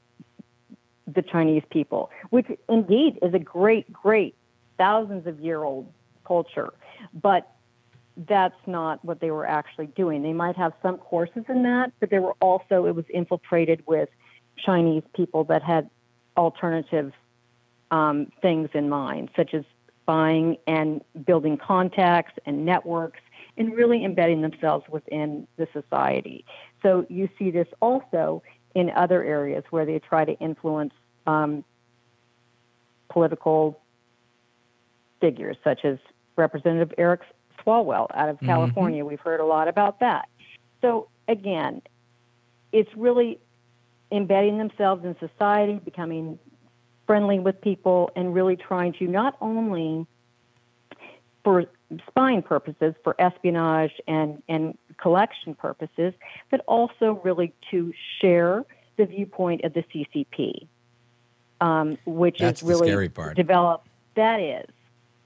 the 1.07 1.23
Chinese 1.23 1.63
people, 1.71 2.11
which 2.31 2.47
indeed 2.69 3.19
is 3.23 3.33
a 3.35 3.39
great, 3.39 3.93
great 3.93 4.35
thousands 4.77 5.27
of 5.27 5.41
year 5.41 5.63
old 5.63 5.93
culture. 6.27 6.73
But 7.15 7.51
that's 8.17 8.57
not 8.67 9.05
what 9.05 9.21
they 9.21 9.31
were 9.31 9.47
actually 9.47 9.87
doing. 9.89 10.23
They 10.23 10.33
might 10.33 10.57
have 10.57 10.73
some 10.83 10.97
courses 10.99 11.45
in 11.49 11.63
that, 11.65 11.93
but 12.01 12.11
there 12.11 12.23
were 12.23 12.35
also, 12.41 12.87
it 12.87 12.95
was 12.95 13.05
infiltrated 13.13 13.83
with 13.87 14.09
Chinese 14.57 15.03
people 15.15 15.45
that 15.45 15.63
had 15.63 15.91
alternative 16.37 17.13
um, 17.91 18.33
things 18.43 18.71
in 18.75 18.89
mind, 18.89 19.31
such 19.37 19.55
as 19.55 19.65
buying 20.07 20.57
and 20.67 21.03
building 21.27 21.59
contacts 21.59 22.33
and 22.47 22.65
networks 22.65 23.21
and 23.59 23.75
really 23.75 24.05
embedding 24.05 24.41
themselves 24.43 24.85
within 24.89 25.47
the 25.57 25.67
society. 25.73 26.45
So 26.83 27.07
you 27.09 27.29
see 27.39 27.51
this 27.51 27.69
also 27.81 28.43
in 28.75 28.91
other 28.91 29.25
areas 29.25 29.65
where 29.71 29.87
they 29.87 29.99
try 29.99 30.25
to 30.25 30.33
influence 30.39 30.93
um, 31.27 31.65
political 33.09 33.81
figures, 35.21 35.57
such 35.65 35.85
as 35.85 35.99
Representative 36.37 36.93
Eric 36.99 37.23
Swalwell 37.65 38.09
out 38.15 38.29
of 38.29 38.37
mm-hmm. 38.37 38.47
California. 38.47 39.05
We've 39.05 39.21
heard 39.21 39.41
a 39.41 39.47
lot 39.47 39.69
about 39.69 40.01
that. 40.01 40.29
So, 40.83 41.09
again, 41.27 41.83
it's 42.73 42.91
really 42.97 43.39
embedding 44.13 44.59
themselves 44.59 45.05
in 45.05 45.17
society, 45.19 45.81
becoming 45.83 46.39
friendly 47.07 47.39
with 47.39 47.61
people, 47.61 48.11
and 48.15 48.35
really 48.35 48.57
trying 48.57 48.93
to 48.95 49.07
not 49.07 49.37
only 49.41 50.07
for 51.43 51.65
spying 52.09 52.43
purposes, 52.43 52.95
for 53.05 53.15
espionage 53.21 53.93
and, 54.07 54.43
and 54.49 54.77
collection 55.01 55.55
purposes, 55.55 56.15
but 56.51 56.61
also 56.67 57.21
really 57.25 57.53
to 57.71 57.93
share 58.21 58.65
the 58.97 59.07
viewpoint 59.07 59.65
of 59.65 59.75
the 59.75 59.85
CCP, 59.85 60.67
um, 61.61 61.99
which 62.07 62.39
That's 62.39 62.63
is 62.63 62.69
really 62.69 63.09
developed. 63.35 63.89
That 64.15 64.41
is. 64.41 64.67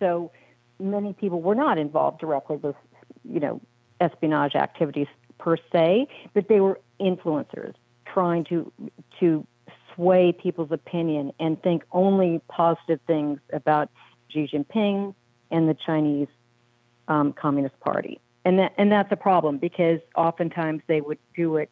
So 0.01 0.32
many 0.78 1.12
people 1.12 1.41
were 1.41 1.55
not 1.55 1.78
involved 1.78 2.20
directly 2.20 2.57
with, 2.57 2.77
you 3.24 3.41
know, 3.41 3.61
espionage 4.01 4.55
activities 4.55 5.07
per 5.39 5.57
se, 5.73 6.09
but 6.35 6.49
they 6.49 6.61
were 6.61 6.81
influencers 7.01 7.74
trying 8.07 8.45
to 8.45 8.73
to 9.20 9.47
sway 9.95 10.32
people's 10.32 10.73
opinion 10.73 11.32
and 11.39 11.62
think 11.62 11.82
only 11.93 12.41
positive 12.49 13.01
things 13.07 13.39
about 13.53 13.91
Xi 14.31 14.49
Jinping 14.53 15.15
and 15.51 15.69
the 15.69 15.74
Chinese 15.74 16.28
um, 17.11 17.35
Communist 17.35 17.78
Party. 17.81 18.20
And 18.47 18.59
that 18.59 18.73
and 18.78 18.91
that's 18.91 19.12
a 19.12 19.16
problem 19.16 19.59
because 19.59 20.01
oftentimes 20.16 20.81
they 20.87 21.03
would 21.03 21.19
do 21.37 21.57
it 21.57 21.69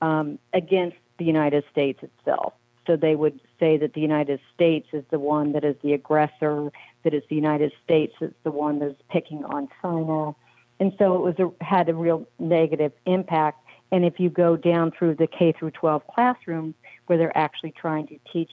um, 0.00 0.38
against 0.52 0.96
the 1.18 1.24
United 1.24 1.64
States 1.72 2.00
itself. 2.02 2.52
So 2.86 2.96
they 2.96 3.16
would 3.16 3.40
say 3.58 3.78
that 3.78 3.94
the 3.94 4.00
United 4.00 4.40
States 4.54 4.86
is 4.92 5.04
the 5.10 5.18
one 5.18 5.52
that 5.52 5.64
is 5.64 5.74
the 5.82 5.94
aggressor, 5.94 6.70
that 7.02 7.14
it's 7.14 7.26
the 7.28 7.34
United 7.34 7.72
States 7.82 8.14
that's 8.20 8.34
the 8.44 8.50
one 8.50 8.78
that's 8.78 9.00
picking 9.10 9.44
on 9.44 9.68
China. 9.80 10.36
And 10.78 10.92
so 10.98 11.14
it 11.14 11.20
was 11.20 11.34
a, 11.38 11.64
had 11.64 11.88
a 11.88 11.94
real 11.94 12.28
negative 12.38 12.92
impact. 13.06 13.66
And 13.90 14.04
if 14.04 14.20
you 14.20 14.28
go 14.28 14.56
down 14.56 14.92
through 14.96 15.14
the 15.14 15.26
K 15.26 15.52
through 15.52 15.70
12 15.70 16.06
classrooms 16.08 16.74
where 17.06 17.16
they're 17.16 17.36
actually 17.36 17.72
trying 17.72 18.06
to 18.08 18.18
teach 18.30 18.50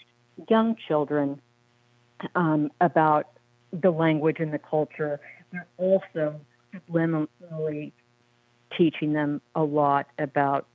young 0.49 0.77
children 0.87 1.41
um, 2.35 2.71
about 2.79 3.27
the 3.73 3.91
language 3.91 4.37
and 4.39 4.53
the 4.53 4.59
culture, 4.59 5.19
they're 5.51 5.67
also 5.77 6.39
subliminally 6.73 7.91
teaching 8.77 9.13
them 9.13 9.41
a 9.55 9.63
lot 9.63 10.07
about 10.17 10.67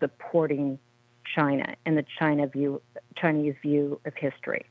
supporting 0.00 0.78
China 1.34 1.74
and 1.84 1.96
the 1.96 2.04
China 2.18 2.46
view, 2.46 2.80
Chinese 3.16 3.54
view 3.62 4.00
of 4.04 4.14
history. 4.14 4.64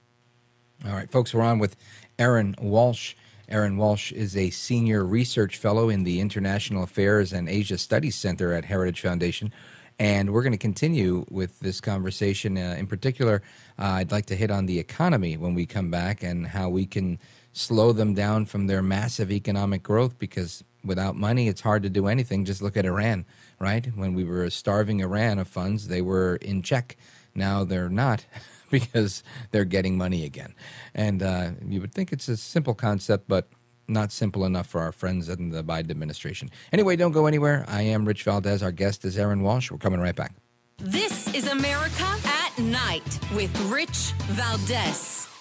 All 0.86 0.94
right, 0.94 1.10
folks, 1.10 1.34
we're 1.34 1.42
on 1.42 1.60
with 1.60 1.76
Erin 2.20 2.56
Walsh. 2.62 3.16
Erin 3.50 3.78
Walsh 3.78 4.12
is 4.12 4.38
a 4.38 4.50
senior 4.50 5.04
research 5.06 5.58
fellow 5.58 5.90
in 5.90 6.04
the 6.04 6.20
International 6.20 6.84
Affairs 6.84 7.34
and 7.34 7.50
Asia 7.50 7.78
Studies 7.78 8.16
Center 8.16 8.54
at 8.54 8.66
Heritage 8.66 9.02
Foundation. 9.02 9.52
And 10.00 10.34
we're 10.34 10.42
going 10.42 10.54
to 10.54 10.58
continue 10.58 11.26
with 11.30 11.60
this 11.60 11.80
conversation. 11.80 12.58
Uh, 12.58 12.76
in 12.78 12.88
particular, 12.88 13.42
uh, 13.78 13.84
I'd 13.84 14.12
like 14.12 14.26
to 14.28 14.36
hit 14.36 14.50
on 14.50 14.66
the 14.66 14.80
economy 14.80 15.38
when 15.38 15.54
we 15.54 15.66
come 15.66 15.92
back 15.92 16.24
and 16.24 16.48
how 16.48 16.70
we 16.70 16.86
can 16.86 17.20
slow 17.54 17.92
them 17.94 18.14
down 18.14 18.46
from 18.46 18.68
their 18.68 18.82
massive 18.82 19.32
economic 19.32 19.84
growth 19.84 20.18
because 20.20 20.64
without 20.84 21.16
money, 21.16 21.48
it's 21.48 21.62
hard 21.62 21.84
to 21.84 21.90
do 21.90 22.08
anything. 22.08 22.44
Just 22.46 22.62
look 22.62 22.76
at 22.76 22.86
Iran, 22.86 23.26
right? 23.60 23.86
When 23.96 24.14
we 24.14 24.24
were 24.24 24.50
starving 24.50 25.00
Iran 25.00 25.40
of 25.40 25.48
funds, 25.48 25.88
they 25.88 26.02
were 26.02 26.36
in 26.38 26.62
check. 26.64 26.98
Now 27.34 27.64
they're 27.64 27.90
not 27.90 28.26
because 28.70 29.24
they're 29.52 29.66
getting 29.66 29.98
money 29.98 30.26
again. 30.26 30.56
And 30.94 31.24
uh, 31.24 31.52
you 31.66 31.80
would 31.80 31.94
think 31.94 32.12
it's 32.12 32.28
a 32.28 32.36
simple 32.36 32.74
concept, 32.74 33.28
but 33.28 33.48
not 33.88 34.12
simple 34.12 34.46
enough 34.46 34.68
for 34.68 34.82
our 34.82 34.92
friends 34.92 35.30
in 35.30 35.50
the 35.50 35.64
Biden 35.64 35.92
administration. 35.92 36.50
Anyway, 36.72 36.96
don't 36.96 37.12
go 37.12 37.28
anywhere. 37.28 37.66
I 37.68 37.84
am 37.84 38.06
Rich 38.06 38.24
Valdes. 38.24 38.64
Our 38.64 38.72
guest 38.72 39.06
is 39.06 39.18
Erin 39.18 39.42
Walsh. 39.42 39.72
We're 39.72 39.78
coming 39.78 40.00
right 40.00 40.16
back. 40.16 40.34
This 40.78 41.34
is 41.34 41.48
America 41.48 42.18
at 42.26 42.58
Night 42.58 43.20
with 43.36 43.56
Rich 43.70 44.14
Valdes. 44.30 45.33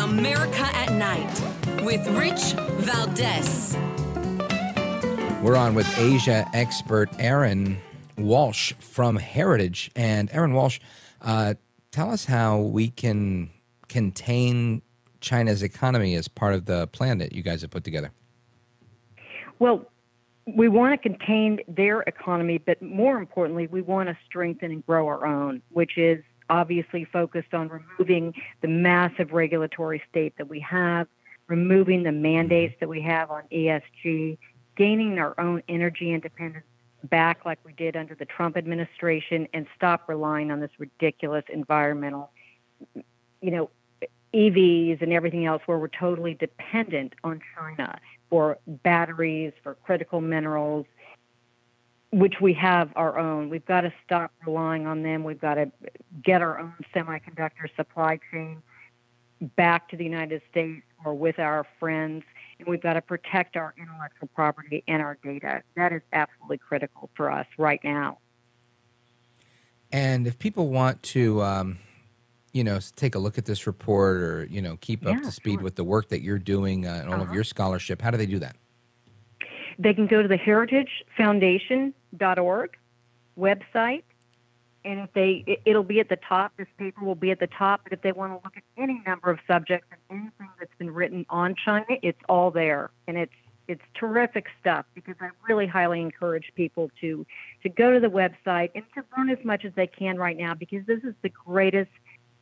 America 0.00 0.64
at 0.74 0.92
Night 0.94 1.30
with 1.84 2.06
Rich 2.16 2.54
Valdes. 2.80 3.76
We're 5.42 5.56
on 5.56 5.74
with 5.74 5.86
Asia 5.98 6.48
expert 6.54 7.10
Erin 7.18 7.76
Walsh 8.16 8.72
from 8.80 9.16
Heritage. 9.16 9.90
And 9.94 10.30
Erin 10.32 10.54
Walsh, 10.54 10.80
uh, 11.20 11.54
tell 11.90 12.10
us 12.10 12.24
how 12.24 12.60
we 12.60 12.88
can 12.88 13.50
contain 13.88 14.80
China's 15.20 15.62
economy 15.62 16.14
as 16.14 16.28
part 16.28 16.54
of 16.54 16.64
the 16.64 16.86
plan 16.86 17.18
that 17.18 17.32
you 17.32 17.42
guys 17.42 17.60
have 17.60 17.70
put 17.70 17.84
together. 17.84 18.10
Well, 19.58 19.84
we 20.46 20.68
want 20.68 21.00
to 21.00 21.08
contain 21.08 21.60
their 21.68 22.00
economy, 22.02 22.56
but 22.56 22.80
more 22.80 23.18
importantly, 23.18 23.66
we 23.66 23.82
want 23.82 24.08
to 24.08 24.16
strengthen 24.24 24.70
and 24.70 24.86
grow 24.86 25.06
our 25.08 25.26
own, 25.26 25.60
which 25.68 25.98
is 25.98 26.24
obviously 26.50 27.04
focused 27.04 27.54
on 27.54 27.68
removing 27.68 28.34
the 28.60 28.68
massive 28.68 29.32
regulatory 29.32 30.02
state 30.10 30.36
that 30.36 30.48
we 30.48 30.60
have, 30.60 31.06
removing 31.46 32.02
the 32.02 32.12
mandates 32.12 32.74
that 32.80 32.88
we 32.88 33.00
have 33.00 33.30
on 33.30 33.44
ESG, 33.50 34.36
gaining 34.76 35.18
our 35.18 35.38
own 35.40 35.62
energy 35.68 36.12
independence 36.12 36.66
back 37.04 37.46
like 37.46 37.58
we 37.64 37.72
did 37.72 37.96
under 37.96 38.14
the 38.14 38.26
Trump 38.26 38.58
administration, 38.58 39.48
and 39.54 39.66
stop 39.74 40.08
relying 40.08 40.50
on 40.50 40.60
this 40.60 40.70
ridiculous 40.78 41.44
environmental, 41.50 42.30
you 43.40 43.50
know, 43.50 43.70
EVs 44.34 45.00
and 45.02 45.12
everything 45.12 45.46
else 45.46 45.62
where 45.66 45.78
we're 45.78 45.88
totally 45.88 46.34
dependent 46.34 47.14
on 47.24 47.40
China 47.56 47.98
for 48.28 48.58
batteries, 48.66 49.52
for 49.62 49.74
critical 49.74 50.20
minerals, 50.20 50.86
which 52.12 52.40
we 52.40 52.52
have 52.54 52.90
our 52.96 53.18
own. 53.18 53.50
We've 53.50 53.64
got 53.64 53.82
to 53.82 53.92
stop 54.04 54.32
relying 54.44 54.86
on 54.86 55.02
them. 55.02 55.22
We've 55.22 55.40
got 55.40 55.54
to 55.54 55.70
get 56.22 56.42
our 56.42 56.58
own 56.58 56.74
semiconductor 56.94 57.74
supply 57.76 58.18
chain 58.32 58.62
back 59.56 59.88
to 59.90 59.96
the 59.96 60.04
United 60.04 60.42
States 60.50 60.82
or 61.04 61.14
with 61.14 61.38
our 61.38 61.66
friends. 61.78 62.24
And 62.58 62.68
we've 62.68 62.82
got 62.82 62.94
to 62.94 63.00
protect 63.00 63.56
our 63.56 63.74
intellectual 63.78 64.28
property 64.34 64.82
and 64.86 65.00
our 65.00 65.16
data. 65.22 65.62
That 65.76 65.92
is 65.92 66.02
absolutely 66.12 66.58
critical 66.58 67.10
for 67.16 67.30
us 67.30 67.46
right 67.56 67.80
now. 67.82 68.18
And 69.92 70.26
if 70.26 70.38
people 70.38 70.68
want 70.68 71.02
to, 71.04 71.42
um, 71.42 71.78
you 72.52 72.64
know, 72.64 72.80
take 72.96 73.14
a 73.14 73.18
look 73.18 73.38
at 73.38 73.44
this 73.44 73.66
report 73.66 74.16
or, 74.18 74.44
you 74.50 74.60
know, 74.60 74.76
keep 74.80 75.04
yeah, 75.04 75.10
up 75.10 75.22
to 75.22 75.32
speed 75.32 75.54
sure. 75.54 75.62
with 75.62 75.76
the 75.76 75.84
work 75.84 76.08
that 76.08 76.22
you're 76.22 76.38
doing 76.38 76.86
uh, 76.86 76.90
and 76.90 77.08
all 77.08 77.14
uh-huh. 77.14 77.24
of 77.24 77.34
your 77.34 77.44
scholarship, 77.44 78.02
how 78.02 78.10
do 78.10 78.18
they 78.18 78.26
do 78.26 78.40
that? 78.40 78.56
They 79.80 79.94
can 79.94 80.06
go 80.06 80.20
to 80.20 80.28
the 80.28 80.36
heritagefoundation.org 80.36 82.76
website, 83.38 84.02
and 84.84 85.00
if 85.00 85.10
they, 85.14 85.58
it, 85.64 85.74
will 85.74 85.82
be 85.82 86.00
at 86.00 86.10
the 86.10 86.16
top. 86.16 86.52
This 86.58 86.68
paper 86.76 87.02
will 87.02 87.14
be 87.14 87.30
at 87.30 87.40
the 87.40 87.46
top. 87.46 87.80
But 87.84 87.94
if 87.94 88.02
they 88.02 88.12
want 88.12 88.32
to 88.32 88.34
look 88.44 88.58
at 88.58 88.62
any 88.76 89.00
number 89.06 89.30
of 89.30 89.38
subjects 89.46 89.86
and 89.90 89.98
anything 90.10 90.50
that's 90.58 90.74
been 90.78 90.90
written 90.90 91.24
on 91.30 91.54
China, 91.64 91.86
it's 92.02 92.20
all 92.28 92.50
there, 92.50 92.90
and 93.08 93.16
it's 93.16 93.32
it's 93.68 93.80
terrific 93.94 94.48
stuff 94.60 94.84
because 94.94 95.14
I 95.18 95.30
really 95.48 95.66
highly 95.66 96.02
encourage 96.02 96.52
people 96.56 96.90
to 97.00 97.24
to 97.62 97.70
go 97.70 97.94
to 97.94 98.00
the 98.00 98.08
website 98.08 98.72
and 98.74 98.84
to 98.94 99.02
learn 99.16 99.30
as 99.30 99.42
much 99.44 99.64
as 99.64 99.72
they 99.76 99.86
can 99.86 100.18
right 100.18 100.36
now 100.36 100.52
because 100.52 100.84
this 100.84 101.02
is 101.04 101.14
the 101.22 101.30
greatest 101.30 101.88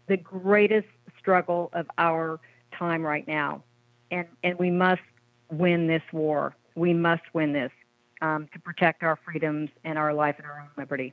the 0.09 0.17
greatest 0.17 0.89
struggle 1.21 1.71
of 1.73 1.87
our 1.99 2.41
time 2.77 3.03
right 3.03 3.29
now, 3.29 3.63
and 4.11 4.27
and 4.43 4.59
we 4.59 4.73
must 4.73 5.03
win 5.53 5.87
this 5.87 6.03
war 6.13 6.57
we 6.79 6.95
must 6.95 7.23
win 7.33 7.53
this 7.53 7.73
um, 8.21 8.49
to 8.53 8.59
protect 8.59 9.03
our 9.03 9.17
freedoms 9.17 9.71
and 9.85 9.99
our 9.99 10.15
life 10.15 10.37
and 10.39 10.47
our 10.47 10.61
own 10.61 10.69
liberty. 10.77 11.13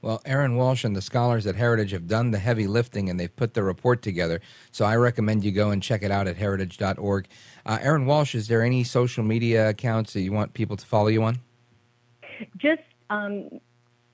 Well, 0.00 0.22
Erin 0.24 0.54
Walsh 0.54 0.84
and 0.84 0.94
the 0.94 1.02
scholars 1.02 1.44
at 1.46 1.56
Heritage 1.56 1.90
have 1.90 2.06
done 2.06 2.30
the 2.30 2.38
heavy 2.38 2.68
lifting 2.68 3.10
and 3.10 3.18
they've 3.18 3.34
put 3.34 3.54
the 3.54 3.64
report 3.64 4.00
together. 4.00 4.40
So 4.70 4.84
I 4.84 4.94
recommend 4.94 5.44
you 5.44 5.50
go 5.50 5.70
and 5.70 5.82
check 5.82 6.02
it 6.02 6.12
out 6.12 6.28
at 6.28 6.36
heritage.org. 6.36 7.26
Uh, 7.66 7.78
Erin 7.80 8.06
Walsh, 8.06 8.36
is 8.36 8.46
there 8.46 8.62
any 8.62 8.84
social 8.84 9.24
media 9.24 9.70
accounts 9.70 10.12
that 10.12 10.20
you 10.20 10.32
want 10.32 10.54
people 10.54 10.76
to 10.76 10.86
follow 10.86 11.08
you 11.08 11.24
on? 11.24 11.40
Just 12.56 12.82
um, 13.10 13.60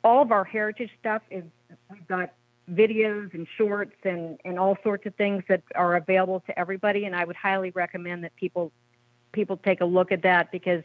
all 0.02 0.22
of 0.22 0.32
our 0.32 0.44
heritage 0.44 0.90
stuff 0.98 1.20
is 1.30 1.44
we've 1.90 2.06
got 2.08 2.32
videos 2.72 3.34
and 3.34 3.46
shorts 3.58 3.96
and, 4.04 4.40
and 4.46 4.58
all 4.58 4.78
sorts 4.82 5.04
of 5.04 5.14
things 5.16 5.44
that 5.48 5.62
are 5.74 5.96
available 5.96 6.40
to 6.46 6.58
everybody. 6.58 7.04
And 7.04 7.14
I 7.14 7.26
would 7.26 7.36
highly 7.36 7.72
recommend 7.72 8.24
that 8.24 8.34
people 8.36 8.72
people 9.34 9.58
take 9.58 9.82
a 9.82 9.84
look 9.84 10.10
at 10.12 10.22
that 10.22 10.50
because 10.50 10.82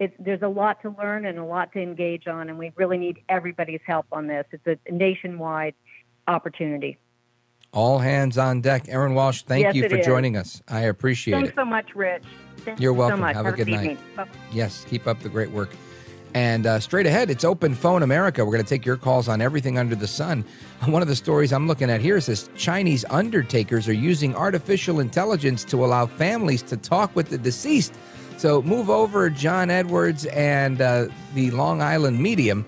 it's, 0.00 0.14
there's 0.18 0.42
a 0.42 0.48
lot 0.48 0.82
to 0.82 0.94
learn 0.98 1.26
and 1.26 1.38
a 1.38 1.44
lot 1.44 1.72
to 1.74 1.80
engage 1.80 2.26
on, 2.26 2.48
and 2.48 2.58
we 2.58 2.72
really 2.74 2.98
need 2.98 3.22
everybody's 3.28 3.82
help 3.86 4.06
on 4.10 4.26
this. 4.26 4.46
It's 4.50 4.66
a 4.66 4.92
nationwide 4.92 5.74
opportunity. 6.26 6.98
All 7.72 7.98
hands 7.98 8.36
on 8.36 8.62
deck. 8.62 8.86
Erin 8.88 9.14
Walsh, 9.14 9.42
thank 9.42 9.62
yes, 9.62 9.74
you 9.76 9.88
for 9.88 9.98
is. 9.98 10.06
joining 10.06 10.36
us. 10.36 10.60
I 10.66 10.80
appreciate 10.80 11.34
Thanks 11.34 11.50
it. 11.50 11.54
Thanks 11.54 11.60
so 11.60 11.70
much, 11.70 11.94
Rich. 11.94 12.24
Thank 12.56 12.80
You're 12.80 12.92
you 12.92 12.98
welcome. 12.98 13.20
So. 13.20 13.26
Have, 13.26 13.36
Have 13.36 13.46
a 13.46 13.52
good 13.52 13.68
night. 13.68 13.98
Yes, 14.50 14.84
keep 14.88 15.06
up 15.06 15.20
the 15.20 15.28
great 15.28 15.50
work. 15.50 15.70
And 16.34 16.66
uh, 16.66 16.78
straight 16.78 17.06
ahead, 17.06 17.30
it's 17.30 17.44
Open 17.44 17.74
Phone 17.74 18.02
America. 18.02 18.44
We're 18.44 18.52
going 18.52 18.64
to 18.64 18.68
take 18.68 18.86
your 18.86 18.96
calls 18.96 19.28
on 19.28 19.40
everything 19.40 19.78
under 19.78 19.96
the 19.96 20.06
sun. 20.06 20.44
One 20.84 21.02
of 21.02 21.08
the 21.08 21.16
stories 21.16 21.52
I'm 21.52 21.66
looking 21.66 21.90
at 21.90 22.00
here 22.00 22.16
is 22.16 22.26
this 22.26 22.48
Chinese 22.56 23.04
undertakers 23.10 23.88
are 23.88 23.94
using 23.94 24.34
artificial 24.36 25.00
intelligence 25.00 25.64
to 25.64 25.84
allow 25.84 26.06
families 26.06 26.62
to 26.62 26.76
talk 26.76 27.14
with 27.16 27.30
the 27.30 27.38
deceased. 27.38 27.94
So 28.36 28.62
move 28.62 28.88
over, 28.88 29.28
John 29.28 29.70
Edwards 29.70 30.24
and 30.26 30.80
uh, 30.80 31.08
the 31.34 31.50
Long 31.50 31.82
Island 31.82 32.20
medium. 32.20 32.64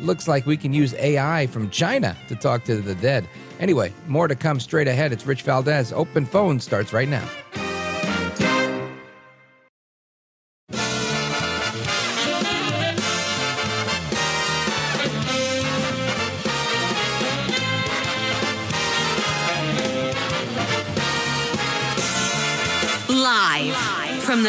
Looks 0.00 0.26
like 0.26 0.44
we 0.44 0.56
can 0.56 0.72
use 0.72 0.92
AI 0.94 1.46
from 1.46 1.70
China 1.70 2.16
to 2.28 2.34
talk 2.34 2.64
to 2.64 2.76
the 2.80 2.96
dead. 2.96 3.28
Anyway, 3.60 3.92
more 4.08 4.26
to 4.26 4.34
come 4.34 4.58
straight 4.58 4.88
ahead. 4.88 5.12
It's 5.12 5.24
Rich 5.24 5.42
Valdes. 5.42 5.92
Open 5.92 6.26
phone 6.26 6.58
starts 6.58 6.92
right 6.92 7.08
now. 7.08 7.26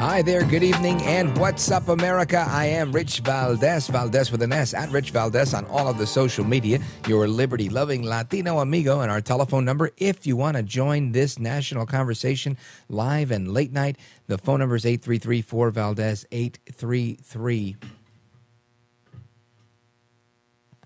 Hi 0.00 0.22
there, 0.22 0.44
good 0.44 0.62
evening, 0.62 1.02
and 1.02 1.36
what's 1.36 1.70
up, 1.70 1.88
America? 1.88 2.42
I 2.48 2.64
am 2.64 2.90
Rich 2.90 3.20
Valdes, 3.20 3.86
Valdes 3.88 4.32
with 4.32 4.40
an 4.40 4.50
S, 4.50 4.72
at 4.72 4.90
Rich 4.90 5.10
Valdes 5.10 5.52
on 5.52 5.66
all 5.66 5.88
of 5.88 5.98
the 5.98 6.06
social 6.06 6.42
media, 6.42 6.78
your 7.06 7.28
liberty 7.28 7.68
loving 7.68 8.02
Latino 8.02 8.60
amigo, 8.60 9.02
and 9.02 9.10
our 9.10 9.20
telephone 9.20 9.66
number 9.66 9.90
if 9.98 10.26
you 10.26 10.36
want 10.36 10.56
to 10.56 10.62
join 10.62 11.12
this 11.12 11.38
national 11.38 11.84
conversation 11.84 12.56
live 12.88 13.30
and 13.30 13.52
late 13.52 13.72
night. 13.72 13.98
The 14.26 14.38
phone 14.38 14.60
number 14.60 14.74
is 14.74 14.86
833 14.86 15.42
4 15.42 15.70
Valdes 15.70 16.24
833. 16.32 17.76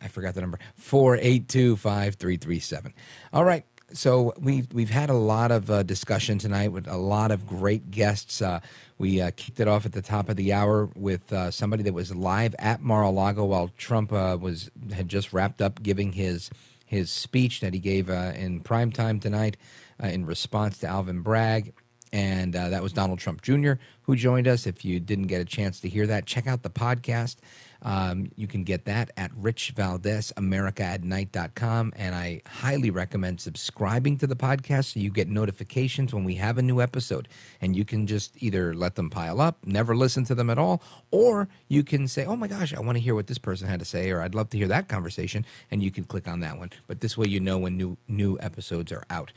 I 0.02 0.08
forgot 0.08 0.34
the 0.34 0.40
number 0.40 0.58
482 0.74 1.76
5337. 1.76 2.92
All 3.32 3.44
right. 3.44 3.64
So 3.92 4.32
we've 4.40 4.72
we've 4.72 4.90
had 4.90 5.08
a 5.08 5.14
lot 5.14 5.52
of 5.52 5.70
uh, 5.70 5.84
discussion 5.84 6.38
tonight 6.38 6.72
with 6.72 6.88
a 6.88 6.96
lot 6.96 7.30
of 7.30 7.46
great 7.46 7.92
guests. 7.92 8.42
Uh, 8.42 8.58
we 8.98 9.20
uh, 9.20 9.30
kicked 9.36 9.60
it 9.60 9.68
off 9.68 9.86
at 9.86 9.92
the 9.92 10.02
top 10.02 10.28
of 10.28 10.36
the 10.36 10.52
hour 10.52 10.88
with 10.94 11.32
uh, 11.32 11.50
somebody 11.50 11.82
that 11.82 11.94
was 11.94 12.14
live 12.14 12.54
at 12.58 12.80
Mar-a-Lago 12.80 13.44
while 13.44 13.70
Trump 13.76 14.12
uh, 14.12 14.36
was 14.40 14.70
had 14.92 15.08
just 15.08 15.32
wrapped 15.32 15.60
up 15.60 15.82
giving 15.82 16.12
his 16.12 16.50
his 16.86 17.10
speech 17.10 17.60
that 17.60 17.74
he 17.74 17.80
gave 17.80 18.08
uh, 18.08 18.32
in 18.36 18.60
prime 18.60 18.92
time 18.92 19.18
tonight 19.18 19.56
in 20.02 20.26
response 20.26 20.78
to 20.78 20.86
Alvin 20.86 21.22
Bragg. 21.22 21.72
And 22.12 22.52
that 22.52 22.82
was 22.82 22.92
Donald 22.92 23.18
Trump 23.18 23.42
Jr. 23.42 23.72
who 24.02 24.14
joined 24.14 24.46
us. 24.46 24.66
If 24.66 24.84
you 24.84 25.00
didn't 25.00 25.26
get 25.26 25.40
a 25.40 25.44
chance 25.44 25.80
to 25.80 25.88
hear 25.88 26.06
that, 26.06 26.26
check 26.26 26.46
out 26.46 26.62
the 26.62 26.70
podcast. 26.70 27.36
Um, 27.84 28.30
you 28.34 28.46
can 28.46 28.64
get 28.64 28.86
that 28.86 29.10
at 29.16 29.30
Rich 29.36 29.72
Valdes, 29.76 30.32
America 30.36 30.82
And 30.82 32.14
I 32.14 32.40
highly 32.46 32.90
recommend 32.90 33.40
subscribing 33.40 34.16
to 34.18 34.26
the 34.26 34.34
podcast 34.34 34.94
so 34.94 35.00
you 35.00 35.10
get 35.10 35.28
notifications 35.28 36.14
when 36.14 36.24
we 36.24 36.36
have 36.36 36.56
a 36.56 36.62
new 36.62 36.80
episode. 36.80 37.28
And 37.60 37.76
you 37.76 37.84
can 37.84 38.06
just 38.06 38.42
either 38.42 38.74
let 38.74 38.94
them 38.94 39.10
pile 39.10 39.40
up, 39.40 39.58
never 39.64 39.94
listen 39.94 40.24
to 40.24 40.34
them 40.34 40.48
at 40.48 40.58
all, 40.58 40.82
or 41.10 41.48
you 41.68 41.84
can 41.84 42.08
say, 42.08 42.24
oh 42.24 42.36
my 42.36 42.48
gosh, 42.48 42.72
I 42.72 42.80
want 42.80 42.96
to 42.96 43.02
hear 43.02 43.14
what 43.14 43.26
this 43.26 43.38
person 43.38 43.68
had 43.68 43.80
to 43.80 43.86
say, 43.86 44.10
or 44.10 44.22
I'd 44.22 44.34
love 44.34 44.48
to 44.50 44.58
hear 44.58 44.68
that 44.68 44.88
conversation. 44.88 45.44
And 45.70 45.82
you 45.82 45.90
can 45.90 46.04
click 46.04 46.26
on 46.26 46.40
that 46.40 46.58
one. 46.58 46.70
But 46.86 47.00
this 47.00 47.18
way 47.18 47.26
you 47.26 47.40
know 47.40 47.58
when 47.58 47.76
new, 47.76 47.98
new 48.08 48.38
episodes 48.40 48.92
are 48.92 49.04
out. 49.10 49.32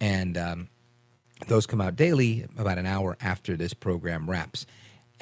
And 0.00 0.36
um, 0.36 0.68
those 1.46 1.66
come 1.66 1.80
out 1.80 1.94
daily 1.94 2.46
about 2.58 2.78
an 2.78 2.86
hour 2.86 3.16
after 3.20 3.56
this 3.56 3.74
program 3.74 4.28
wraps 4.28 4.66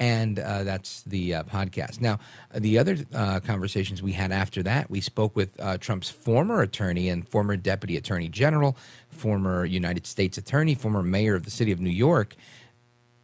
and 0.01 0.39
uh, 0.39 0.63
that's 0.63 1.03
the 1.03 1.35
uh, 1.35 1.43
podcast. 1.43 2.01
Now, 2.01 2.17
the 2.55 2.79
other 2.79 2.97
uh, 3.13 3.39
conversations 3.39 4.01
we 4.01 4.13
had 4.13 4.31
after 4.31 4.63
that, 4.63 4.89
we 4.89 4.99
spoke 4.99 5.35
with 5.35 5.53
uh, 5.59 5.77
Trump's 5.77 6.09
former 6.09 6.63
attorney 6.63 7.07
and 7.07 7.29
former 7.29 7.55
deputy 7.55 7.97
attorney 7.97 8.27
general, 8.27 8.75
former 9.09 9.63
United 9.63 10.07
States 10.07 10.39
attorney, 10.39 10.73
former 10.73 11.03
mayor 11.03 11.35
of 11.35 11.45
the 11.45 11.51
city 11.51 11.71
of 11.71 11.79
New 11.79 11.91
York, 11.91 12.35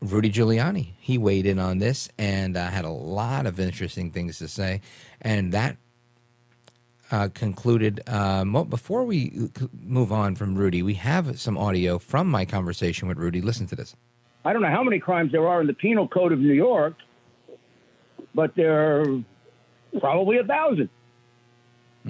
Rudy 0.02 0.30
Giuliani. 0.30 0.94
He 0.99 1.18
weighed 1.18 1.48
in 1.48 1.58
on 1.58 1.80
this 1.80 2.10
and 2.20 2.56
uh, 2.56 2.68
had 2.68 2.86
a 2.86 2.91
lot 2.91 3.48
of 3.48 3.60
interesting 3.60 4.12
things 4.12 4.38
to 4.38 4.48
say, 4.48 4.82
and 5.20 5.52
that. 5.52 5.78
Uh, 7.10 7.30
concluded. 7.34 8.02
Um, 8.10 8.52
before 8.70 9.06
we 9.06 9.49
move 9.72 10.12
on 10.12 10.36
from 10.36 10.56
Rudy, 10.56 10.84
we 10.84 10.95
have 10.95 11.40
some 11.40 11.58
audio 11.58 11.99
from 11.99 12.28
my 12.28 12.44
conversation 12.44 13.08
with 13.08 13.18
Rudy. 13.18 13.40
Listen 13.40 13.66
to 13.68 13.78
this. 13.78 13.95
I 14.48 14.53
don't 14.53 14.61
know 14.61 14.69
how 14.69 14.84
many 14.84 14.99
crimes 14.99 15.34
there 15.34 15.45
are 15.45 15.60
in 15.60 15.68
the 15.68 15.74
Penal 15.74 16.07
Code 16.07 16.32
of 16.32 16.40
New 16.40 16.53
York, 16.53 16.95
but 18.34 18.56
there 18.56 19.02
are 19.02 19.24
probably 19.99 20.38
a 20.38 20.44
1000 20.44 20.90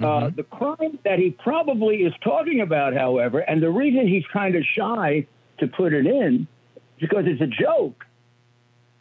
mm-hmm. 0.00 0.04
uh, 0.04 0.30
the 0.30 0.44
crime 0.44 1.00
that 1.04 1.18
he 1.18 1.30
probably 1.30 2.04
is 2.04 2.12
talking 2.22 2.60
about, 2.60 2.94
however, 2.94 3.40
and 3.40 3.60
the 3.60 3.70
reason 3.70 4.06
he's 4.06 4.24
kind 4.32 4.54
of 4.54 4.62
shy 4.62 5.26
to 5.58 5.66
put 5.66 5.92
it 5.92 6.06
in 6.06 6.46
because 7.00 7.24
it's 7.26 7.40
a 7.40 7.48
joke. 7.48 8.04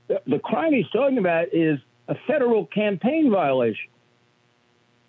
The, 0.08 0.20
the 0.26 0.40
crime 0.40 0.74
he's 0.74 0.90
talking 0.90 1.20
about 1.20 1.54
is 1.54 1.78
a 2.08 2.16
federal 2.26 2.66
campaign 2.66 3.30
violation. 3.30 3.92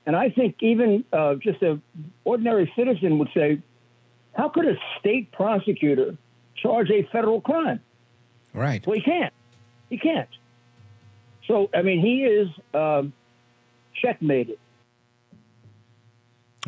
And 0.05 0.15
I 0.15 0.29
think 0.29 0.57
even 0.61 1.03
uh, 1.15 1.37
just 1.37 1.63
an 1.63 1.81
ordinary 2.25 2.71
citizen 2.77 3.19
would 3.21 3.31
say, 3.33 3.63
how 4.37 4.51
could 4.51 4.67
a 4.67 4.77
state 5.01 5.33
prosecutor 5.33 6.19
charge 6.57 6.91
a 6.91 7.05
federal 7.11 7.41
crime? 7.41 7.81
Right. 8.55 8.87
Well, 8.87 8.97
he 8.97 9.03
can't. 9.03 9.33
He 9.91 9.99
can't. 9.99 10.29
So, 11.47 11.71
I 11.75 11.83
mean, 11.83 12.01
he 12.01 12.25
is 12.25 12.49
um, 12.75 13.13
checkmated. 13.95 14.59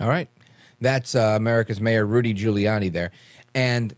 All 0.00 0.08
right. 0.08 0.28
That's 0.80 1.14
uh, 1.14 1.34
America's 1.36 1.80
Mayor 1.80 2.06
Rudy 2.06 2.32
Giuliani 2.32 2.90
there. 2.90 3.10
And 3.54 3.94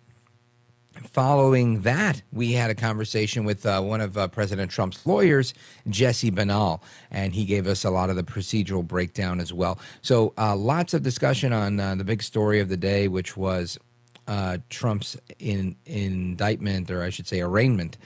following 1.13 1.83
that, 1.83 2.23
we 2.33 2.53
had 2.53 2.71
a 2.71 2.75
conversation 2.75 3.45
with 3.45 3.65
uh, 3.65 3.81
one 3.81 4.01
of 4.01 4.19
uh, 4.19 4.27
President 4.29 4.71
Trump's 4.71 5.07
lawyers, 5.07 5.55
Jesse 5.89 6.31
Binnall, 6.33 6.81
and 7.11 7.35
he 7.35 7.45
gave 7.45 7.67
us 7.69 7.85
a 7.85 7.91
lot 7.91 8.11
of 8.11 8.17
the 8.17 8.25
procedural 8.25 8.85
breakdown 8.87 9.39
as 9.39 9.53
well. 9.53 9.79
So, 10.01 10.33
uh, 10.37 10.57
lots 10.57 10.95
of 10.95 11.03
discussion 11.03 11.53
on 11.53 11.79
uh, 11.79 11.95
the 11.95 12.05
big 12.05 12.23
story 12.23 12.59
of 12.59 12.69
the 12.69 12.77
day, 12.77 13.07
which 13.07 13.37
was 13.37 13.79
uh, 14.27 14.59
Trump's 14.71 15.17
in, 15.39 15.77
indictment, 15.87 16.91
or 16.91 17.03
I 17.03 17.11
should 17.11 17.27
say, 17.27 17.41
arraignment. 17.41 17.99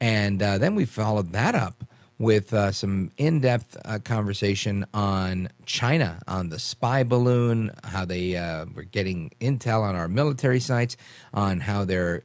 And 0.00 0.42
uh, 0.42 0.58
then 0.58 0.74
we 0.74 0.84
followed 0.84 1.32
that 1.32 1.54
up 1.54 1.84
with 2.18 2.54
uh, 2.54 2.70
some 2.70 3.10
in 3.16 3.40
depth 3.40 3.76
uh, 3.84 3.98
conversation 4.04 4.86
on 4.94 5.48
China, 5.66 6.20
on 6.28 6.50
the 6.50 6.58
spy 6.58 7.02
balloon, 7.02 7.72
how 7.84 8.04
they 8.04 8.36
uh, 8.36 8.64
were 8.74 8.84
getting 8.84 9.30
intel 9.40 9.82
on 9.82 9.96
our 9.96 10.08
military 10.08 10.60
sites, 10.60 10.96
on 11.34 11.60
how 11.60 11.84
they're 11.84 12.22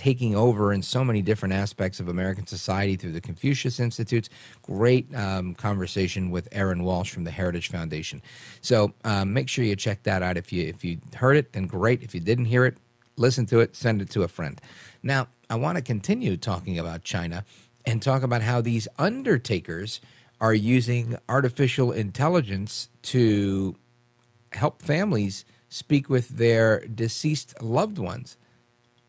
taking 0.00 0.34
over 0.34 0.72
in 0.72 0.80
so 0.80 1.04
many 1.04 1.20
different 1.20 1.52
aspects 1.52 2.00
of 2.00 2.08
American 2.08 2.46
society 2.46 2.96
through 2.96 3.12
the 3.12 3.20
Confucius 3.20 3.78
Institutes. 3.78 4.30
Great 4.62 5.14
um, 5.14 5.54
conversation 5.54 6.30
with 6.30 6.48
Erin 6.52 6.84
Walsh 6.84 7.10
from 7.10 7.24
the 7.24 7.30
Heritage 7.30 7.68
Foundation. 7.68 8.22
So 8.62 8.94
um, 9.04 9.34
make 9.34 9.50
sure 9.50 9.62
you 9.62 9.76
check 9.76 10.02
that 10.04 10.22
out. 10.22 10.38
If 10.38 10.54
you 10.54 10.66
if 10.66 10.82
you 10.82 11.00
heard 11.14 11.36
it, 11.36 11.52
then 11.52 11.66
great. 11.66 12.02
If 12.02 12.14
you 12.14 12.20
didn't 12.20 12.46
hear 12.46 12.64
it, 12.64 12.78
listen 13.18 13.44
to 13.46 13.60
it, 13.60 13.76
send 13.76 14.00
it 14.00 14.08
to 14.12 14.22
a 14.22 14.28
friend. 14.28 14.58
Now 15.02 15.28
I 15.50 15.56
want 15.56 15.76
to 15.76 15.82
continue 15.82 16.38
talking 16.38 16.78
about 16.78 17.04
China 17.04 17.44
and 17.84 18.00
talk 18.00 18.22
about 18.22 18.40
how 18.40 18.62
these 18.62 18.88
undertakers 18.98 20.00
are 20.40 20.54
using 20.54 21.18
artificial 21.28 21.92
intelligence 21.92 22.88
to 23.02 23.76
help 24.52 24.80
families 24.80 25.44
speak 25.68 26.08
with 26.08 26.30
their 26.30 26.86
deceased 26.86 27.62
loved 27.62 27.98
ones. 27.98 28.38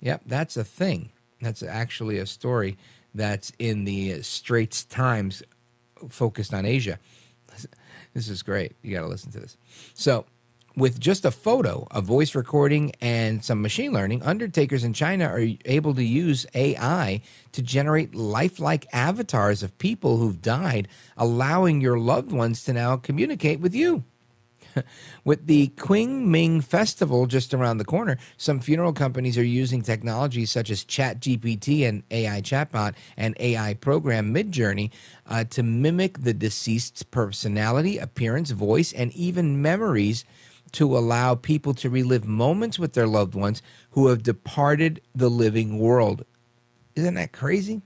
Yep, 0.01 0.23
that's 0.25 0.57
a 0.57 0.63
thing. 0.63 1.11
That's 1.41 1.63
actually 1.63 2.17
a 2.17 2.25
story 2.25 2.77
that's 3.13 3.51
in 3.59 3.85
the 3.85 4.21
Straits 4.21 4.83
Times 4.83 5.43
focused 6.09 6.53
on 6.53 6.65
Asia. 6.65 6.99
This 8.13 8.27
is 8.27 8.43
great. 8.43 8.73
You 8.81 8.93
got 8.93 9.03
to 9.03 9.07
listen 9.07 9.31
to 9.31 9.39
this. 9.39 9.55
So, 9.93 10.25
with 10.75 10.99
just 10.99 11.23
a 11.23 11.31
photo, 11.31 11.87
a 11.91 12.01
voice 12.01 12.35
recording, 12.35 12.91
and 12.99 13.41
some 13.41 13.61
machine 13.61 13.93
learning, 13.93 14.21
undertakers 14.23 14.83
in 14.83 14.91
China 14.91 15.27
are 15.27 15.47
able 15.63 15.93
to 15.93 16.03
use 16.03 16.45
AI 16.53 17.21
to 17.53 17.61
generate 17.61 18.13
lifelike 18.13 18.85
avatars 18.91 19.63
of 19.63 19.77
people 19.77 20.17
who've 20.17 20.41
died, 20.41 20.89
allowing 21.15 21.79
your 21.79 21.97
loved 21.97 22.33
ones 22.33 22.65
to 22.65 22.73
now 22.73 22.97
communicate 22.97 23.61
with 23.61 23.73
you. 23.73 24.03
With 25.23 25.47
the 25.47 25.69
Qingming 25.75 26.63
Festival 26.63 27.25
just 27.25 27.53
around 27.53 27.77
the 27.77 27.85
corner, 27.85 28.17
some 28.37 28.59
funeral 28.59 28.93
companies 28.93 29.37
are 29.37 29.43
using 29.43 29.81
technologies 29.81 30.51
such 30.51 30.69
as 30.69 30.83
ChatGPT 30.83 31.87
and 31.87 32.03
AI 32.11 32.41
chatbot 32.41 32.95
and 33.17 33.35
AI 33.39 33.73
program 33.75 34.33
Midjourney 34.33 34.91
uh, 35.27 35.43
to 35.45 35.63
mimic 35.63 36.19
the 36.19 36.33
deceased's 36.33 37.03
personality, 37.03 37.97
appearance, 37.97 38.51
voice, 38.51 38.93
and 38.93 39.13
even 39.13 39.61
memories 39.61 40.25
to 40.73 40.97
allow 40.97 41.35
people 41.35 41.73
to 41.73 41.89
relive 41.89 42.25
moments 42.25 42.79
with 42.79 42.93
their 42.93 43.07
loved 43.07 43.35
ones 43.35 43.61
who 43.91 44.07
have 44.07 44.23
departed 44.23 45.01
the 45.13 45.29
living 45.29 45.79
world. 45.79 46.25
Isn't 46.95 47.15
that 47.15 47.33
crazy? 47.33 47.81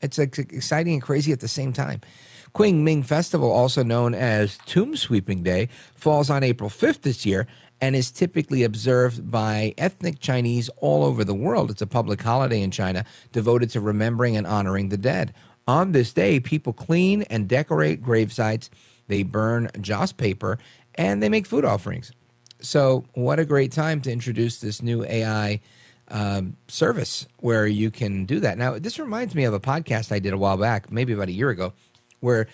It's 0.00 0.18
exciting 0.18 0.94
and 0.94 1.02
crazy 1.02 1.32
at 1.32 1.40
the 1.40 1.48
same 1.48 1.72
time. 1.72 2.02
Qingming 2.54 3.04
Festival, 3.04 3.50
also 3.50 3.82
known 3.82 4.14
as 4.14 4.58
Tomb 4.64 4.94
Sweeping 4.94 5.42
Day, 5.42 5.68
falls 5.96 6.30
on 6.30 6.44
April 6.44 6.70
5th 6.70 7.00
this 7.02 7.26
year 7.26 7.48
and 7.80 7.96
is 7.96 8.12
typically 8.12 8.62
observed 8.62 9.28
by 9.28 9.74
ethnic 9.76 10.20
Chinese 10.20 10.70
all 10.76 11.02
over 11.02 11.24
the 11.24 11.34
world. 11.34 11.68
It's 11.68 11.82
a 11.82 11.86
public 11.86 12.22
holiday 12.22 12.62
in 12.62 12.70
China 12.70 13.04
devoted 13.32 13.70
to 13.70 13.80
remembering 13.80 14.36
and 14.36 14.46
honoring 14.46 14.90
the 14.90 14.96
dead. 14.96 15.34
On 15.66 15.90
this 15.90 16.12
day, 16.12 16.38
people 16.38 16.72
clean 16.72 17.22
and 17.22 17.48
decorate 17.48 18.04
gravesites, 18.04 18.68
they 19.08 19.24
burn 19.24 19.68
joss 19.80 20.12
paper, 20.12 20.58
and 20.94 21.20
they 21.20 21.28
make 21.28 21.46
food 21.46 21.64
offerings. 21.64 22.12
So, 22.60 23.04
what 23.14 23.40
a 23.40 23.44
great 23.44 23.72
time 23.72 24.00
to 24.02 24.12
introduce 24.12 24.60
this 24.60 24.80
new 24.80 25.04
AI 25.04 25.60
um, 26.06 26.56
service 26.68 27.26
where 27.38 27.66
you 27.66 27.90
can 27.90 28.26
do 28.26 28.38
that. 28.40 28.58
Now, 28.58 28.78
this 28.78 29.00
reminds 29.00 29.34
me 29.34 29.42
of 29.42 29.54
a 29.54 29.60
podcast 29.60 30.12
I 30.12 30.20
did 30.20 30.32
a 30.32 30.38
while 30.38 30.56
back, 30.56 30.92
maybe 30.92 31.12
about 31.12 31.28
a 31.28 31.32
year 31.32 31.50
ago, 31.50 31.72
where 32.20 32.46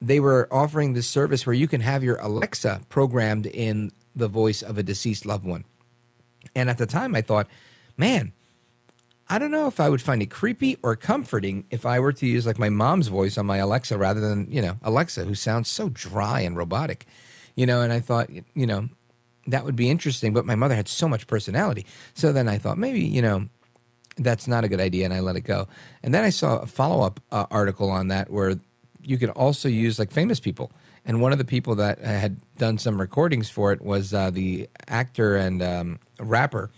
they 0.00 0.20
were 0.20 0.48
offering 0.50 0.92
this 0.92 1.06
service 1.06 1.46
where 1.46 1.54
you 1.54 1.68
can 1.68 1.80
have 1.80 2.04
your 2.04 2.16
Alexa 2.16 2.82
programmed 2.88 3.46
in 3.46 3.92
the 4.14 4.28
voice 4.28 4.62
of 4.62 4.78
a 4.78 4.82
deceased 4.82 5.24
loved 5.26 5.44
one. 5.44 5.64
And 6.54 6.68
at 6.68 6.78
the 6.78 6.86
time, 6.86 7.14
I 7.14 7.22
thought, 7.22 7.46
man, 7.96 8.32
I 9.28 9.38
don't 9.38 9.50
know 9.50 9.66
if 9.66 9.80
I 9.80 9.88
would 9.88 10.02
find 10.02 10.22
it 10.22 10.30
creepy 10.30 10.76
or 10.82 10.96
comforting 10.96 11.64
if 11.70 11.86
I 11.86 11.98
were 11.98 12.12
to 12.12 12.26
use 12.26 12.46
like 12.46 12.58
my 12.58 12.68
mom's 12.68 13.08
voice 13.08 13.38
on 13.38 13.46
my 13.46 13.56
Alexa 13.56 13.96
rather 13.96 14.20
than, 14.20 14.46
you 14.50 14.60
know, 14.60 14.76
Alexa, 14.82 15.24
who 15.24 15.34
sounds 15.34 15.68
so 15.68 15.88
dry 15.88 16.40
and 16.40 16.56
robotic, 16.56 17.06
you 17.54 17.64
know. 17.64 17.80
And 17.80 17.92
I 17.92 18.00
thought, 18.00 18.28
you 18.54 18.66
know, 18.66 18.88
that 19.46 19.64
would 19.64 19.76
be 19.76 19.88
interesting. 19.88 20.34
But 20.34 20.44
my 20.44 20.54
mother 20.54 20.74
had 20.74 20.88
so 20.88 21.08
much 21.08 21.26
personality. 21.26 21.86
So 22.12 22.32
then 22.32 22.48
I 22.48 22.58
thought 22.58 22.76
maybe, 22.76 23.00
you 23.00 23.22
know, 23.22 23.48
that's 24.18 24.46
not 24.46 24.64
a 24.64 24.68
good 24.68 24.80
idea. 24.80 25.06
And 25.06 25.14
I 25.14 25.20
let 25.20 25.36
it 25.36 25.42
go. 25.42 25.68
And 26.02 26.12
then 26.12 26.22
I 26.22 26.30
saw 26.30 26.58
a 26.58 26.66
follow 26.66 27.04
up 27.04 27.20
uh, 27.32 27.46
article 27.50 27.90
on 27.90 28.08
that 28.08 28.30
where 28.30 28.56
you 29.04 29.18
could 29.18 29.30
also 29.30 29.68
use 29.68 29.98
like 29.98 30.10
famous 30.10 30.40
people. 30.40 30.72
And 31.04 31.20
one 31.20 31.32
of 31.32 31.38
the 31.38 31.44
people 31.44 31.74
that 31.76 31.98
had 31.98 32.40
done 32.56 32.78
some 32.78 33.00
recordings 33.00 33.50
for 33.50 33.72
it 33.72 33.82
was 33.82 34.14
uh, 34.14 34.30
the 34.30 34.68
actor 34.88 35.36
and 35.36 35.62
um, 35.62 35.98
rapper 36.18 36.70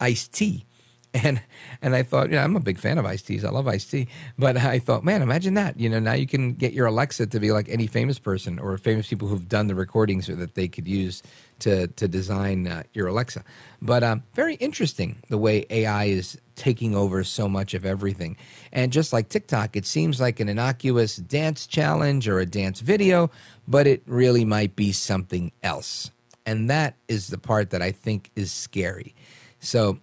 Ice 0.00 0.28
T 0.28 0.66
and 1.14 1.40
and 1.82 1.94
I 1.94 2.02
thought, 2.02 2.30
yeah, 2.30 2.44
I'm 2.44 2.56
a 2.56 2.60
big 2.60 2.78
fan 2.78 2.98
of 2.98 3.04
iced 3.04 3.26
teas. 3.26 3.44
I 3.44 3.50
love 3.50 3.68
iced 3.68 3.90
tea. 3.90 4.08
But 4.38 4.56
I 4.56 4.78
thought, 4.78 5.04
man, 5.04 5.22
imagine 5.22 5.54
that. 5.54 5.78
You 5.78 5.88
know, 5.88 5.98
now 5.98 6.14
you 6.14 6.26
can 6.26 6.54
get 6.54 6.72
your 6.72 6.86
Alexa 6.86 7.26
to 7.26 7.40
be 7.40 7.52
like 7.52 7.68
any 7.68 7.86
famous 7.86 8.18
person 8.18 8.58
or 8.58 8.76
famous 8.78 9.08
people 9.08 9.28
who've 9.28 9.48
done 9.48 9.66
the 9.66 9.74
recordings 9.74 10.28
or 10.28 10.36
that 10.36 10.54
they 10.54 10.68
could 10.68 10.88
use 10.88 11.22
to 11.60 11.86
to 11.88 12.08
design 12.08 12.66
uh, 12.66 12.82
your 12.92 13.08
Alexa. 13.08 13.44
But 13.80 14.02
um, 14.02 14.22
very 14.34 14.54
interesting 14.54 15.22
the 15.28 15.38
way 15.38 15.66
AI 15.70 16.04
is 16.04 16.38
taking 16.54 16.94
over 16.94 17.24
so 17.24 17.48
much 17.48 17.74
of 17.74 17.84
everything. 17.84 18.36
And 18.72 18.92
just 18.92 19.12
like 19.12 19.28
TikTok, 19.28 19.76
it 19.76 19.86
seems 19.86 20.20
like 20.20 20.40
an 20.40 20.48
innocuous 20.48 21.16
dance 21.16 21.66
challenge 21.66 22.28
or 22.28 22.40
a 22.40 22.46
dance 22.46 22.80
video, 22.80 23.30
but 23.66 23.86
it 23.86 24.02
really 24.06 24.44
might 24.44 24.76
be 24.76 24.92
something 24.92 25.52
else. 25.62 26.10
And 26.44 26.68
that 26.70 26.96
is 27.08 27.28
the 27.28 27.38
part 27.38 27.70
that 27.70 27.82
I 27.82 27.92
think 27.92 28.30
is 28.36 28.52
scary. 28.52 29.14
So 29.60 29.98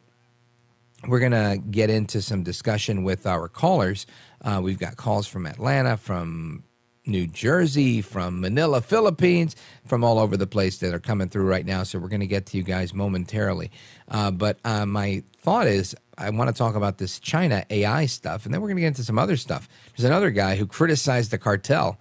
we're 1.08 1.20
going 1.20 1.32
to 1.32 1.62
get 1.70 1.90
into 1.90 2.22
some 2.22 2.44
discussion 2.44 3.04
with 3.04 3.26
our 3.26 3.48
callers. 3.48 4.06
Uh, 4.42 4.60
we've 4.62 4.80
got 4.80 4.98
calls 4.98 5.28
from 5.28 5.46
Atlanta, 5.46 5.98
from 5.98 6.64
New 7.06 7.26
Jersey, 7.26 8.02
from 8.02 8.42
Manila, 8.42 8.82
Philippines, 8.82 9.56
from 9.86 10.04
all 10.04 10.20
over 10.20 10.38
the 10.38 10.48
place 10.48 10.78
that 10.80 10.94
are 10.94 11.00
coming 11.00 11.30
through 11.30 11.46
right 11.46 11.66
now. 11.66 11.84
So 11.84 12.00
we're 12.00 12.10
going 12.10 12.20
to 12.20 12.28
get 12.28 12.46
to 12.48 12.58
you 12.58 12.64
guys 12.64 12.94
momentarily. 12.94 13.72
Uh, 14.08 14.32
but 14.32 14.60
uh, 14.64 14.86
my 14.86 15.24
thought 15.38 15.68
is, 15.68 15.96
I 16.18 16.30
want 16.32 16.50
to 16.50 16.56
talk 16.56 16.76
about 16.76 16.98
this 16.98 17.20
China 17.20 17.66
AI 17.70 18.06
stuff, 18.06 18.46
and 18.46 18.54
then 18.54 18.62
we're 18.62 18.68
going 18.68 18.78
to 18.78 18.82
get 18.82 18.88
into 18.88 19.04
some 19.06 19.18
other 19.18 19.38
stuff. 19.38 19.70
There's 19.96 20.06
another 20.06 20.32
guy 20.32 20.58
who 20.58 20.68
criticized 20.68 21.32
the 21.32 21.38
cartel, 21.38 21.98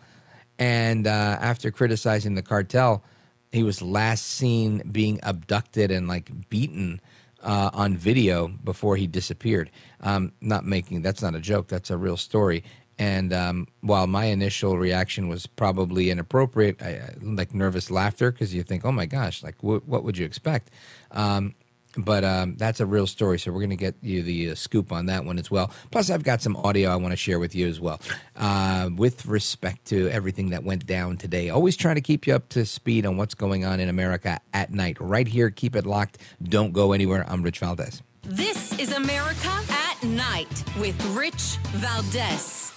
and 0.58 1.06
uh, 1.06 1.38
after 1.40 1.70
criticizing 1.70 2.34
the 2.34 2.42
cartel, 2.42 3.04
he 3.52 3.62
was 3.62 3.80
last 3.80 4.26
seen 4.26 4.82
being 4.90 5.20
abducted 5.22 5.92
and 5.92 6.08
like 6.08 6.48
beaten 6.50 7.00
uh, 7.48 7.70
on 7.72 7.96
video 7.96 8.48
before 8.62 8.96
he 8.96 9.06
disappeared. 9.06 9.70
Um, 10.02 10.32
not 10.40 10.64
making 10.64 11.02
that's 11.02 11.22
not 11.22 11.34
a 11.34 11.40
joke. 11.40 11.66
That's 11.66 11.90
a 11.90 11.96
real 11.96 12.18
story. 12.18 12.62
And 12.98 13.32
um, 13.32 13.68
while 13.80 14.06
my 14.06 14.26
initial 14.26 14.76
reaction 14.76 15.28
was 15.28 15.46
probably 15.46 16.10
inappropriate, 16.10 16.82
I, 16.82 17.14
like 17.22 17.54
nervous 17.54 17.90
laughter, 17.90 18.30
because 18.30 18.52
you 18.54 18.62
think, 18.62 18.84
"Oh 18.84 18.92
my 18.92 19.06
gosh, 19.06 19.42
like 19.42 19.56
wh- 19.60 19.88
what 19.88 20.04
would 20.04 20.18
you 20.18 20.26
expect?" 20.26 20.70
Um, 21.10 21.54
but 21.96 22.24
um, 22.24 22.56
that's 22.56 22.80
a 22.80 22.86
real 22.86 23.06
story. 23.06 23.38
So 23.38 23.52
we're 23.52 23.60
going 23.60 23.70
to 23.70 23.76
get 23.76 23.94
you 24.02 24.22
the 24.22 24.50
uh, 24.50 24.54
scoop 24.54 24.92
on 24.92 25.06
that 25.06 25.24
one 25.24 25.38
as 25.38 25.50
well. 25.50 25.70
Plus, 25.90 26.10
I've 26.10 26.22
got 26.22 26.42
some 26.42 26.56
audio 26.56 26.90
I 26.90 26.96
want 26.96 27.12
to 27.12 27.16
share 27.16 27.38
with 27.38 27.54
you 27.54 27.68
as 27.68 27.80
well 27.80 28.00
uh, 28.36 28.90
with 28.94 29.26
respect 29.26 29.86
to 29.86 30.08
everything 30.08 30.50
that 30.50 30.64
went 30.64 30.86
down 30.86 31.16
today. 31.16 31.50
Always 31.50 31.76
trying 31.76 31.96
to 31.96 32.00
keep 32.00 32.26
you 32.26 32.34
up 32.34 32.48
to 32.50 32.66
speed 32.66 33.06
on 33.06 33.16
what's 33.16 33.34
going 33.34 33.64
on 33.64 33.80
in 33.80 33.88
America 33.88 34.40
at 34.52 34.72
night. 34.72 34.96
Right 35.00 35.26
here, 35.26 35.50
keep 35.50 35.74
it 35.74 35.86
locked. 35.86 36.18
Don't 36.42 36.72
go 36.72 36.92
anywhere. 36.92 37.24
I'm 37.28 37.42
Rich 37.42 37.60
Valdes. 37.60 38.02
This 38.22 38.78
is 38.78 38.92
America 38.92 39.48
at 39.70 40.02
Night 40.02 40.64
with 40.78 41.02
Rich 41.16 41.56
Valdes. 41.72 42.67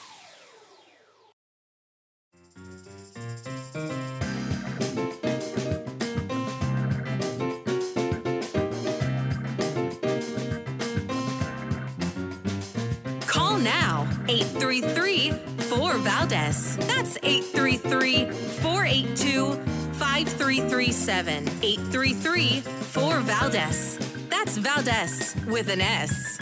833 14.28 15.32
4 15.32 15.98
Valdes. 15.98 16.78
That's 16.78 17.18
833 17.24 18.26
482 18.62 19.56
5337. 19.94 21.48
833 21.62 22.62
4 22.62 23.20
Valdes. 23.22 23.98
That's 24.30 24.58
Valdes 24.58 25.36
with 25.48 25.70
an 25.70 25.82
S. 25.82 26.38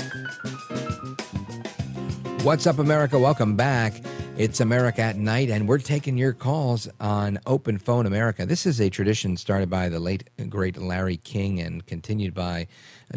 What's 2.43 2.67
up, 2.67 2.79
America? 2.79 3.17
Welcome 3.19 3.55
back. 3.55 4.01
It's 4.37 4.61
America 4.61 5.01
at 5.01 5.17
Night, 5.17 5.49
and 5.49 5.67
we're 5.67 5.79
taking 5.79 6.17
your 6.17 6.31
calls 6.31 6.87
on 7.01 7.39
Open 7.45 7.77
Phone 7.77 8.05
America. 8.05 8.45
This 8.45 8.65
is 8.65 8.79
a 8.79 8.89
tradition 8.89 9.35
started 9.35 9.69
by 9.69 9.89
the 9.89 9.99
late, 9.99 10.29
great 10.47 10.77
Larry 10.77 11.17
King 11.17 11.59
and 11.59 11.85
continued 11.85 12.33
by 12.33 12.67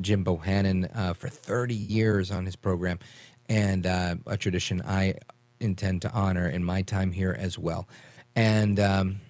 Jim 0.01 0.25
Bohannon 0.25 0.91
uh, 0.97 1.13
for 1.13 1.29
30 1.29 1.75
years 1.77 2.33
on 2.33 2.45
his 2.45 2.57
program 2.57 2.99
and 3.49 3.87
uh, 3.87 4.17
a 4.27 4.37
tradition 4.37 4.83
I 4.85 5.15
intend 5.61 6.03
to 6.03 6.13
honor 6.13 6.49
in 6.49 6.65
my 6.65 6.83
time 6.83 7.13
here 7.13 7.35
as 7.39 7.59
well. 7.59 7.89
And 8.35 8.81
um, 8.81 9.21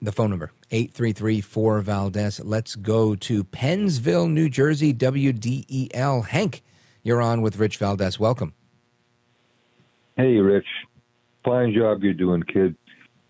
the 0.00 0.12
phone 0.12 0.30
number 0.30 0.50
833 0.70 1.40
Valdes. 1.40 2.40
Let's 2.40 2.76
go 2.76 3.14
to 3.14 3.44
Pennsville, 3.44 4.28
New 4.28 4.48
Jersey, 4.48 4.92
WDEL. 4.92 6.26
Hank, 6.26 6.62
you're 7.02 7.22
on 7.22 7.40
with 7.40 7.56
Rich 7.56 7.78
Valdes. 7.78 8.18
Welcome. 8.18 8.54
Hey, 10.16 10.36
Rich. 10.36 10.66
Fine 11.44 11.74
job 11.74 12.02
you're 12.02 12.14
doing, 12.14 12.42
kid. 12.42 12.76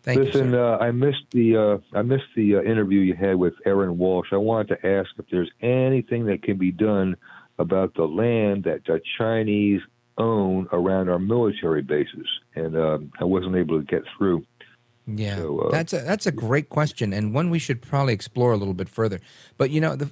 Thank 0.03 0.21
Listen, 0.21 0.53
you, 0.53 0.59
uh, 0.59 0.79
I 0.81 0.93
missed 0.93 1.25
the 1.33 1.57
uh, 1.57 1.99
I 1.99 2.03
missed 2.03 2.29
the 2.37 2.57
uh, 2.57 2.63
interview 2.63 3.01
you 3.01 3.15
had 3.15 3.35
with 3.35 3.55
Erin 3.67 3.99
Walsh. 3.99 4.29
I 4.33 4.37
wanted 4.37 4.69
to 4.69 4.87
ask 4.87 5.11
if 5.19 5.27
there's 5.33 5.51
anything 5.61 6.27
that 6.27 6.45
can 6.45 6.57
be 6.57 6.71
done 6.71 7.17
about 7.59 7.95
the 7.95 8.05
land 8.05 8.65
that 8.65 8.85
the 8.87 9.01
Chinese 9.19 9.81
own 10.19 10.69
around 10.73 11.09
our 11.09 11.19
military 11.19 11.83
bases, 11.83 12.27
and 12.55 12.77
um, 12.77 13.13
I 13.21 13.25
wasn't 13.25 13.57
able 13.57 13.79
to 13.79 13.85
get 13.85 14.03
through. 14.17 14.45
Yeah, 15.07 15.37
So, 15.37 15.59
uh, 15.61 15.71
that's 15.71 15.93
a 15.93 16.01
that's 16.01 16.27
a 16.27 16.33
great 16.33 16.69
question 16.69 17.13
and 17.13 17.33
one 17.33 17.49
we 17.49 17.61
should 17.61 17.81
probably 17.81 18.13
explore 18.13 18.53
a 18.53 18.57
little 18.57 18.75
bit 18.75 18.89
further. 18.89 19.21
But 19.57 19.71
you 19.71 19.81
know, 19.81 19.95
the, 19.95 20.11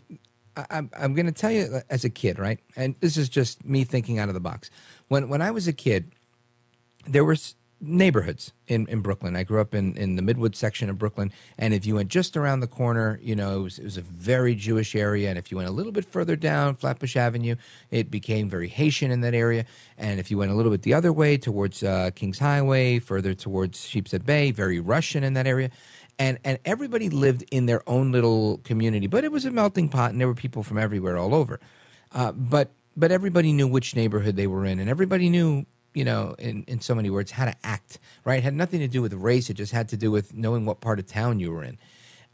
I, 0.56 0.66
I'm 0.70 0.90
I'm 0.96 1.14
going 1.14 1.26
to 1.26 1.32
tell 1.32 1.50
you 1.50 1.80
as 1.90 2.04
a 2.04 2.10
kid, 2.10 2.38
right? 2.38 2.60
And 2.76 2.94
this 3.00 3.16
is 3.16 3.28
just 3.28 3.64
me 3.64 3.82
thinking 3.84 4.18
out 4.18 4.28
of 4.28 4.34
the 4.34 4.40
box. 4.40 4.70
When 5.08 5.28
when 5.28 5.42
I 5.42 5.50
was 5.50 5.66
a 5.66 5.72
kid, 5.72 6.12
there 7.06 7.24
was 7.24 7.56
neighborhoods 7.86 8.52
in, 8.66 8.86
in 8.88 9.00
Brooklyn. 9.00 9.36
I 9.36 9.44
grew 9.44 9.60
up 9.60 9.74
in, 9.74 9.96
in 9.96 10.16
the 10.16 10.22
Midwood 10.22 10.54
section 10.54 10.90
of 10.90 10.98
Brooklyn. 10.98 11.32
And 11.58 11.74
if 11.74 11.86
you 11.86 11.96
went 11.96 12.08
just 12.08 12.36
around 12.36 12.60
the 12.60 12.66
corner, 12.66 13.20
you 13.22 13.36
know, 13.36 13.60
it 13.60 13.62
was, 13.62 13.78
it 13.78 13.84
was 13.84 13.96
a 13.96 14.02
very 14.02 14.54
Jewish 14.54 14.94
area. 14.94 15.28
And 15.28 15.38
if 15.38 15.50
you 15.50 15.56
went 15.56 15.68
a 15.68 15.72
little 15.72 15.92
bit 15.92 16.04
further 16.04 16.36
down 16.36 16.76
Flatbush 16.76 17.16
Avenue, 17.16 17.56
it 17.90 18.10
became 18.10 18.48
very 18.48 18.68
Haitian 18.68 19.10
in 19.10 19.20
that 19.20 19.34
area. 19.34 19.64
And 19.98 20.18
if 20.18 20.30
you 20.30 20.38
went 20.38 20.50
a 20.50 20.54
little 20.54 20.72
bit 20.72 20.82
the 20.82 20.94
other 20.94 21.12
way 21.12 21.36
towards 21.36 21.82
uh, 21.82 22.10
Kings 22.14 22.38
Highway, 22.38 22.98
further 22.98 23.34
towards 23.34 23.86
Sheepshead 23.86 24.24
Bay, 24.24 24.50
very 24.50 24.80
Russian 24.80 25.24
in 25.24 25.34
that 25.34 25.46
area. 25.46 25.70
And, 26.18 26.38
and 26.44 26.58
everybody 26.64 27.08
lived 27.08 27.44
in 27.50 27.66
their 27.66 27.82
own 27.88 28.12
little 28.12 28.58
community, 28.58 29.08
but 29.08 29.24
it 29.24 29.32
was 29.32 29.44
a 29.44 29.50
melting 29.50 29.88
pot, 29.88 30.12
and 30.12 30.20
there 30.20 30.28
were 30.28 30.34
people 30.34 30.62
from 30.62 30.78
everywhere 30.78 31.16
all 31.16 31.34
over. 31.34 31.58
Uh, 32.12 32.30
but 32.32 32.70
but 32.96 33.10
everybody 33.10 33.52
knew 33.52 33.66
which 33.66 33.96
neighborhood 33.96 34.36
they 34.36 34.46
were 34.46 34.64
in, 34.64 34.78
and 34.78 34.88
everybody 34.88 35.28
knew 35.28 35.66
you 35.94 36.04
know, 36.04 36.34
in, 36.38 36.64
in 36.66 36.80
so 36.80 36.94
many 36.94 37.08
words, 37.08 37.30
how 37.30 37.44
to 37.44 37.54
act, 37.64 37.98
right? 38.24 38.38
It 38.38 38.44
had 38.44 38.54
nothing 38.54 38.80
to 38.80 38.88
do 38.88 39.00
with 39.00 39.14
race. 39.14 39.48
It 39.48 39.54
just 39.54 39.72
had 39.72 39.88
to 39.90 39.96
do 39.96 40.10
with 40.10 40.34
knowing 40.34 40.66
what 40.66 40.80
part 40.80 40.98
of 40.98 41.06
town 41.06 41.40
you 41.40 41.52
were 41.52 41.64
in. 41.64 41.78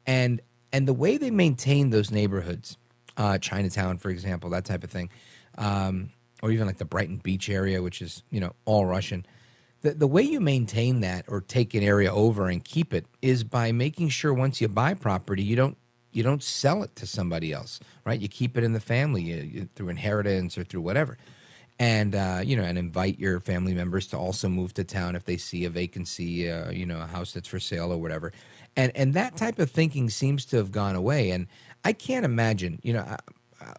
And 0.06 0.40
and 0.72 0.86
the 0.86 0.94
way 0.94 1.16
they 1.16 1.30
maintained 1.30 1.92
those 1.92 2.10
neighborhoods, 2.10 2.76
uh, 3.16 3.38
Chinatown, 3.38 3.98
for 3.98 4.08
example, 4.08 4.50
that 4.50 4.64
type 4.64 4.84
of 4.84 4.90
thing, 4.90 5.10
um, 5.58 6.10
or 6.42 6.50
even 6.52 6.66
like 6.66 6.78
the 6.78 6.84
Brighton 6.84 7.16
Beach 7.16 7.50
area, 7.50 7.82
which 7.82 8.00
is, 8.00 8.22
you 8.30 8.38
know, 8.38 8.52
all 8.64 8.86
Russian, 8.86 9.26
the, 9.82 9.92
the 9.92 10.06
way 10.06 10.22
you 10.22 10.40
maintain 10.40 11.00
that 11.00 11.24
or 11.28 11.40
take 11.40 11.74
an 11.74 11.82
area 11.82 12.12
over 12.12 12.48
and 12.48 12.64
keep 12.64 12.92
it 12.92 13.06
is 13.22 13.44
by 13.44 13.72
making 13.72 14.10
sure 14.10 14.32
once 14.32 14.60
you 14.60 14.68
buy 14.68 14.94
property 14.94 15.42
you 15.42 15.56
don't 15.56 15.76
you 16.12 16.22
don't 16.22 16.42
sell 16.42 16.82
it 16.82 16.94
to 16.96 17.06
somebody 17.06 17.52
else 17.52 17.80
right 18.04 18.20
you 18.20 18.28
keep 18.28 18.56
it 18.56 18.64
in 18.64 18.72
the 18.72 18.80
family 18.80 19.22
you, 19.22 19.36
you, 19.36 19.68
through 19.74 19.88
inheritance 19.88 20.58
or 20.58 20.64
through 20.64 20.80
whatever 20.80 21.16
and 21.80 22.14
uh, 22.14 22.40
you 22.44 22.54
know 22.54 22.62
and 22.62 22.78
invite 22.78 23.18
your 23.18 23.40
family 23.40 23.74
members 23.74 24.06
to 24.06 24.16
also 24.16 24.48
move 24.48 24.72
to 24.74 24.84
town 24.84 25.16
if 25.16 25.24
they 25.24 25.36
see 25.36 25.64
a 25.64 25.70
vacancy 25.70 26.48
uh, 26.48 26.70
you 26.70 26.86
know 26.86 27.00
a 27.00 27.06
house 27.06 27.32
that's 27.32 27.48
for 27.48 27.58
sale 27.58 27.92
or 27.92 27.98
whatever 27.98 28.32
and 28.76 28.92
and 28.94 29.14
that 29.14 29.36
type 29.36 29.58
of 29.58 29.68
thinking 29.68 30.08
seems 30.08 30.44
to 30.44 30.56
have 30.56 30.70
gone 30.70 30.94
away 30.94 31.30
and 31.30 31.48
i 31.84 31.92
can't 31.92 32.24
imagine 32.24 32.78
you 32.84 32.92
know 32.92 33.04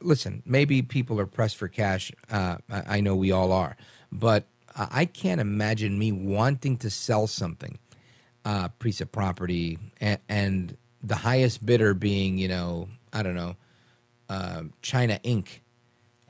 listen 0.02 0.44
maybe 0.46 0.82
people 0.82 1.20
are 1.20 1.26
pressed 1.26 1.56
for 1.56 1.70
cash 1.70 2.12
uh, 2.30 2.58
I, 2.70 2.98
I 2.98 3.00
know 3.00 3.16
we 3.16 3.32
all 3.32 3.54
are 3.54 3.78
but 4.12 4.46
I 4.76 5.06
can't 5.06 5.42
imagine 5.42 6.00
me 6.00 6.12
wanting 6.12 6.78
to 6.78 6.90
sell 6.90 7.28
something, 7.28 7.78
uh, 8.46 8.70
piece 8.80 9.02
of 9.02 9.12
property, 9.12 9.78
and, 10.00 10.20
and, 10.30 10.78
the 11.04 11.16
highest 11.16 11.66
bidder 11.66 11.96
being, 11.96 12.38
you 12.38 12.48
know, 12.48 12.88
I 13.12 13.24
don't 13.24 13.34
know, 13.34 13.56
uh, 14.30 14.62
China 14.84 15.20
Inc., 15.26 15.48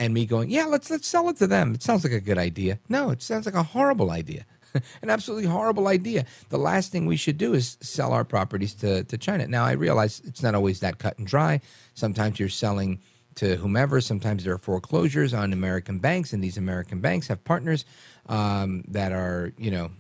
and 0.02 0.16
me 0.16 0.26
going, 0.26 0.50
yeah, 0.50 0.66
let's 0.66 0.90
let's 0.90 1.08
sell 1.08 1.30
it 1.30 1.38
to 1.38 1.46
them. 1.46 1.76
It 1.76 1.84
sounds 1.84 2.04
like 2.04 2.12
a 2.12 2.20
good 2.20 2.40
idea. 2.40 2.80
No, 2.90 3.12
it 3.12 3.22
sounds 3.22 3.46
like 3.46 3.54
a 3.54 3.62
horrible 3.62 4.10
idea, 4.10 4.48
an 5.04 5.12
absolutely 5.12 5.48
horrible 5.48 5.88
idea. 5.88 6.26
The 6.50 6.58
last 6.58 6.92
thing 6.92 7.06
we 7.06 7.18
should 7.18 7.38
do 7.38 7.54
is 7.54 7.78
sell 7.82 8.12
our 8.12 8.26
properties 8.26 8.74
to 8.76 9.04
to 9.04 9.18
China. 9.18 9.46
Now 9.46 9.64
I 9.64 9.74
realize 9.74 10.20
it's 10.26 10.42
not 10.42 10.56
always 10.56 10.80
that 10.80 10.98
cut 10.98 11.20
and 11.20 11.28
dry. 11.28 11.62
Sometimes 11.94 12.40
you're 12.40 12.50
selling 12.50 13.00
to 13.36 13.58
whomever. 13.58 14.02
Sometimes 14.02 14.44
there 14.44 14.56
are 14.56 14.58
foreclosures 14.58 15.36
on 15.36 15.54
American 15.54 16.00
banks, 16.00 16.34
and 16.34 16.44
these 16.44 16.58
American 16.58 17.00
banks 17.00 17.28
have 17.28 17.44
partners 17.44 17.86
um, 18.28 18.84
that 18.88 19.12
are 19.12 19.54
you 19.56 19.70
know 19.70 19.92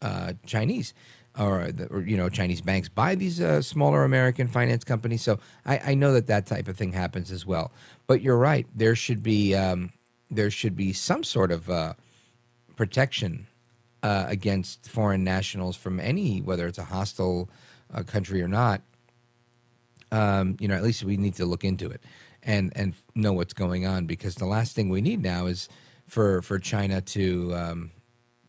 uh, 0.00 0.34
Chinese 0.46 0.94
or, 1.40 2.02
you 2.02 2.16
know 2.16 2.28
Chinese 2.28 2.60
banks 2.60 2.88
buy 2.88 3.14
these 3.14 3.40
uh, 3.40 3.62
smaller 3.62 4.04
American 4.04 4.46
finance 4.46 4.84
companies. 4.84 5.22
So 5.22 5.38
I, 5.64 5.80
I, 5.86 5.94
know 5.94 6.12
that 6.12 6.26
that 6.26 6.46
type 6.46 6.68
of 6.68 6.76
thing 6.76 6.92
happens 6.92 7.32
as 7.32 7.46
well. 7.46 7.72
But 8.06 8.20
you're 8.20 8.36
right. 8.36 8.66
There 8.74 8.94
should 8.94 9.22
be 9.22 9.54
um, 9.54 9.90
there 10.30 10.50
should 10.50 10.76
be 10.76 10.92
some 10.92 11.24
sort 11.24 11.50
of 11.50 11.70
uh, 11.70 11.94
protection 12.76 13.46
uh, 14.02 14.26
against 14.28 14.88
foreign 14.88 15.24
nationals 15.24 15.76
from 15.76 15.98
any 15.98 16.40
whether 16.40 16.66
it's 16.66 16.78
a 16.78 16.84
hostile 16.84 17.48
uh, 17.92 18.02
country 18.02 18.42
or 18.42 18.48
not. 18.48 18.82
Um, 20.12 20.56
you 20.60 20.68
know, 20.68 20.74
at 20.74 20.82
least 20.82 21.04
we 21.04 21.16
need 21.16 21.34
to 21.36 21.46
look 21.46 21.64
into 21.64 21.88
it 21.88 22.02
and 22.42 22.72
and 22.76 22.94
know 23.14 23.32
what's 23.32 23.54
going 23.54 23.86
on 23.86 24.06
because 24.06 24.34
the 24.34 24.46
last 24.46 24.74
thing 24.74 24.90
we 24.90 25.00
need 25.00 25.22
now 25.22 25.46
is 25.46 25.68
for 26.06 26.42
for 26.42 26.58
China 26.58 27.00
to 27.00 27.54
um, 27.54 27.90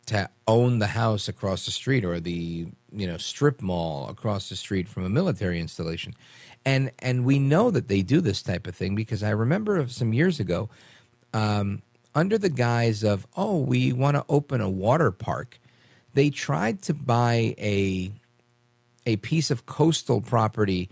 to 0.06 0.28
own 0.46 0.78
the 0.78 0.88
house 0.88 1.28
across 1.28 1.64
the 1.64 1.70
street 1.70 2.04
or 2.04 2.20
the 2.20 2.66
you 2.94 3.06
know 3.06 3.16
strip 3.16 3.62
mall 3.62 4.08
across 4.08 4.48
the 4.48 4.56
street 4.56 4.88
from 4.88 5.04
a 5.04 5.08
military 5.08 5.60
installation, 5.60 6.14
and 6.64 6.90
and 6.98 7.24
we 7.24 7.38
know 7.38 7.70
that 7.70 7.88
they 7.88 8.02
do 8.02 8.20
this 8.20 8.42
type 8.42 8.66
of 8.66 8.74
thing 8.74 8.94
because 8.94 9.22
I 9.22 9.30
remember 9.30 9.86
some 9.88 10.12
years 10.12 10.40
ago, 10.40 10.68
um, 11.32 11.82
under 12.14 12.38
the 12.38 12.50
guise 12.50 13.02
of 13.02 13.26
oh 13.36 13.58
we 13.58 13.92
want 13.92 14.16
to 14.16 14.24
open 14.28 14.60
a 14.60 14.70
water 14.70 15.10
park, 15.10 15.58
they 16.14 16.30
tried 16.30 16.82
to 16.82 16.94
buy 16.94 17.54
a 17.58 18.12
a 19.06 19.16
piece 19.16 19.50
of 19.50 19.66
coastal 19.66 20.20
property 20.20 20.88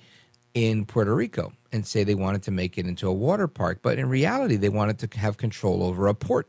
in 0.55 0.85
Puerto 0.85 1.15
Rico 1.15 1.53
and 1.73 1.87
say 1.87 2.03
they 2.03 2.15
wanted 2.15 2.43
to 2.43 2.51
make 2.51 2.77
it 2.77 2.87
into 2.87 3.07
a 3.09 3.13
water 3.13 3.47
park, 3.47 3.81
but 3.83 3.99
in 3.99 4.09
reality 4.09 4.57
they 4.57 4.69
wanted 4.69 4.99
to 4.99 5.19
have 5.19 5.37
control 5.37 5.83
over 5.83 6.09
a 6.09 6.15
port. 6.15 6.49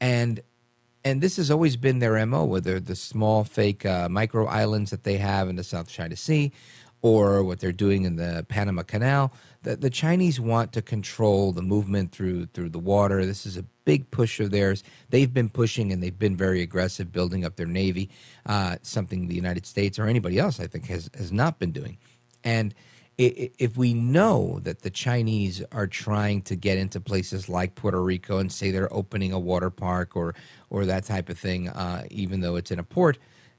And 0.00 0.40
and 1.04 1.20
this 1.20 1.36
has 1.36 1.50
always 1.50 1.76
been 1.76 1.98
their 1.98 2.24
mo, 2.24 2.44
whether 2.44 2.80
the 2.80 2.96
small 2.96 3.44
fake 3.44 3.84
uh, 3.84 4.08
micro 4.08 4.46
islands 4.46 4.90
that 4.90 5.04
they 5.04 5.18
have 5.18 5.48
in 5.48 5.56
the 5.56 5.64
South 5.64 5.88
China 5.88 6.16
Sea, 6.16 6.52
or 7.02 7.44
what 7.44 7.60
they're 7.60 7.72
doing 7.72 8.04
in 8.04 8.16
the 8.16 8.46
Panama 8.48 8.82
Canal. 8.82 9.30
The, 9.62 9.76
the 9.76 9.90
Chinese 9.90 10.40
want 10.40 10.72
to 10.72 10.80
control 10.80 11.52
the 11.52 11.60
movement 11.60 12.12
through 12.12 12.46
through 12.46 12.70
the 12.70 12.78
water. 12.78 13.26
This 13.26 13.44
is 13.44 13.58
a 13.58 13.64
big 13.84 14.10
push 14.10 14.40
of 14.40 14.50
theirs. 14.50 14.82
They've 15.10 15.32
been 15.32 15.50
pushing 15.50 15.92
and 15.92 16.02
they've 16.02 16.18
been 16.18 16.36
very 16.36 16.62
aggressive, 16.62 17.12
building 17.12 17.44
up 17.44 17.56
their 17.56 17.66
navy. 17.66 18.08
Uh, 18.46 18.76
something 18.80 19.28
the 19.28 19.34
United 19.34 19.66
States 19.66 19.98
or 19.98 20.06
anybody 20.06 20.38
else, 20.38 20.58
I 20.58 20.66
think, 20.66 20.86
has 20.86 21.10
has 21.14 21.30
not 21.30 21.58
been 21.58 21.72
doing. 21.72 21.98
And 22.42 22.74
if 23.16 23.76
we 23.76 23.94
know 23.94 24.58
that 24.62 24.82
the 24.82 24.90
Chinese 24.90 25.62
are 25.70 25.86
trying 25.86 26.42
to 26.42 26.56
get 26.56 26.78
into 26.78 27.00
places 27.00 27.48
like 27.48 27.76
Puerto 27.76 28.02
Rico 28.02 28.38
and 28.38 28.50
say 28.50 28.70
they're 28.70 28.92
opening 28.92 29.32
a 29.32 29.38
water 29.38 29.70
park 29.70 30.16
or 30.16 30.34
or 30.68 30.84
that 30.86 31.04
type 31.04 31.28
of 31.28 31.38
thing, 31.38 31.68
uh, 31.68 32.04
even 32.10 32.40
though 32.40 32.56
it's 32.56 32.72
in 32.72 32.78
a 32.80 32.84
port, 32.84 33.18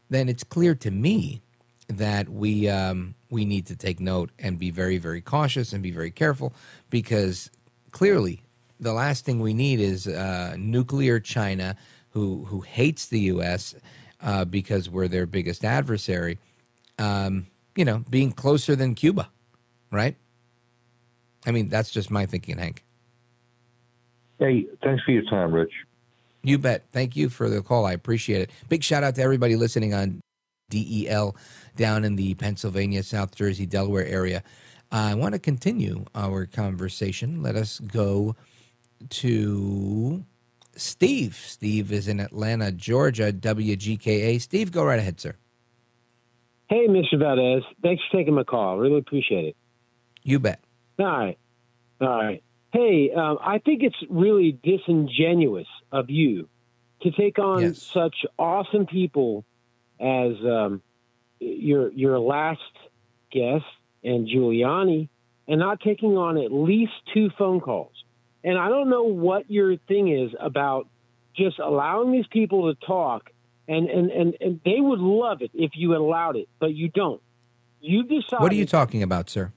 then 0.10 0.27
it's 0.27 0.44
clear 0.44 0.76
to 0.76 0.91
me 0.91 1.41
that 1.88 2.27
we 2.27 2.68
um, 2.68 3.15
we 3.30 3.45
need 3.45 3.65
to 3.68 3.76
take 3.77 3.99
note 4.02 4.32
and 4.40 4.60
be 4.60 4.72
very 4.72 4.98
very 4.98 5.22
cautious 5.22 5.72
and 5.72 5.82
be 5.82 5.91
very 5.91 6.11
careful 6.11 6.53
because 6.90 7.49
clearly 7.91 8.44
the 8.80 8.94
last 8.94 9.23
thing 9.23 9.40
we 9.40 9.53
need 9.53 9.80
is 9.80 10.06
uh, 10.06 10.56
nuclear 10.60 11.19
China 11.22 11.77
who 12.10 12.44
who 12.45 12.60
hates 12.60 13.07
the 13.07 13.19
U.S. 13.22 13.73
Uh, 14.22 14.44
because 14.44 14.90
we're 14.90 15.07
their 15.07 15.26
biggest 15.26 15.64
adversary. 15.64 16.40
Um, 16.99 17.48
you 17.76 17.86
know, 17.86 18.03
being 18.10 18.32
closer 18.32 18.76
than 18.76 18.95
Cuba 18.95 19.30
right? 19.91 20.15
I 21.45 21.51
mean, 21.51 21.69
that's 21.69 21.91
just 21.91 22.09
my 22.09 22.25
thinking, 22.25 22.57
Hank. 22.57 22.83
Hey, 24.39 24.65
thanks 24.83 25.03
for 25.03 25.11
your 25.11 25.23
time, 25.23 25.53
Rich. 25.53 25.71
You 26.43 26.57
bet. 26.57 26.85
Thank 26.91 27.15
you 27.15 27.29
for 27.29 27.49
the 27.49 27.61
call. 27.61 27.85
I 27.85 27.93
appreciate 27.93 28.41
it. 28.41 28.51
Big 28.69 28.83
shout 28.83 29.03
out 29.03 29.15
to 29.15 29.21
everybody 29.21 29.55
listening 29.55 29.93
on 29.93 30.21
DEL 30.69 31.35
down 31.75 32.03
in 32.03 32.15
the 32.15 32.33
Pennsylvania, 32.35 33.03
South 33.03 33.35
Jersey, 33.35 33.65
Delaware 33.65 34.05
area. 34.05 34.43
Uh, 34.91 35.09
I 35.11 35.13
want 35.15 35.33
to 35.33 35.39
continue 35.39 36.05
our 36.13 36.45
conversation. 36.45 37.41
Let 37.41 37.55
us 37.55 37.79
go 37.79 38.35
to 39.09 40.23
Steve. 40.75 41.35
Steve 41.35 41.91
is 41.91 42.07
in 42.07 42.19
Atlanta, 42.19 42.71
Georgia, 42.71 43.31
WGKA. 43.31 44.39
Steve, 44.41 44.71
go 44.71 44.83
right 44.83 44.99
ahead, 44.99 45.19
sir. 45.19 45.35
Hey, 46.69 46.87
Mr. 46.87 47.19
Valdes. 47.19 47.65
Thanks 47.81 48.03
for 48.09 48.17
taking 48.17 48.33
my 48.33 48.43
call. 48.43 48.77
Really 48.77 48.99
appreciate 48.99 49.45
it. 49.45 49.55
You 50.26 50.39
bet. 50.39 50.60
All 50.99 51.06
right. 51.06 51.38
All 52.02 52.07
right. 52.10 52.43
Hey, 52.73 53.11
um, 53.15 53.38
I 53.41 53.60
think 53.60 53.84
it's 53.84 53.95
really 54.10 54.60
disingenuous 54.64 55.68
of 55.93 56.10
you 56.10 56.49
to 57.03 57.11
take 57.11 57.39
on 57.39 57.61
yes. 57.61 57.81
such 57.81 58.26
awesome 58.38 58.88
people 58.88 59.45
as 59.99 60.34
um, 60.43 60.81
your 61.39 61.91
your 61.93 62.19
last 62.19 62.60
guest 63.31 63.64
and 64.03 64.27
Giuliani, 64.27 65.10
and 65.47 65.60
not 65.60 65.80
taking 65.80 66.18
on 66.18 66.38
at 66.38 66.52
least 66.52 66.93
two 67.14 67.30
phone 67.38 67.61
calls. 67.61 67.93
And 68.43 68.57
I 68.57 68.68
don't 68.68 68.89
know 68.89 69.03
what 69.03 69.49
your 69.49 69.77
thing 69.77 70.11
is 70.11 70.31
about 70.39 70.88
just 71.35 71.60
allowing 71.60 72.11
these 72.11 72.27
people 72.27 72.73
to 72.73 72.85
talk, 72.85 73.30
and 73.68 73.88
and 73.89 74.11
and, 74.11 74.38
and 74.41 74.60
they 74.65 74.81
would 74.81 74.99
love 74.99 75.41
it 75.41 75.52
if 75.53 75.72
you 75.76 75.95
allowed 75.95 76.35
it, 76.35 76.49
but 76.60 76.73
you 76.73 76.89
don't. 76.89 77.22
You 77.80 78.03
decide. 78.03 78.41
What 78.41 78.52
are 78.52 78.56
you 78.56 78.65
talking 78.65 79.03
about, 79.03 79.30
sir? 79.30 79.53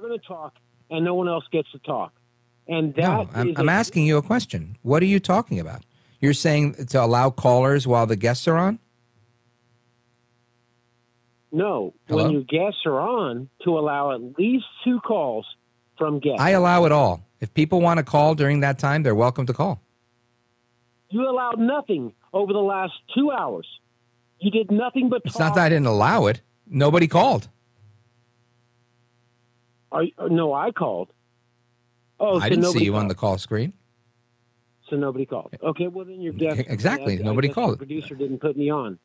They're 0.00 0.08
going 0.08 0.20
to 0.20 0.26
talk, 0.26 0.54
and 0.90 1.04
no 1.04 1.14
one 1.14 1.28
else 1.28 1.44
gets 1.52 1.70
to 1.72 1.78
talk. 1.78 2.14
And 2.66 2.94
that 2.94 3.02
no, 3.02 3.28
I'm, 3.34 3.54
I'm 3.56 3.68
a, 3.68 3.72
asking 3.72 4.06
you 4.06 4.16
a 4.16 4.22
question. 4.22 4.78
What 4.80 5.02
are 5.02 5.06
you 5.06 5.20
talking 5.20 5.60
about? 5.60 5.82
You're 6.20 6.32
saying 6.32 6.86
to 6.86 7.02
allow 7.02 7.28
callers 7.28 7.86
while 7.86 8.06
the 8.06 8.16
guests 8.16 8.48
are 8.48 8.56
on? 8.56 8.78
No, 11.52 11.92
Hello? 12.06 12.24
when 12.24 12.32
your 12.32 12.42
guests 12.42 12.80
are 12.86 12.98
on, 12.98 13.50
to 13.64 13.78
allow 13.78 14.12
at 14.12 14.38
least 14.38 14.64
two 14.84 15.00
calls 15.00 15.44
from 15.98 16.20
guests. 16.20 16.40
I 16.40 16.50
allow 16.50 16.84
it 16.86 16.92
all. 16.92 17.22
If 17.40 17.52
people 17.52 17.80
want 17.80 17.98
to 17.98 18.04
call 18.04 18.34
during 18.34 18.60
that 18.60 18.78
time, 18.78 19.02
they're 19.02 19.14
welcome 19.14 19.46
to 19.46 19.52
call. 19.52 19.82
You 21.10 21.28
allowed 21.28 21.58
nothing 21.58 22.14
over 22.32 22.52
the 22.52 22.60
last 22.60 22.92
two 23.14 23.32
hours. 23.32 23.66
You 24.38 24.50
did 24.50 24.70
nothing 24.70 25.10
but. 25.10 25.22
It's 25.24 25.38
not 25.38 25.56
that 25.56 25.64
I 25.64 25.68
didn't 25.68 25.86
allow 25.88 26.26
it. 26.26 26.40
Nobody 26.66 27.08
called. 27.08 27.48
Are, 29.92 30.04
no, 30.28 30.52
I 30.52 30.70
called. 30.70 31.12
Oh, 32.18 32.38
I 32.38 32.44
so 32.44 32.48
didn't 32.50 32.64
see 32.72 32.84
you 32.84 32.92
called. 32.92 33.02
on 33.02 33.08
the 33.08 33.14
call 33.14 33.38
screen. 33.38 33.72
So 34.88 34.96
nobody 34.96 35.24
called. 35.24 35.54
Okay, 35.62 35.86
well 35.88 36.04
then 36.04 36.20
you're 36.20 36.32
guest. 36.32 36.60
Exactly, 36.66 37.16
nobody 37.18 37.48
called. 37.48 37.74
The 37.74 37.78
producer 37.78 38.14
didn't 38.14 38.38
put 38.40 38.56
me 38.56 38.70
on. 38.70 38.98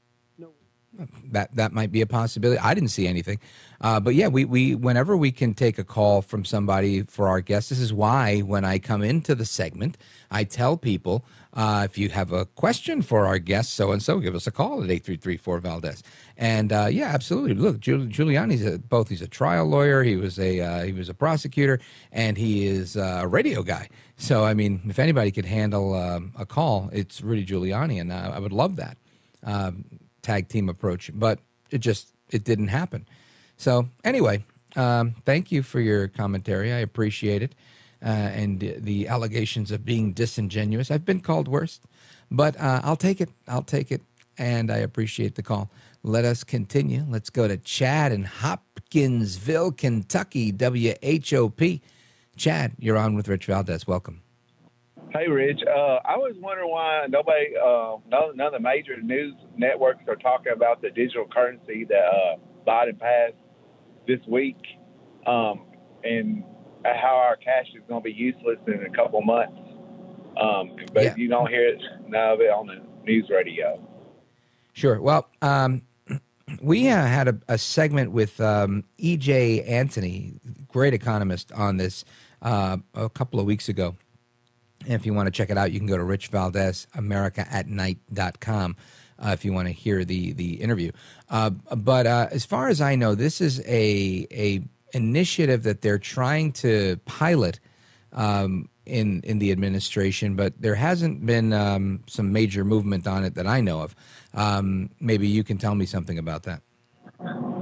That 1.32 1.56
that 1.56 1.74
might 1.74 1.92
be 1.92 2.02
a 2.02 2.06
possibility. 2.08 2.60
I 2.60 2.74
didn't 2.74 2.90
see 2.90 3.08
anything, 3.08 3.40
uh, 3.82 4.00
but 4.00 4.16
yeah, 4.16 4.28
we 4.30 4.46
we 4.46 4.76
whenever 4.76 5.18
we 5.18 5.32
can 5.32 5.54
take 5.54 5.78
a 5.78 5.84
call 5.84 6.22
from 6.22 6.46
somebody 6.46 7.04
for 7.04 7.28
our 7.28 7.42
guests. 7.42 7.70
This 7.70 7.80
is 7.80 7.92
why 7.94 8.40
when 8.40 8.64
I 8.64 8.80
come 8.80 9.02
into 9.04 9.36
the 9.36 9.46
segment, 9.46 9.98
I 10.32 10.46
tell 10.46 10.78
people 10.78 11.26
uh, 11.54 11.82
if 11.90 11.98
you 11.98 12.10
have 12.10 12.32
a 12.32 12.46
question 12.46 13.02
for 13.02 13.26
our 13.26 13.40
guest, 13.40 13.74
so 13.74 13.92
and 13.92 14.02
so, 14.02 14.20
give 14.20 14.36
us 14.36 14.48
a 14.48 14.52
call 14.52 14.84
at 14.84 14.90
eight 14.90 15.04
three 15.04 15.18
three 15.18 15.38
four 15.38 15.60
Valdes. 15.60 16.02
And 16.38 16.72
uh, 16.72 16.88
yeah, 16.90 17.08
absolutely. 17.08 17.54
Look, 17.56 17.80
Giuliani's 17.80 18.66
a, 18.66 18.80
both. 18.80 19.10
He's 19.10 19.22
a 19.22 19.28
trial 19.28 19.66
lawyer. 19.66 20.04
He 20.04 20.16
was 20.16 20.40
a 20.40 20.62
uh, 20.62 20.84
he 20.86 20.94
was 20.94 21.10
a 21.10 21.14
prosecutor, 21.14 21.80
and 22.12 22.38
he 22.38 22.66
is 22.68 22.96
a 22.96 23.28
radio 23.28 23.64
guy. 23.64 23.90
So 24.18 24.46
I 24.46 24.54
mean, 24.54 24.82
if 24.88 25.00
anybody 25.00 25.32
could 25.32 25.46
handle 25.46 25.94
um, 25.94 26.32
a 26.38 26.46
call, 26.46 26.90
it's 26.94 27.22
Rudy 27.22 27.46
Giuliani, 27.46 28.00
and 28.00 28.14
I, 28.14 28.36
I 28.36 28.40
would 28.40 28.54
love 28.54 28.78
that. 28.78 28.98
um, 29.44 29.86
tag 30.26 30.50
team 30.50 30.68
approach, 30.70 31.12
but 31.14 31.40
it 31.72 31.78
just 31.78 32.14
it 32.32 32.44
didn't 32.44 32.70
happen. 32.70 33.08
So 33.58 33.88
anyway, 34.04 34.44
um, 34.76 35.16
thank 35.26 35.52
you 35.52 35.64
for 35.64 35.80
your 35.80 36.08
commentary. 36.08 36.74
I 36.74 36.80
appreciate 36.80 37.42
it. 37.42 37.56
Uh, 38.04 38.10
and 38.10 38.60
the, 38.60 39.08
allegations 39.08 39.72
of 39.72 39.84
being 39.84 40.12
disingenuous. 40.12 40.92
I've 40.92 41.06
been 41.06 41.22
called 41.22 41.48
worse, 41.48 41.80
but 42.30 42.60
uh, 42.60 42.82
I'll 42.84 42.98
take 42.98 43.20
it. 43.20 43.30
I'll 43.48 43.64
take 43.64 43.92
it. 43.92 44.02
And 44.38 44.70
I 44.70 44.78
appreciate 44.78 45.36
the 45.36 45.42
call. 45.42 45.72
Let 46.04 46.26
us 46.26 46.44
continue. 46.44 47.04
Let's 47.08 47.30
go 47.32 47.48
to 47.48 47.58
Chad 47.58 48.12
in 48.12 48.26
Hopkinsville, 48.26 49.72
Kentucky, 49.72 50.52
WHOP. 50.52 51.82
Chad, 52.36 52.74
you're 52.78 52.98
on 52.98 53.16
with 53.16 53.28
Rich 53.28 53.46
Valdes. 53.46 53.88
Welcome. 53.88 54.25
Hey, 55.12 55.28
Rich. 55.28 55.62
Uh, 55.66 56.00
I 56.04 56.18
was 56.18 56.36
wondering 56.40 56.70
why 56.70 57.06
nobody, 57.10 57.56
uh, 57.56 57.98
none, 58.10 58.36
none, 58.36 58.48
of 58.48 58.54
the 58.54 58.60
major 58.60 59.02
news 59.02 59.34
networks 59.56 60.04
are 60.08 60.16
talking 60.16 60.52
about 60.54 60.82
the 60.82 60.90
digital 60.90 61.26
currency 61.26 61.86
that 61.86 61.96
uh, 61.96 62.36
Biden 62.68 63.00
passed 63.00 63.36
this 64.08 64.20
week, 64.28 64.58
um, 65.26 65.66
and 66.04 66.44
how 66.84 67.16
our 67.16 67.38
cash 67.38 67.68
is 67.76 67.82
going 67.88 68.02
to 68.02 68.04
be 68.04 68.14
useless 68.14 68.58
in 68.68 68.86
a 68.86 68.96
couple 68.96 69.22
months. 69.22 69.58
Um, 70.40 70.76
but 70.94 71.04
yeah. 71.04 71.16
you 71.16 71.30
don't 71.30 71.50
hear 71.50 71.68
it 71.70 71.82
none 72.08 72.34
of 72.34 72.42
it 72.42 72.50
on 72.50 72.68
the 72.68 72.82
news 73.06 73.30
radio. 73.30 73.80
Sure. 74.74 75.00
Well, 75.00 75.30
um, 75.42 75.84
we 76.62 76.90
uh, 76.90 77.06
had 77.06 77.30
a, 77.30 77.40
a, 77.48 77.58
segment 77.58 78.12
with 78.12 78.42
um, 78.42 78.84
E.J. 78.98 79.66
Antoni, 79.66 80.40
great 80.68 80.94
economist, 80.94 81.54
on 81.54 81.78
this 81.78 82.04
uh, 82.42 82.78
a 82.94 83.10
couple 83.10 83.40
of 83.40 83.46
weeks 83.46 83.70
ago. 83.70 83.96
If 84.86 85.06
you 85.06 85.14
want 85.14 85.28
to 85.28 85.32
check 85.32 85.50
it 85.50 85.58
out, 85.58 85.72
you 85.72 85.80
can 85.80 85.88
go 85.88 85.98
to 85.98 86.04
Rich 86.04 86.28
Valdes, 86.28 86.88
America 86.96 87.48
at 87.50 87.68
night.com 87.68 88.76
uh, 89.20 89.30
if 89.30 89.46
you 89.46 89.54
want 89.54 89.68
to 89.68 89.74
hear 89.74 90.06
the 90.06 90.34
the 90.34 90.56
interview. 90.56 90.92
Uh, 91.30 91.50
but 91.50 92.08
uh, 92.08 92.28
as 92.32 92.46
far 92.46 92.68
as 92.68 92.82
I 92.82 92.96
know, 92.96 93.16
this 93.16 93.42
is 93.42 93.60
a 93.62 94.28
a 94.32 94.62
initiative 94.94 95.64
that 95.64 95.82
they're 95.82 96.00
trying 96.00 96.52
to 96.54 96.98
pilot 97.06 97.60
um, 98.14 98.70
in 98.86 99.22
in 99.24 99.40
the 99.40 99.52
administration, 99.52 100.36
but 100.36 100.54
there 100.60 100.76
hasn't 100.76 101.26
been 101.26 101.54
um, 101.54 102.04
some 102.08 102.32
major 102.32 102.64
movement 102.64 103.08
on 103.08 103.24
it 103.24 103.36
that 103.36 103.48
I 103.48 103.62
know 103.62 103.82
of. 103.82 103.96
Um, 104.34 104.90
maybe 105.00 105.28
you 105.28 105.44
can 105.44 105.58
tell 105.58 105.76
me 105.76 105.86
something 105.86 106.18
about 106.18 106.44
that. 106.44 106.62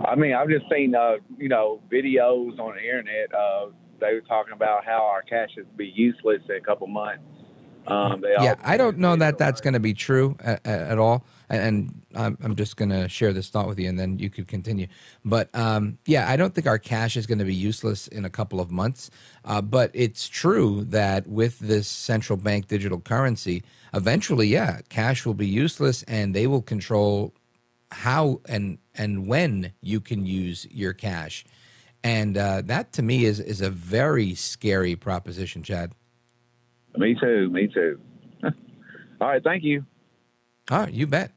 I 0.06 0.16
mean, 0.16 0.34
I've 0.34 0.50
just 0.50 0.66
seen 0.72 0.96
uh, 0.96 1.18
you 1.38 1.50
know 1.50 1.82
videos 1.92 2.60
on 2.60 2.76
the 2.76 2.84
internet. 2.84 3.34
Uh, 3.34 3.68
they 4.04 4.14
were 4.14 4.22
talking 4.22 4.54
about 4.54 4.86
how 4.86 5.04
our 5.04 5.22
cash 5.22 5.52
is 5.58 5.66
be 5.76 5.88
useless 5.88 6.42
in 6.50 6.56
a 6.56 6.62
couple 6.62 6.88
months. 6.88 7.24
Um, 7.86 8.24
yeah, 8.24 8.56
I 8.64 8.78
don't 8.78 8.98
know 8.98 9.16
that 9.18 9.38
that's 9.38 9.60
going 9.60 9.74
to 9.74 9.80
be 9.80 9.94
true 9.94 10.38
at, 10.42 10.66
at 10.66 10.98
all 11.00 11.26
and 11.50 12.02
I'm, 12.16 12.38
I'm 12.42 12.56
just 12.56 12.78
going 12.78 12.90
to 12.90 13.08
share 13.08 13.34
this 13.34 13.50
thought 13.50 13.68
with 13.68 13.80
you 13.80 13.90
and 13.90 14.00
then 14.00 14.20
you 14.20 14.30
could 14.30 14.48
continue. 14.48 14.88
But 15.24 15.54
um, 15.54 15.98
yeah, 16.06 16.30
I 16.30 16.36
don't 16.36 16.54
think 16.54 16.68
our 16.68 16.80
cash 16.80 17.16
is 17.16 17.26
going 17.26 17.40
to 17.40 17.46
be 17.46 17.56
useless 17.56 18.08
in 18.08 18.26
a 18.26 18.30
couple 18.30 18.60
of 18.60 18.72
months. 18.72 19.12
Uh, 19.46 19.62
but 19.62 19.92
it's 19.94 20.28
true 20.28 20.84
that 20.86 21.28
with 21.28 21.60
this 21.60 21.88
central 21.88 22.38
bank 22.38 22.68
digital 22.68 23.00
currency, 23.00 23.64
eventually, 23.94 24.48
yeah, 24.48 24.80
cash 24.90 25.26
will 25.26 25.34
be 25.34 25.48
useless 25.48 26.04
and 26.04 26.34
they 26.34 26.48
will 26.48 26.62
control 26.62 27.34
how 27.92 28.42
and 28.46 28.80
and 28.96 29.28
when 29.28 29.72
you 29.82 30.00
can 30.00 30.26
use 30.26 30.68
your 30.72 30.94
cash. 30.94 31.46
And 32.04 32.38
uh, 32.38 32.62
that 32.66 32.92
to 32.94 33.02
me 33.02 33.26
is 33.26 33.40
is 33.40 33.62
a 33.62 33.70
very 33.70 34.36
scary 34.36 34.96
proposition, 34.96 35.64
Chad. 35.64 35.94
Me 36.98 37.16
too. 37.20 37.50
Me 37.50 37.68
too. 37.68 38.00
All 38.44 38.52
right. 39.30 39.44
Thank 39.44 39.64
you. 39.64 39.86
All 40.70 40.80
right. 40.80 40.94
You 40.94 41.08
bet. 41.08 41.32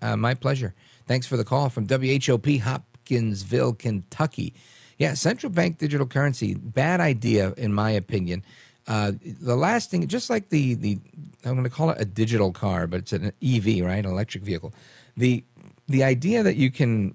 Uh, 0.00 0.16
my 0.16 0.34
pleasure. 0.34 0.74
Thanks 1.06 1.26
for 1.26 1.36
the 1.36 1.44
call 1.44 1.68
from 1.68 1.86
WHOP 1.86 2.46
Hopkinsville, 2.60 3.74
Kentucky. 3.74 4.54
Yeah, 4.98 5.14
central 5.14 5.50
bank 5.50 5.78
digital 5.78 6.06
currency, 6.06 6.54
bad 6.54 7.00
idea 7.00 7.52
in 7.56 7.72
my 7.72 7.90
opinion. 7.90 8.42
Uh, 8.88 9.12
the 9.22 9.54
last 9.54 9.90
thing, 9.90 10.06
just 10.08 10.30
like 10.30 10.48
the 10.48 10.74
the, 10.74 10.98
I'm 11.44 11.52
going 11.52 11.64
to 11.64 11.70
call 11.70 11.90
it 11.90 12.00
a 12.00 12.04
digital 12.04 12.52
car, 12.52 12.86
but 12.86 13.00
it's 13.00 13.12
an 13.12 13.32
EV, 13.42 13.84
right, 13.84 14.04
an 14.04 14.06
electric 14.06 14.42
vehicle. 14.42 14.72
The 15.16 15.44
the 15.86 16.02
idea 16.04 16.42
that 16.42 16.56
you 16.56 16.70
can, 16.70 17.14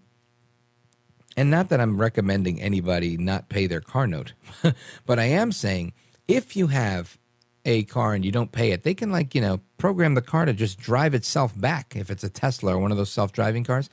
and 1.35 1.49
not 1.49 1.69
that 1.69 1.79
I'm 1.79 1.99
recommending 1.99 2.61
anybody 2.61 3.17
not 3.17 3.49
pay 3.49 3.67
their 3.67 3.81
car 3.81 4.07
note, 4.07 4.33
but 5.05 5.19
I 5.19 5.25
am 5.25 5.51
saying 5.51 5.93
if 6.27 6.55
you 6.55 6.67
have 6.67 7.17
a 7.65 7.83
car 7.83 8.13
and 8.13 8.25
you 8.25 8.31
don't 8.31 8.51
pay 8.51 8.71
it, 8.71 8.83
they 8.83 8.93
can 8.93 9.11
like 9.11 9.33
you 9.33 9.41
know 9.41 9.59
program 9.77 10.15
the 10.15 10.21
car 10.21 10.45
to 10.45 10.53
just 10.53 10.79
drive 10.79 11.13
itself 11.13 11.59
back 11.59 11.95
if 11.95 12.09
it's 12.09 12.23
a 12.23 12.29
Tesla 12.29 12.75
or 12.75 12.79
one 12.79 12.91
of 12.91 12.97
those 12.97 13.11
self-driving 13.11 13.63
cars. 13.63 13.89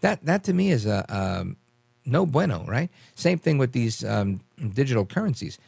That 0.00 0.24
that 0.24 0.44
to 0.44 0.52
me 0.52 0.70
is 0.70 0.86
a 0.86 1.04
um, 1.14 1.56
no 2.04 2.26
bueno, 2.26 2.64
right? 2.66 2.90
Same 3.14 3.38
thing 3.38 3.58
with 3.58 3.72
these 3.72 4.04
um, 4.04 4.40
digital 4.74 5.04
currencies. 5.04 5.58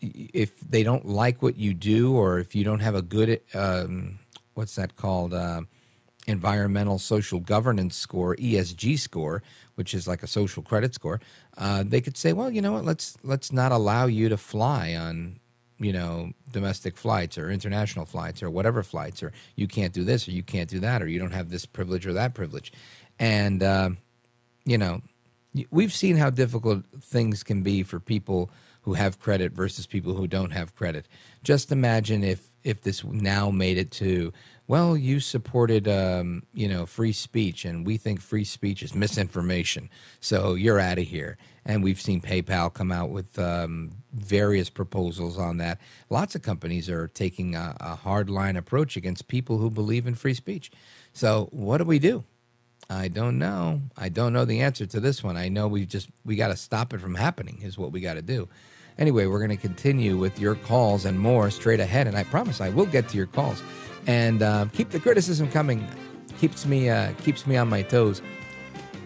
If 0.00 0.58
they 0.60 0.82
don't 0.82 1.06
like 1.06 1.42
what 1.42 1.56
you 1.56 1.74
do, 1.74 2.14
or 2.14 2.38
if 2.38 2.54
you 2.54 2.64
don't 2.64 2.80
have 2.80 2.94
a 2.94 3.02
good 3.02 3.40
um, 3.54 4.18
what's 4.54 4.74
that 4.76 4.96
called 4.96 5.34
uh, 5.34 5.62
environmental 6.26 6.98
social 6.98 7.40
governance 7.40 7.96
score 7.96 8.36
ESG 8.36 8.98
score, 8.98 9.42
which 9.74 9.94
is 9.94 10.06
like 10.06 10.22
a 10.22 10.26
social 10.26 10.62
credit 10.62 10.94
score, 10.94 11.20
uh, 11.58 11.82
they 11.86 12.00
could 12.00 12.16
say, 12.16 12.32
well, 12.32 12.50
you 12.50 12.62
know 12.62 12.72
what, 12.72 12.84
let's 12.84 13.16
let's 13.22 13.52
not 13.52 13.72
allow 13.72 14.06
you 14.06 14.28
to 14.28 14.36
fly 14.36 14.94
on 14.94 15.38
you 15.78 15.92
know 15.92 16.32
domestic 16.52 16.96
flights 16.96 17.36
or 17.36 17.50
international 17.50 18.04
flights 18.04 18.42
or 18.42 18.50
whatever 18.50 18.82
flights 18.82 19.22
or 19.22 19.32
you 19.56 19.66
can't 19.66 19.92
do 19.92 20.04
this 20.04 20.28
or 20.28 20.30
you 20.30 20.42
can't 20.42 20.70
do 20.70 20.78
that 20.78 21.02
or 21.02 21.08
you 21.08 21.18
don't 21.18 21.32
have 21.32 21.50
this 21.50 21.66
privilege 21.66 22.06
or 22.06 22.12
that 22.12 22.34
privilege. 22.34 22.72
And 23.18 23.62
uh, 23.62 23.90
you 24.64 24.78
know 24.78 25.02
we've 25.70 25.92
seen 25.92 26.16
how 26.16 26.30
difficult 26.30 26.84
things 27.00 27.42
can 27.42 27.62
be 27.62 27.82
for 27.82 28.00
people 28.00 28.50
who 28.82 28.94
have 28.94 29.20
credit 29.20 29.52
versus 29.52 29.86
people 29.86 30.14
who 30.14 30.26
don't 30.26 30.50
have 30.50 30.74
credit. 30.74 31.06
Just 31.42 31.72
imagine 31.72 32.24
if 32.24 32.48
if 32.64 32.82
this 32.82 33.04
now 33.04 33.50
made 33.50 33.76
it 33.76 33.90
to 33.90 34.32
well 34.72 34.96
you 34.96 35.20
supported 35.20 35.86
um, 35.86 36.42
you 36.54 36.66
know 36.66 36.86
free 36.86 37.12
speech 37.12 37.66
and 37.66 37.84
we 37.84 37.98
think 37.98 38.22
free 38.22 38.44
speech 38.44 38.82
is 38.82 38.94
misinformation 38.94 39.90
so 40.18 40.54
you're 40.54 40.80
out 40.80 40.98
of 40.98 41.04
here 41.04 41.36
and 41.64 41.84
we've 41.84 42.00
seen 42.00 42.22
PayPal 42.22 42.72
come 42.72 42.90
out 42.90 43.10
with 43.10 43.38
um, 43.38 43.92
various 44.12 44.68
proposals 44.68 45.38
on 45.38 45.58
that. 45.58 45.78
Lots 46.10 46.34
of 46.34 46.42
companies 46.42 46.90
are 46.90 47.08
taking 47.08 47.54
a, 47.54 47.76
a 47.80 47.94
hard 47.94 48.28
line 48.28 48.56
approach 48.56 48.96
against 48.96 49.28
people 49.28 49.58
who 49.58 49.70
believe 49.70 50.06
in 50.06 50.14
free 50.14 50.34
speech. 50.34 50.72
So 51.12 51.48
what 51.52 51.78
do 51.78 51.84
we 51.84 51.98
do? 51.98 52.24
I 52.90 53.08
don't 53.08 53.38
know. 53.38 53.82
I 53.96 54.08
don't 54.08 54.32
know 54.32 54.44
the 54.44 54.60
answer 54.60 54.86
to 54.86 55.00
this 55.00 55.22
one. 55.22 55.36
I 55.36 55.48
know 55.48 55.68
we 55.68 55.86
just 55.86 56.08
we 56.24 56.34
got 56.34 56.48
to 56.48 56.56
stop 56.56 56.92
it 56.92 57.00
from 57.00 57.14
happening 57.14 57.60
is 57.62 57.78
what 57.78 57.92
we 57.92 58.00
got 58.00 58.14
to 58.14 58.22
do. 58.22 58.48
Anyway, 58.98 59.26
we're 59.26 59.38
going 59.38 59.50
to 59.50 59.56
continue 59.56 60.18
with 60.18 60.38
your 60.38 60.54
calls 60.54 61.04
and 61.04 61.18
more 61.18 61.50
straight 61.50 61.80
ahead, 61.80 62.06
and 62.06 62.16
I 62.16 62.24
promise 62.24 62.60
I 62.60 62.68
will 62.68 62.86
get 62.86 63.08
to 63.10 63.16
your 63.16 63.26
calls. 63.26 63.62
And 64.06 64.42
uh, 64.42 64.66
keep 64.72 64.90
the 64.90 65.00
criticism 65.00 65.50
coming. 65.50 65.86
Keeps 66.38 66.66
me 66.66 66.88
uh, 66.88 67.12
keeps 67.22 67.46
me 67.46 67.56
on 67.56 67.68
my 67.68 67.82
toes. 67.82 68.22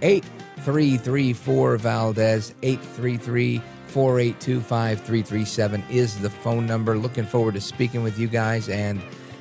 Eight 0.02 0.24
three 0.60 0.96
three 0.96 1.32
four 1.32 1.76
Valdes 1.76 2.54
833 2.62 3.60
482 3.88 4.60
5337 4.60 5.84
is 5.90 6.18
the 6.18 6.30
phone 6.30 6.66
number. 6.66 6.98
Looking 6.98 7.24
forward 7.24 7.54
to 7.54 7.60
speaking 7.60 8.02
with 8.02 8.18
you 8.18 8.28
guys. 8.28 8.68
And 8.68 9.00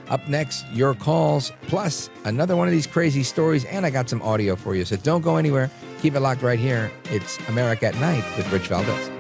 up 0.10 0.27
next, 0.27 0.65
your 0.72 0.94
calls, 0.94 1.52
plus 1.64 2.10
another 2.26 2.56
one 2.56 2.68
of 2.68 2.72
these 2.72 2.88
crazy 2.88 3.23
stories. 3.23 3.65
And 3.65 3.86
I 3.86 3.90
got 3.90 4.10
some 4.10 4.22
audio 4.22 4.56
for 4.56 4.76
you. 4.76 4.86
So 4.86 4.98
don't 4.98 5.22
go 5.22 5.38
anywhere. 5.38 5.69
Keep 6.02 6.15
it 6.15 6.19
locked 6.19 6.41
right 6.41 6.60
here. 6.60 6.91
It's 7.06 7.38
America 7.49 7.88
at 7.88 7.95
Night 7.95 8.23
with 8.38 8.52
Rich 8.52 8.68
Valdes. 8.68 9.15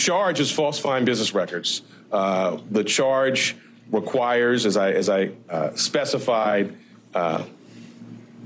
Charge 0.00 0.40
is 0.40 0.50
falsifying 0.50 1.04
business 1.04 1.34
records. 1.34 1.82
Uh, 2.10 2.58
the 2.70 2.82
charge 2.82 3.56
requires, 3.92 4.66
as 4.66 4.76
I, 4.76 4.92
as 4.92 5.08
I 5.08 5.30
uh, 5.48 5.74
specified, 5.76 6.74
uh, 7.14 7.44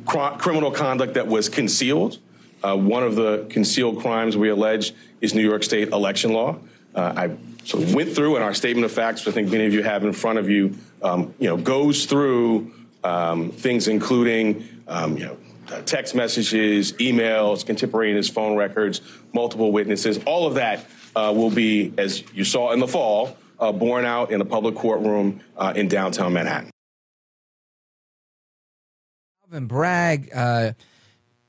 cr- 0.05 0.37
criminal 0.39 0.71
conduct 0.71 1.15
that 1.15 1.27
was 1.29 1.49
concealed. 1.49 2.19
Uh, 2.63 2.77
one 2.77 3.03
of 3.03 3.15
the 3.15 3.47
concealed 3.51 4.01
crimes 4.01 4.37
we 4.37 4.49
allege 4.49 4.93
is 5.21 5.35
New 5.35 5.43
York 5.43 5.63
State 5.63 5.89
election 5.89 6.33
law. 6.33 6.59
Uh, 6.95 7.13
I 7.17 7.37
sort 7.65 7.83
of 7.85 7.95
went 7.95 8.15
through 8.15 8.37
in 8.37 8.43
our 8.43 8.55
statement 8.55 8.85
of 8.85 8.93
facts, 8.93 9.25
which 9.25 9.33
I 9.33 9.35
think 9.35 9.51
many 9.51 9.67
of 9.67 9.73
you 9.73 9.83
have 9.83 10.05
in 10.05 10.13
front 10.13 10.39
of 10.39 10.49
you, 10.49 10.75
um, 11.03 11.35
you 11.39 11.49
know, 11.49 11.57
goes 11.57 12.07
through 12.07 12.73
um, 13.05 13.51
things 13.51 13.87
including, 13.87 14.67
um, 14.89 15.17
you 15.17 15.27
know, 15.27 15.37
text 15.87 16.15
messages, 16.15 16.93
emails, 16.95 17.65
contemporaneous 17.65 18.29
phone 18.29 18.57
records, 18.57 19.01
multiple 19.33 19.73
witnesses. 19.73 20.19
All 20.25 20.47
of 20.47 20.55
that 20.55 20.87
uh, 21.17 21.33
will 21.35 21.51
be, 21.51 21.93
as 21.99 22.25
you 22.33 22.45
saw 22.45 22.73
in 22.73 22.81
the 22.81 22.89
fall, 22.89 23.37
uh, 23.59 23.73
borne 23.73 24.05
out 24.05 24.31
in 24.31 24.41
a 24.41 24.45
public 24.45 24.75
courtroom 24.75 25.41
uh, 25.57 25.73
in 25.77 25.89
downtown 25.89 26.33
Manhattan. 26.33 26.71
Alvin 29.45 29.67
Bragg 29.67 30.31
uh, 30.35 30.73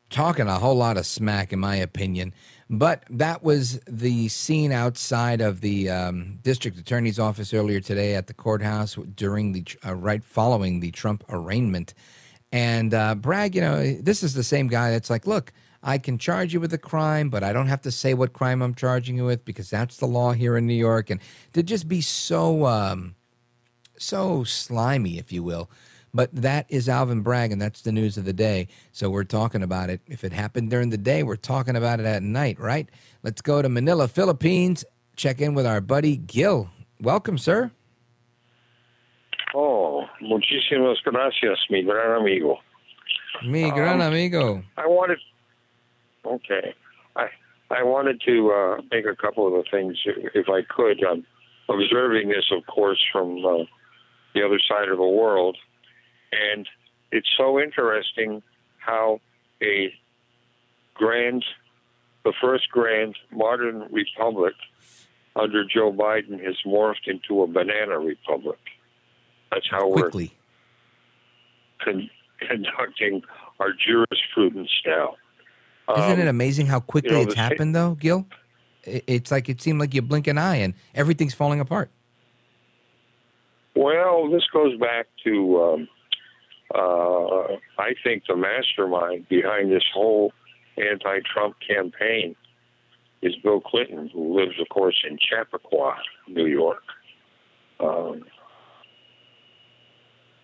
talking 0.09 0.47
a 0.47 0.59
whole 0.59 0.75
lot 0.75 0.97
of 0.97 1.05
smack, 1.05 1.51
in 1.51 1.59
my 1.59 1.75
opinion. 1.75 2.33
But 2.69 3.03
that 3.09 3.43
was 3.43 3.79
the 3.87 4.27
scene 4.27 4.71
outside 4.71 5.39
of 5.39 5.61
the 5.61 5.89
um, 5.89 6.39
district 6.41 6.79
attorney's 6.79 7.19
office 7.19 7.53
earlier 7.53 7.79
today 7.79 8.15
at 8.15 8.27
the 8.27 8.33
courthouse 8.33 8.95
during 9.15 9.51
the 9.51 9.63
uh, 9.85 9.93
right 9.93 10.23
following 10.23 10.79
the 10.79 10.91
Trump 10.91 11.23
arraignment. 11.29 11.93
And 12.51 12.93
uh, 12.93 13.15
Bragg, 13.15 13.53
you 13.53 13.61
know, 13.61 13.93
this 13.95 14.23
is 14.23 14.33
the 14.33 14.43
same 14.43 14.67
guy 14.67 14.91
that's 14.91 15.09
like, 15.09 15.27
look, 15.27 15.51
I 15.85 15.99
can 15.99 16.17
charge 16.17 16.51
you 16.51 16.59
with 16.59 16.73
a 16.73 16.79
crime, 16.79 17.29
but 17.29 17.43
I 17.43 17.53
don't 17.53 17.67
have 17.67 17.81
to 17.83 17.91
say 17.91 18.15
what 18.15 18.33
crime 18.33 18.63
I'm 18.63 18.73
charging 18.73 19.17
you 19.17 19.25
with 19.25 19.45
because 19.45 19.69
that's 19.69 19.97
the 19.97 20.07
law 20.07 20.31
here 20.33 20.57
in 20.57 20.65
New 20.65 20.73
York. 20.73 21.11
And 21.11 21.21
to 21.53 21.61
just 21.61 21.87
be 21.87 22.01
so, 22.01 22.65
um, 22.65 23.13
so 23.95 24.43
slimy, 24.43 25.19
if 25.19 25.31
you 25.31 25.43
will. 25.43 25.69
But 26.11 26.33
that 26.33 26.65
is 26.69 26.89
Alvin 26.89 27.21
Bragg, 27.21 27.51
and 27.51 27.61
that's 27.61 27.81
the 27.81 27.91
news 27.91 28.17
of 28.17 28.25
the 28.25 28.33
day. 28.33 28.67
So 28.93 29.11
we're 29.11 29.25
talking 29.25 29.61
about 29.61 29.91
it. 29.91 30.01
If 30.07 30.23
it 30.23 30.33
happened 30.33 30.71
during 30.71 30.89
the 30.89 30.97
day, 30.97 31.21
we're 31.21 31.35
talking 31.35 31.75
about 31.75 31.99
it 31.99 32.07
at 32.07 32.23
night, 32.23 32.59
right? 32.59 32.89
Let's 33.21 33.41
go 33.41 33.61
to 33.61 33.69
Manila, 33.69 34.07
Philippines. 34.07 34.83
Check 35.15 35.39
in 35.39 35.53
with 35.53 35.67
our 35.67 35.81
buddy 35.81 36.17
Gil. 36.17 36.69
Welcome, 36.99 37.37
sir. 37.37 37.69
Oh, 39.53 40.05
muchísimas 40.21 40.97
gracias, 41.03 41.59
mi 41.69 41.83
gran 41.83 42.19
amigo. 42.19 42.57
Mi 43.45 43.69
gran 43.69 44.01
um, 44.01 44.07
amigo. 44.07 44.63
I 44.77 44.87
wanted. 44.87 45.19
Okay, 46.25 46.73
I 47.15 47.27
I 47.71 47.83
wanted 47.83 48.21
to 48.25 48.51
uh, 48.51 48.81
make 48.91 49.05
a 49.05 49.15
couple 49.15 49.47
of 49.47 49.53
the 49.53 49.69
things, 49.69 49.97
if 50.05 50.49
I 50.49 50.61
could. 50.61 51.03
I'm 51.03 51.25
observing 51.69 52.29
this, 52.29 52.45
of 52.51 52.65
course, 52.67 53.03
from 53.11 53.45
uh, 53.45 53.63
the 54.33 54.43
other 54.45 54.59
side 54.67 54.89
of 54.89 54.97
the 54.97 55.03
world, 55.07 55.57
and 56.31 56.67
it's 57.11 57.29
so 57.37 57.59
interesting 57.59 58.41
how 58.77 59.19
a 59.61 59.93
grand, 60.93 61.43
the 62.23 62.33
first 62.41 62.69
grand 62.69 63.15
modern 63.31 63.87
republic 63.91 64.53
under 65.35 65.65
Joe 65.65 65.91
Biden 65.91 66.43
has 66.43 66.55
morphed 66.65 67.07
into 67.07 67.41
a 67.43 67.47
banana 67.47 67.99
republic. 67.99 68.59
That's 69.51 69.67
how 69.69 69.91
Quickly. 69.91 70.33
we're 71.85 71.93
con- 71.93 72.09
conducting 72.39 73.21
our 73.59 73.71
jurisprudence 73.73 74.71
now. 74.85 75.15
Isn't 75.91 76.13
Um, 76.13 76.19
it 76.19 76.27
amazing 76.27 76.65
how 76.65 76.79
quickly 76.79 77.11
you 77.11 77.17
know, 77.17 77.23
it's 77.23 77.35
happened, 77.35 77.75
though, 77.75 77.95
Gil? 77.95 78.25
It's 78.83 79.31
like 79.31 79.49
it 79.49 79.61
seemed 79.61 79.79
like 79.79 79.93
you 79.93 80.01
blink 80.01 80.27
an 80.27 80.37
eye 80.37 80.57
and 80.57 80.73
everything's 80.93 81.33
falling 81.33 81.59
apart. 81.59 81.89
Well, 83.75 84.29
this 84.29 84.43
goes 84.53 84.77
back 84.79 85.07
to, 85.25 85.63
um, 85.63 85.87
uh, 86.73 87.55
I 87.77 87.93
think, 88.03 88.23
the 88.27 88.35
mastermind 88.35 89.27
behind 89.27 89.71
this 89.71 89.83
whole 89.93 90.33
anti 90.77 91.19
Trump 91.33 91.55
campaign 91.67 92.35
is 93.21 93.35
Bill 93.37 93.59
Clinton, 93.59 94.09
who 94.13 94.39
lives, 94.39 94.59
of 94.59 94.69
course, 94.69 95.03
in 95.07 95.17
Chappaqua, 95.17 95.97
New 96.27 96.45
York. 96.45 96.83
Um, 97.79 98.23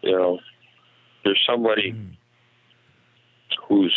you 0.01 0.11
know, 0.11 0.39
there's 1.23 1.41
somebody 1.47 1.95
who's 3.67 3.95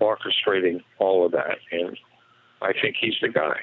orchestrating 0.00 0.82
all 0.98 1.26
of 1.26 1.32
that, 1.32 1.58
and 1.70 1.96
I 2.62 2.72
think 2.72 2.96
he's 3.00 3.14
the 3.20 3.28
guy. 3.28 3.58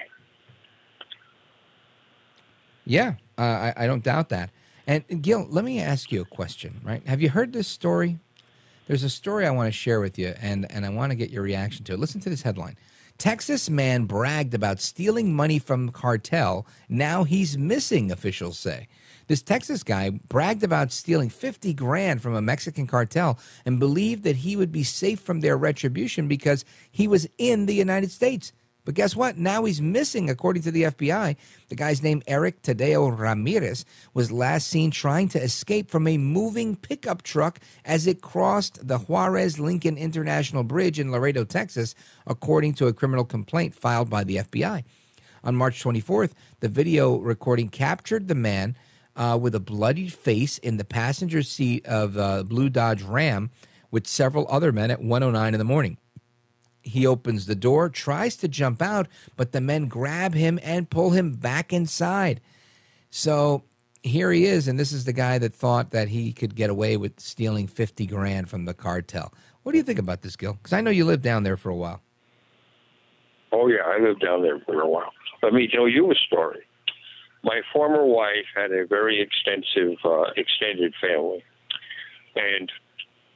Yeah, 2.86 3.16
uh, 3.38 3.42
I, 3.42 3.74
I 3.76 3.88
don't 3.88 4.04
doubt 4.04 4.30
that. 4.30 4.52
And 4.88 5.04
Gil, 5.22 5.46
let 5.50 5.66
me 5.66 5.82
ask 5.82 6.12
you 6.12 6.22
a 6.22 6.26
question, 6.26 6.80
right? 6.84 7.06
Have 7.06 7.22
you 7.22 7.30
heard 7.30 7.52
this 7.52 7.68
story? 7.68 8.20
There's 8.88 9.04
a 9.04 9.10
story 9.10 9.46
I 9.46 9.52
want 9.52 9.68
to 9.68 9.72
share 9.74 10.00
with 10.00 10.18
you, 10.18 10.34
and, 10.40 10.66
and 10.72 10.86
I 10.86 10.90
want 10.90 11.12
to 11.12 11.16
get 11.16 11.30
your 11.30 11.44
reaction 11.44 11.84
to 11.86 11.94
it. 11.94 12.00
Listen 12.00 12.22
to 12.22 12.30
this 12.30 12.42
headline 12.42 12.78
Texas 13.18 13.70
man 13.70 14.06
bragged 14.06 14.54
about 14.54 14.80
stealing 14.80 15.34
money 15.34 15.60
from 15.60 15.90
cartel. 15.90 16.66
Now 16.88 17.26
he's 17.26 17.58
missing, 17.58 18.12
officials 18.12 18.58
say. 18.58 18.88
This 19.28 19.42
Texas 19.42 19.84
guy 19.84 20.10
bragged 20.10 20.64
about 20.64 20.94
stealing 20.94 21.30
50 21.30 21.74
grand 21.74 22.22
from 22.22 22.34
a 22.34 22.42
Mexican 22.42 22.88
cartel 22.88 23.38
and 23.66 23.80
believed 23.80 24.24
that 24.24 24.38
he 24.38 24.56
would 24.56 24.72
be 24.72 24.84
safe 24.84 25.20
from 25.20 25.42
their 25.42 25.58
retribution 25.58 26.30
because 26.30 26.64
he 26.90 27.08
was 27.08 27.28
in 27.38 27.66
the 27.66 27.76
United 27.76 28.12
States. 28.12 28.54
But 28.86 28.96
guess 28.96 29.18
what? 29.18 29.38
Now 29.38 29.66
he's 29.66 29.82
missing, 29.82 30.30
according 30.30 30.64
to 30.64 30.72
the 30.72 30.84
FBI. 30.84 31.36
The 31.68 31.76
guy's 31.76 32.02
name, 32.02 32.24
Eric 32.26 32.62
Tadeo 32.62 33.20
Ramirez, 33.20 33.84
was 34.14 34.32
last 34.32 34.68
seen 34.68 34.92
trying 34.92 35.28
to 35.30 35.44
escape 35.44 35.92
from 35.92 36.08
a 36.08 36.18
moving 36.18 36.78
pickup 36.78 37.22
truck 37.22 37.60
as 37.84 38.08
it 38.08 38.22
crossed 38.22 38.88
the 38.88 38.98
Juarez 38.98 39.60
Lincoln 39.60 39.98
International 39.98 40.64
Bridge 40.64 41.02
in 41.02 41.12
Laredo, 41.12 41.44
Texas, 41.44 41.96
according 42.26 42.76
to 42.76 42.88
a 42.88 42.94
criminal 42.94 43.26
complaint 43.26 43.76
filed 43.76 44.10
by 44.10 44.24
the 44.24 44.38
FBI. 44.38 44.86
On 45.44 45.54
March 45.54 45.84
24th, 45.84 46.32
the 46.62 46.70
video 46.70 47.18
recording 47.18 47.68
captured 47.68 48.30
the 48.30 48.36
man 48.36 48.78
uh, 49.18 49.38
with 49.42 49.56
a 49.56 49.60
bloodied 49.60 50.14
face 50.14 50.58
in 50.60 50.78
the 50.78 50.86
passenger 50.86 51.42
seat 51.42 51.86
of 51.86 52.16
a 52.16 52.44
blue 52.44 52.70
Dodge 52.70 53.02
Ram 53.02 53.50
with 53.92 54.08
several 54.08 54.46
other 54.50 54.72
men 54.72 54.92
at 54.92 55.02
109 55.02 55.54
in 55.54 55.58
the 55.58 55.66
morning. 55.66 55.98
He 56.82 57.06
opens 57.06 57.46
the 57.46 57.56
door, 57.56 57.90
tries 57.90 58.38
to 58.38 58.48
jump 58.48 58.82
out, 58.82 59.08
but 59.36 59.52
the 59.52 59.60
men 59.60 59.88
grab 59.88 60.34
him 60.34 60.60
and 60.64 60.90
pull 60.90 61.10
him 61.10 61.34
back 61.34 61.74
inside. 61.74 62.40
So 63.10 63.64
here 64.04 64.32
he 64.32 64.46
is, 64.46 64.68
and 64.68 64.80
this 64.80 64.92
is 64.92 65.04
the 65.04 65.14
guy 65.14 65.38
that 65.40 65.54
thought 65.54 65.92
that 65.92 66.10
he 66.10 66.32
could 66.32 66.56
get 66.56 66.70
away 66.70 66.96
with 66.96 67.20
stealing 67.20 67.68
50 67.68 68.06
grand 68.06 68.50
from 68.50 68.66
the 68.66 68.74
cartel. 68.74 69.34
What 69.64 69.74
do 69.74 69.78
you 69.78 69.84
think 69.84 70.00
about 70.00 70.22
this, 70.22 70.36
Gil? 70.36 70.54
Because 70.54 70.74
I 70.74 70.82
know 70.82 70.92
you 70.92 71.04
lived 71.04 71.24
down 71.24 71.44
there 71.44 71.58
for 71.58 71.70
a 71.70 71.76
while. 71.76 72.02
Oh 73.52 73.68
yeah, 73.68 73.84
I 73.86 74.00
lived 74.00 74.22
down 74.22 74.42
there 74.42 74.60
for 74.66 74.80
a 74.80 74.88
while. 74.88 75.12
Let 75.42 75.54
me 75.54 75.68
tell 75.68 75.88
you 75.88 76.12
a 76.12 76.16
story. 76.16 76.67
My 77.44 77.62
former 77.72 78.06
wife 78.06 78.46
had 78.56 78.72
a 78.72 78.86
very 78.86 79.22
extensive, 79.22 79.98
uh, 80.04 80.32
extended 80.36 80.94
family, 81.00 81.44
and 82.36 82.72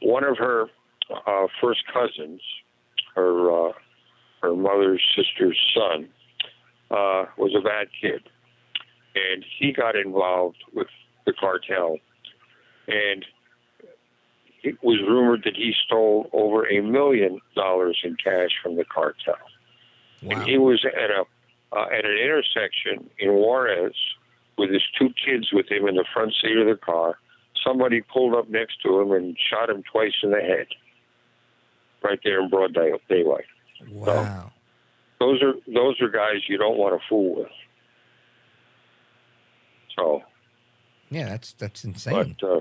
one 0.02 0.24
of 0.24 0.38
her 0.38 0.68
uh, 1.28 1.48
first 1.62 1.84
cousins, 1.92 2.42
her 3.16 3.70
uh, 3.70 3.74
her 4.42 4.56
mother's 4.56 5.04
sister's 5.16 5.58
son, 5.76 6.10
uh, 6.90 7.26
was 7.38 7.54
a 7.56 7.62
bad 7.62 7.88
kid, 8.02 8.24
and 9.16 9.46
he 9.60 9.72
got 9.72 9.96
involved 9.96 10.58
with 10.74 10.88
the 11.26 11.34
cartel, 11.34 11.98
and 12.88 13.26
it 14.64 14.78
was 14.84 15.00
rumored 15.08 15.44
that 15.46 15.56
he 15.56 15.74
stole 15.86 16.30
over 16.34 16.68
a 16.68 16.82
million 16.82 17.40
dollars 17.56 18.00
in 18.04 18.16
cash 18.16 18.52
from 18.62 18.76
the 18.76 18.86
cartel. 18.86 19.38
And 20.22 20.44
he 20.44 20.58
was 20.58 20.86
at 20.86 21.10
a 21.10 21.24
uh, 21.72 21.86
at 21.86 22.06
an 22.06 22.18
intersection 22.18 23.10
in 23.20 23.34
Juarez 23.34 23.96
with 24.58 24.72
his 24.72 24.84
two 24.98 25.10
kids 25.26 25.50
with 25.52 25.70
him 25.72 25.88
in 25.88 25.96
the 25.96 26.06
front 26.14 26.34
seat 26.42 26.58
of 26.58 26.68
the 26.68 26.76
car. 26.76 27.18
Somebody 27.66 28.02
pulled 28.02 28.36
up 28.36 28.50
next 28.50 28.82
to 28.84 29.00
him 29.00 29.12
and 29.12 29.38
shot 29.50 29.70
him 29.70 29.84
twice 29.92 30.14
in 30.24 30.32
the 30.32 30.40
head, 30.42 30.68
right 32.04 32.20
there 32.24 32.42
in 32.42 32.50
broad 32.50 32.74
day, 32.74 32.92
daylight. 33.10 33.46
Wow. 33.90 34.52
So 35.20 35.26
those 35.26 35.42
are 35.44 35.54
those 35.68 36.02
are 36.02 36.10
guys 36.10 36.48
you 36.48 36.58
don't 36.58 36.78
want 36.78 37.00
to 37.00 37.08
fool 37.08 37.36
with. 37.36 37.52
So, 39.98 40.22
Yeah, 41.10 41.30
that's 41.30 41.54
that's 41.54 41.84
insane. 41.84 42.36
but 42.40 42.48
uh, 42.48 42.60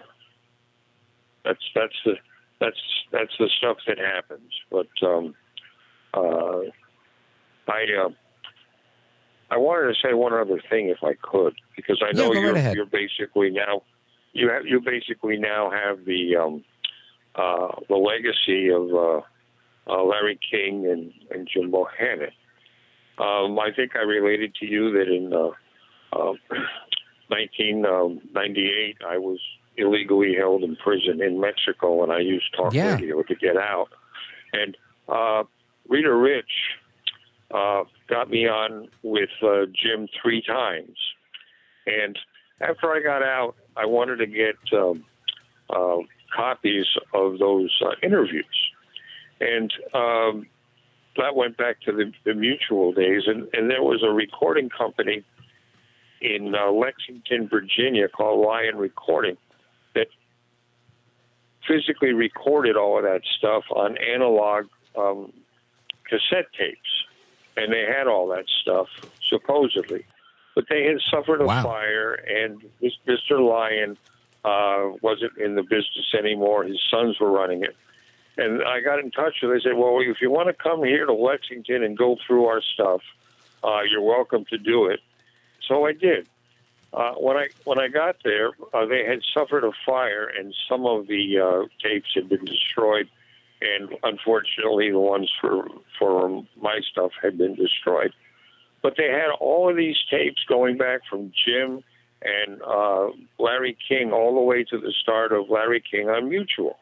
that's 1.45 1.65
that's 1.75 1.97
the 2.05 2.15
that's 2.61 2.81
that's 3.13 3.33
the 3.39 3.49
stuff 3.59 3.79
that 3.87 3.99
happens. 3.99 4.53
But 4.71 4.89
um, 5.03 5.35
uh, 6.13 6.61
I 7.69 7.87
uh, 8.05 8.11
I 9.51 9.57
wanted 9.57 9.93
to 9.95 10.01
say 10.01 10.15
one 10.15 10.33
other 10.33 10.61
thing, 10.71 10.89
if 10.89 10.99
I 11.03 11.15
could, 11.21 11.55
because 11.77 12.03
I 12.07 12.13
know 12.13 12.29
right 12.31 12.41
you're 12.41 12.55
ahead. 12.57 12.75
you're 12.77 12.87
basically 12.87 13.51
now 13.51 13.83
you 14.33 14.49
have 14.51 14.65
you 14.67 14.81
basically 14.81 15.37
now 15.39 15.71
have 15.71 16.05
the 16.05 16.37
um, 16.37 16.65
uh, 17.35 17.69
the 17.89 17.97
legacy 17.97 18.69
of 18.71 18.93
uh, 18.95 19.21
uh, 19.93 20.03
Larry 20.05 20.39
King 20.51 20.87
and, 20.87 21.13
and 21.31 21.49
Jim 21.53 21.71
Bohannon. 21.73 22.31
Um, 23.19 23.59
I 23.59 23.71
think 23.75 23.97
I 23.97 24.01
related 24.03 24.55
to 24.57 24.67
you 24.67 24.93
that 24.93 25.09
in 25.09 25.33
uh, 25.33 25.51
uh, 26.13 26.33
1998, 27.29 28.97
I 29.09 29.19
was 29.19 29.39
illegally 29.77 30.35
held 30.37 30.63
in 30.63 30.77
prison 30.77 31.23
in 31.23 31.41
Mexico, 31.41 32.03
and 32.03 32.13
I 32.13 32.19
used 32.21 32.55
talk 32.57 32.75
Yeah. 32.75 32.95
radio 32.95 33.23
to 33.23 33.35
get 33.35 33.57
out. 33.57 33.89
And 34.53 34.77
uh, 35.09 35.45
Rita 35.89 36.13
Rich 36.15 36.51
uh, 37.53 37.85
got 38.09 38.31
me 38.31 38.47
on 38.47 38.89
with 39.03 39.31
uh, 39.43 39.67
Jim 39.67 40.09
three 40.23 40.43
times. 40.43 40.97
And 41.87 42.19
after 42.61 42.93
I 42.93 43.01
got 43.01 43.23
out, 43.23 43.55
I 43.77 43.87
wanted 43.87 44.17
to 44.17 44.27
get 44.27 44.57
um, 44.73 45.05
uh, 45.71 45.99
copies 46.35 46.87
of 47.15 47.39
those 47.39 47.77
uh, 47.85 47.95
interviews. 48.03 48.45
And 49.41 49.73
um, 49.95 50.47
that 51.17 51.35
went 51.35 51.57
back 51.57 51.81
to 51.83 51.93
the, 51.93 52.13
the 52.25 52.35
mutual 52.35 52.93
days. 52.93 53.23
And, 53.27 53.49
and 53.53 53.71
there 53.71 53.83
was 53.83 54.03
a 54.03 54.11
recording 54.13 54.69
company 54.69 55.25
in 56.21 56.55
uh, 56.55 56.71
Lexington, 56.71 57.49
Virginia 57.49 58.09
called 58.09 58.47
Lion 58.47 58.77
Recording 58.77 59.37
that 59.95 60.09
physically 61.67 62.13
recorded 62.13 62.77
all 62.77 62.99
of 62.99 63.05
that 63.05 63.23
stuff 63.39 63.65
on 63.75 63.97
analog 63.99 64.67
um, 64.97 65.33
cassette 66.09 66.47
tapes. 66.59 67.00
And 67.57 67.73
they 67.73 67.85
had 67.85 68.07
all 68.07 68.29
that 68.29 68.47
stuff, 68.63 68.89
supposedly. 69.29 70.07
But 70.55 70.65
they 70.69 70.85
had 70.85 70.97
suffered 71.11 71.41
a 71.41 71.47
fire, 71.47 72.13
and 72.13 72.63
this 72.81 72.93
Mr. 73.07 73.41
Lyon 73.41 73.97
uh, 74.45 74.97
wasn't 75.03 75.37
in 75.39 75.55
the 75.55 75.63
business 75.63 76.15
anymore. 76.19 76.65
His 76.65 76.81
sons 76.91 77.21
were 77.21 77.31
running 77.31 77.63
it. 77.63 77.77
And 78.37 78.63
I 78.63 78.81
got 78.81 78.99
in 78.99 79.11
touch 79.11 79.35
with 79.43 79.51
them. 79.51 79.59
They 79.59 79.61
said, 79.63 79.77
well, 79.77 79.99
if 80.01 80.21
you 80.21 80.31
want 80.31 80.49
to 80.49 80.55
come 80.55 80.83
here 80.83 81.07
to 81.07 81.13
Lexington 81.13 81.83
and 81.83 81.97
go 81.97 82.17
through 82.27 82.47
our 82.47 82.63
stuff, 82.63 83.03
uh, 83.63 83.81
you're 83.91 84.03
welcome 84.03 84.45
to 84.47 84.59
do 84.59 84.87
it. 84.87 85.01
So 85.67 85.87
I 85.87 85.93
did. 85.93 86.27
Uh, 86.93 87.13
when 87.13 87.37
I 87.37 87.49
when 87.65 87.79
I 87.79 87.87
got 87.87 88.17
there, 88.25 88.51
uh, 88.75 88.85
they 88.87 89.05
had 89.05 89.21
suffered 89.33 89.63
a 89.63 89.71
fire, 89.87 90.27
and 90.27 90.53
some 90.69 90.87
of 90.87 91.07
the 91.07 91.39
uh, 91.39 91.67
tapes 91.81 92.09
had 92.15 92.29
been 92.29 92.45
destroyed, 92.45 93.09
and 93.61 93.91
unfortunately, 94.03 94.91
the 94.91 94.99
ones 94.99 95.31
for 95.41 95.67
for 95.99 96.45
my 96.61 96.81
stuff 96.91 97.11
had 97.23 97.37
been 97.39 97.55
destroyed. 97.55 98.13
But 98.83 98.95
they 98.97 99.09
had 99.09 99.31
all 99.41 99.69
of 99.69 99.77
these 99.77 99.97
tapes 100.11 100.43
going 100.49 100.79
back 100.79 101.03
from 101.09 101.33
Jim 101.45 101.83
and 102.23 102.63
uh, 102.63 103.09
Larry 103.39 103.77
King 103.89 104.13
all 104.13 104.35
the 104.35 104.41
way 104.41 104.65
to 104.65 104.79
the 104.79 104.93
start 105.03 105.33
of 105.33 105.51
Larry 105.51 105.83
King 105.91 106.09
on 106.09 106.29
Mutual, 106.29 106.79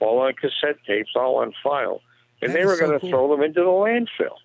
all 0.00 0.20
on 0.20 0.32
cassette 0.34 0.78
tapes, 0.86 1.10
all 1.14 1.36
on 1.36 1.52
file, 1.62 2.00
and 2.40 2.50
That 2.52 2.58
they 2.58 2.64
were 2.64 2.76
so 2.76 2.86
going 2.86 2.92
to 2.92 3.00
cool. 3.00 3.10
throw 3.10 3.30
them 3.30 3.42
into 3.42 3.60
the 3.60 3.66
landfill. 3.66 4.36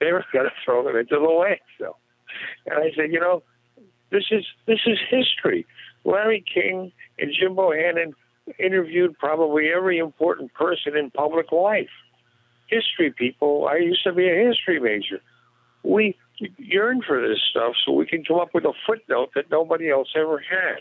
They 0.00 0.12
were 0.12 0.24
going 0.32 0.44
to 0.50 0.52
throw 0.64 0.84
them 0.84 0.96
into 0.96 1.14
the 1.14 1.20
landfill, 1.20 1.94
and 2.66 2.78
I 2.78 2.90
said, 2.94 3.10
you 3.12 3.20
know, 3.20 3.42
this 4.10 4.24
is 4.30 4.44
this 4.66 4.80
is 4.86 4.98
history. 5.10 5.66
Larry 6.04 6.42
King 6.52 6.92
and 7.18 7.32
Jim 7.38 7.54
Bohannon 7.54 8.12
interviewed 8.58 9.18
probably 9.18 9.68
every 9.68 9.98
important 9.98 10.52
person 10.54 10.96
in 10.96 11.10
public 11.10 11.52
life. 11.52 11.90
History 12.66 13.12
people. 13.12 13.66
I 13.68 13.76
used 13.76 14.04
to 14.04 14.12
be 14.12 14.28
a 14.28 14.46
history 14.46 14.78
major. 14.80 15.20
We 15.82 16.16
yearn 16.58 17.02
for 17.02 17.26
this 17.26 17.40
stuff 17.50 17.74
so 17.84 17.92
we 17.92 18.06
can 18.06 18.24
come 18.24 18.38
up 18.38 18.52
with 18.54 18.64
a 18.64 18.72
footnote 18.86 19.30
that 19.34 19.50
nobody 19.50 19.90
else 19.90 20.08
ever 20.14 20.38
had. 20.38 20.80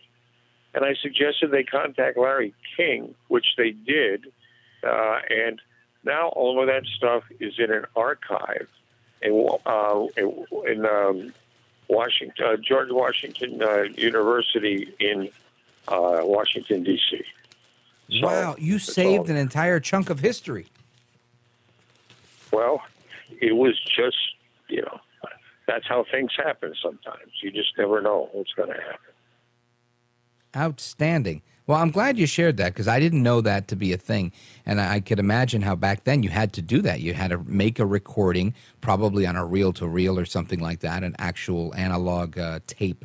And 0.74 0.84
I 0.84 0.96
suggested 1.02 1.52
they 1.52 1.64
contact 1.64 2.18
Larry 2.18 2.54
King, 2.76 3.16
which 3.30 3.46
they 3.58 3.72
did. 3.72 4.26
Uh, 4.84 5.20
and 5.30 5.62
now 6.04 6.28
all 6.30 6.60
of 6.60 6.68
that 6.68 6.86
stuff 6.86 7.24
is 7.40 7.54
in 7.58 7.72
an 7.72 7.86
archive 7.96 8.68
in, 9.22 9.50
uh, 9.66 10.06
in, 10.68 10.86
um, 10.86 11.34
Washington, 11.90 12.46
uh, 12.46 12.58
George 12.58 12.90
Washington 12.92 13.62
uh, 13.62 13.84
University 13.96 14.94
in 15.00 15.30
uh, 15.88 16.20
Washington 16.22 16.84
D.C. 16.84 17.24
wow, 18.10 18.56
you 18.58 18.80
saved 18.80 19.30
an 19.30 19.36
entire 19.36 19.80
chunk 19.80 20.10
of 20.10 20.20
history. 20.20 20.68
Well, 22.52 22.82
it 23.42 23.56
was 23.56 23.80
just 23.80 24.18
you 24.68 24.82
know 24.82 25.00
that's 25.68 25.88
how 25.88 26.06
things 26.10 26.32
happen. 26.38 26.74
Sometimes 26.82 27.32
you 27.42 27.52
just 27.52 27.78
never 27.78 28.02
know 28.02 28.30
what's 28.32 28.54
going 28.54 28.70
to 28.70 28.76
happen. 28.76 29.14
Outstanding. 30.56 31.42
Well, 31.68 31.78
I'm 31.78 31.92
glad 31.92 32.18
you 32.18 32.26
shared 32.26 32.56
that 32.58 32.74
because 32.74 32.88
I 32.88 33.02
didn't 33.02 33.22
know 33.22 33.42
that 33.42 33.68
to 33.68 33.76
be 33.76 33.92
a 33.92 33.98
thing. 33.98 34.32
And 34.66 34.80
I, 34.80 34.96
I 34.96 35.00
could 35.02 35.20
imagine 35.20 35.62
how 35.62 35.76
back 35.76 36.06
then 36.06 36.24
you 36.24 36.30
had 36.30 36.54
to 36.54 36.62
do 36.62 36.82
that. 36.84 37.02
You 37.02 37.14
had 37.14 37.32
to 37.32 37.40
make 37.40 37.78
a 37.78 37.86
recording, 37.86 38.54
probably 38.80 39.28
on 39.28 39.36
a 39.36 39.46
reel 39.46 39.74
to 39.74 39.88
reel 39.88 40.18
or 40.18 40.24
something 40.24 40.62
like 40.62 40.80
that, 40.80 41.04
an 41.04 41.14
actual 41.20 41.76
analog 41.76 42.40
uh, 42.40 42.62
tape. 42.68 43.04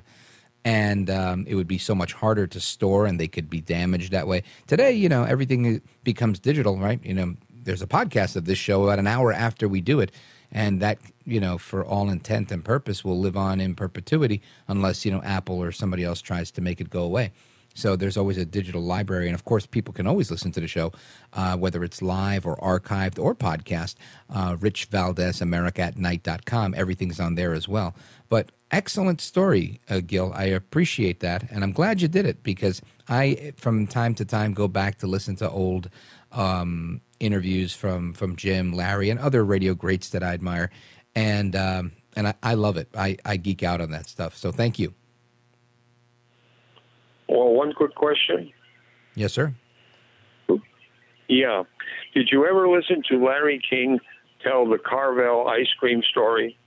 And 0.65 1.11
um, 1.11 1.45
it 1.49 1.57
would 1.57 1.67
be 1.67 1.79
so 1.79 1.95
much 1.95 2.13
harder 2.13 2.47
to 2.47 2.61
store 2.61 3.07
and 3.07 3.19
they 3.19 3.29
could 3.29 3.51
be 3.51 3.61
damaged 3.61 4.13
that 4.13 4.29
way. 4.29 4.45
Today, 4.67 4.93
you 4.93 5.09
know, 5.09 5.25
everything 5.25 5.83
becomes 6.05 6.39
digital, 6.39 6.79
right? 6.79 7.05
You 7.05 7.15
know, 7.15 7.35
there's 7.65 7.83
a 7.83 7.87
podcast 7.87 8.37
of 8.37 8.45
this 8.45 8.59
show 8.59 8.85
about 8.85 8.99
an 8.99 9.07
hour 9.07 9.33
after 9.33 9.69
we 9.69 9.81
do 9.81 10.01
it. 10.01 10.13
And 10.55 10.81
that, 10.81 10.99
you 11.25 11.41
know, 11.41 11.57
for 11.57 11.85
all 11.85 12.11
intent 12.11 12.53
and 12.53 12.63
purpose, 12.63 13.03
will 13.03 13.19
live 13.19 13.37
on 13.39 13.59
in 13.59 13.75
perpetuity 13.75 14.43
unless, 14.69 15.05
you 15.05 15.11
know, 15.11 15.23
Apple 15.23 15.63
or 15.63 15.73
somebody 15.73 16.05
else 16.05 16.21
tries 16.21 16.51
to 16.53 16.61
make 16.61 16.81
it 16.81 16.91
go 16.91 17.03
away. 17.03 17.33
So 17.75 17.97
there's 17.97 18.17
always 18.17 18.37
a 18.37 18.45
digital 18.45 18.83
library. 18.83 19.27
And 19.27 19.35
of 19.35 19.45
course, 19.45 19.67
people 19.67 19.95
can 19.95 20.07
always 20.07 20.31
listen 20.31 20.53
to 20.53 20.61
the 20.61 20.69
show, 20.69 20.93
uh, 21.33 21.57
whether 21.57 21.83
it's 21.83 22.03
live 22.03 22.47
or 22.47 22.57
archived 22.57 23.19
or 23.19 23.35
podcast. 23.35 23.95
Uh, 24.29 24.57
Rich 24.61 24.87
Valdes. 24.87 25.41
Everything's 25.41 27.21
on 27.21 27.35
there 27.35 27.55
as 27.55 27.69
well. 27.69 27.95
But 28.29 28.51
excellent 28.73 29.21
story, 29.21 29.81
uh, 29.89 30.01
Gil. 30.05 30.33
I 30.35 30.45
appreciate 30.45 31.21
that. 31.21 31.49
And 31.51 31.63
I'm 31.63 31.73
glad 31.73 32.01
you 32.01 32.09
did 32.09 32.27
it 32.27 32.43
because 32.43 32.83
I, 33.09 33.53
from 33.57 33.87
time 33.87 34.15
to 34.17 34.25
time, 34.25 34.55
go 34.55 34.67
back 34.67 34.99
to 34.99 35.07
listen 35.07 35.37
to 35.37 35.51
old 35.51 35.91
um, 36.33 37.03
interviews 37.21 37.75
from, 37.75 38.15
from 38.15 38.35
Jim, 38.35 38.73
Larry, 38.73 39.11
and 39.11 39.21
other 39.21 39.45
radio 39.45 39.75
greats 39.75 40.09
that 40.11 40.23
I 40.23 40.33
admire. 40.33 40.71
And, 41.15 41.55
um, 41.55 41.93
and 42.17 42.29
I, 42.29 42.35
I 42.43 42.55
love 42.55 42.77
it. 42.79 42.89
I, 42.97 43.19
I 43.25 43.37
geek 43.37 43.63
out 43.63 43.81
on 43.81 43.91
that 43.91 44.09
stuff. 44.09 44.37
So 44.37 44.51
thank 44.51 44.79
you. 44.79 44.95
Well, 47.29 47.51
one 47.53 47.73
quick 47.75 47.95
question. 47.95 48.51
Yes, 49.15 49.33
sir. 49.33 49.55
Yeah. 51.29 51.63
Did 52.15 52.29
you 52.31 52.47
ever 52.47 52.69
listen 52.69 53.03
to 53.11 53.25
Larry 53.25 53.61
King 53.69 54.01
tell 54.43 54.67
the 54.67 54.79
Carvel 54.79 55.47
ice 55.49 55.73
cream 55.79 56.03
story 56.11 56.59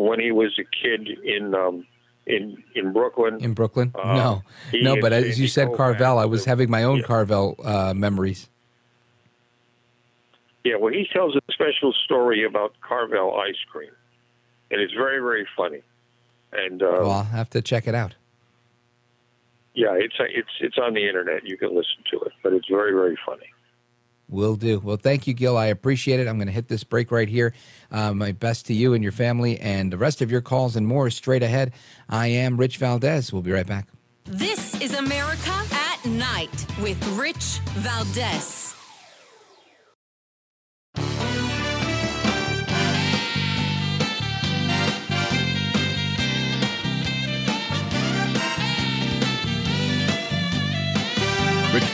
when 0.00 0.20
he 0.20 0.32
was 0.32 0.58
a 0.58 0.64
kid 0.64 1.08
in 1.24 1.54
um, 1.54 1.86
in 2.26 2.62
in 2.74 2.92
Brooklyn? 2.92 3.38
In 3.42 3.54
Brooklyn? 3.54 3.92
Uh, 3.94 4.14
no, 4.14 4.42
no. 4.94 5.00
But 5.00 5.12
as 5.12 5.38
you 5.38 5.48
said, 5.48 5.72
Carvel, 5.74 6.18
I 6.18 6.24
was 6.24 6.44
having 6.44 6.70
my 6.70 6.82
own 6.82 7.02
Carvel 7.02 7.56
uh, 7.62 7.94
memories. 7.94 8.48
Yeah, 10.64 10.76
well, 10.76 10.92
he 10.92 11.06
tells 11.12 11.36
a 11.36 11.40
special 11.52 11.92
story 11.92 12.42
about 12.44 12.72
Carvel 12.80 13.38
ice 13.38 13.62
cream, 13.70 13.90
and 14.70 14.80
it's 14.80 14.94
very, 14.94 15.20
very 15.20 15.46
funny. 15.56 15.82
And 16.52 16.82
uh, 16.82 16.86
well, 17.00 17.10
I'll 17.10 17.24
have 17.24 17.50
to 17.50 17.60
check 17.60 17.86
it 17.86 17.94
out. 17.94 18.14
yeah, 19.74 19.92
it's 19.94 20.14
it's 20.20 20.48
it's 20.60 20.78
on 20.78 20.94
the 20.94 21.06
internet. 21.06 21.46
You 21.46 21.56
can 21.58 21.70
listen 21.70 21.98
to 22.12 22.20
it, 22.20 22.32
but 22.42 22.52
it's 22.52 22.68
very, 22.68 22.92
very 22.92 23.18
funny. 23.26 23.52
Will 24.28 24.56
do. 24.56 24.80
Well, 24.80 24.96
thank 24.96 25.26
you, 25.26 25.34
Gil. 25.34 25.56
I 25.56 25.66
appreciate 25.66 26.18
it. 26.18 26.26
I'm 26.26 26.36
going 26.36 26.46
to 26.46 26.52
hit 26.52 26.68
this 26.68 26.82
break 26.82 27.10
right 27.10 27.28
here. 27.28 27.54
Uh, 27.90 28.14
my 28.14 28.32
best 28.32 28.66
to 28.66 28.74
you 28.74 28.94
and 28.94 29.02
your 29.02 29.12
family, 29.12 29.58
and 29.60 29.92
the 29.92 29.98
rest 29.98 30.22
of 30.22 30.30
your 30.30 30.40
calls 30.40 30.76
and 30.76 30.86
more 30.86 31.10
straight 31.10 31.42
ahead. 31.42 31.72
I 32.08 32.28
am 32.28 32.56
Rich 32.56 32.78
Valdes. 32.78 33.32
We'll 33.32 33.42
be 33.42 33.52
right 33.52 33.66
back. 33.66 33.88
This 34.24 34.80
is 34.80 34.94
America 34.94 35.52
at 35.72 36.04
Night 36.06 36.66
with 36.80 37.06
Rich 37.18 37.60
Valdes. 37.74 38.63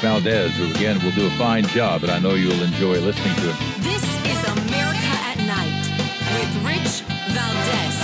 Valdes, 0.01 0.57
who 0.57 0.71
again 0.71 1.03
will 1.05 1.11
do 1.13 1.27
a 1.27 1.31
fine 1.33 1.65
job, 1.65 2.03
and 2.03 2.11
I 2.11 2.19
know 2.19 2.33
you'll 2.35 2.63
enjoy 2.63 2.99
listening 3.01 3.35
to 3.35 3.53
him. 3.53 3.83
This 3.83 4.03
is 4.03 4.43
America 4.49 5.13
at 5.29 5.37
Night 5.47 5.85
with 6.33 6.57
Rich 6.65 7.03
Valdes. 7.35 8.01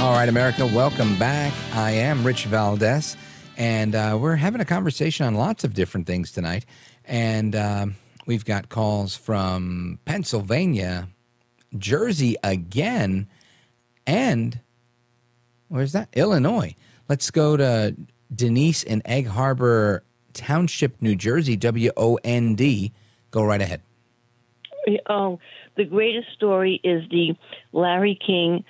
All 0.00 0.12
right, 0.12 0.28
America, 0.28 0.66
welcome 0.66 1.18
back. 1.18 1.54
I 1.72 1.92
am 1.92 2.26
Rich 2.26 2.44
Valdes, 2.44 3.16
and 3.56 3.94
uh, 3.94 4.18
we're 4.20 4.36
having 4.36 4.60
a 4.60 4.66
conversation 4.66 5.24
on 5.24 5.34
lots 5.34 5.64
of 5.64 5.72
different 5.72 6.06
things 6.06 6.30
tonight. 6.30 6.66
And 7.06 7.56
um, 7.56 7.96
we've 8.26 8.44
got 8.44 8.68
calls 8.68 9.16
from 9.16 9.98
Pennsylvania, 10.04 11.08
Jersey 11.78 12.36
again, 12.44 13.28
and 14.06 14.60
where's 15.68 15.92
that? 15.92 16.10
Illinois. 16.12 16.74
Let's 17.08 17.30
go 17.30 17.56
to 17.56 17.96
Denise 18.34 18.82
in 18.82 19.02
Egg 19.04 19.26
Harbor 19.26 20.02
Township, 20.32 21.00
New 21.02 21.16
Jersey, 21.16 21.56
W 21.56 21.90
O 21.96 22.18
N 22.22 22.54
D. 22.54 22.92
Go 23.30 23.42
right 23.42 23.60
ahead. 23.60 23.82
Um, 25.06 25.38
the 25.76 25.84
greatest 25.84 26.32
story 26.34 26.80
is 26.82 27.08
the 27.10 27.34
Larry 27.72 28.18
King 28.24 28.64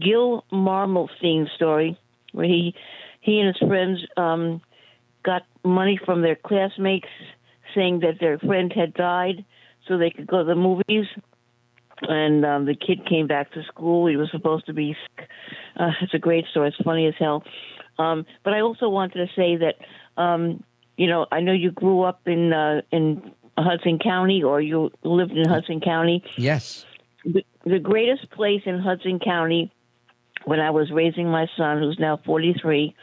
Gil 0.00 0.44
Marmelstein 0.52 1.46
story. 1.54 1.98
where 2.32 2.46
he 2.46 2.74
he 3.20 3.38
and 3.40 3.54
his 3.56 3.68
friends 3.68 4.04
um, 4.16 4.60
got 5.22 5.42
money 5.64 5.98
from 6.04 6.20
their 6.20 6.36
classmates, 6.36 7.08
saying 7.74 8.00
that 8.00 8.20
their 8.20 8.38
friend 8.38 8.72
had 8.74 8.92
died, 8.92 9.44
so 9.86 9.96
they 9.96 10.10
could 10.10 10.26
go 10.26 10.38
to 10.38 10.44
the 10.44 10.54
movies. 10.54 11.06
And 12.02 12.44
um, 12.44 12.66
the 12.66 12.74
kid 12.74 13.06
came 13.08 13.26
back 13.26 13.52
to 13.52 13.62
school. 13.64 14.06
He 14.08 14.16
was 14.16 14.30
supposed 14.30 14.66
to 14.66 14.74
be 14.74 14.94
sick. 15.16 15.28
Uh, 15.78 15.92
it's 16.02 16.12
a 16.12 16.18
great 16.18 16.44
story. 16.50 16.68
It's 16.68 16.76
funny 16.84 17.06
as 17.06 17.14
hell. 17.18 17.44
Um, 17.98 18.26
but 18.42 18.54
I 18.54 18.60
also 18.60 18.88
wanted 18.88 19.26
to 19.26 19.32
say 19.34 19.56
that, 19.56 19.76
um, 20.20 20.62
you 20.96 21.06
know, 21.06 21.26
I 21.30 21.40
know 21.40 21.52
you 21.52 21.70
grew 21.70 22.02
up 22.02 22.20
in 22.26 22.52
uh, 22.52 22.82
in 22.90 23.32
Hudson 23.56 23.98
County, 23.98 24.42
or 24.42 24.60
you 24.60 24.90
lived 25.02 25.32
in 25.32 25.48
Hudson 25.48 25.80
County. 25.80 26.22
Yes. 26.36 26.84
The, 27.24 27.44
the 27.64 27.78
greatest 27.78 28.30
place 28.30 28.62
in 28.66 28.78
Hudson 28.78 29.18
County, 29.18 29.72
when 30.44 30.60
I 30.60 30.70
was 30.70 30.90
raising 30.90 31.28
my 31.28 31.46
son, 31.56 31.78
who's 31.78 31.98
now 31.98 32.20
forty 32.24 32.54
three, 32.60 32.94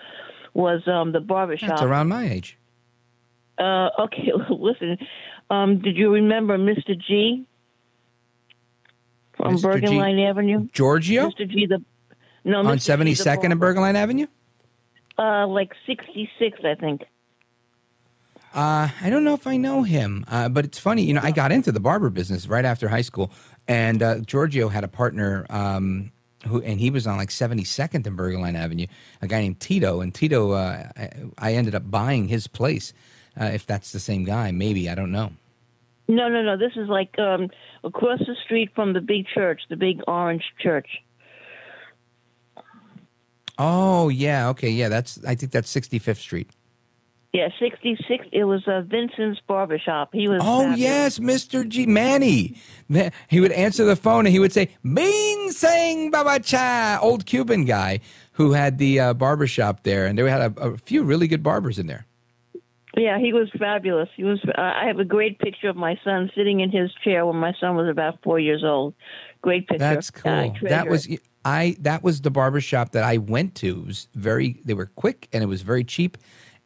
was 0.54 0.88
um, 0.88 1.12
the 1.12 1.20
barbershop. 1.20 1.70
That's 1.70 1.82
around 1.82 2.10
my 2.10 2.30
age. 2.30 2.58
Uh, 3.58 3.90
okay, 4.00 4.32
listen. 4.50 4.98
Um, 5.50 5.80
did 5.80 5.98
you 5.98 6.14
remember 6.14 6.58
Mr. 6.58 6.98
G 6.98 7.46
from 9.36 9.58
Mr. 9.58 9.80
G. 9.80 9.88
Bergenline 9.88 10.30
Avenue? 10.30 10.68
Giorgio? 10.72 11.30
Mr. 11.30 11.48
G, 11.48 11.66
the 11.66 11.84
no 12.44 12.60
On. 12.60 12.78
G, 12.78 12.92
72nd 12.92 13.52
and. 13.52 13.62
Bergenline 13.62 13.96
Avenue? 13.96 14.28
Uh, 15.18 15.48
like 15.48 15.74
sixty 15.86 16.30
six, 16.40 16.60
I 16.64 16.76
think. 16.76 17.04
Uh, 18.54 18.90
I 19.02 19.10
don't 19.10 19.24
know 19.24 19.34
if 19.34 19.48
I 19.48 19.56
know 19.56 19.84
him, 19.84 20.26
uh, 20.28 20.50
but 20.50 20.66
it's 20.66 20.78
funny. 20.78 21.04
You 21.04 21.14
know, 21.14 21.22
I 21.24 21.32
got 21.32 21.54
into 21.54 21.72
the 21.72 21.80
barber 21.80 22.10
business 22.10 22.48
right 22.48 22.66
after 22.66 22.90
high 22.90 23.02
school, 23.02 23.32
and 23.68 24.04
uh, 24.04 24.20
Giorgio 24.20 24.68
had 24.68 24.84
a 24.84 24.90
partner 24.90 25.46
um, 25.50 26.12
who, 26.46 26.62
and 26.62 26.80
he 26.80 26.90
was 26.90 27.08
on 27.08 27.18
like 27.18 27.30
72nd 27.30 28.06
and 28.06 28.18
Bergenline 28.18 28.56
Avenue, 28.56 28.88
a 29.22 29.28
guy 29.28 29.40
named 29.40 29.62
Tito, 29.62 30.02
and 30.02 30.14
Tito, 30.14 30.52
uh, 30.52 30.90
I, 30.98 31.10
I 31.38 31.54
ended 31.54 31.76
up 31.76 31.90
buying 31.90 32.28
his 32.28 32.48
place. 32.48 32.94
Uh, 33.40 33.46
if 33.46 33.66
that's 33.66 33.94
the 33.94 34.00
same 34.00 34.26
guy, 34.26 34.52
maybe 34.52 34.90
I 34.90 34.96
don't 34.96 35.12
know. 35.12 35.32
No, 36.10 36.28
no, 36.28 36.44
no. 36.44 36.58
This 36.58 36.74
is 36.76 36.90
like 36.90 37.18
um, 37.18 37.50
across 37.86 38.20
the 38.20 38.36
street 38.44 38.72
from 38.76 38.92
the 38.92 39.00
big 39.00 39.28
church, 39.34 39.62
the 39.70 39.78
big 39.78 40.02
orange 40.08 40.44
church. 40.60 40.88
Oh 43.64 44.10
yeah, 44.10 44.50
okay, 44.50 44.70
yeah. 44.70 44.90
That's 44.90 45.24
I 45.24 45.36
think 45.36 45.52
that's 45.52 45.72
65th 45.72 46.18
Street. 46.18 46.50
Yeah, 47.32 47.48
sixty 47.60 47.96
six. 48.08 48.26
It 48.34 48.44
was 48.44 48.68
uh, 48.68 48.82
Vincent's 48.82 49.40
barbershop. 49.48 50.10
He 50.14 50.28
was. 50.28 50.42
Oh 50.44 50.64
fabulous. 50.64 50.80
yes, 50.80 51.20
Mr. 51.20 51.68
G 51.68 51.86
Manny. 51.86 52.58
He 53.30 53.40
would 53.40 53.54
answer 53.54 53.86
the 53.86 53.96
phone 53.96 54.26
and 54.26 54.34
he 54.34 54.40
would 54.40 54.52
say, 54.52 54.70
"Bing 54.84 55.52
sang 55.52 56.10
baba 56.10 56.44
cha." 56.44 57.00
Old 57.02 57.26
Cuban 57.26 57.64
guy 57.64 58.02
who 58.34 58.52
had 58.52 58.80
the 58.80 59.00
uh, 59.00 59.14
barber 59.14 59.48
shop 59.48 59.84
there, 59.84 60.08
and 60.08 60.18
they 60.18 60.30
had 60.30 60.58
a, 60.58 60.60
a 60.60 60.78
few 60.78 61.04
really 61.04 61.28
good 61.28 61.44
barbers 61.44 61.80
in 61.80 61.88
there. 61.88 62.06
Yeah, 62.98 63.18
he 63.20 63.32
was 63.32 63.50
fabulous. 63.58 64.10
He 64.18 64.26
was. 64.26 64.44
Uh, 64.44 64.60
I 64.60 64.88
have 64.88 65.00
a 65.00 65.06
great 65.06 65.40
picture 65.40 65.70
of 65.70 65.78
my 65.78 65.98
son 66.04 66.30
sitting 66.36 66.60
in 66.60 66.70
his 66.70 66.92
chair 67.04 67.26
when 67.26 67.38
my 67.38 67.54
son 67.62 67.78
was 67.78 67.88
about 67.88 68.22
four 68.24 68.40
years 68.40 68.64
old. 68.66 68.94
Great 69.42 69.68
picture. 69.68 69.80
That's 69.80 70.12
cool. 70.12 70.32
I 70.32 70.54
that 70.64 70.90
was. 70.90 71.08
I. 71.46 71.76
That 71.80 72.04
was 72.04 72.22
the 72.22 72.32
barber 72.32 72.62
shop 72.62 72.92
that 72.92 73.04
I 73.04 73.18
went 73.18 73.56
to. 73.56 73.82
It 73.82 73.88
was 73.88 74.08
very. 74.16 74.62
They 74.66 74.74
were 74.74 74.88
quick 74.88 75.28
and 75.34 75.44
it 75.44 75.48
was 75.48 75.62
very 75.62 75.84
cheap, 75.84 76.18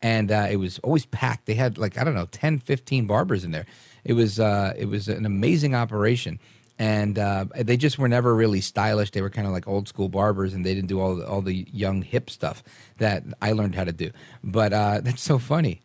and 0.02 0.32
uh, 0.32 0.48
it 0.50 0.58
was 0.58 0.80
always 0.80 1.06
packed. 1.06 1.46
They 1.46 1.54
had 1.56 1.78
like 1.78 1.98
I 1.98 2.04
don't 2.04 2.16
know 2.16 2.28
10, 2.32 2.60
15 2.60 3.08
barbers 3.08 3.44
in 3.44 3.52
there. 3.52 3.66
It 4.04 4.14
was. 4.14 4.40
Uh, 4.40 4.74
it 4.78 4.86
was 4.86 5.08
an 5.08 5.26
amazing 5.26 5.76
operation. 5.76 6.40
And 6.78 7.18
uh, 7.18 7.46
they 7.56 7.78
just 7.78 7.98
were 7.98 8.10
never 8.10 8.36
really 8.36 8.60
stylish. 8.60 9.12
They 9.12 9.22
were 9.22 9.30
kind 9.30 9.48
of 9.48 9.54
like 9.54 9.66
old 9.66 9.88
school 9.88 10.10
barbers, 10.10 10.54
and 10.54 10.66
they 10.66 10.74
didn't 10.74 10.90
do 10.90 11.00
all 11.00 11.16
the, 11.16 11.26
all 11.26 11.42
the 11.42 11.66
young 11.72 12.02
hip 12.02 12.30
stuff 12.30 12.64
that 12.98 13.24
I 13.42 13.54
learned 13.54 13.76
how 13.76 13.86
to 13.86 13.94
do. 13.94 14.12
But 14.44 14.74
uh, 14.74 15.00
that's 15.04 15.22
so 15.22 15.40
funny. 15.40 15.84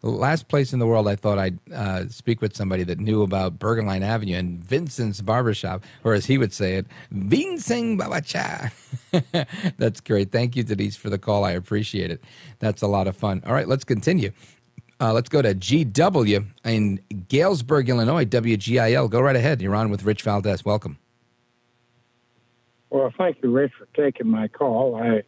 Last 0.00 0.46
place 0.46 0.72
in 0.72 0.78
the 0.78 0.86
world 0.86 1.08
I 1.08 1.16
thought 1.16 1.38
I'd 1.38 1.58
uh, 1.72 2.08
speak 2.08 2.40
with 2.40 2.54
somebody 2.54 2.84
that 2.84 3.00
knew 3.00 3.22
about 3.22 3.58
Bergenline 3.58 4.02
Avenue 4.02 4.36
and 4.36 4.62
Vincent's 4.62 5.20
Barbershop, 5.20 5.82
or 6.04 6.14
as 6.14 6.26
he 6.26 6.38
would 6.38 6.52
say 6.52 6.76
it, 6.76 6.86
Vincent 7.10 8.00
Babacha. 8.00 8.70
That's 9.76 10.00
great. 10.00 10.30
Thank 10.30 10.54
you, 10.54 10.62
Denise, 10.62 10.94
for 10.94 11.10
the 11.10 11.18
call. 11.18 11.44
I 11.44 11.50
appreciate 11.50 12.12
it. 12.12 12.22
That's 12.60 12.80
a 12.80 12.86
lot 12.86 13.08
of 13.08 13.16
fun. 13.16 13.42
All 13.44 13.52
right, 13.52 13.66
let's 13.66 13.82
continue. 13.82 14.30
Uh, 15.00 15.12
let's 15.12 15.28
go 15.28 15.42
to 15.42 15.52
GW 15.52 16.46
in 16.64 17.00
Galesburg, 17.28 17.88
Illinois, 17.88 18.24
WGIL. 18.24 19.10
Go 19.10 19.20
right 19.20 19.36
ahead. 19.36 19.60
You're 19.60 19.74
on 19.74 19.90
with 19.90 20.04
Rich 20.04 20.22
Valdes. 20.22 20.64
Welcome. 20.64 20.98
Well, 22.90 23.12
thank 23.18 23.38
you, 23.42 23.50
Rich, 23.50 23.72
for 23.78 23.88
taking 24.00 24.28
my 24.28 24.46
call. 24.46 24.96
I 24.96 25.22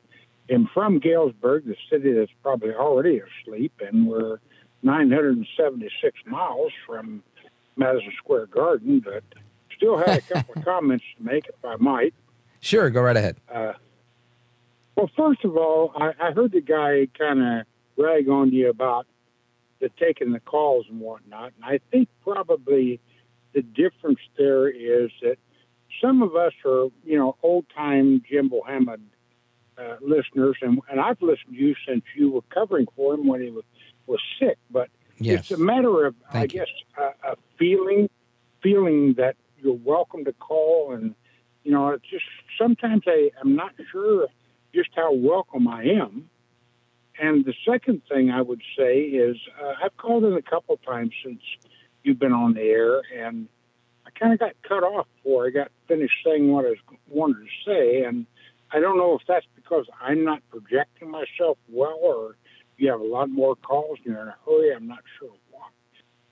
am 0.48 0.68
from 0.72 1.01
Galesburg, 1.01 1.66
the 1.66 1.76
city 1.90 2.12
that's 2.12 2.30
probably 2.42 2.72
already 2.72 3.20
asleep, 3.20 3.72
and 3.80 4.06
we're 4.06 4.38
976 4.82 6.19
miles 6.27 6.73
from 6.86 7.23
Madison 7.77 8.12
Square 8.19 8.47
Garden, 8.47 9.01
but 9.01 9.23
still 9.77 9.98
had 9.98 10.19
a 10.19 10.20
couple 10.20 10.55
of 10.57 10.65
comments 10.65 11.05
to 11.16 11.24
make, 11.24 11.47
if 11.47 11.65
I 11.65 11.77
might. 11.77 12.15
Sure, 12.61 12.90
go 12.90 13.01
right 13.02 13.16
ahead. 13.16 13.36
Uh, 13.52 13.73
well, 14.97 15.11
first 15.16 15.44
of 15.44 15.57
all, 15.57 15.93
I, 15.97 16.12
I 16.20 16.32
heard 16.32 16.52
the 16.52 16.61
guy 16.61 17.09
kind 17.16 17.43
of 17.43 17.66
rag 17.97 18.28
on 18.28 18.52
you 18.52 18.69
about 18.69 19.07
the 19.81 19.89
taking 19.98 20.32
the 20.32 20.40
calls 20.40 20.86
and 20.90 21.01
whatnot, 21.01 21.52
and 21.57 21.65
I 21.65 21.81
think 21.90 22.09
probably 22.23 23.01
the 23.55 23.62
difference 23.62 24.20
there 24.36 24.69
is 24.69 25.11
that 25.23 25.36
some 26.02 26.23
of 26.23 26.36
us 26.36 26.52
are, 26.65 26.89
you 27.05 27.19
know, 27.19 27.36
old 27.43 27.66
time 27.74 28.23
Jim 28.28 28.51
Bohannon 28.51 29.01
uh, 29.78 29.97
listeners, 30.01 30.57
and, 30.61 30.81
and 30.90 31.01
I've 31.01 31.20
listened 31.20 31.55
to 31.55 31.57
you 31.57 31.74
since 31.86 32.05
you 32.15 32.31
were 32.31 32.43
covering 32.51 32.86
for 32.94 33.15
him 33.15 33.27
when 33.27 33.43
he 33.43 33.51
was, 33.51 33.65
was 34.11 34.20
sick. 34.39 34.59
But 34.70 34.89
Yes. 35.19 35.51
it's 35.51 35.61
a 35.61 35.62
matter 35.62 36.07
of, 36.07 36.15
I 36.31 36.32
Thank 36.32 36.55
you. 36.55 36.61
guess, 36.61 36.69
a, 36.99 37.32
a 37.32 37.37
feeling, 37.59 38.09
feeling 38.62 39.15
that 39.15 39.37
you're 39.59 39.74
welcome 39.74 40.24
to 40.24 40.32
call, 40.32 40.93
and 40.93 41.15
you 41.62 41.70
know, 41.73 41.91
it's 41.91 42.09
just 42.09 42.24
sometimes 42.59 43.03
I 43.07 43.31
am 43.41 43.55
not 43.55 43.73
sure 43.93 44.28
just 44.74 44.91
how 44.97 45.12
welcome 45.12 45.69
I 45.69 45.85
am. 45.85 46.31
And 47.20 47.45
the 47.45 47.53
second 47.70 48.01
thing 48.09 48.31
I 48.31 48.41
would 48.41 48.62
say 48.78 49.01
is 49.01 49.37
uh, 49.62 49.74
I've 49.85 49.95
called 49.99 50.24
in 50.24 50.32
a 50.32 50.43
couple 50.43 50.78
times 50.78 51.12
since 51.23 51.43
you've 52.03 52.19
been 52.19 52.32
on 52.32 52.55
the 52.55 52.62
air, 52.62 53.03
and 53.15 53.47
I 54.07 54.11
kind 54.19 54.32
of 54.32 54.39
got 54.39 54.53
cut 54.66 54.82
off 54.82 55.07
before 55.16 55.47
I 55.47 55.51
got 55.51 55.70
finished 55.87 56.15
saying 56.24 56.51
what 56.51 56.65
I 56.65 56.77
wanted 57.09 57.45
to 57.45 57.51
say, 57.66 58.05
and 58.05 58.24
I 58.73 58.81
don't 58.81 58.97
know 58.97 59.16
if 59.20 59.23
that's 59.28 59.45
because 59.55 59.85
I'm 60.01 60.24
not 60.24 60.41
projecting 60.51 61.11
myself 61.11 61.59
well, 61.69 61.99
or 62.01 62.37
you 62.81 62.90
have 62.90 63.01
a 63.01 63.05
lot 63.05 63.31
more 63.31 63.57
calls 63.57 63.98
and 64.05 64.15
you're 64.15 64.23
in 64.23 64.28
a 64.28 64.36
hurry. 64.47 64.74
I'm 64.74 64.86
not 64.86 65.02
sure 65.19 65.31
why, 65.51 65.69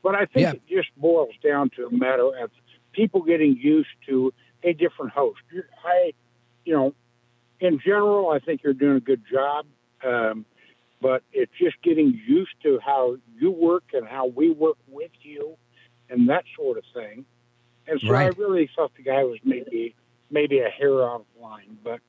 but 0.02 0.14
I 0.14 0.26
think 0.26 0.36
Yeah. 0.44 0.52
it 0.52 0.62
just 0.68 0.88
boils 0.96 1.34
down 1.42 1.70
to 1.76 1.86
a 1.86 1.92
matter 1.92 2.30
of 2.42 2.50
people 2.92 3.22
getting 3.22 3.56
used 3.56 3.88
to 4.08 4.32
a 4.62 4.72
different 4.72 5.12
host. 5.12 5.40
I, 5.84 6.12
you 6.64 6.74
know, 6.74 6.94
in 7.60 7.78
general, 7.84 8.30
I 8.30 8.38
think 8.38 8.62
you're 8.62 8.72
doing 8.74 8.96
a 8.96 9.00
good 9.00 9.22
job. 9.30 9.66
Um, 10.04 10.44
but 11.00 11.22
it's 11.32 11.52
just 11.60 11.80
getting 11.82 12.20
used 12.26 12.54
to 12.62 12.80
how 12.84 13.16
you 13.38 13.50
work 13.50 13.84
and 13.92 14.06
how 14.06 14.26
we 14.26 14.50
work 14.50 14.78
with 14.88 15.12
you 15.22 15.56
and 16.10 16.28
that 16.28 16.44
sort 16.56 16.78
of 16.78 16.84
thing. 16.94 17.24
And 17.86 18.00
so 18.06 18.12
Right. 18.12 18.24
I 18.24 18.26
really 18.36 18.68
thought 18.74 18.92
the 18.96 19.02
guy 19.02 19.22
was 19.24 19.38
maybe 19.44 19.94
maybe 20.30 20.58
a 20.60 20.68
hair 20.68 21.02
out 21.02 21.20
of 21.20 21.42
line, 21.42 21.78
but 21.82 22.00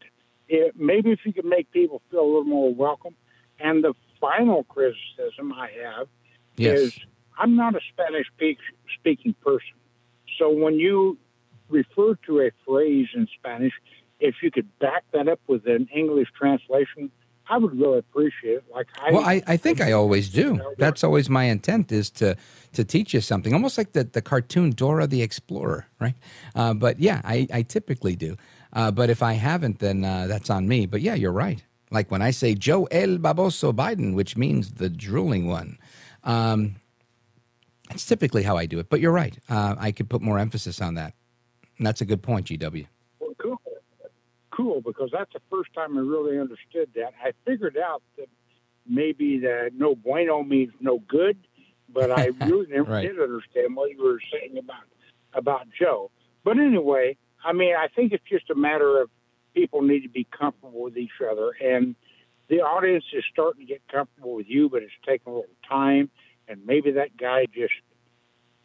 it, 0.50 0.76
maybe 0.76 1.12
if 1.12 1.20
you 1.24 1.32
could 1.32 1.46
make 1.46 1.72
people 1.72 2.02
feel 2.12 2.22
a 2.22 2.26
little 2.26 2.44
more 2.44 2.74
welcome. 2.74 3.16
And 3.60 3.84
the 3.84 3.94
final 4.20 4.64
criticism 4.64 5.54
I 5.54 5.70
have 5.84 6.08
Yes. 6.58 6.80
is 6.80 6.94
I'm 7.38 7.56
not 7.56 7.76
a 7.76 7.80
Spanish 7.94 8.28
speaking 9.00 9.34
person. 9.42 9.78
So 10.38 10.50
when 10.50 10.76
you 10.76 11.18
refer 11.70 12.16
to 12.28 12.42
a 12.42 12.52
phrase 12.68 13.08
in 13.16 13.28
Spanish, 13.40 13.74
if 14.20 14.36
you 14.44 14.52
could 14.52 14.68
back 14.80 15.06
that 15.14 15.28
up 15.30 15.40
with 15.48 15.66
an 15.66 15.88
English 15.96 16.28
translation, 16.38 17.12
I 17.50 17.58
would 17.58 17.80
really 17.80 18.00
appreciate 18.00 18.58
it. 18.58 18.64
Like 18.72 18.88
I, 19.02 19.12
Well, 19.12 19.24
I, 19.24 19.42
I 19.48 19.58
think 19.58 19.82
I 19.82 19.94
always 19.94 20.30
do. 20.30 20.62
That's 20.78 21.04
always 21.04 21.30
my 21.30 21.46
intent 21.46 21.92
is 21.92 22.10
to 22.12 22.36
to 22.74 22.84
teach 22.84 23.14
you 23.16 23.22
something, 23.22 23.54
almost 23.54 23.78
like 23.80 23.94
the, 23.94 24.04
the 24.04 24.22
cartoon 24.22 24.72
Dora 24.72 25.08
the 25.08 25.24
Explorer, 25.24 25.88
right? 26.00 26.14
Uh, 26.54 26.76
but 26.76 27.00
yeah, 27.00 27.22
I, 27.24 27.48
I 27.52 27.62
typically 27.64 28.16
do. 28.16 28.38
Uh, 28.72 28.92
but 28.92 29.10
if 29.10 29.24
I 29.24 29.34
haven't, 29.34 29.80
then 29.80 30.06
uh, 30.06 30.28
that's 30.28 30.52
on 30.52 30.68
me. 30.68 30.86
But 30.86 31.02
yeah, 31.02 31.16
you're 31.16 31.32
right. 31.32 31.64
Like 31.92 32.12
when 32.12 32.22
I 32.22 32.32
say 32.32 32.54
Joe 32.56 32.86
El 32.86 33.18
Baboso 33.18 33.74
Biden, 33.74 34.14
which 34.14 34.38
means 34.38 34.74
the 34.74 34.90
drooling 34.90 35.48
one, 35.48 35.78
um, 36.24 36.76
that's 37.90 38.06
typically 38.06 38.44
how 38.44 38.58
I 38.58 38.66
do 38.68 38.80
it. 38.80 38.90
But 38.90 39.00
you're 39.00 39.12
right. 39.12 39.38
Uh, 39.50 39.76
I 39.78 39.92
could 39.92 40.10
put 40.10 40.22
more 40.22 40.38
emphasis 40.38 40.82
on 40.82 40.94
that. 40.96 41.14
And 41.78 41.88
that's 41.88 42.02
a 42.02 42.06
good 42.06 42.22
point, 42.22 42.48
GW. 42.48 42.86
Well, 43.20 43.32
cool. 43.40 43.62
Cool, 44.52 44.82
because 44.82 45.10
that's 45.12 45.32
the 45.34 45.40
first 45.50 45.74
time 45.74 45.98
I 45.98 46.02
really 46.02 46.38
understood 46.38 46.90
that. 46.96 47.14
I 47.24 47.32
figured 47.46 47.78
out 47.78 48.04
that 48.18 48.28
maybe 48.88 49.40
the 49.40 49.72
no 49.76 49.96
bueno 49.96 50.44
means 50.44 50.74
no 50.80 51.00
good, 51.08 51.38
but 51.92 52.12
I 52.12 52.26
really 52.42 52.68
never 52.68 52.92
Right. 52.92 53.08
did 53.08 53.20
understand 53.20 53.76
what 53.76 53.90
you 53.92 54.04
were 54.04 54.20
saying 54.32 54.58
about 54.58 54.84
about 55.34 55.68
Joe. 55.80 56.12
But 56.44 56.58
anyway, 56.60 57.16
I 57.46 57.54
mean, 57.54 57.74
I 57.76 57.88
think 57.88 58.12
it's 58.12 58.24
just 58.30 58.50
a 58.50 58.56
matter 58.56 59.00
of 59.02 59.10
people 59.54 59.82
need 59.82 60.02
to 60.02 60.10
be 60.10 60.26
comfortable 60.26 60.82
with 60.84 60.98
each 60.98 61.22
other. 61.30 61.52
And 61.62 61.96
the 62.48 62.62
audience 62.62 63.06
is 63.14 63.24
starting 63.32 63.66
to 63.66 63.68
get 63.68 63.82
comfortable 63.92 64.36
with 64.36 64.48
you, 64.48 64.70
but 64.70 64.82
it's 64.84 64.92
taking 65.06 65.32
a 65.32 65.36
little 65.36 65.50
time. 65.68 66.10
And 66.48 66.66
maybe 66.66 66.92
that 66.92 67.16
guy 67.16 67.46
just, 67.54 67.74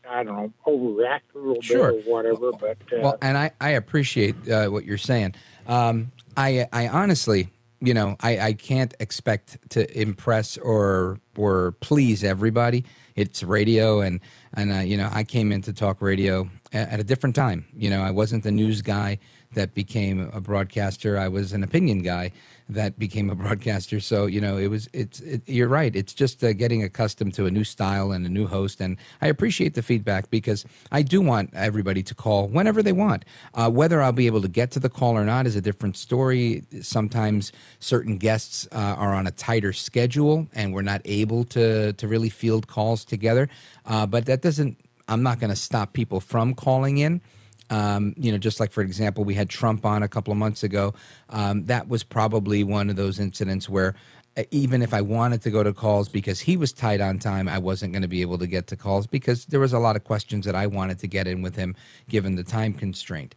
I 0.08 0.22
don't 0.22 0.34
know, 0.36 0.52
overreacted 0.66 1.34
a 1.34 1.38
little 1.38 1.62
Sure. 1.62 1.92
bit 1.92 2.06
or 2.06 2.10
whatever. 2.10 2.52
But 2.52 2.78
uh, 2.92 3.00
Well, 3.00 3.18
and 3.20 3.36
I, 3.36 3.50
I 3.60 3.70
appreciate 3.70 4.48
uh, 4.48 4.68
what 4.68 4.84
you're 4.84 4.98
saying. 4.98 5.34
Um, 5.66 6.12
I, 6.36 6.66
I 6.72 6.88
honestly, 6.88 7.48
you 7.80 7.92
know, 7.92 8.16
I, 8.20 8.38
I 8.38 8.52
can't 8.54 8.94
expect 9.00 9.58
to 9.70 10.00
impress 10.00 10.56
or 10.56 11.18
or 11.36 11.72
please 11.80 12.24
everybody. 12.24 12.84
It's 13.14 13.42
radio, 13.42 14.00
and 14.00 14.20
and 14.54 14.72
uh, 14.72 14.76
you 14.78 14.96
know, 14.96 15.10
I 15.12 15.22
came 15.24 15.52
into 15.52 15.72
talk 15.72 16.00
radio 16.00 16.48
at, 16.72 16.88
at 16.92 17.00
a 17.00 17.04
different 17.04 17.36
time. 17.36 17.66
You 17.76 17.90
know, 17.90 18.02
I 18.02 18.10
wasn't 18.10 18.42
the 18.42 18.50
news 18.50 18.80
guy 18.80 19.18
that 19.54 19.74
became 19.74 20.30
a 20.32 20.40
broadcaster. 20.40 21.18
I 21.18 21.28
was 21.28 21.52
an 21.52 21.62
opinion 21.62 22.02
guy 22.02 22.32
that 22.68 22.98
became 22.98 23.30
a 23.30 23.34
broadcaster. 23.42 24.00
So 24.00 24.26
you 24.26 24.40
know, 24.40 24.56
it 24.56 24.68
was 24.68 24.88
it's 24.92 25.20
it, 25.20 25.42
you're 25.46 25.68
right. 25.68 25.94
It's 25.94 26.12
just 26.12 26.42
uh, 26.42 26.52
getting 26.52 26.82
accustomed 26.82 27.34
to 27.34 27.46
a 27.46 27.50
new 27.50 27.64
style 27.64 28.12
and 28.12 28.24
a 28.26 28.28
new 28.28 28.46
host. 28.46 28.80
And 28.80 28.96
I 29.20 29.28
appreciate 29.28 29.74
the 29.74 29.82
feedback 29.82 30.30
because 30.30 30.64
I 30.92 31.02
do 31.02 31.20
want 31.20 31.50
everybody 31.54 32.02
to 32.02 32.14
call 32.14 32.48
whenever 32.48 32.82
they 32.82 32.92
want. 32.92 33.24
Uh, 33.54 33.70
whether 33.70 34.02
I'll 34.02 34.12
be 34.12 34.26
able 34.26 34.42
to 34.42 34.48
get 34.48 34.70
to 34.72 34.80
the 34.80 34.88
call 34.90 35.16
or 35.16 35.24
not 35.24 35.46
is 35.46 35.56
a 35.56 35.60
different 35.60 35.96
story. 35.96 36.64
Sometimes 36.82 37.52
certain 37.80 38.18
guests 38.18 38.66
uh, 38.72 38.76
are 38.76 39.14
on 39.14 39.26
a 39.26 39.30
tighter 39.32 39.72
schedule 39.72 40.48
and 40.54 40.72
we're 40.74 40.82
not 40.82 41.02
able 41.04 41.44
to 41.44 41.92
to 41.94 42.08
really 42.08 42.30
field 42.30 42.66
calls 42.66 43.04
together. 43.04 43.48
Uh, 43.86 44.06
but 44.06 44.26
that 44.26 44.42
doesn't. 44.42 44.78
I'm 45.06 45.22
not 45.22 45.38
going 45.38 45.50
to 45.50 45.56
stop 45.56 45.92
people 45.92 46.18
from 46.18 46.54
calling 46.54 46.96
in. 46.96 47.20
Um, 47.70 48.14
you 48.16 48.30
know, 48.30 48.38
just 48.38 48.60
like 48.60 48.72
for 48.72 48.82
example, 48.82 49.24
we 49.24 49.34
had 49.34 49.48
Trump 49.48 49.84
on 49.86 50.02
a 50.02 50.08
couple 50.08 50.32
of 50.32 50.38
months 50.38 50.62
ago. 50.62 50.94
Um, 51.30 51.64
that 51.66 51.88
was 51.88 52.04
probably 52.04 52.62
one 52.62 52.90
of 52.90 52.96
those 52.96 53.18
incidents 53.18 53.68
where 53.68 53.94
uh, 54.36 54.42
even 54.50 54.82
if 54.82 54.92
I 54.92 55.00
wanted 55.00 55.42
to 55.42 55.50
go 55.50 55.62
to 55.62 55.72
calls 55.72 56.08
because 56.08 56.40
he 56.40 56.56
was 56.56 56.72
tight 56.72 57.00
on 57.00 57.18
time, 57.18 57.48
I 57.48 57.58
wasn't 57.58 57.92
going 57.92 58.02
to 58.02 58.08
be 58.08 58.20
able 58.20 58.38
to 58.38 58.46
get 58.46 58.66
to 58.68 58.76
calls 58.76 59.06
because 59.06 59.46
there 59.46 59.60
was 59.60 59.72
a 59.72 59.78
lot 59.78 59.96
of 59.96 60.04
questions 60.04 60.44
that 60.44 60.54
I 60.54 60.66
wanted 60.66 60.98
to 61.00 61.06
get 61.06 61.26
in 61.26 61.40
with 61.42 61.56
him 61.56 61.76
given 62.08 62.34
the 62.34 62.44
time 62.44 62.72
constraint. 62.74 63.34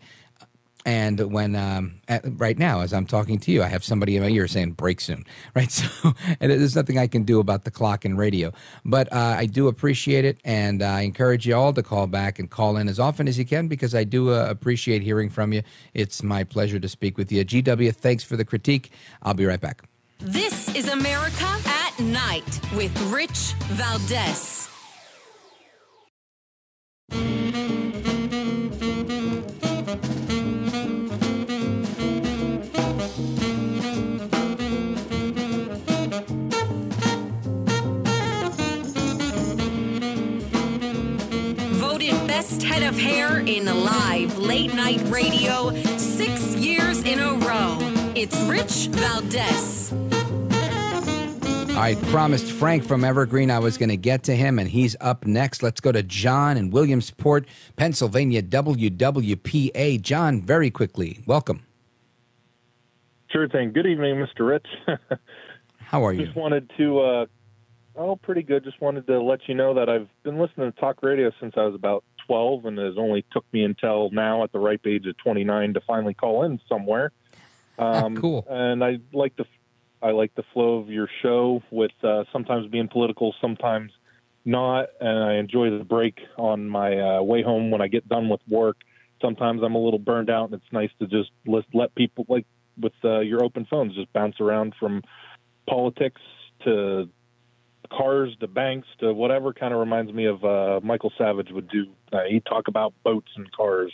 And 0.88 1.34
when 1.34 1.54
um, 1.58 1.96
at, 2.08 2.22
right 2.40 2.58
now, 2.58 2.80
as 2.80 2.94
I'm 2.94 3.06
talking 3.06 3.40
to 3.40 3.52
you, 3.52 3.62
I 3.62 3.68
have 3.68 3.84
somebody 3.84 4.16
in 4.16 4.24
my 4.24 4.30
ear 4.30 4.48
saying 4.48 4.72
"break 4.72 5.02
soon," 5.02 5.26
right? 5.56 5.70
So, 5.70 6.14
and 6.40 6.50
there's 6.50 6.78
nothing 6.78 6.98
I 6.98 7.08
can 7.08 7.24
do 7.24 7.42
about 7.42 7.66
the 7.66 7.72
clock 7.72 8.06
and 8.06 8.18
radio. 8.18 8.54
But 8.86 9.12
uh, 9.12 9.36
I 9.38 9.48
do 9.48 9.68
appreciate 9.68 10.24
it, 10.24 10.40
and 10.46 10.82
I 10.82 11.02
encourage 11.02 11.46
you 11.46 11.56
all 11.56 11.74
to 11.74 11.84
call 11.84 12.08
back 12.08 12.40
and 12.40 12.50
call 12.50 12.78
in 12.78 12.88
as 12.88 13.02
often 13.02 13.28
as 13.28 13.38
you 13.38 13.44
can 13.44 13.68
because 13.68 13.94
I 13.94 14.06
do 14.06 14.34
uh, 14.34 14.48
appreciate 14.50 15.02
hearing 15.02 15.30
from 15.30 15.52
you. 15.52 15.62
It's 15.94 16.24
my 16.24 16.46
pleasure 16.46 16.80
to 16.80 16.88
speak 16.88 17.18
with 17.18 17.34
you. 17.34 17.44
GW, 17.44 17.94
thanks 17.94 18.24
for 18.24 18.38
the 18.38 18.46
critique. 18.46 18.90
I'll 19.22 19.34
be 19.34 19.46
right 19.46 19.60
back. 19.60 19.84
This 20.20 20.74
is 20.74 20.88
America 20.88 21.46
at 21.66 22.00
Night 22.00 22.62
with 22.74 22.98
Rich 23.12 23.56
Valdes. 23.72 24.57
Head 42.78 42.94
of 42.94 43.00
hair 43.00 43.40
in 43.40 43.66
the 43.66 43.74
live 43.74 44.38
late 44.38 44.72
night 44.72 45.02
radio 45.06 45.74
six 45.98 46.54
years 46.54 47.02
in 47.02 47.18
a 47.18 47.34
row. 47.34 47.76
It's 48.14 48.40
Rich 48.42 48.90
Valdes. 48.96 49.92
I 51.76 51.96
promised 52.12 52.52
Frank 52.52 52.84
from 52.84 53.04
Evergreen 53.04 53.50
I 53.50 53.58
was 53.58 53.80
going 53.80 53.90
to 53.90 53.98
get 53.98 54.22
to 54.26 54.36
him, 54.36 54.60
and 54.60 54.70
he's 54.70 54.96
up 55.02 55.26
next. 55.26 55.64
Let's 55.64 55.80
go 55.80 55.92
to 55.92 56.04
John 56.04 56.56
in 56.56 56.70
Williamsport, 56.70 57.48
Pennsylvania, 57.78 58.44
WWPA. 58.44 60.00
John, 60.00 60.44
very 60.44 60.70
quickly, 60.70 61.24
welcome. 61.26 61.66
Sure 63.32 63.50
thing. 63.50 63.72
Good 63.74 63.88
evening, 63.88 64.18
Mr. 64.18 64.48
Rich. 64.48 64.68
How 65.80 66.06
are 66.06 66.14
you? 66.14 66.26
Just 66.26 66.38
wanted 66.38 66.72
to, 66.78 67.00
uh, 67.00 67.26
oh, 67.96 68.18
pretty 68.18 68.44
good. 68.44 68.64
Just 68.64 68.80
wanted 68.80 69.08
to 69.08 69.20
let 69.20 69.40
you 69.48 69.56
know 69.56 69.74
that 69.74 69.90
I've 69.90 70.10
been 70.22 70.38
listening 70.38 70.72
to 70.72 70.80
talk 70.80 71.02
radio 71.02 71.32
since 71.40 71.56
I 71.58 71.64
was 71.64 71.74
about 71.74 72.04
12, 72.28 72.66
and 72.66 72.80
it 72.80 72.86
has 72.86 72.98
only 72.98 73.26
took 73.32 73.46
me 73.52 73.64
until 73.64 74.10
now, 74.12 74.44
at 74.44 74.52
the 74.52 74.60
ripe 74.60 74.86
age 74.86 75.06
of 75.08 75.18
29, 75.18 75.74
to 75.74 75.82
finally 75.82 76.14
call 76.14 76.44
in 76.44 76.60
somewhere. 76.68 77.12
Um, 77.80 78.18
cool. 78.18 78.44
And 78.50 78.84
I 78.84 78.98
like 79.14 79.36
the, 79.36 79.46
I 80.02 80.10
like 80.10 80.34
the 80.34 80.42
flow 80.52 80.80
of 80.80 80.90
your 80.90 81.08
show 81.22 81.62
with 81.70 81.92
uh, 82.04 82.24
sometimes 82.34 82.66
being 82.72 82.88
political, 82.88 83.36
sometimes 83.40 83.92
not, 84.48 84.88
and 85.00 85.24
I 85.24 85.34
enjoy 85.34 85.78
the 85.78 85.84
break 85.84 86.18
on 86.38 86.68
my 86.68 86.98
uh, 86.98 87.22
way 87.22 87.44
home 87.44 87.70
when 87.70 87.82
I 87.82 87.88
get 87.88 88.10
done 88.10 88.30
with 88.30 88.42
work. 88.48 88.78
Sometimes 89.22 89.62
I'm 89.62 89.76
a 89.76 89.78
little 89.78 90.00
burned 90.00 90.32
out, 90.32 90.46
and 90.46 90.56
it's 90.56 90.72
nice 90.74 90.90
to 91.00 91.06
just 91.06 91.30
let, 91.46 91.66
let 91.72 91.94
people 91.94 92.26
like 92.30 92.48
with 92.80 92.94
uh, 93.04 93.20
your 93.20 93.44
open 93.44 93.68
phones 93.70 93.94
just 93.94 94.12
bounce 94.14 94.40
around 94.40 94.74
from 94.80 95.04
politics 95.68 96.22
to 96.64 97.10
cars 97.90 98.36
to 98.40 98.48
banks 98.48 98.88
to 99.00 99.14
whatever 99.14 99.54
kind 99.54 99.74
of 99.74 99.80
reminds 99.80 100.12
me 100.12 100.26
of 100.26 100.44
uh, 100.44 100.80
Michael 100.84 101.12
Savage 101.18 101.52
would 101.52 101.70
do. 101.70 101.86
Uh, 102.12 102.24
he'd 102.30 102.46
talk 102.46 102.68
about 102.68 102.94
boats 103.04 103.30
and 103.36 103.52
cars 103.52 103.92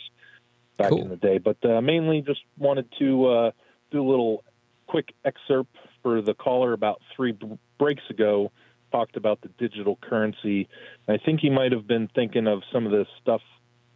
back 0.76 0.92
in 0.92 1.08
the 1.08 1.16
day, 1.16 1.38
but 1.38 1.56
uh, 1.64 1.80
mainly 1.80 2.20
just 2.20 2.40
wanted 2.58 2.86
to 2.98 3.26
uh, 3.26 3.50
do 3.90 4.02
a 4.02 4.08
little 4.08 4.44
quick 4.86 5.14
excerpt 5.24 5.76
for 6.02 6.20
the 6.20 6.34
caller 6.34 6.72
about 6.72 7.00
three 7.14 7.32
b- 7.32 7.58
breaks 7.78 8.02
ago. 8.10 8.50
Talked 8.92 9.16
about 9.16 9.40
the 9.40 9.48
digital 9.58 9.98
currency. 10.02 10.68
I 11.08 11.16
think 11.16 11.40
he 11.40 11.50
might 11.50 11.72
have 11.72 11.86
been 11.86 12.08
thinking 12.14 12.46
of 12.46 12.62
some 12.72 12.86
of 12.86 12.92
this 12.92 13.08
stuff 13.20 13.40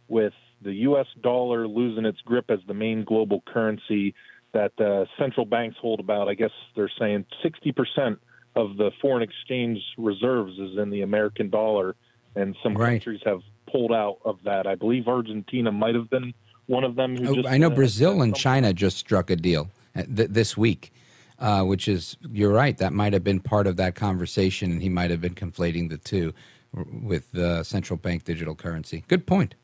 with 0.09 0.33
the 0.61 0.73
U.S. 0.73 1.07
dollar 1.21 1.67
losing 1.67 2.05
its 2.05 2.19
grip 2.21 2.49
as 2.49 2.59
the 2.67 2.73
main 2.73 3.05
global 3.05 3.41
currency 3.47 4.13
that 4.51 4.73
uh, 4.79 5.05
central 5.17 5.45
banks 5.45 5.77
hold 5.79 5.99
about. 5.99 6.27
I 6.27 6.33
guess 6.33 6.51
they're 6.75 6.91
saying 6.99 7.25
60% 7.45 8.17
of 8.55 8.77
the 8.77 8.91
foreign 9.01 9.23
exchange 9.23 9.79
reserves 9.97 10.57
is 10.59 10.77
in 10.77 10.89
the 10.89 11.01
American 11.01 11.49
dollar, 11.49 11.95
and 12.35 12.55
some 12.63 12.75
countries 12.75 13.21
have 13.25 13.41
pulled 13.71 13.91
out 13.91 14.17
of 14.25 14.39
that. 14.43 14.67
I 14.67 14.75
believe 14.75 15.07
Argentina 15.07 15.71
might 15.71 15.95
have 15.95 16.09
been 16.09 16.33
one 16.67 16.83
of 16.83 16.95
them. 16.95 17.15
Who 17.17 17.27
Oh, 17.29 17.35
just, 17.35 17.47
I 17.47 17.57
know 17.57 17.69
Brazil 17.69 18.21
and 18.21 18.35
China 18.35 18.73
just 18.73 18.97
struck 18.97 19.29
a 19.29 19.35
deal 19.35 19.69
uh, 19.95 20.03
th- 20.03 20.29
this 20.29 20.57
week, 20.57 20.91
uh, 21.39 21.63
which 21.63 21.87
is, 21.87 22.17
you're 22.31 22.51
right, 22.51 22.77
that 22.77 22.93
might 22.93 23.13
have 23.13 23.23
been 23.23 23.39
part 23.39 23.67
of 23.67 23.77
that 23.77 23.95
conversation, 23.95 24.71
and 24.71 24.81
he 24.81 24.89
might 24.89 25.11
have 25.11 25.21
been 25.21 25.35
conflating 25.35 25.89
the 25.89 25.97
two 25.97 26.33
with 26.73 27.33
uh, 27.35 27.63
central 27.63 27.97
bank 27.97 28.23
digital 28.23 28.55
currency. 28.55 29.03
Good 29.07 29.25
point. 29.25 29.55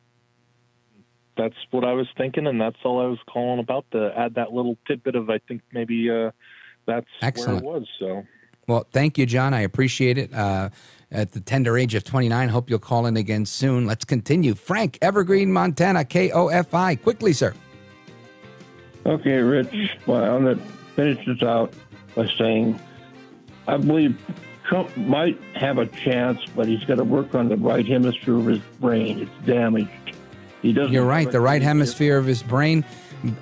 that's 1.38 1.56
what 1.72 1.84
I 1.84 1.94
was 1.94 2.08
thinking, 2.18 2.48
and 2.48 2.60
that's 2.62 2.78
all 2.84 3.02
I 3.02 3.08
was 3.08 3.20
calling 3.28 3.60
about 3.60 3.86
to 3.92 4.12
add 4.18 4.36
that 4.36 4.54
little 4.54 4.78
tidbit 4.88 5.16
of 5.16 5.30
I 5.30 5.40
think 5.40 5.62
maybe 5.74 6.10
uh, 6.10 6.32
that's 6.86 7.08
Excellent. 7.22 7.64
where 7.64 7.76
it 7.76 7.80
was. 7.80 7.88
So 8.00 8.24
Well, 8.68 8.88
thank 8.92 9.18
you, 9.18 9.26
John. 9.26 9.54
I 9.54 9.62
appreciate 9.62 10.18
it. 10.18 10.34
Uh, 10.34 10.70
at 11.12 11.32
the 11.32 11.40
tender 11.40 11.78
age 11.78 11.96
of 11.96 12.04
29, 12.04 12.50
hope 12.50 12.70
you'll 12.70 12.80
call 12.80 13.06
in 13.06 13.16
again 13.16 13.46
soon. 13.46 13.86
Let's 13.86 14.06
continue. 14.06 14.56
Frank, 14.56 14.98
Evergreen, 15.02 15.52
Montana, 15.52 16.04
KOFI. 16.04 17.02
Quickly, 17.02 17.32
sir. 17.32 17.54
Okay, 19.06 19.38
Rich. 19.38 19.98
Well, 20.08 20.24
I'm 20.24 20.44
going 20.44 20.58
to 20.58 20.66
finish 20.96 21.26
this 21.26 21.44
out 21.44 21.74
by 22.16 22.28
saying 22.38 22.80
I 23.68 23.78
believe 23.78 24.20
Trump 24.64 24.96
might 24.98 25.40
have 25.54 25.78
a 25.78 25.86
chance, 25.86 26.40
but 26.56 26.68
he's 26.68 26.84
got 26.86 26.96
to 26.96 27.04
work 27.04 27.36
on 27.36 27.50
the 27.50 27.58
right 27.58 27.86
hemisphere 27.86 28.38
of 28.38 28.46
his 28.46 28.60
brain. 28.80 29.20
It's 29.20 29.46
damaged. 29.46 29.92
He 30.62 30.74
doesn't. 30.74 30.92
You're 30.92 31.06
right. 31.06 31.32
The 31.32 31.42
right 31.42 31.62
hemisphere 31.62 32.18
of 32.18 32.26
his 32.26 32.42
brain 32.42 32.84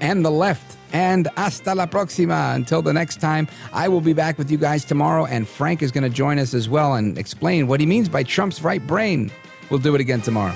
and 0.02 0.24
the 0.24 0.32
left. 0.32 0.78
And 0.94 1.28
hasta 1.36 1.74
la 1.74 1.88
próxima. 1.88 2.54
Until 2.56 2.82
the 2.82 2.94
next 2.94 3.20
time, 3.20 3.48
I 3.74 3.88
will 3.88 4.02
be 4.02 4.14
back 4.14 4.38
with 4.38 4.52
you 4.52 4.58
guys 4.58 4.86
tomorrow, 4.86 5.26
and 5.26 5.48
Frank 5.48 5.82
is 5.82 5.92
going 5.92 6.04
to 6.04 6.10
join 6.10 6.38
us 6.38 6.54
as 6.54 6.70
well 6.70 6.94
and 6.94 7.18
explain 7.18 7.68
what 7.68 7.80
he 7.80 7.86
means 7.86 8.10
by 8.10 8.24
Trump's 8.24 8.62
right 8.62 8.86
brain. 8.86 9.32
We'll 9.70 9.80
do 9.80 9.96
it 9.96 10.02
again 10.02 10.22
tomorrow. 10.22 10.56